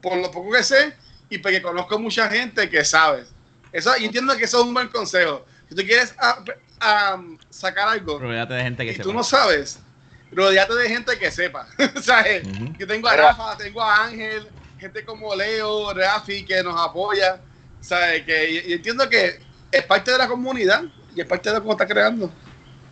por 0.00 0.16
lo 0.16 0.30
poco 0.30 0.52
que 0.52 0.62
sé 0.62 0.94
y 1.28 1.38
porque 1.38 1.60
conozco 1.62 1.98
mucha 1.98 2.28
gente 2.28 2.68
que 2.68 2.84
sabe. 2.84 3.24
Eso, 3.72 3.96
y 3.98 4.04
entiendo 4.04 4.36
que 4.36 4.44
eso 4.44 4.60
es 4.60 4.64
un 4.66 4.74
buen 4.74 4.88
consejo. 4.88 5.44
Si 5.68 5.74
tú 5.74 5.82
quieres 5.82 6.14
ah, 6.18 6.42
ah, 6.80 7.22
sacar 7.50 7.88
algo 7.88 8.18
Rodeate 8.18 8.54
de 8.54 8.62
gente 8.62 8.84
que 8.84 8.90
y 8.90 8.94
sepa. 8.94 9.02
tú 9.02 9.12
no 9.12 9.22
sabes, 9.22 9.82
rodeate 10.30 10.74
de 10.74 10.88
gente 10.88 11.18
que 11.18 11.30
sepa. 11.30 11.66
¿Sabes? 12.02 12.44
Ujú. 12.46 12.74
Yo 12.78 12.86
tengo 12.86 13.08
a. 13.08 13.16
Rafa, 13.16 13.56
tengo 13.56 13.82
a 13.82 14.04
Ángel, 14.04 14.50
gente 14.78 15.04
como 15.04 15.34
Leo, 15.34 15.92
Rafi, 15.92 16.44
que 16.44 16.62
nos 16.62 16.78
apoya. 16.80 17.42
¿Sabes? 17.80 18.24
Que 18.24 18.50
y- 18.50 18.70
y 18.70 18.72
entiendo 18.74 19.08
que 19.08 19.38
es 19.70 19.84
parte 19.84 20.10
de 20.12 20.18
la 20.18 20.28
comunidad 20.28 20.82
y 21.14 21.20
es 21.20 21.26
parte 21.26 21.50
de 21.50 21.58
lo 21.58 21.64
que 21.64 21.70
está 21.70 21.86
creando. 21.86 22.32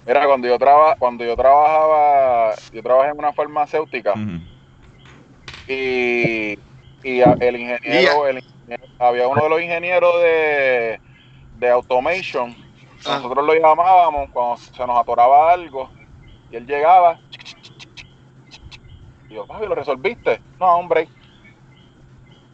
Mira, 0.06 0.26
cuando 0.26 0.46
yo 0.46 0.58
traba, 0.58 0.96
cuando 0.96 1.24
yo 1.24 1.34
trabajaba, 1.34 2.54
yo 2.70 2.82
trabajé 2.82 3.10
en 3.10 3.18
una 3.18 3.32
farmacéutica 3.32 4.12
Ujú. 4.12 4.38
y, 5.66 6.58
y 7.04 7.20
el 7.20 7.56
ingeniero, 7.56 8.26
el 8.26 8.38
ingeniero- 8.38 8.86
había 8.98 9.28
uno 9.28 9.42
de 9.42 9.48
los 9.50 9.60
ingenieros 9.60 10.14
de, 10.22 11.00
de 11.58 11.70
automation, 11.70 12.56
Ah. 13.06 13.16
nosotros 13.16 13.44
lo 13.44 13.54
llamábamos 13.54 14.30
cuando 14.32 14.56
se 14.56 14.86
nos 14.86 14.98
atoraba 14.98 15.52
algo 15.52 15.90
y 16.50 16.56
él 16.56 16.66
llegaba 16.66 17.18
y 19.28 19.34
yo, 19.34 19.46
papi, 19.46 19.66
¿lo 19.66 19.74
resolviste? 19.74 20.40
No, 20.58 20.76
hombre. 20.76 21.06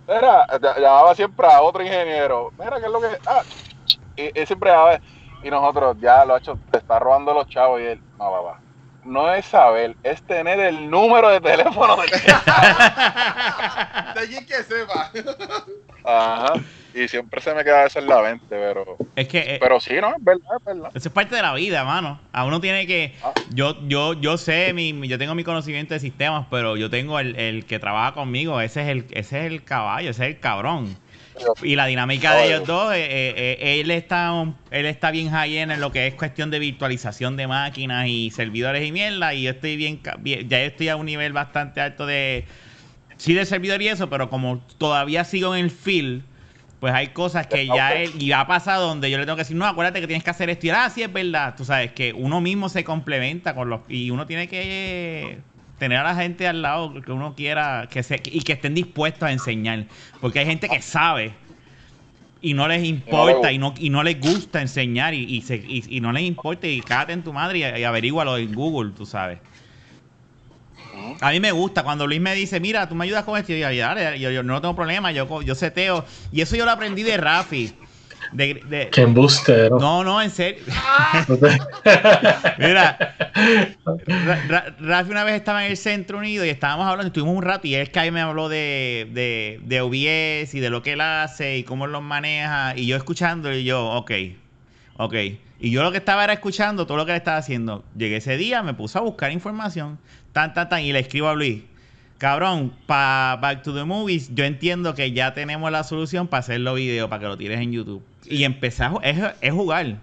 Era, 0.09 0.45
ll- 0.49 0.81
llamaba 0.81 1.15
siempre 1.15 1.47
a 1.47 1.63
otro 1.63 1.83
ingeniero. 1.83 2.51
Mira, 2.59 2.81
¿qué 2.81 2.87
es 2.87 2.91
lo 2.93 3.01
que...? 3.01 3.09
Ah, 3.27 3.43
y, 4.17 4.41
y 4.41 4.47
siempre 4.47 4.73
y 5.45 5.51
nosotros, 5.51 5.97
ya 6.01 6.25
lo 6.25 6.35
ha 6.35 6.39
hecho, 6.39 6.59
te 6.71 6.79
está 6.79 6.99
robando 6.99 7.33
los 7.33 7.47
chavos 7.47 7.81
y 7.81 7.85
él, 7.85 8.01
no, 8.19 8.31
papá. 8.31 8.61
No 9.11 9.33
es 9.35 9.45
saber, 9.47 9.97
es 10.05 10.23
tener 10.23 10.61
el 10.61 10.89
número 10.89 11.31
de 11.31 11.41
teléfono 11.41 11.97
del 11.97 12.11
De 12.11 12.17
alguien 14.21 14.47
que 14.47 14.55
sepa. 14.63 15.11
Ajá. 16.05 16.53
Y 16.95 17.07
siempre 17.09 17.41
se 17.41 17.55
me 17.55 17.63
queda 17.63 17.87
eso 17.87 17.99
en 18.01 18.07
la 18.09 18.21
mente, 18.23 18.47
pero. 18.49 18.97
Es 19.15 19.29
que 19.29 19.39
eh, 19.39 19.59
Pero 19.61 19.79
sí, 19.81 19.95
¿no? 20.01 20.09
Es 20.17 20.25
verdad, 20.25 20.43
es 20.59 20.65
verdad. 20.65 20.91
Eso 20.95 21.09
es 21.09 21.15
parte 21.15 21.37
de 21.37 21.43
la 21.43 21.55
vida, 21.55 21.85
mano. 21.85 22.21
A 22.33 22.45
uno 22.45 22.61
tiene 22.61 22.87
que. 22.87 23.15
Ah. 23.23 23.33
Yo, 23.51 23.77
yo, 23.87 24.15
yo 24.15 24.37
sé, 24.39 24.73
mi, 24.73 24.93
mi- 24.93 25.09
yo 25.09 25.19
tengo 25.19 25.35
mi 25.35 25.45
conocimiento 25.45 25.95
de 25.95 26.01
sistemas, 26.01 26.47
pero 26.51 26.77
yo 26.77 26.91
tengo 26.91 27.19
el, 27.21 27.37
el 27.37 27.65
que 27.67 27.79
trabaja 27.79 28.15
conmigo, 28.15 28.61
ese 28.61 28.83
es 28.83 28.89
el, 28.89 29.07
ese 29.11 29.41
es 29.41 29.47
el 29.53 29.63
caballo, 29.65 30.11
ese 30.11 30.25
es 30.25 30.29
el 30.35 30.41
cabrón. 30.41 30.97
Y 31.63 31.77
la 31.77 31.87
dinámica 31.87 32.35
de 32.35 32.47
ellos 32.47 32.67
dos, 32.67 32.95
eh, 32.95 32.99
eh, 33.05 33.57
eh, 33.61 33.81
él 33.81 33.91
está 33.91 34.45
él 34.71 34.87
está 34.87 35.11
bien 35.11 35.31
high 35.31 35.59
end 35.59 35.73
en 35.73 35.81
lo 35.81 35.93
que 35.93 36.07
es 36.07 36.15
cuestión 36.15 36.51
de 36.51 36.59
virtualización 36.59 37.37
de 37.37 37.47
máquinas 37.47 38.07
y 38.09 38.31
servidores 38.31 38.87
y 38.87 38.93
mierda. 38.93 39.35
Y 39.35 39.43
yo 39.43 39.51
estoy 39.51 39.77
bien, 39.77 40.01
bien- 40.21 40.49
ya 40.49 40.61
estoy 40.63 40.89
a 40.89 40.97
un 40.97 41.07
nivel 41.07 41.33
bastante 41.33 41.81
alto 41.81 42.07
de 42.07 42.45
sí 43.17 43.35
de 43.35 43.45
servidor 43.45 43.83
y 43.83 43.89
eso, 43.89 44.09
pero 44.09 44.31
como 44.31 44.59
todavía 44.79 45.25
sigo 45.25 45.55
en 45.55 45.65
el 45.65 45.71
field, 45.71 46.23
pues 46.81 46.95
hay 46.95 47.09
cosas 47.09 47.47
que 47.47 47.67
ya 47.67 47.95
él, 47.95 48.11
y 48.19 48.33
ha 48.33 48.47
pasado 48.47 48.89
donde 48.89 49.11
yo 49.11 49.19
le 49.19 49.25
tengo 49.27 49.37
que 49.37 49.43
decir, 49.43 49.57
no, 49.57 49.67
acuérdate 49.67 50.01
que 50.01 50.07
tienes 50.07 50.25
que 50.25 50.31
hacer 50.31 50.49
esto. 50.49 50.67
Y 50.67 50.71
ah, 50.71 50.89
sí 50.89 51.03
es 51.03 51.13
verdad. 51.13 51.55
Tú 51.55 51.67
sabes 51.67 51.93
que 51.93 52.15
uno 52.15 52.41
mismo 52.41 52.71
se 52.71 52.85
complementa 52.85 53.55
con 53.55 53.69
los 53.69 53.81
y 53.89 54.11
uno 54.11 54.27
tiene 54.27 54.49
que 54.49 55.39
tener 55.81 55.99
a 55.99 56.05
la 56.05 56.15
gente 56.15 56.47
al 56.49 56.63
lado 56.63 57.03
que 57.03 57.11
uno 57.13 57.35
quiera 57.35 57.89
que 57.91 58.05
se, 58.05 58.23
y 58.27 58.43
que 58.45 58.53
estén 58.55 58.75
dispuestos 58.77 59.25
a 59.29 59.33
enseñar. 59.33 59.89
Porque 60.21 60.39
hay 60.41 60.47
gente 60.47 60.71
que 60.71 60.83
sabe 60.83 61.35
y 62.43 62.55
no 62.55 62.69
les 62.69 62.85
importa 62.85 63.53
y 63.53 63.59
no, 63.59 63.75
y 63.79 63.91
no 63.91 64.03
les 64.03 64.19
gusta 64.21 64.63
enseñar 64.63 65.15
y, 65.15 65.25
y, 65.25 65.43
se- 65.43 65.57
y- 65.57 65.85
y 65.89 66.01
no 66.01 66.13
les 66.13 66.23
importa 66.25 66.67
y 66.67 66.83
cágate 66.83 67.13
en 67.13 67.23
tu 67.23 67.33
madre 67.33 67.59
y, 67.81 67.85
averígualo 67.85 68.39
en 68.39 68.55
Google, 68.55 68.93
tú 68.93 69.05
sabes. 69.07 69.41
A 71.21 71.31
mí 71.33 71.41
me 71.41 71.53
gusta 71.53 71.83
cuando 71.83 72.07
Luis 72.07 72.21
me 72.21 72.35
dice, 72.35 72.61
mira, 72.61 72.89
tú 72.89 72.95
me 72.95 73.05
ayudas 73.05 73.25
con 73.25 73.39
esto. 73.39 73.53
Y 73.53 73.61
yo, 73.61 73.67
"Dale, 73.69 74.19
yo, 74.19 74.31
yo 74.31 74.43
no 74.43 74.61
tengo 74.61 74.75
problema, 74.75 75.13
yo, 75.13 75.43
yo 75.43 75.55
seteo. 75.55 76.05
Y 76.33 76.41
eso 76.41 76.57
yo 76.57 76.65
lo 76.65 76.71
aprendí 76.71 77.03
de 77.03 77.17
Rafi. 77.19 77.77
De, 78.33 78.55
de- 78.55 78.89
Que 78.91 79.03
embustero. 79.03 79.79
no, 79.79 80.05
no, 80.05 80.21
en 80.23 80.31
serio. 80.31 80.63
Mira, 82.59 83.17
Ra- 84.07 84.43
Ra- 84.49 84.75
Rafi 84.81 85.11
una 85.11 85.25
vez 85.25 85.35
estaba 85.35 85.65
en 85.65 85.71
el 85.73 85.77
Centro 85.77 86.19
Unido 86.19 86.45
y 86.45 86.49
estábamos 86.49 86.87
hablando, 86.87 87.09
estuvimos 87.09 87.37
un 87.37 87.43
rato 87.43 87.67
y 87.67 87.75
él 87.75 87.91
que 87.91 87.99
ahí 88.01 88.11
me 88.11 88.21
habló 88.21 88.49
de, 88.49 89.09
de, 89.13 89.61
de 89.65 89.81
OBS 89.81 90.55
y 90.55 90.61
de 90.61 90.71
lo 90.71 90.83
que 90.83 90.93
él 90.93 91.01
hace 91.01 91.59
y 91.59 91.65
cómo 91.65 91.87
él 91.87 91.93
los 91.93 92.03
maneja. 92.03 92.75
Y 92.77 92.87
yo 92.87 92.97
escuchando 92.97 93.53
y 93.53 93.65
yo, 93.65 93.85
ok, 93.85 94.11
ok. 94.97 95.15
Y 95.63 95.71
yo 95.71 95.83
lo 95.83 95.93
que 95.93 95.99
estaba 95.99 96.25
era 96.25 96.33
escuchando 96.33 96.87
todo 96.87 96.97
lo 96.97 97.05
que 97.07 97.13
él 97.13 97.19
estaba 97.19 97.37
haciendo. 97.37 97.85
Llegué 97.97 98.17
ese 98.17 98.37
día, 98.37 98.63
me 98.63 98.75
puse 98.75 98.97
a 98.99 99.03
buscar 99.03 99.31
información, 99.33 99.99
tan, 100.33 100.55
tan, 100.55 100.69
tan, 100.69 100.83
y 100.83 100.93
le 100.93 101.01
escribo 101.01 101.29
a 101.29 101.35
Luis. 101.35 101.63
Cabrón, 102.19 102.73
para 102.87 103.37
Back 103.41 103.63
to 103.63 103.75
the 103.75 103.85
Movies, 103.85 104.35
yo 104.35 104.45
entiendo 104.45 104.95
que 104.95 105.13
ya 105.13 105.33
tenemos 105.33 105.71
la 105.73 105.85
solución 105.85 106.29
para 106.29 106.41
hacerlo 106.41 106.75
video, 106.75 107.09
para 107.09 107.21
que 107.21 107.27
lo 107.27 107.37
tires 107.39 107.61
en 107.61 107.73
YouTube. 107.73 108.03
Y 108.31 108.45
empecé 108.45 108.85
a 108.85 108.93
es, 109.03 109.19
es 109.41 109.53
jugar. 109.53 109.97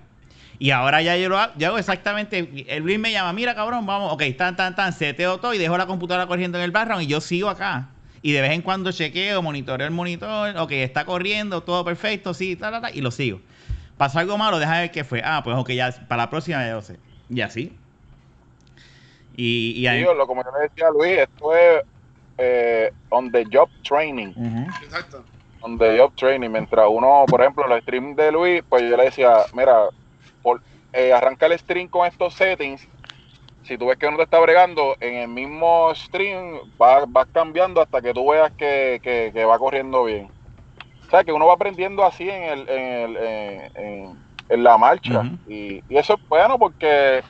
Y 0.60 0.72
ahora 0.72 1.02
ya 1.02 1.16
yo 1.18 1.30
lo 1.30 1.38
hago, 1.38 1.54
yo 1.58 1.68
hago 1.68 1.78
exactamente. 1.78 2.66
El 2.68 2.84
Luis 2.84 3.00
me 3.00 3.12
llama, 3.12 3.32
mira 3.34 3.56
cabrón, 3.56 3.86
vamos, 3.86 4.12
ok, 4.12 4.24
tan, 4.38 4.56
tan, 4.56 4.76
tan, 4.76 4.94
seteo 4.94 5.40
todo 5.40 5.54
y 5.54 5.58
dejo 5.58 5.78
la 5.78 5.86
computadora 5.86 6.28
corriendo 6.28 6.58
en 6.58 6.64
el 6.64 6.72
background 6.72 7.04
y 7.04 7.08
yo 7.08 7.22
sigo 7.22 7.50
acá. 7.50 7.90
Y 8.22 8.32
de 8.32 8.42
vez 8.42 8.52
en 8.52 8.62
cuando 8.62 8.92
chequeo, 8.92 9.42
monitoreo 9.42 9.88
el 9.88 9.94
monitor, 9.94 10.58
ok, 10.58 10.72
está 10.72 11.06
corriendo, 11.06 11.62
todo 11.62 11.86
perfecto, 11.86 12.34
sí, 12.34 12.56
ta, 12.56 12.72
ta, 12.72 12.82
ta, 12.82 12.92
y 12.92 13.02
lo 13.02 13.12
sigo. 13.12 13.40
Pasó 13.98 14.20
algo 14.20 14.38
malo, 14.38 14.60
deja 14.60 14.80
ver 14.80 14.92
qué 14.92 15.04
fue. 15.04 15.22
Ah, 15.24 15.42
pues 15.44 15.56
ok, 15.56 15.72
ya, 15.72 15.92
para 16.08 16.24
la 16.24 16.30
próxima 16.30 16.66
ya 16.66 16.74
lo 16.74 16.82
sé. 16.82 16.98
Y 17.30 17.42
así. 17.42 17.76
Y, 19.36 19.74
y 19.78 19.88
ahí. 19.88 20.04
Como 20.04 20.44
yo 20.44 20.50
le 20.58 20.68
decía 20.68 20.88
a 20.88 20.92
Luis, 20.92 21.20
esto 21.20 21.56
es 21.56 21.84
eh, 22.40 22.92
on 23.10 23.32
the 23.32 23.46
job 23.52 23.70
training. 23.84 24.34
Exacto. 24.84 25.24
On 25.62 25.78
the 25.78 25.98
job 25.98 26.14
training. 26.16 26.50
Mientras 26.52 26.88
uno, 26.90 27.26
por 27.28 27.42
ejemplo, 27.42 27.68
los 27.68 27.80
streams 27.82 28.16
de 28.16 28.32
Luis, 28.32 28.64
pues 28.70 28.84
yo 28.90 28.96
le 28.98 29.06
decía, 29.06 29.46
mira, 29.54 29.90
por, 30.42 30.62
eh, 30.94 31.12
arranca 31.14 31.46
el 31.48 31.58
stream 31.60 31.88
con 31.90 32.06
estos 32.06 32.34
settings. 32.36 32.88
Si 33.64 33.78
tú 33.78 33.88
ves 33.88 33.98
que 33.98 34.10
no 34.10 34.18
te 34.18 34.24
está 34.24 34.40
bregando, 34.40 34.96
en 35.00 35.16
el 35.16 35.28
mismo 35.28 35.94
stream 35.94 36.62
vas, 36.78 37.04
vas 37.10 37.28
cambiando 37.34 37.82
hasta 37.82 38.02
que 38.02 38.14
tú 38.14 38.30
veas 38.32 38.52
que, 38.56 39.00
que- 39.04 39.32
que 39.34 39.46
va 39.46 39.60
corriendo 39.60 40.04
bien. 40.06 40.32
O 41.08 41.10
sea, 41.10 41.24
que 41.24 41.34
uno 41.34 41.48
va 41.48 41.54
aprendiendo 41.54 42.04
así 42.06 42.30
en, 42.30 42.44
el, 42.44 42.70
en, 42.70 42.82
el- 42.82 43.18
en- 43.18 43.72
en- 43.76 44.24
en 44.50 44.64
la 44.64 44.78
marcha. 44.78 45.24
Y, 45.46 45.84
y 45.88 45.98
eso 45.98 46.14
es 46.14 46.20
bueno 46.30 46.58
porque 46.60 47.24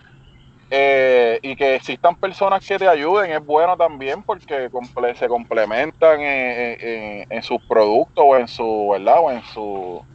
eh, 0.70 1.39
y 1.41 1.55
que 1.55 1.76
existan 1.76 2.15
personas 2.18 2.65
que 2.65 2.78
te 2.78 2.88
ayuden 2.88 3.32
es 3.32 3.39
bueno 3.39 3.78
también 3.78 4.24
porque 4.24 4.70
comple- 4.70 5.15
se 5.15 5.28
complementan 5.30 6.20
en, 6.20 7.26
en- 7.30 7.43
sus 7.43 7.59
productos 7.68 8.24
o 8.28 8.36
en 8.38 8.47
su 8.47 8.89
verdad 8.91 9.18
o 9.20 9.32
en 9.32 9.41
su 9.43 10.05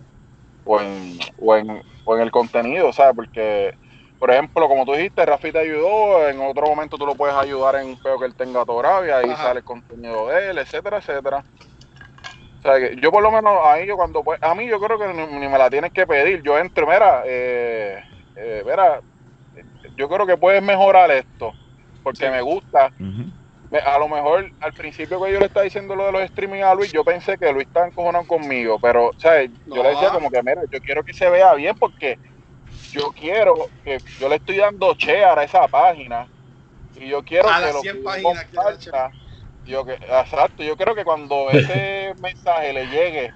o 0.65 0.81
en, 0.81 1.19
o 1.39 1.57
en, 1.57 1.83
o 2.05 2.17
en 2.17 2.23
el 2.23 2.31
contenido 2.31 2.93
¿sabes? 2.93 3.15
porque 3.17 3.73
por 4.19 4.31
ejemplo 4.31 4.69
como 4.69 4.85
tú 4.85 4.93
dijiste 4.93 5.25
Rafi 5.25 5.53
te 5.53 5.61
ayudó 5.61 6.29
en 6.29 6.41
otro 6.41 6.67
momento 6.67 6.99
tú 6.99 7.07
lo 7.07 7.15
puedes 7.17 7.35
ayudar 7.35 7.77
en 7.77 7.87
un 7.89 7.97
peo 7.97 8.19
que 8.19 8.27
él 8.27 8.37
tenga 8.37 8.61
atorado 8.61 9.07
y 9.07 9.11
ahí 9.11 9.31
Ajá. 9.31 9.45
sale 9.45 9.59
el 9.61 9.65
contenido 9.65 10.29
de 10.29 10.51
él 10.51 10.59
etcétera 10.59 10.99
etcétera 10.99 11.47
o 12.59 12.63
sea, 12.63 12.79
que 12.79 12.95
yo 13.01 13.11
por 13.11 13.23
lo 13.23 13.33
menos 13.33 13.59
ahí 13.65 13.87
yo 13.87 13.97
cuando 13.97 14.23
pues, 14.23 14.39
a 14.43 14.55
mí 14.55 14.69
yo 14.69 14.79
creo 14.79 14.99
que 14.99 15.09
ni, 15.09 15.27
ni 15.27 15.49
me 15.49 15.59
la 15.59 15.71
tienes 15.71 15.93
que 15.93 16.07
pedir 16.07 16.43
yo 16.45 16.59
entro 16.59 16.87
mira 16.87 17.23
eh, 17.27 17.99
eh, 18.37 18.63
mira 18.67 19.01
yo 19.97 20.09
creo 20.09 20.27
que 20.27 20.37
puedes 20.37 20.63
mejorar 20.63 21.11
esto 21.11 21.55
porque 22.03 22.27
Sí. 22.27 22.31
me 22.33 22.43
gusta 22.43 22.91
me- 23.71 23.79
a 23.79 23.99
lo 23.99 24.09
mejor 24.09 24.51
al 24.61 24.73
principio 24.75 25.23
que 25.23 25.33
yo 25.33 25.39
le 25.41 25.47
estaba 25.47 25.65
diciendo 25.65 25.95
lo 25.95 26.07
de 26.07 26.13
los 26.13 26.23
streaming 26.23 26.61
a 26.63 26.75
Luis 26.75 26.93
yo 26.93 27.05
pensé 27.05 27.39
que 27.39 27.53
Luis 27.53 27.67
estaba 27.67 27.87
encojonado 27.87 28.27
conmigo 28.27 28.79
pero 28.81 29.13
¿sabes? 29.19 29.51
yo 29.65 29.77
No. 29.77 29.83
le 29.83 29.89
decía 29.91 30.11
como 30.11 30.31
que 30.31 30.43
mira 30.43 30.63
yo 30.71 30.81
quiero 30.81 31.03
que 31.03 31.13
se 31.15 31.31
vea 31.31 31.55
bien 31.55 31.75
porque 31.79 32.19
yo 32.91 33.11
quiero 33.13 33.71
que 33.83 34.01
yo 34.19 34.29
le 34.29 34.37
estoy 34.37 34.59
dando 34.59 34.95
share 34.99 35.39
a 35.39 35.45
esa 35.45 35.67
página 35.69 36.29
y 36.95 37.09
yo 37.09 37.23
quiero 37.23 37.49
A 37.49 37.61
que 37.61 37.73
lo 37.73 37.81
100 37.81 37.97
que 37.97 38.03
páginas 38.03 38.45
comparta, 38.53 39.13
yo 39.65 39.85
que 39.87 39.93
exacto 39.95 40.63
yo 40.63 40.77
creo 40.77 40.95
que 40.95 41.05
cuando 41.05 41.49
ese 41.51 42.13
mensaje 42.21 42.73
le 42.75 42.87
llegue 42.87 43.33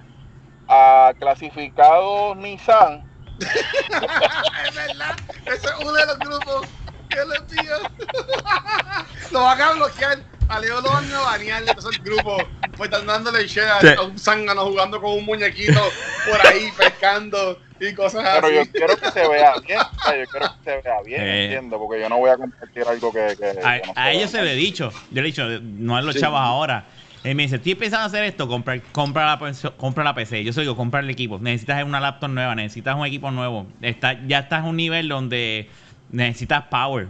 a 0.67 1.13
clasificados 1.17 2.37
Nissan 2.37 3.06
es 3.39 4.75
verdad. 4.75 5.15
Ese 5.45 5.67
es 5.67 5.73
uno 5.81 5.93
de 5.93 6.05
los 6.05 6.19
grupos 6.19 6.67
que 7.09 7.17
le 7.17 7.41
pido. 7.61 7.77
lo 9.31 9.41
van 9.43 9.61
a 9.61 9.71
bloquear. 9.73 10.19
A 10.49 10.59
Leo 10.61 10.79
lo 10.79 10.89
van 10.89 11.13
a 11.13 11.19
banear 11.19 11.65
de 11.65 11.71
esos 11.77 12.01
grupos. 12.03 12.41
Pues 12.77 12.89
están 12.89 13.05
dándole 13.05 13.45
share 13.47 13.67
a- 13.69 13.81
Sí. 13.81 13.87
a 13.97 14.01
un 14.03 14.17
zángano 14.17 14.65
jugando 14.65 15.01
con 15.01 15.11
un 15.11 15.25
muñequito 15.25 15.81
por 16.29 16.47
ahí, 16.47 16.71
pescando 16.77 17.59
y 17.79 17.93
cosas 17.93 18.23
pero 18.35 18.49
yo 18.49 18.61
así. 18.61 18.71
quiero 18.71 18.97
que 18.97 19.11
se 19.11 19.27
vea 19.27 19.53
bien 19.63 19.77
yo 19.79 20.25
quiero 20.31 20.47
que 20.47 20.63
se 20.63 20.81
vea 20.81 21.01
bien 21.05 21.21
Eh. 21.21 21.43
entiendo 21.43 21.77
porque 21.77 22.01
yo 22.01 22.09
no 22.09 22.17
voy 22.17 22.31
a 22.31 22.37
compartir 22.37 22.83
algo 22.87 23.11
que, 23.13 23.35
que- 23.37 23.59
A, 23.63 23.79
que 23.81 23.87
no 23.87 23.93
a 23.95 24.03
se 24.05 24.11
ellos 24.13 24.31
se 24.31 24.41
lo 24.41 24.47
he 24.47 24.55
dicho. 24.55 24.89
Yo 25.11 25.21
le 25.21 25.27
he 25.27 25.31
dicho, 25.31 25.43
no 25.61 25.97
a 25.97 26.01
los 26.01 26.15
Sí. 26.15 26.21
chavos 26.21 26.39
ahora. 26.39 26.85
Él 27.23 27.35
me 27.35 27.43
dice, 27.43 27.57
estoy 27.57 27.75
pensando 27.75 28.05
hacer 28.05 28.23
esto, 28.23 28.47
compra, 28.47 28.79
compra, 28.91 29.25
la, 29.25 29.53
compra 29.77 30.03
la 30.03 30.13
PC. 30.13 30.43
Yo 30.43 30.53
soy 30.53 30.63
digo, 30.63 30.75
compra 30.75 30.99
el 30.99 31.09
equipo. 31.09 31.39
Necesitas 31.39 31.83
una 31.83 31.99
laptop 31.99 32.29
nueva, 32.29 32.55
necesitas 32.55 32.95
un 32.95 33.05
equipo 33.05 33.31
nuevo. 33.31 33.67
Está, 33.81 34.25
ya 34.27 34.39
estás 34.39 34.63
en 34.63 34.69
un 34.69 34.77
nivel 34.77 35.09
donde 35.09 35.69
necesitas 36.11 36.63
power, 36.65 37.07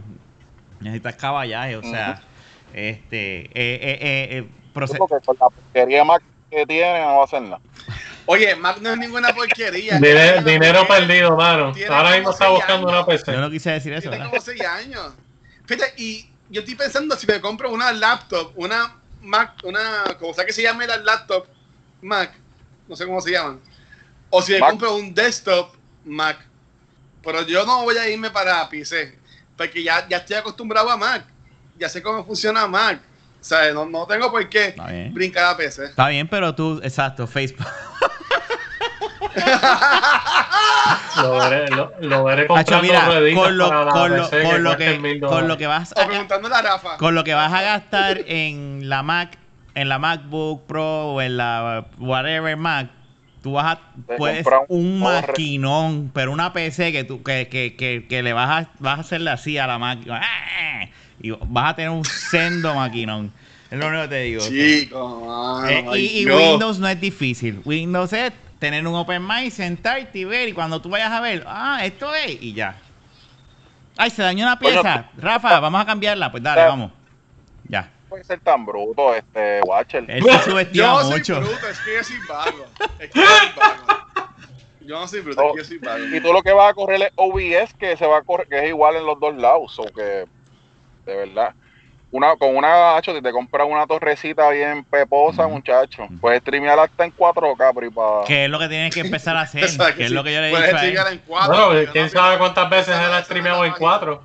necesitas 0.79 1.15
caballaje, 1.15 1.75
o 1.75 1.83
sea, 1.83 2.21
este, 2.73 3.41
eh, 3.41 3.49
eh, 3.53 3.99
eh, 4.01 4.27
eh, 4.37 4.47
porque 4.73 4.97
con 4.97 5.37
la 5.39 5.49
porquería 5.49 6.03
más 6.03 6.19
que 6.51 6.65
tiene 6.65 6.99
no 7.01 7.15
va 7.15 7.21
a 7.21 7.23
hacer 7.23 7.41
nada. 7.41 7.59
Oye, 8.27 8.55
Mac 8.55 8.79
no 8.79 8.91
es 8.91 8.97
ninguna 8.97 9.33
porquería. 9.33 9.97
Dinero 9.99 10.87
perdido, 10.87 11.35
mano. 11.35 11.71
Tiene 11.71 11.95
Ahora 11.95 12.11
mismo 12.11 12.31
está 12.31 12.49
buscando 12.49 12.87
años. 12.87 12.99
una 12.99 13.05
PC. 13.05 13.31
yo 13.31 13.41
no 13.41 13.49
quise 13.49 13.71
decir 13.71 13.93
eso, 13.93 14.09
Tiene 14.09 14.17
¿verdad? 14.17 14.29
como 14.31 14.41
6 14.41 14.61
años. 14.65 15.13
Fíjate, 15.65 15.93
y 15.97 16.29
yo 16.49 16.59
estoy 16.61 16.75
pensando 16.75 17.15
si 17.15 17.25
me 17.25 17.39
compro 17.41 17.71
una 17.71 17.91
laptop, 17.93 18.51
una 18.55 18.95
Mac, 19.21 19.53
una, 19.63 20.03
como 20.19 20.33
sea 20.33 20.45
que 20.45 20.53
se 20.53 20.61
llame 20.61 20.87
la 20.87 20.97
laptop 20.97 21.45
Mac, 22.01 22.33
no 22.87 22.95
sé 22.95 23.05
cómo 23.05 23.21
se 23.21 23.31
llaman, 23.31 23.59
o 24.29 24.41
si 24.41 24.53
me 24.53 24.59
Mac. 24.59 24.69
compro 24.71 24.95
un 24.95 25.13
desktop 25.13 25.73
Mac. 26.05 26.37
Pero 27.23 27.41
yo 27.41 27.65
no 27.65 27.83
voy 27.83 27.97
a 27.97 28.09
irme 28.09 28.29
para 28.29 28.67
PC, 28.69 29.17
porque 29.57 29.83
ya, 29.83 30.07
ya 30.07 30.17
estoy 30.17 30.37
acostumbrado 30.37 30.89
a 30.89 30.97
Mac, 30.97 31.25
ya 31.77 31.89
sé 31.89 32.01
cómo 32.01 32.25
funciona 32.25 32.67
Mac. 32.67 33.01
O 33.39 33.43
sea, 33.43 33.71
no, 33.71 33.85
no 33.85 34.05
tengo 34.07 34.31
por 34.31 34.49
qué 34.49 34.75
brincar 35.11 35.45
a 35.45 35.57
PC. 35.57 35.85
Está 35.85 36.07
bien, 36.09 36.27
pero 36.27 36.53
tú, 36.55 36.79
exacto, 36.83 37.27
Facebook. 37.27 37.67
Lo 41.21 41.31
veré, 41.37 41.69
lo, 41.69 41.91
lo 41.99 42.23
veré 42.23 42.43
Hacho, 42.43 42.47
comprando 42.47 42.81
mira, 42.81 43.05
rueditas 43.05 43.43
con 43.43 43.57
lo, 43.57 43.69
para 43.69 43.91
con 43.91 44.15
lo, 44.15 44.29
con 44.69 44.77
que, 44.77 44.99
mil 44.99 45.19
con 45.19 45.29
lo 45.47 45.55
dólares. 45.55 45.57
que 45.57 45.67
vas 45.67 45.93
a, 45.97 46.07
preguntándole 46.07 46.55
a 46.55 46.61
Rafa. 46.61 46.97
con 46.97 47.15
lo 47.15 47.23
que 47.23 47.33
vas 47.33 47.51
a 47.53 47.61
gastar 47.61 48.21
en 48.27 48.87
la 48.87 49.03
Mac, 49.03 49.37
en 49.75 49.89
la 49.89 49.99
MacBook 49.99 50.65
Pro 50.67 51.13
o 51.13 51.21
en 51.21 51.37
la 51.37 51.85
whatever 51.97 52.55
Mac, 52.57 52.89
tú 53.41 53.53
vas 53.53 53.77
a 53.77 53.79
puedes 54.17 54.45
un 54.67 54.93
un 54.93 54.99
maquinón, 54.99 56.11
pero 56.13 56.31
una 56.31 56.53
PC 56.53 56.91
que 56.91 57.03
tú 57.03 57.23
que, 57.23 57.47
que, 57.47 57.75
que, 57.75 58.05
que 58.07 58.23
le 58.23 58.33
vas 58.33 58.49
a 58.65 58.69
vas 58.79 58.97
a 58.97 59.01
hacerle 59.01 59.31
así 59.31 59.57
a 59.57 59.65
la 59.67 59.77
máquina 59.79 60.21
y 61.19 61.31
vas 61.31 61.71
a 61.71 61.75
tener 61.75 61.89
un 61.91 62.05
sendo 62.05 62.75
maquinón. 62.75 63.31
Es 63.69 63.77
lo 63.79 63.87
único 63.87 64.03
que 64.03 64.07
te 64.09 64.21
digo. 64.21 64.41
Chico, 64.47 65.25
mano, 65.27 65.67
Eh, 65.95 65.99
y. 65.99 66.25
Windows 66.29 66.79
no 66.79 66.87
es 66.87 67.01
difícil. 67.01 67.61
Windows 67.65 68.13
es 68.13 68.31
tener 68.59 68.85
un 68.87 68.95
Open 68.95 69.25
Mind, 69.25 69.51
sentarte 69.51 70.19
y 70.19 70.25
ver. 70.25 70.49
Y 70.49 70.53
cuando 70.53 70.81
tú 70.81 70.89
vayas 70.89 71.11
a 71.11 71.19
ver, 71.21 71.43
ah, 71.47 71.79
esto 71.83 72.13
es, 72.15 72.41
y 72.41 72.53
ya. 72.53 72.75
Ay, 73.97 74.09
se 74.11 74.21
dañó 74.21 74.45
una 74.45 74.59
pieza. 74.59 75.09
Rafa, 75.17 75.59
vamos 75.59 75.81
a 75.81 75.85
cambiarla. 75.85 76.31
Pues 76.31 76.43
dale, 76.43 76.61
Ya. 76.61 76.67
vamos. 76.67 76.91
Ya. 77.69 77.89
puede 78.07 78.23
ser 78.23 78.39
tan 78.39 78.65
bruto, 78.65 79.13
este, 79.13 79.59
Watcher. 79.65 80.05
Él 80.07 80.23
se 80.23 80.39
subestima 80.43 80.85
Yo 80.85 80.93
no 80.93 81.01
soy 81.01 81.17
mucho. 81.17 81.39
bruto, 81.41 81.67
es 81.67 81.79
que 81.79 81.95
yo 81.95 82.03
soy 82.03 82.17
vago. 82.29 82.65
Es 82.99 83.09
que 83.11 83.19
yo 83.19 83.25
soy 83.25 83.49
vago. 83.57 84.03
Yo 84.81 84.99
no 84.99 85.07
soy 85.07 85.19
bruto, 85.19 85.41
es 85.41 85.51
que 85.51 85.57
yo 85.57 85.65
soy 85.65 85.77
vago. 85.79 86.15
Y 86.15 86.21
tú 86.21 86.31
lo 86.31 86.41
que 86.41 86.53
vas 86.53 86.71
a 86.71 86.73
correr 86.73 87.01
es 87.01 87.11
OBS, 87.15 87.73
que 87.77 87.97
se 87.97 88.07
va 88.07 88.19
a 88.19 88.21
correr, 88.21 88.47
que 88.47 88.57
es 88.63 88.69
igual 88.69 88.95
en 88.95 89.05
los 89.05 89.19
dos 89.19 89.35
lados, 89.35 89.77
o 89.79 89.83
que, 89.85 90.25
de 91.05 91.15
verdad. 91.15 91.53
Una, 92.09 92.37
con 92.37 92.55
una, 92.55 92.95
hacho, 92.95 93.13
si 93.13 93.21
te 93.21 93.31
compras 93.33 93.67
una 93.69 93.85
torrecita 93.85 94.49
bien 94.49 94.85
peposa, 94.85 95.45
Ujú. 95.45 95.55
muchacho, 95.55 96.07
puedes 96.21 96.39
streamear 96.39 96.79
hasta 96.79 97.03
en 97.03 97.13
4K, 97.13 97.71
pero 97.75 97.85
y 97.85 97.89
para... 97.89 98.23
Que 98.25 98.45
es 98.45 98.49
lo 98.49 98.57
que 98.59 98.69
tienes 98.69 98.93
que 98.93 99.01
empezar 99.01 99.35
a 99.35 99.41
hacer. 99.41 99.61
Que 99.97 100.03
es 100.03 100.09
sí. 100.09 100.13
lo 100.13 100.23
que 100.23 100.33
yo 100.33 100.39
le 100.39 100.47
he 100.47 100.51
Puedes 100.51 100.69
streamear 100.69 101.11
en 101.11 101.19
cuatro, 101.19 101.53
Bueno, 101.53 101.67
porque 101.67 101.91
quién 101.91 102.05
rápido. 102.05 102.21
sabe 102.21 102.37
cuántas 102.37 102.69
veces 102.69 102.95
él 102.95 103.13
ha 103.13 103.23
streameado 103.23 103.65
en 103.65 103.71
me 103.73 103.77
4. 103.77 104.23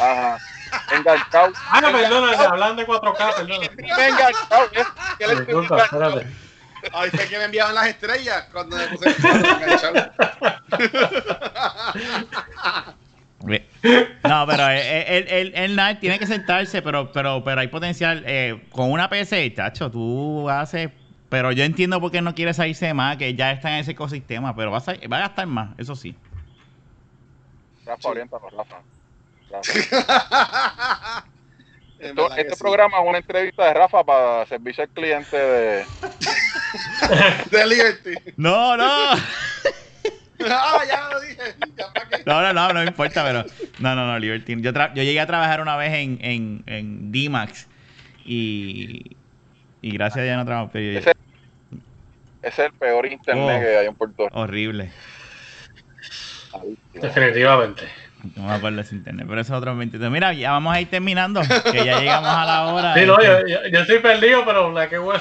Ajá. 0.00 0.38
Enganchado. 0.96 1.52
Ah, 1.70 1.80
perdona, 1.92 2.38
te 2.38 2.44
hablan 2.46 2.76
de 2.76 2.86
4K, 2.86 3.34
perdona. 3.36 3.66
Enganchado, 3.76 4.70
es 4.72 4.86
que 5.18 5.24
él 5.24 5.36
Disculpa, 5.44 5.84
espérate. 5.84 6.26
Ay, 6.92 7.10
fue 7.10 7.28
que 7.28 7.38
me 7.38 7.44
enviaban 7.44 7.74
las 7.74 7.86
estrellas 7.86 8.46
cuando 8.50 8.76
me 8.76 8.86
puse 8.88 9.08
enganchado. 9.10 10.10
No, 13.46 14.46
pero 14.46 14.68
él, 14.68 15.04
él, 15.06 15.26
él- 15.28 15.52
él 15.54 15.76
nada, 15.76 15.98
tiene 16.00 16.18
que 16.18 16.26
sentarse, 16.26 16.80
pero, 16.82 17.12
pero, 17.12 17.42
pero 17.44 17.60
hay 17.60 17.68
potencial. 17.68 18.22
eh, 18.26 18.64
con 18.70 18.90
una 18.90 19.08
PC, 19.08 19.52
chacho, 19.54 19.90
tú 19.90 20.48
haces. 20.48 20.90
Pero 21.28 21.50
yo 21.52 21.64
entiendo 21.64 22.00
por 22.00 22.10
qué 22.12 22.22
no 22.22 22.34
quiere 22.34 22.54
salirse 22.54 22.94
más, 22.94 23.16
que 23.16 23.34
ya 23.34 23.50
está 23.52 23.70
en 23.72 23.76
ese 23.80 23.90
ecosistema, 23.92 24.54
pero 24.54 24.70
va 24.70 24.78
a, 24.78 25.08
va 25.08 25.16
a 25.16 25.20
gastar 25.20 25.46
más, 25.46 25.70
eso 25.78 25.96
sí. 25.96 26.14
Rafa, 27.84 28.08
oriéntanos, 28.08 28.52
Rafa. 28.52 28.76
Rafa. 29.50 31.24
Esto- 31.98 32.34
este 32.36 32.54
sí. 32.54 32.60
programa 32.62 32.98
es 33.02 33.08
una 33.08 33.18
entrevista 33.18 33.64
de 33.66 33.74
Rafa 33.74 34.04
para 34.04 34.46
servicio 34.46 34.84
al 34.84 34.90
cliente 34.90 35.36
de... 35.36 35.86
De 37.50 37.66
Liberty. 37.66 38.14
No, 38.36 38.76
no. 38.76 39.14
ah, 40.50 40.78
ya 40.88 41.08
lo 41.10 41.20
dije. 41.20 41.36
Ya. 41.76 41.86
No, 42.26 42.40
no, 42.42 42.52
no, 42.52 42.72
no 42.72 42.80
me 42.80 42.86
importa, 42.86 43.22
pero. 43.24 43.44
No, 43.78 43.94
no, 43.94 44.06
no, 44.06 44.18
Liberty. 44.18 44.60
Yo, 44.60 44.72
tra- 44.72 44.92
yo 44.94 45.02
llegué 45.02 45.20
a 45.20 45.26
trabajar 45.26 45.60
una 45.60 45.76
vez 45.76 45.92
en, 45.94 46.18
en, 46.22 46.62
en 46.66 47.12
D-Max 47.12 47.66
y. 48.24 49.16
Y 49.82 49.90
gracias 49.92 50.20
a 50.20 50.24
Dios 50.24 50.36
no 50.38 50.44
trabajo. 50.46 50.70
pero 50.72 50.98
Ese- 50.98 51.10
Ese 52.42 52.48
es 52.48 52.58
el 52.58 52.72
peor 52.72 53.04
internet 53.06 53.56
Oh. 53.58 53.60
que 53.60 53.76
hay 53.78 53.86
en 53.86 53.94
Puerto 53.94 54.24
Rico. 54.24 54.40
horrible. 54.40 54.90
Definitivamente. 56.94 57.82
No 58.36 58.44
me 58.46 58.52
acuerdo 58.54 58.80
ese 58.80 58.94
internet, 58.94 59.26
pero 59.28 59.40
eso 59.42 59.52
es 59.52 59.58
otro 59.58 59.76
23. 59.76 60.10
Mira, 60.10 60.32
ya 60.32 60.52
vamos 60.52 60.74
a 60.74 60.80
ir 60.80 60.88
terminando, 60.88 61.42
que 61.70 61.84
ya 61.84 61.98
llegamos 62.00 62.30
a 62.30 62.44
la 62.46 62.62
hora. 62.72 62.94
Sí, 62.94 63.04
no, 63.04 63.18
Este, 63.20 63.50
yo, 63.52 63.60
yo, 63.62 63.68
yo 63.68 63.80
estoy 63.80 63.98
perdido, 63.98 64.44
pero 64.46 64.72
la 64.72 64.88
que 64.88 64.96
bueno. 64.96 65.20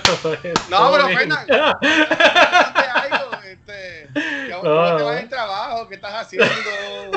No, 0.70 0.78
Todo 0.78 0.91
pero. 0.93 1.07
Fernan, 1.09 1.45
Cuéntame 1.45 2.88
algo, 2.93 3.32
este, 3.45 4.07
¿qué- 4.14 4.53
¿Cómo 4.64 4.76
No, 4.76 4.95
te 4.97 5.03
no. 5.03 5.09
va 5.09 5.20
el 5.20 5.30
trabajo? 5.30 5.88
¿Qué 5.89 5.95
estás 5.95 6.14
haciendo? 6.14 7.11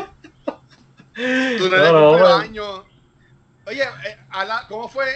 Tu 1.15 1.69
No, 1.69 1.93
no, 1.93 2.09
cumple 2.09 2.19
bueno. 2.19 2.37
años. 2.39 2.83
Oye, 3.67 3.83
eh, 3.83 4.17
a 4.31 4.45
la- 4.45 4.67
¿cómo 4.69 4.89
fue 4.89 5.07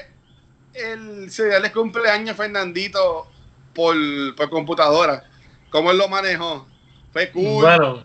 el 0.72 1.30
serial 1.30 1.62
de 1.62 1.72
cumpleaños 1.72 2.36
Fernandito 2.36 3.28
por, 3.74 3.96
por 4.36 4.48
computadora? 4.48 5.24
¿Cómo 5.70 5.90
él 5.90 5.98
lo 5.98 6.08
manejó? 6.08 6.68
Fue 7.12 7.30
cool. 7.32 7.64
Bueno, 7.64 8.04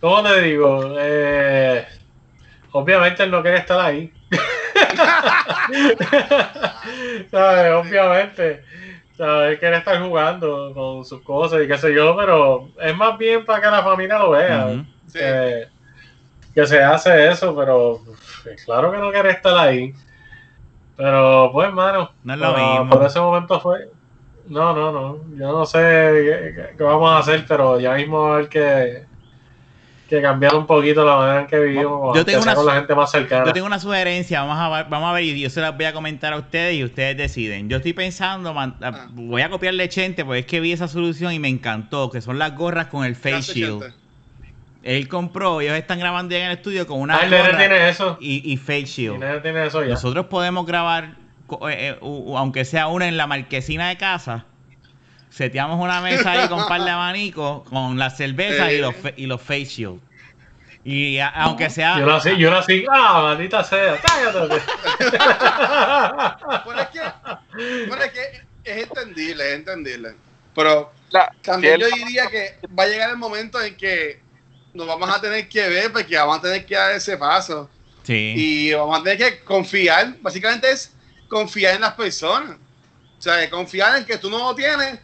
¿cómo 0.00 0.22
te 0.24 0.42
digo? 0.42 0.94
Eh, 0.98 1.86
obviamente 2.72 3.22
él 3.22 3.30
no 3.30 3.42
quiere 3.42 3.58
estar 3.58 3.80
ahí. 3.80 4.12
¿Sabes? 7.30 7.72
Obviamente. 7.74 8.64
Quiere 9.58 9.78
estar 9.78 10.00
jugando 10.00 10.72
con 10.72 11.04
sus 11.04 11.20
cosas 11.22 11.62
y 11.62 11.66
qué 11.66 11.76
sé 11.76 11.92
yo, 11.92 12.14
pero 12.16 12.68
es 12.80 12.96
más 12.96 13.18
bien 13.18 13.44
para 13.44 13.60
que 13.60 13.66
la 13.68 13.82
familia 13.82 14.18
lo 14.18 14.30
vea. 14.30 14.84
Que, 15.12 15.66
que 16.54 16.66
se 16.66 16.82
hace 16.82 17.28
eso, 17.28 17.54
pero 17.56 18.00
pues, 18.44 18.64
claro 18.64 18.92
que 18.92 18.98
no 18.98 19.10
quiere 19.10 19.30
estar 19.30 19.56
ahí. 19.58 19.92
Pero 20.96 21.50
pues, 21.52 21.68
hermano, 21.68 22.10
No 22.24 22.34
es 22.34 22.38
lo 22.40 22.50
por- 22.52 22.60
mismo. 22.60 22.90
por 22.90 23.06
ese 23.06 23.20
momento 23.20 23.60
fue. 23.60 23.88
No, 24.46 24.72
no, 24.72 24.92
no. 24.92 25.18
Yo 25.36 25.52
no 25.52 25.66
sé 25.66 25.78
qué, 25.78 26.54
qué- 26.54 26.76
qué 26.76 26.82
vamos 26.84 27.10
a 27.10 27.18
hacer, 27.18 27.44
pero 27.46 27.78
ya 27.80 27.94
mismo 27.94 28.34
hay 28.34 28.46
que, 28.46 29.04
que 30.08 30.22
cambiar 30.22 30.54
un 30.54 30.66
poquito 30.66 31.04
la 31.04 31.16
manera 31.16 31.40
en 31.42 31.46
que 31.46 31.58
vivimos 31.58 32.16
Yo 32.16 32.24
tengo 32.24 32.42
una- 32.42 32.54
con 32.54 32.66
la 32.66 32.74
gente 32.74 32.94
más 32.94 33.10
cercana. 33.10 33.44
Yo 33.46 33.52
tengo 33.52 33.66
una 33.66 33.78
sugerencia, 33.78 34.40
vamos 34.42 34.58
a, 34.58 34.68
ver- 34.68 34.86
vamos 34.88 35.10
a 35.10 35.12
ver 35.12 35.24
y 35.24 35.40
yo 35.40 35.50
se 35.50 35.60
las 35.60 35.76
voy 35.76 35.84
a 35.86 35.92
comentar 35.92 36.32
a 36.32 36.36
ustedes 36.38 36.76
y 36.76 36.84
ustedes 36.84 37.16
deciden. 37.16 37.68
Yo 37.68 37.76
estoy 37.76 37.92
pensando, 37.92 38.52
man- 38.54 38.76
Ah. 38.82 39.06
voy 39.12 39.42
a 39.42 39.50
copiarle 39.50 39.88
Chente 39.88 40.24
porque 40.24 40.40
es 40.40 40.46
que 40.46 40.60
vi 40.60 40.72
esa 40.72 40.88
solución 40.88 41.32
y 41.32 41.38
me 41.38 41.48
encantó, 41.48 42.10
que 42.10 42.20
son 42.20 42.38
las 42.38 42.54
gorras 42.56 42.86
con 42.86 43.04
el 43.04 43.14
face 43.14 43.30
Gracias, 43.32 43.56
shield. 43.56 43.80
Chente. 43.82 43.96
Él 44.82 45.08
compró, 45.08 45.60
ellos 45.60 45.74
están 45.76 45.98
grabando 45.98 46.32
ya 46.32 46.38
en 46.44 46.46
el 46.46 46.52
estudio 46.56 46.86
con 46.86 47.00
una 47.00 47.16
Ah, 47.16 47.20
el 47.24 47.30
nene 47.30 47.42
gorra 47.42 47.58
tiene 47.58 47.88
eso. 47.88 48.16
y, 48.20 48.50
y 48.52 48.56
face 48.56 48.78
El 48.78 48.84
shield. 48.86 49.42
tiene 49.42 49.66
eso 49.66 49.82
ya. 49.82 49.90
Nosotros 49.90 50.26
podemos 50.26 50.64
grabar, 50.66 51.16
eh, 51.68 51.96
eh, 51.96 51.98
aunque 52.36 52.64
sea 52.64 52.86
una 52.86 53.08
en 53.08 53.16
la 53.16 53.26
marquesina 53.26 53.88
de 53.88 53.96
casa. 53.98 54.46
Seteamos 55.30 55.80
una 55.82 56.00
mesa 56.00 56.32
ahí 56.32 56.48
con 56.48 56.60
un 56.60 56.68
par 56.68 56.82
de 56.82 56.90
abanicos, 56.90 57.68
con 57.68 57.98
la 57.98 58.10
cerveza 58.10 58.72
y, 58.72 58.78
los, 58.78 58.94
fe- 58.96 59.14
y 59.16 59.26
los 59.26 59.40
face. 59.40 59.88
Y 60.84 61.18
a- 61.18 61.28
aunque 61.28 61.70
sea. 61.70 61.98
Yo 61.98 62.06
no 62.06 62.14
así, 62.16 62.36
yo 62.38 62.50
no 62.50 62.58
así, 62.58 62.84
ah, 62.90 63.20
maldita 63.24 63.62
sea, 63.64 63.96
cállate. 64.00 64.62
Bueno, 66.64 66.80
es 66.82 66.88
que, 66.88 67.00
bueno, 67.88 68.02
es 68.04 68.12
que 68.12 68.42
es 68.64 68.82
entendible, 68.84 69.48
es 69.52 69.58
entendible. 69.58 70.14
Pero 70.54 70.92
La- 71.10 71.32
también 71.42 71.76
si 71.76 71.80
yo 71.82 71.88
diría 71.96 72.26
que 72.28 72.58
va 72.78 72.84
a 72.84 72.86
llegar 72.86 73.10
el 73.10 73.16
momento 73.16 73.60
en 73.62 73.76
que 73.76 74.20
nos 74.74 74.86
vamos 74.86 75.08
a 75.10 75.20
tener 75.20 75.48
que 75.48 75.68
ver 75.68 75.92
porque 75.92 76.16
vamos 76.16 76.38
a 76.38 76.42
tener 76.42 76.66
que 76.66 76.74
dar 76.74 76.92
ese 76.92 77.16
paso. 77.16 77.68
Sí. 78.02 78.34
Y 78.36 78.72
vamos 78.72 79.00
a 79.00 79.02
tener 79.02 79.18
que 79.18 79.44
confiar, 79.44 80.14
básicamente 80.20 80.70
es 80.70 80.92
confiar 81.28 81.74
en 81.74 81.82
las 81.82 81.94
personas. 81.94 82.56
O 83.18 83.22
sea, 83.22 83.48
confiar 83.50 83.96
en 83.98 84.04
que 84.04 84.16
tú 84.16 84.30
no 84.30 84.38
lo 84.38 84.54
tienes 84.54 85.00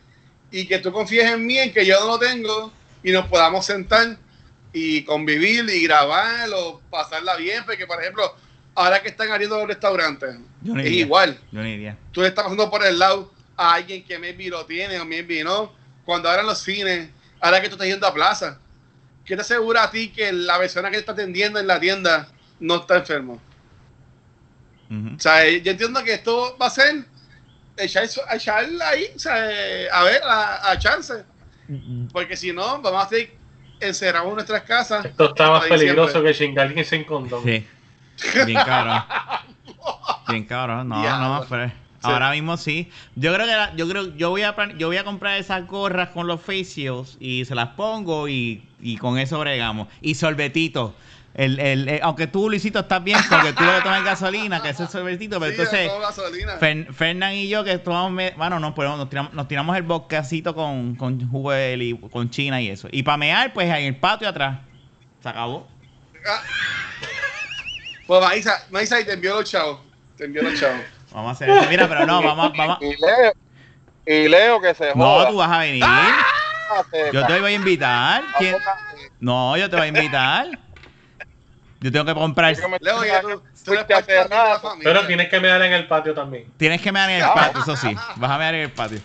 y 0.55 0.67
que 0.67 0.79
tú 0.79 0.93
confíes 0.93 1.33
en 1.33 1.45
mí, 1.45 1.59
en 1.59 1.73
que 1.73 1.85
yo 1.85 1.99
no 1.99 2.07
lo 2.07 2.19
tengo 2.21 2.73
y 3.03 3.11
nos 3.11 3.27
podamos 3.27 3.67
sentar 3.67 4.17
y 4.73 5.03
convivir 5.03 5.69
y 5.69 5.83
grabar 5.83 6.49
o 6.55 6.81
pasarla 6.91 7.35
bien. 7.35 7.65
Porque, 7.67 7.89
por 7.89 8.01
ejemplo, 8.01 8.33
ahora 8.77 9.03
que 9.03 9.09
están 9.09 9.33
abriendo 9.33 9.59
los 9.59 9.67
restaurantes, 9.67 10.37
no 10.63 10.79
es 10.79 10.93
igual. 10.93 11.37
Yo 11.51 11.61
no 11.61 11.67
iría. 11.67 11.99
Tú 12.13 12.21
le 12.21 12.29
estás 12.29 12.45
pasando 12.45 12.71
por 12.71 12.87
el 12.87 13.01
lado 13.01 13.33
a 13.57 13.75
alguien 13.75 14.05
que 14.05 14.17
maybe 14.17 14.49
lo 14.49 14.65
tiene 14.65 15.01
o 15.01 15.05
maybe 15.05 15.43
no. 15.43 15.73
Cuando 16.05 16.29
ahora 16.29 16.43
en 16.43 16.47
los 16.47 16.61
cines, 16.61 17.11
ahora 17.41 17.61
que 17.61 17.69
tú 17.69 17.75
estás 17.75 17.89
yendo 17.89 18.07
a 18.07 18.15
plaza, 18.15 18.61
¿qué 19.25 19.35
te 19.35 19.43
asegura 19.43 19.83
a 19.83 19.91
ti 19.91 20.11
que 20.11 20.33
la 20.33 20.57
persona 20.57 20.89
que 20.89 20.99
te 20.99 21.01
está 21.01 21.13
atendiendo 21.13 21.59
en 21.59 21.67
la 21.67 21.81
tienda 21.81 22.29
no 22.61 22.77
está 22.77 22.99
enfermo? 22.99 23.43
O 24.89 25.19
sea, 25.19 25.51
yo 25.51 25.73
entiendo 25.73 26.05
que 26.05 26.15
esto 26.15 26.57
va 26.63 26.67
a 26.67 26.71
ser 26.71 27.07
echar, 27.77 28.05
echar 28.33 28.67
ahí, 28.85 29.07
o 29.15 29.19
sea, 29.19 29.35
a 29.93 30.05
ver, 30.05 30.23
a, 30.25 30.71
a 30.71 30.75
echarse. 30.75 31.25
Porque 32.13 32.37
si 32.37 32.53
no, 32.53 32.81
vamos 32.83 33.01
a 33.13 33.17
estar 33.17 33.35
encerrados 33.81 34.29
en 34.29 34.35
nuestras 34.35 34.63
casas. 34.63 35.05
Esto 35.05 35.27
está 35.31 35.51
más 35.51 35.65
peligroso 35.65 36.23
que 36.23 36.35
chingar 36.35 36.73
sin 36.85 37.05
condón. 37.05 37.43
Sí. 37.45 37.67
Bien 38.47 38.59
cabrón. 38.65 39.03
Bien 40.29 40.45
cabrón. 40.45 40.89
No, 40.89 41.01
Diablo. 41.01 41.29
no, 41.41 41.47
pero 41.49 41.73
ahora 42.03 42.31
mismo 42.31 42.57
sí. 42.57 42.91
Yo 43.17 43.33
creo 43.35 43.47
que 43.47 43.53
la- 43.53 43.75
yo 43.75 43.89
creo 43.89 44.15
yo 44.17 44.31
voy 44.31 44.43
a 44.43 44.55
yo 44.77 44.87
voy 44.89 44.97
a 44.99 45.05
comprar 45.05 45.39
esas 45.39 45.67
gorras 45.67 46.11
con 46.11 46.27
los 46.27 46.41
face 46.41 46.65
shields 46.65 47.17
y 47.19 47.45
se 47.45 47.55
las 47.55 47.71
pongo 47.71 48.29
y, 48.29 48.69
y 48.81 48.97
con 48.99 49.19
eso 49.19 49.39
bregamos. 49.41 49.89
Y 50.01 50.15
sorbetito. 50.15 50.95
El, 51.35 51.59
el, 51.59 51.89
eh, 51.89 52.01
aunque 52.03 52.29
tú, 52.29 52.49
Luisito, 52.49 52.79
estás 52.79 53.03
bien 53.03 53.19
porque 53.29 53.53
tú 53.53 53.65
lo 53.65 53.75
que 53.75 53.81
tomas 53.83 54.05
gasolina, 54.05 54.63
que 54.63 54.69
ese 54.69 54.85
es 54.85 54.91
sorbetito, 54.91 55.41
pero 55.41 55.51
Sí, 55.53 55.61
entonces 55.61 55.89
todo 55.89 55.99
gasolina. 56.01 56.61
Fer- 56.61 56.93
Fernán 56.95 57.33
y 57.35 57.49
yo 57.49 57.65
que 57.65 57.77
tomamos, 57.79 58.13
me- 58.13 58.31
bueno, 58.37 58.61
no, 58.61 58.73
pero 58.73 58.97
nos 58.97 59.09
tiramos, 59.11 59.33
nos 59.33 59.49
tiramos 59.49 59.77
el 59.77 59.83
bosquecito 59.83 60.55
con, 60.55 60.95
con 60.95 61.29
jugo 61.29 61.51
de 61.51 61.77
li- 61.77 61.99
con 62.13 62.31
China 62.31 62.61
y 62.63 62.69
eso. 62.71 62.87
Y 62.93 63.03
para 63.03 63.17
mear, 63.17 63.53
pues 63.53 63.67
en 63.69 63.75
el 63.85 63.97
patio 63.97 64.29
atrás. 64.29 64.61
Se 65.23 65.29
acabó. 65.29 65.67
Ah. 66.25 66.41
Pues 68.07 68.21
Maísa, 68.21 68.65
Maísa, 68.71 69.01
y 69.01 69.05
te 69.05 69.15
envió 69.15 69.35
los 69.41 69.51
chavos. 69.51 69.81
Te 70.17 70.27
envió 70.27 70.43
los 70.43 70.59
chavos. 70.61 70.81
Vamos 71.13 71.29
a 71.31 71.33
hacer 71.33 71.51
eso. 71.51 71.69
Mira, 71.69 71.89
pero 71.89 72.07
no, 72.07 72.23
vamos, 72.23 72.53
vamos. 72.57 72.79
Y 72.81 72.91
Leo, 72.91 73.33
y 74.07 74.29
Leo 74.29 74.61
que 74.61 74.75
se 74.75 74.95
No, 74.95 75.05
joda. 75.05 75.29
tú 75.31 75.37
vas 75.37 75.51
a 75.51 75.59
venir. 75.59 75.85
Yo 77.13 77.27
te 77.27 77.41
voy 77.41 77.53
a 77.53 77.55
invitar. 77.57 78.23
¿Quién? 78.39 78.57
No, 79.21 79.57
yo 79.57 79.69
te 79.71 79.77
voy 79.77 79.87
a 79.87 79.89
invitar. 79.89 80.47
Yo 81.85 81.93
tengo 81.93 82.07
que 82.07 82.15
comprar. 82.15 82.57
Pero 84.83 85.07
tienes 85.07 85.29
que 85.29 85.39
mirar 85.39 85.61
en 85.61 85.75
el 85.75 85.87
patio 85.87 86.15
también. 86.15 86.51
Tienes 86.57 86.81
que 86.81 86.91
mear 86.91 87.11
en 87.11 87.23
el 87.23 87.29
patio, 87.29 87.61
eso 87.61 87.77
sí. 87.77 87.95
Vas 88.17 88.31
a 88.31 88.39
mear 88.39 88.55
en 88.55 88.63
el 88.63 88.73
patio. 88.73 89.01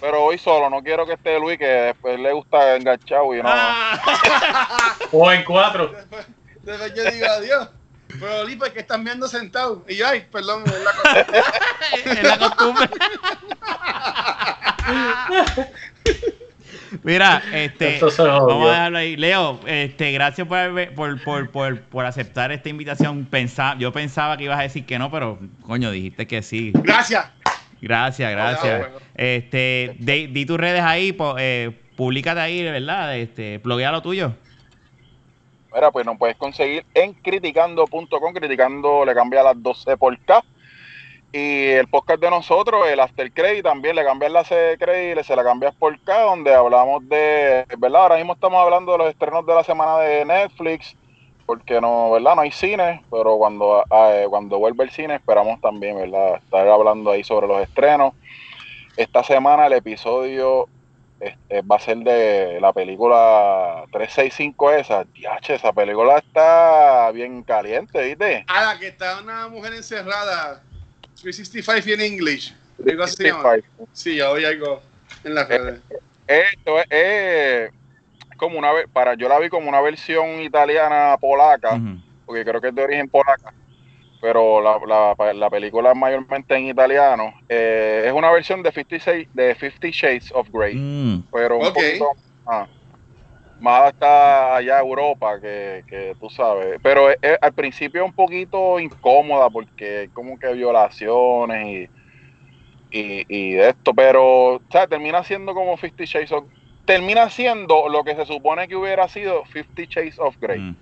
Pero 0.00 0.22
hoy 0.22 0.38
solo, 0.38 0.70
no 0.70 0.80
quiero 0.84 1.04
que 1.04 1.14
esté 1.14 1.40
Luis, 1.40 1.58
que 1.58 1.66
después 1.66 2.20
le 2.20 2.32
gusta 2.32 2.76
enganchado 2.76 3.34
y 3.34 3.42
no. 3.42 3.48
Ah. 3.48 4.94
O 5.10 5.32
en 5.32 5.42
cuatro. 5.42 5.90
Después 6.62 6.94
yo 6.94 7.10
digo 7.10 7.26
adiós. 7.26 7.70
Pero 8.20 8.44
Lipa, 8.44 8.70
que 8.70 8.78
están 8.78 9.02
viendo 9.02 9.26
sentado. 9.26 9.84
Y 9.88 9.96
yo, 9.96 10.06
ay, 10.06 10.28
perdón, 10.30 10.62
es 10.64 10.80
la 10.80 10.92
cosa. 11.02 11.20
es 12.04 12.22
la 12.22 12.38
costumbre. 12.38 12.88
Mira, 17.02 17.42
este, 17.52 17.98
vamos 18.00 18.68
a 18.68 18.72
dejarlo 18.72 18.98
ahí. 18.98 19.16
Leo, 19.16 19.60
este, 19.66 20.12
gracias 20.12 20.46
por, 20.46 20.94
por, 20.94 21.22
por, 21.22 21.50
por, 21.50 21.80
por 21.82 22.06
aceptar 22.06 22.52
esta 22.52 22.68
invitación. 22.68 23.26
Pensa- 23.26 23.76
yo 23.78 23.92
pensaba 23.92 24.36
que 24.36 24.44
ibas 24.44 24.58
a 24.58 24.62
decir 24.62 24.84
que 24.86 24.98
no, 24.98 25.10
pero 25.10 25.38
coño, 25.62 25.90
dijiste 25.90 26.26
que 26.26 26.42
sí. 26.42 26.72
Gracias. 26.74 27.26
Gracias, 27.80 28.30
gracias. 28.32 28.78
bueno. 28.80 28.96
Este, 29.14 29.96
di, 29.98 30.26
di 30.28 30.46
tus 30.46 30.58
redes 30.58 30.82
ahí, 30.82 31.12
po- 31.12 31.36
eh, 31.38 31.70
públicate 31.96 32.40
ahí, 32.40 32.62
¿verdad? 32.62 33.16
Este, 33.16 33.58
bloguea 33.58 33.92
lo 33.92 34.02
tuyo. 34.02 34.32
Mira, 35.74 35.90
pues 35.90 36.06
nos 36.06 36.16
puedes 36.16 36.36
conseguir 36.36 36.84
en 36.94 37.12
criticando.com, 37.12 38.32
criticando 38.34 39.04
le 39.04 39.14
cambia 39.14 39.42
las 39.42 39.62
12 39.62 39.96
por 39.98 40.18
K. 40.20 40.42
Y 41.38 41.68
el 41.72 41.86
podcast 41.86 42.18
de 42.18 42.30
nosotros, 42.30 42.88
el 42.88 42.98
After 42.98 43.30
Credit, 43.30 43.62
también 43.62 43.94
le 43.94 44.06
cambias 44.06 44.32
la 44.32 44.42
C 44.42 44.78
credit, 44.78 45.22
se 45.22 45.36
la 45.36 45.44
cambias 45.44 45.74
por 45.74 46.00
K, 46.00 46.22
donde 46.22 46.54
hablamos 46.54 47.06
de, 47.10 47.66
¿verdad? 47.76 48.04
Ahora 48.04 48.16
mismo 48.16 48.32
estamos 48.32 48.58
hablando 48.58 48.92
de 48.92 48.98
los 48.98 49.08
estrenos 49.10 49.44
de 49.44 49.54
la 49.54 49.62
semana 49.62 49.98
de 49.98 50.24
Netflix, 50.24 50.96
porque 51.44 51.78
no, 51.78 52.12
¿verdad? 52.12 52.36
No 52.36 52.40
hay 52.40 52.52
cine, 52.52 53.02
pero 53.10 53.36
cuando, 53.36 53.84
ah, 53.90 54.12
eh, 54.14 54.26
cuando 54.30 54.58
vuelve 54.58 54.84
el 54.84 54.90
cine 54.90 55.16
esperamos 55.16 55.60
también, 55.60 55.98
¿verdad? 55.98 56.36
Estar 56.36 56.66
hablando 56.68 57.10
ahí 57.10 57.22
sobre 57.22 57.48
los 57.48 57.60
estrenos. 57.60 58.14
Esta 58.96 59.22
semana 59.22 59.66
el 59.66 59.74
episodio 59.74 60.70
este, 61.20 61.60
va 61.60 61.76
a 61.76 61.80
ser 61.80 61.98
de 61.98 62.62
la 62.62 62.72
película 62.72 63.84
365 63.92 64.70
esa. 64.70 65.04
Diache, 65.04 65.56
esa 65.56 65.74
película 65.74 66.16
está 66.16 67.10
bien 67.12 67.42
caliente, 67.42 68.02
¿viste? 68.02 68.46
A 68.48 68.64
la 68.64 68.78
que 68.78 68.88
está 68.88 69.20
una 69.20 69.48
mujer 69.48 69.74
encerrada. 69.74 70.62
365 71.32 71.94
en 71.94 72.00
English. 72.12 72.54
Algo 72.88 73.02
así 73.02 73.16
se 73.16 73.24
llama. 73.24 73.42
365. 73.42 73.88
Sí, 73.92 74.16
ya 74.16 74.30
oí 74.30 74.44
algo 74.44 74.80
en 75.24 75.34
las 75.34 75.48
redes. 75.48 75.80
Esto 76.26 76.78
es, 76.80 76.86
es 76.90 77.70
como 78.36 78.58
una 78.58 78.70
para 78.92 79.14
yo 79.14 79.28
la 79.28 79.38
vi 79.40 79.48
como 79.48 79.68
una 79.68 79.80
versión 79.80 80.40
italiana 80.40 81.16
polaca, 81.20 81.74
Ujú. 81.74 82.00
porque 82.26 82.44
creo 82.44 82.60
que 82.60 82.68
es 82.68 82.74
de 82.74 82.82
origen 82.84 83.08
polaca, 83.08 83.52
pero 84.20 84.60
la, 84.60 84.78
la, 84.86 85.32
la 85.32 85.50
película 85.50 85.90
es 85.92 85.96
mayormente 85.96 86.54
en 86.54 86.66
italiano. 86.66 87.32
Eh, 87.48 88.04
es 88.06 88.12
una 88.12 88.30
versión 88.30 88.62
de 88.62 88.70
56 88.72 89.28
de 89.32 89.54
50 89.54 89.88
Shades 89.90 90.32
of 90.32 90.48
Grey. 90.52 90.74
Mm. 90.76 91.24
pero 91.32 91.58
un 91.58 91.66
Ok. 91.66 91.74
poquito 91.74 92.12
más, 92.44 92.68
más 93.58 93.84
hasta 93.88 94.56
allá 94.56 94.80
Europa 94.80 95.40
que, 95.40 95.84
que 95.86 96.14
tú 96.20 96.28
sabes. 96.30 96.78
Pero 96.82 97.10
es- 97.10 97.18
es- 97.22 97.38
al 97.40 97.52
principio 97.54 98.02
es 98.02 98.06
un 98.06 98.12
poquito 98.14 98.78
incómoda 98.78 99.48
porque 99.50 100.04
es 100.04 100.10
como 100.12 100.38
que 100.38 100.52
violaciones 100.52 101.88
y, 102.90 103.24
y, 103.28 103.56
esto, 103.58 103.94
pero 103.94 104.54
o 104.56 104.62
sea, 104.70 104.86
termina 104.86 105.24
siendo 105.24 105.54
como 105.54 105.76
50 105.76 106.04
Shades 106.04 106.32
of 106.32 106.44
termina 106.84 107.28
siendo 107.30 107.88
lo 107.88 108.04
que 108.04 108.14
se 108.14 108.24
supone 108.26 108.68
que 108.68 108.76
hubiera 108.76 109.08
sido 109.08 109.42
50 109.52 109.82
Shades 109.88 110.18
of 110.18 110.36
Grey. 110.40 110.60
Mm. 110.60 110.76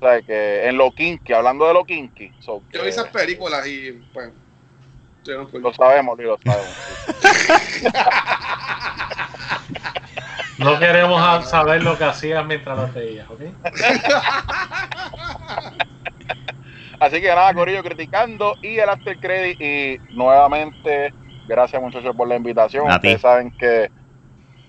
O 0.00 0.06
sea, 0.06 0.22
que 0.22 0.66
en 0.66 0.76
lo 0.76 0.92
kinky, 0.92 1.32
hablando 1.32 1.66
de 1.66 1.74
lo 1.74 1.84
kinky, 1.84 2.32
so 2.40 2.64
Yo 2.72 2.82
vi 2.82 2.88
esas 2.88 3.08
películas 3.08 3.66
y, 3.66 3.92
pues, 4.12 4.32
yo 5.24 5.44
no 5.44 5.58
lo 5.58 5.72
sabemos, 5.74 6.16
Luis, 6.16 6.28
lo 6.28 6.38
sabemos. 6.44 6.76
sí. 6.86 7.86
No 10.60 10.78
queremos 10.78 11.20
a- 11.20 11.42
saber 11.42 11.82
lo 11.82 11.96
que 11.98 12.04
hacías 12.04 12.44
mientras 12.46 12.76
las 12.78 12.92
veías, 12.94 13.28
¿ok? 13.30 13.40
Así 16.98 17.20
que 17.20 17.28
nada, 17.28 17.54
Corillo, 17.54 17.82
criticando 17.82 18.54
y 18.62 18.78
el 18.78 18.88
after 18.88 19.18
credit. 19.18 19.58
Y 19.60 19.98
nuevamente, 20.14 21.12
gracias 21.48 21.80
muchachos 21.80 22.14
por 22.14 22.28
la 22.28 22.36
invitación. 22.36 22.90
A 22.90 23.00
ti. 23.00 23.08
Ustedes 23.08 23.22
saben 23.22 23.50
que, 23.58 23.90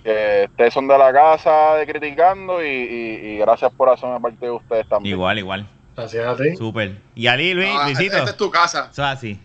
que 0.03 0.45
ustedes 0.49 0.73
son 0.73 0.87
de 0.87 0.97
la 0.97 1.11
casa 1.11 1.75
de 1.75 1.85
criticando 1.87 2.63
y, 2.63 2.67
y- 2.69 3.27
y 3.33 3.37
gracias 3.37 3.71
por 3.73 3.89
hacerme 3.89 4.19
parte 4.21 4.45
de 4.45 4.51
ustedes 4.51 4.87
también. 4.87 5.15
Igual, 5.15 5.39
igual. 5.39 5.67
Gracias 5.95 6.25
a 6.25 6.35
ti. 6.37 6.55
Súper. 6.55 7.01
Y 7.15 7.27
Ali, 7.27 7.53
Luis, 7.53 7.69
Ah, 7.69 7.83
Luisito. 7.85 8.15
Esta 8.17 8.29
es 8.31 8.37
tu 8.37 8.49
casa. 8.49 8.87
Eso 8.91 9.01
es 9.03 9.07
así. 9.09 9.39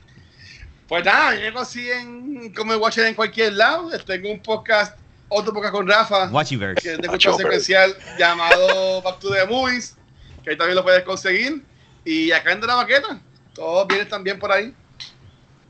Pues 0.86 1.04
nada, 1.04 1.34
yo 1.34 1.52
consiguen 1.52 2.52
como 2.54 2.72
el 2.72 2.78
Watcher 2.78 3.06
en 3.06 3.14
cualquier 3.14 3.54
lado. 3.54 3.90
Tengo 4.06 4.30
un 4.30 4.40
podcast, 4.40 4.96
otro 5.28 5.52
podcast 5.52 5.74
con 5.74 5.86
Rafa, 5.88 6.28
que 6.28 6.34
Watchiverse. 6.34 6.92
es 6.92 6.98
de 6.98 7.04
escucha 7.04 7.32
secuencial 7.34 7.96
llamado 8.18 9.02
Back 9.02 9.18
to 9.18 9.30
the 9.30 9.46
Movies, 9.46 9.96
que 10.44 10.50
ahí 10.50 10.56
también 10.56 10.76
lo 10.76 10.84
puedes 10.84 11.02
conseguir. 11.04 11.62
Y 12.04 12.30
acá 12.32 12.52
en 12.52 12.60
De 12.60 12.66
la 12.66 12.76
Baqueta, 12.76 13.20
todos 13.54 13.86
vienen 13.88 14.08
también 14.08 14.38
por 14.38 14.52
ahí. 14.52 14.72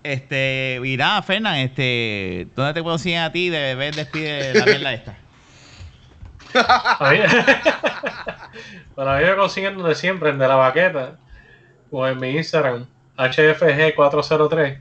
Este, 0.03 0.81
y 0.85 0.97
nada, 0.97 1.23
Fernan, 1.23 1.57
este, 1.57 2.47
¿dónde 2.55 2.75
te 2.75 2.83
puedo 2.83 2.97
seguir 2.99 3.19
a 3.19 3.33
ti 3.33 3.49
de 3.49 3.75
ver 3.75 3.95
despide 3.95 4.55
la 4.55 4.65
mierda 4.65 4.93
esta? 4.93 5.19
A 6.55 7.11
mí, 7.11 7.19
bueno, 8.97 9.11
a 9.11 9.19
mí 9.19 9.25
me 9.25 9.37
consiguen 9.37 9.77
donde 9.77 9.95
siempre, 9.95 10.31
en 10.31 10.39
De 10.39 10.49
La 10.49 10.55
Baqueta, 10.55 11.19
o 11.91 12.07
en 12.07 12.19
mi 12.19 12.31
Instagram, 12.31 12.87
HFG403. 13.19 14.81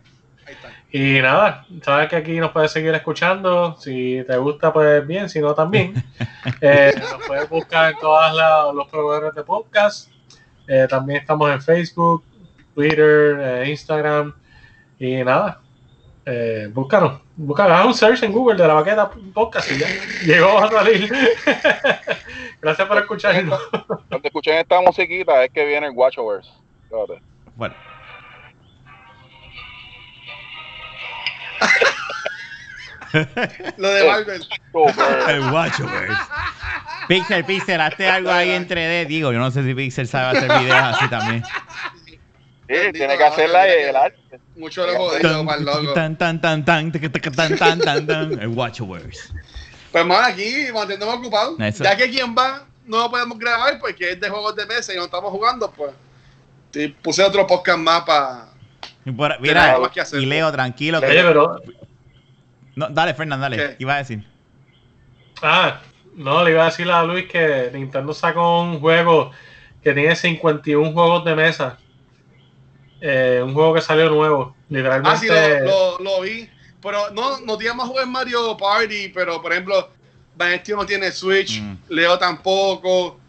Y 0.91 1.19
nada, 1.21 1.65
sabes 1.81 2.09
que 2.09 2.15
aquí 2.15 2.39
nos 2.39 2.51
puedes 2.51 2.71
seguir 2.71 2.93
escuchando. 2.93 3.75
Si 3.79 4.23
te 4.25 4.37
gusta, 4.37 4.71
pues 4.71 5.05
bien, 5.05 5.29
si 5.29 5.39
no, 5.39 5.53
también. 5.53 5.93
Eh, 6.61 6.93
nos 6.95 7.25
puedes 7.25 7.49
buscar 7.49 7.91
en 7.91 7.99
todos 7.99 8.75
los 8.75 8.87
proveedores 8.87 9.33
de 9.33 9.43
podcast. 9.43 10.09
Eh, 10.67 10.85
también 10.87 11.21
estamos 11.21 11.51
en 11.51 11.61
Facebook, 11.61 12.23
Twitter, 12.73 13.37
eh, 13.39 13.69
Instagram. 13.69 14.33
Y 14.99 15.23
nada, 15.23 15.59
eh, 16.25 16.69
búscanos. 16.71 17.21
Búscanos, 17.35 17.79
haz 17.79 17.85
un 17.85 17.93
search 17.93 18.23
en 18.23 18.31
Google 18.31 18.55
de 18.55 18.67
la 18.67 18.75
baqueta 18.75 19.11
podcast 19.33 19.71
y 19.71 19.79
ya 19.79 19.87
llegó 20.25 20.57
a 20.59 20.69
salir. 20.69 21.11
Gracias 22.61 22.87
por 22.87 22.97
escucharnos. 22.97 23.59
Cuando 24.09 24.27
escuchen 24.27 24.57
esta 24.57 24.81
musiquita 24.81 25.43
es 25.43 25.51
que 25.51 25.65
viene 25.65 25.87
el 25.87 25.93
Watchverse. 25.93 26.49
Fíjate. 26.89 27.21
Bueno. 27.55 27.94
Lo 33.77 33.89
de 33.89 34.07
Marvel. 34.07 34.47
El 35.27 35.49
guacho. 35.49 35.89
Pixel, 37.07 37.45
Pixel, 37.45 37.79
hazte 37.81 38.09
algo 38.09 38.31
ahí 38.31 38.51
en 38.51 38.67
3D. 38.67 39.07
Digo, 39.07 39.31
yo 39.31 39.39
no 39.39 39.51
sé 39.51 39.63
si 39.63 39.73
Pixel 39.73 40.07
sabe 40.07 40.37
hacer 40.37 40.59
videos 40.59 40.83
así 40.83 41.07
también. 41.09 41.43
Sí, 42.67 42.91
tiene 42.93 43.17
que 43.17 43.23
hacerla 43.23 43.67
el 43.67 43.95
arte. 43.95 44.39
Mucho 44.55 44.87
lo 44.87 44.95
jodido, 44.95 45.43
más 45.43 45.61
loco. 45.61 45.93
Tan, 45.93 46.17
tan, 46.17 46.41
tan, 46.41 46.65
tan, 46.65 46.91
tan, 46.91 47.57
tan, 47.57 47.79
tan, 47.79 48.07
tan. 48.07 48.41
El 48.41 48.53
Pues, 48.55 49.31
hermano, 49.93 50.27
aquí 50.27 50.67
manténdome 50.73 51.13
ocupado. 51.13 51.57
Ya 51.57 51.95
que 51.95 52.09
quien 52.09 52.35
va, 52.35 52.65
no 52.85 52.97
lo 52.97 53.11
podemos 53.11 53.37
grabar 53.37 53.79
porque 53.79 54.11
es 54.11 54.19
de 54.19 54.29
juegos 54.29 54.55
de 54.55 54.65
mesa 54.65 54.93
y 54.93 54.97
no 54.97 55.05
estamos 55.05 55.31
jugando, 55.31 55.71
pues. 55.71 55.91
Puse 57.01 57.23
otro 57.23 57.47
podcast 57.47 57.79
más 57.79 58.01
para 58.01 58.47
por- 59.13 59.39
Mira, 59.39 59.77
más 59.79 59.91
que 59.91 60.01
hacer. 60.01 60.19
y 60.21 60.25
Leo, 60.25 60.51
tranquilo. 60.51 60.99
que- 60.99 61.07
Oye, 61.07 61.21
pero 61.23 61.61
No, 62.75 62.89
dale, 62.89 63.13
Fernando, 63.13 63.43
dale. 63.43 63.57
¿Qué? 63.57 63.75
Iba 63.79 63.95
a 63.95 63.97
decir. 63.99 64.25
Ah, 65.41 65.81
no, 66.15 66.43
le 66.43 66.51
iba 66.51 66.63
a 66.63 66.65
decir 66.65 66.89
a 66.89 67.03
Luis 67.03 67.25
que 67.29 67.69
Nintendo 67.73 68.13
sacó 68.13 68.61
un 68.61 68.79
juego 68.79 69.31
que 69.83 69.93
tiene 69.93 70.15
51 70.15 70.91
juegos 70.91 71.23
de 71.25 71.35
mesa. 71.35 71.77
Eh, 73.01 73.41
un 73.43 73.53
juego 73.53 73.73
que 73.75 73.81
salió 73.81 74.09
nuevo, 74.09 74.55
literalmente. 74.69 75.09
Ah, 75.09 75.17
sí, 75.17 75.27
lo, 75.27 75.65
lo, 75.65 75.99
lo 75.99 76.21
vi. 76.21 76.49
Pero 76.81 77.11
no, 77.11 77.39
no 77.41 77.57
teníamos 77.57 77.87
jugar 77.87 78.07
Mario 78.07 78.55
Party, 78.57 79.09
pero 79.09 79.41
por 79.41 79.51
ejemplo, 79.51 79.89
Vanestio 80.35 80.75
no 80.77 80.85
tiene 80.85 81.11
Switch, 81.11 81.61
Mm. 81.61 81.77
Leo 81.89 82.17
tampoco. 82.17 83.05
O 83.07 83.19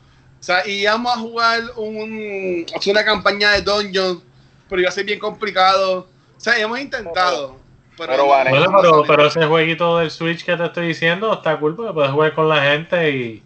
sea, 0.40 0.66
y 0.66 0.82
íbamos 0.82 1.14
a 1.14 1.18
jugar 1.18 1.60
un, 1.76 2.64
hacer 2.76 2.92
una 2.92 3.04
campaña 3.04 3.52
de 3.52 3.62
Dungeon, 3.62 4.22
pero 4.68 4.80
iba 4.80 4.88
a 4.88 4.92
ser 4.92 5.04
bien 5.04 5.18
complicado. 5.18 6.08
O 6.36 6.40
sea, 6.40 6.58
hemos 6.58 6.78
intentado. 6.80 7.56
Pero, 7.98 8.12
Pero 8.12 8.24
Bueno, 8.26 8.70
no 8.70 8.80
pero, 8.82 9.02
pero 9.06 9.26
ese 9.26 9.46
jueguito 9.46 9.98
del 9.98 10.10
Switch 10.10 10.44
que 10.44 10.54
te 10.56 10.64
estoy 10.66 10.88
diciendo 10.88 11.32
está 11.32 11.58
cool 11.58 11.74
porque 11.74 11.92
puedes 11.94 12.10
jugar 12.12 12.34
con 12.34 12.46
la 12.48 12.62
gente 12.62 13.10
y, 13.10 13.42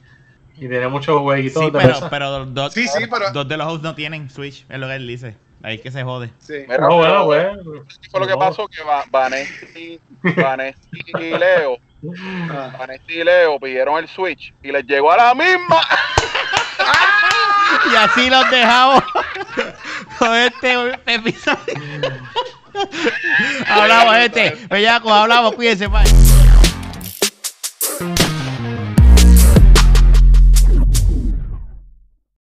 y 0.57 0.69
tiene 0.69 0.89
muchos 0.89 1.21
jueguitos 1.21 1.63
Sí, 1.63 1.71
de 1.71 1.79
pero, 1.79 1.95
mesa. 1.95 2.11
pero 2.11 2.47
dos, 2.47 2.73
Sí, 2.75 2.89
sí, 2.89 3.05
pero- 3.09 3.31
dos 3.31 3.47
de 3.47 3.57
los 3.57 3.67
hosts 3.69 3.83
no 3.85 3.95
tienen 3.95 4.29
Switch, 4.29 4.65
es 4.69 4.79
lo 4.79 4.89
que 4.89 4.95
él 4.97 5.07
dice. 5.07 5.37
Ahí 5.63 5.77
es 5.77 5.83
que 5.83 5.91
se 5.93 6.03
jode. 6.03 6.31
Sí. 6.41 6.55
Mira, 6.67 6.79
No, 6.79 6.97
bueno, 6.97 7.29
pero- 7.29 7.85
pues. 7.85 7.99
¿qué 8.01 8.09
fue 8.11 8.21
lo 8.21 8.27
que 8.27 8.37
pasó? 8.37 8.67
Que 8.67 8.83
Va- 8.83 9.05
Vanesti, 9.09 10.01
Vanesti 10.37 11.01
y 11.21 11.39
Leo, 11.39 11.77
Ah. 12.51 12.75
Vanesti 12.77 13.21
y 13.21 13.25
Leo 13.25 13.61
pidieron 13.61 13.99
el 13.99 14.09
Switch 14.09 14.53
y 14.65 14.73
les 14.73 14.85
llegó 14.85 15.13
a 15.13 15.17
la 15.17 15.35
misma. 15.35 15.81
Y 17.93 17.97
así 17.97 18.29
los 18.29 18.51
dejamos 18.51 19.03
con 20.21 20.37
este 20.37 20.75
episodio. 21.07 21.59
hablamos, 23.67 24.17
este. 24.19 24.67
Bellaco, 24.69 25.13
hablamos, 25.13 25.55
cuídense, 25.55 25.87
bye. 25.87 26.40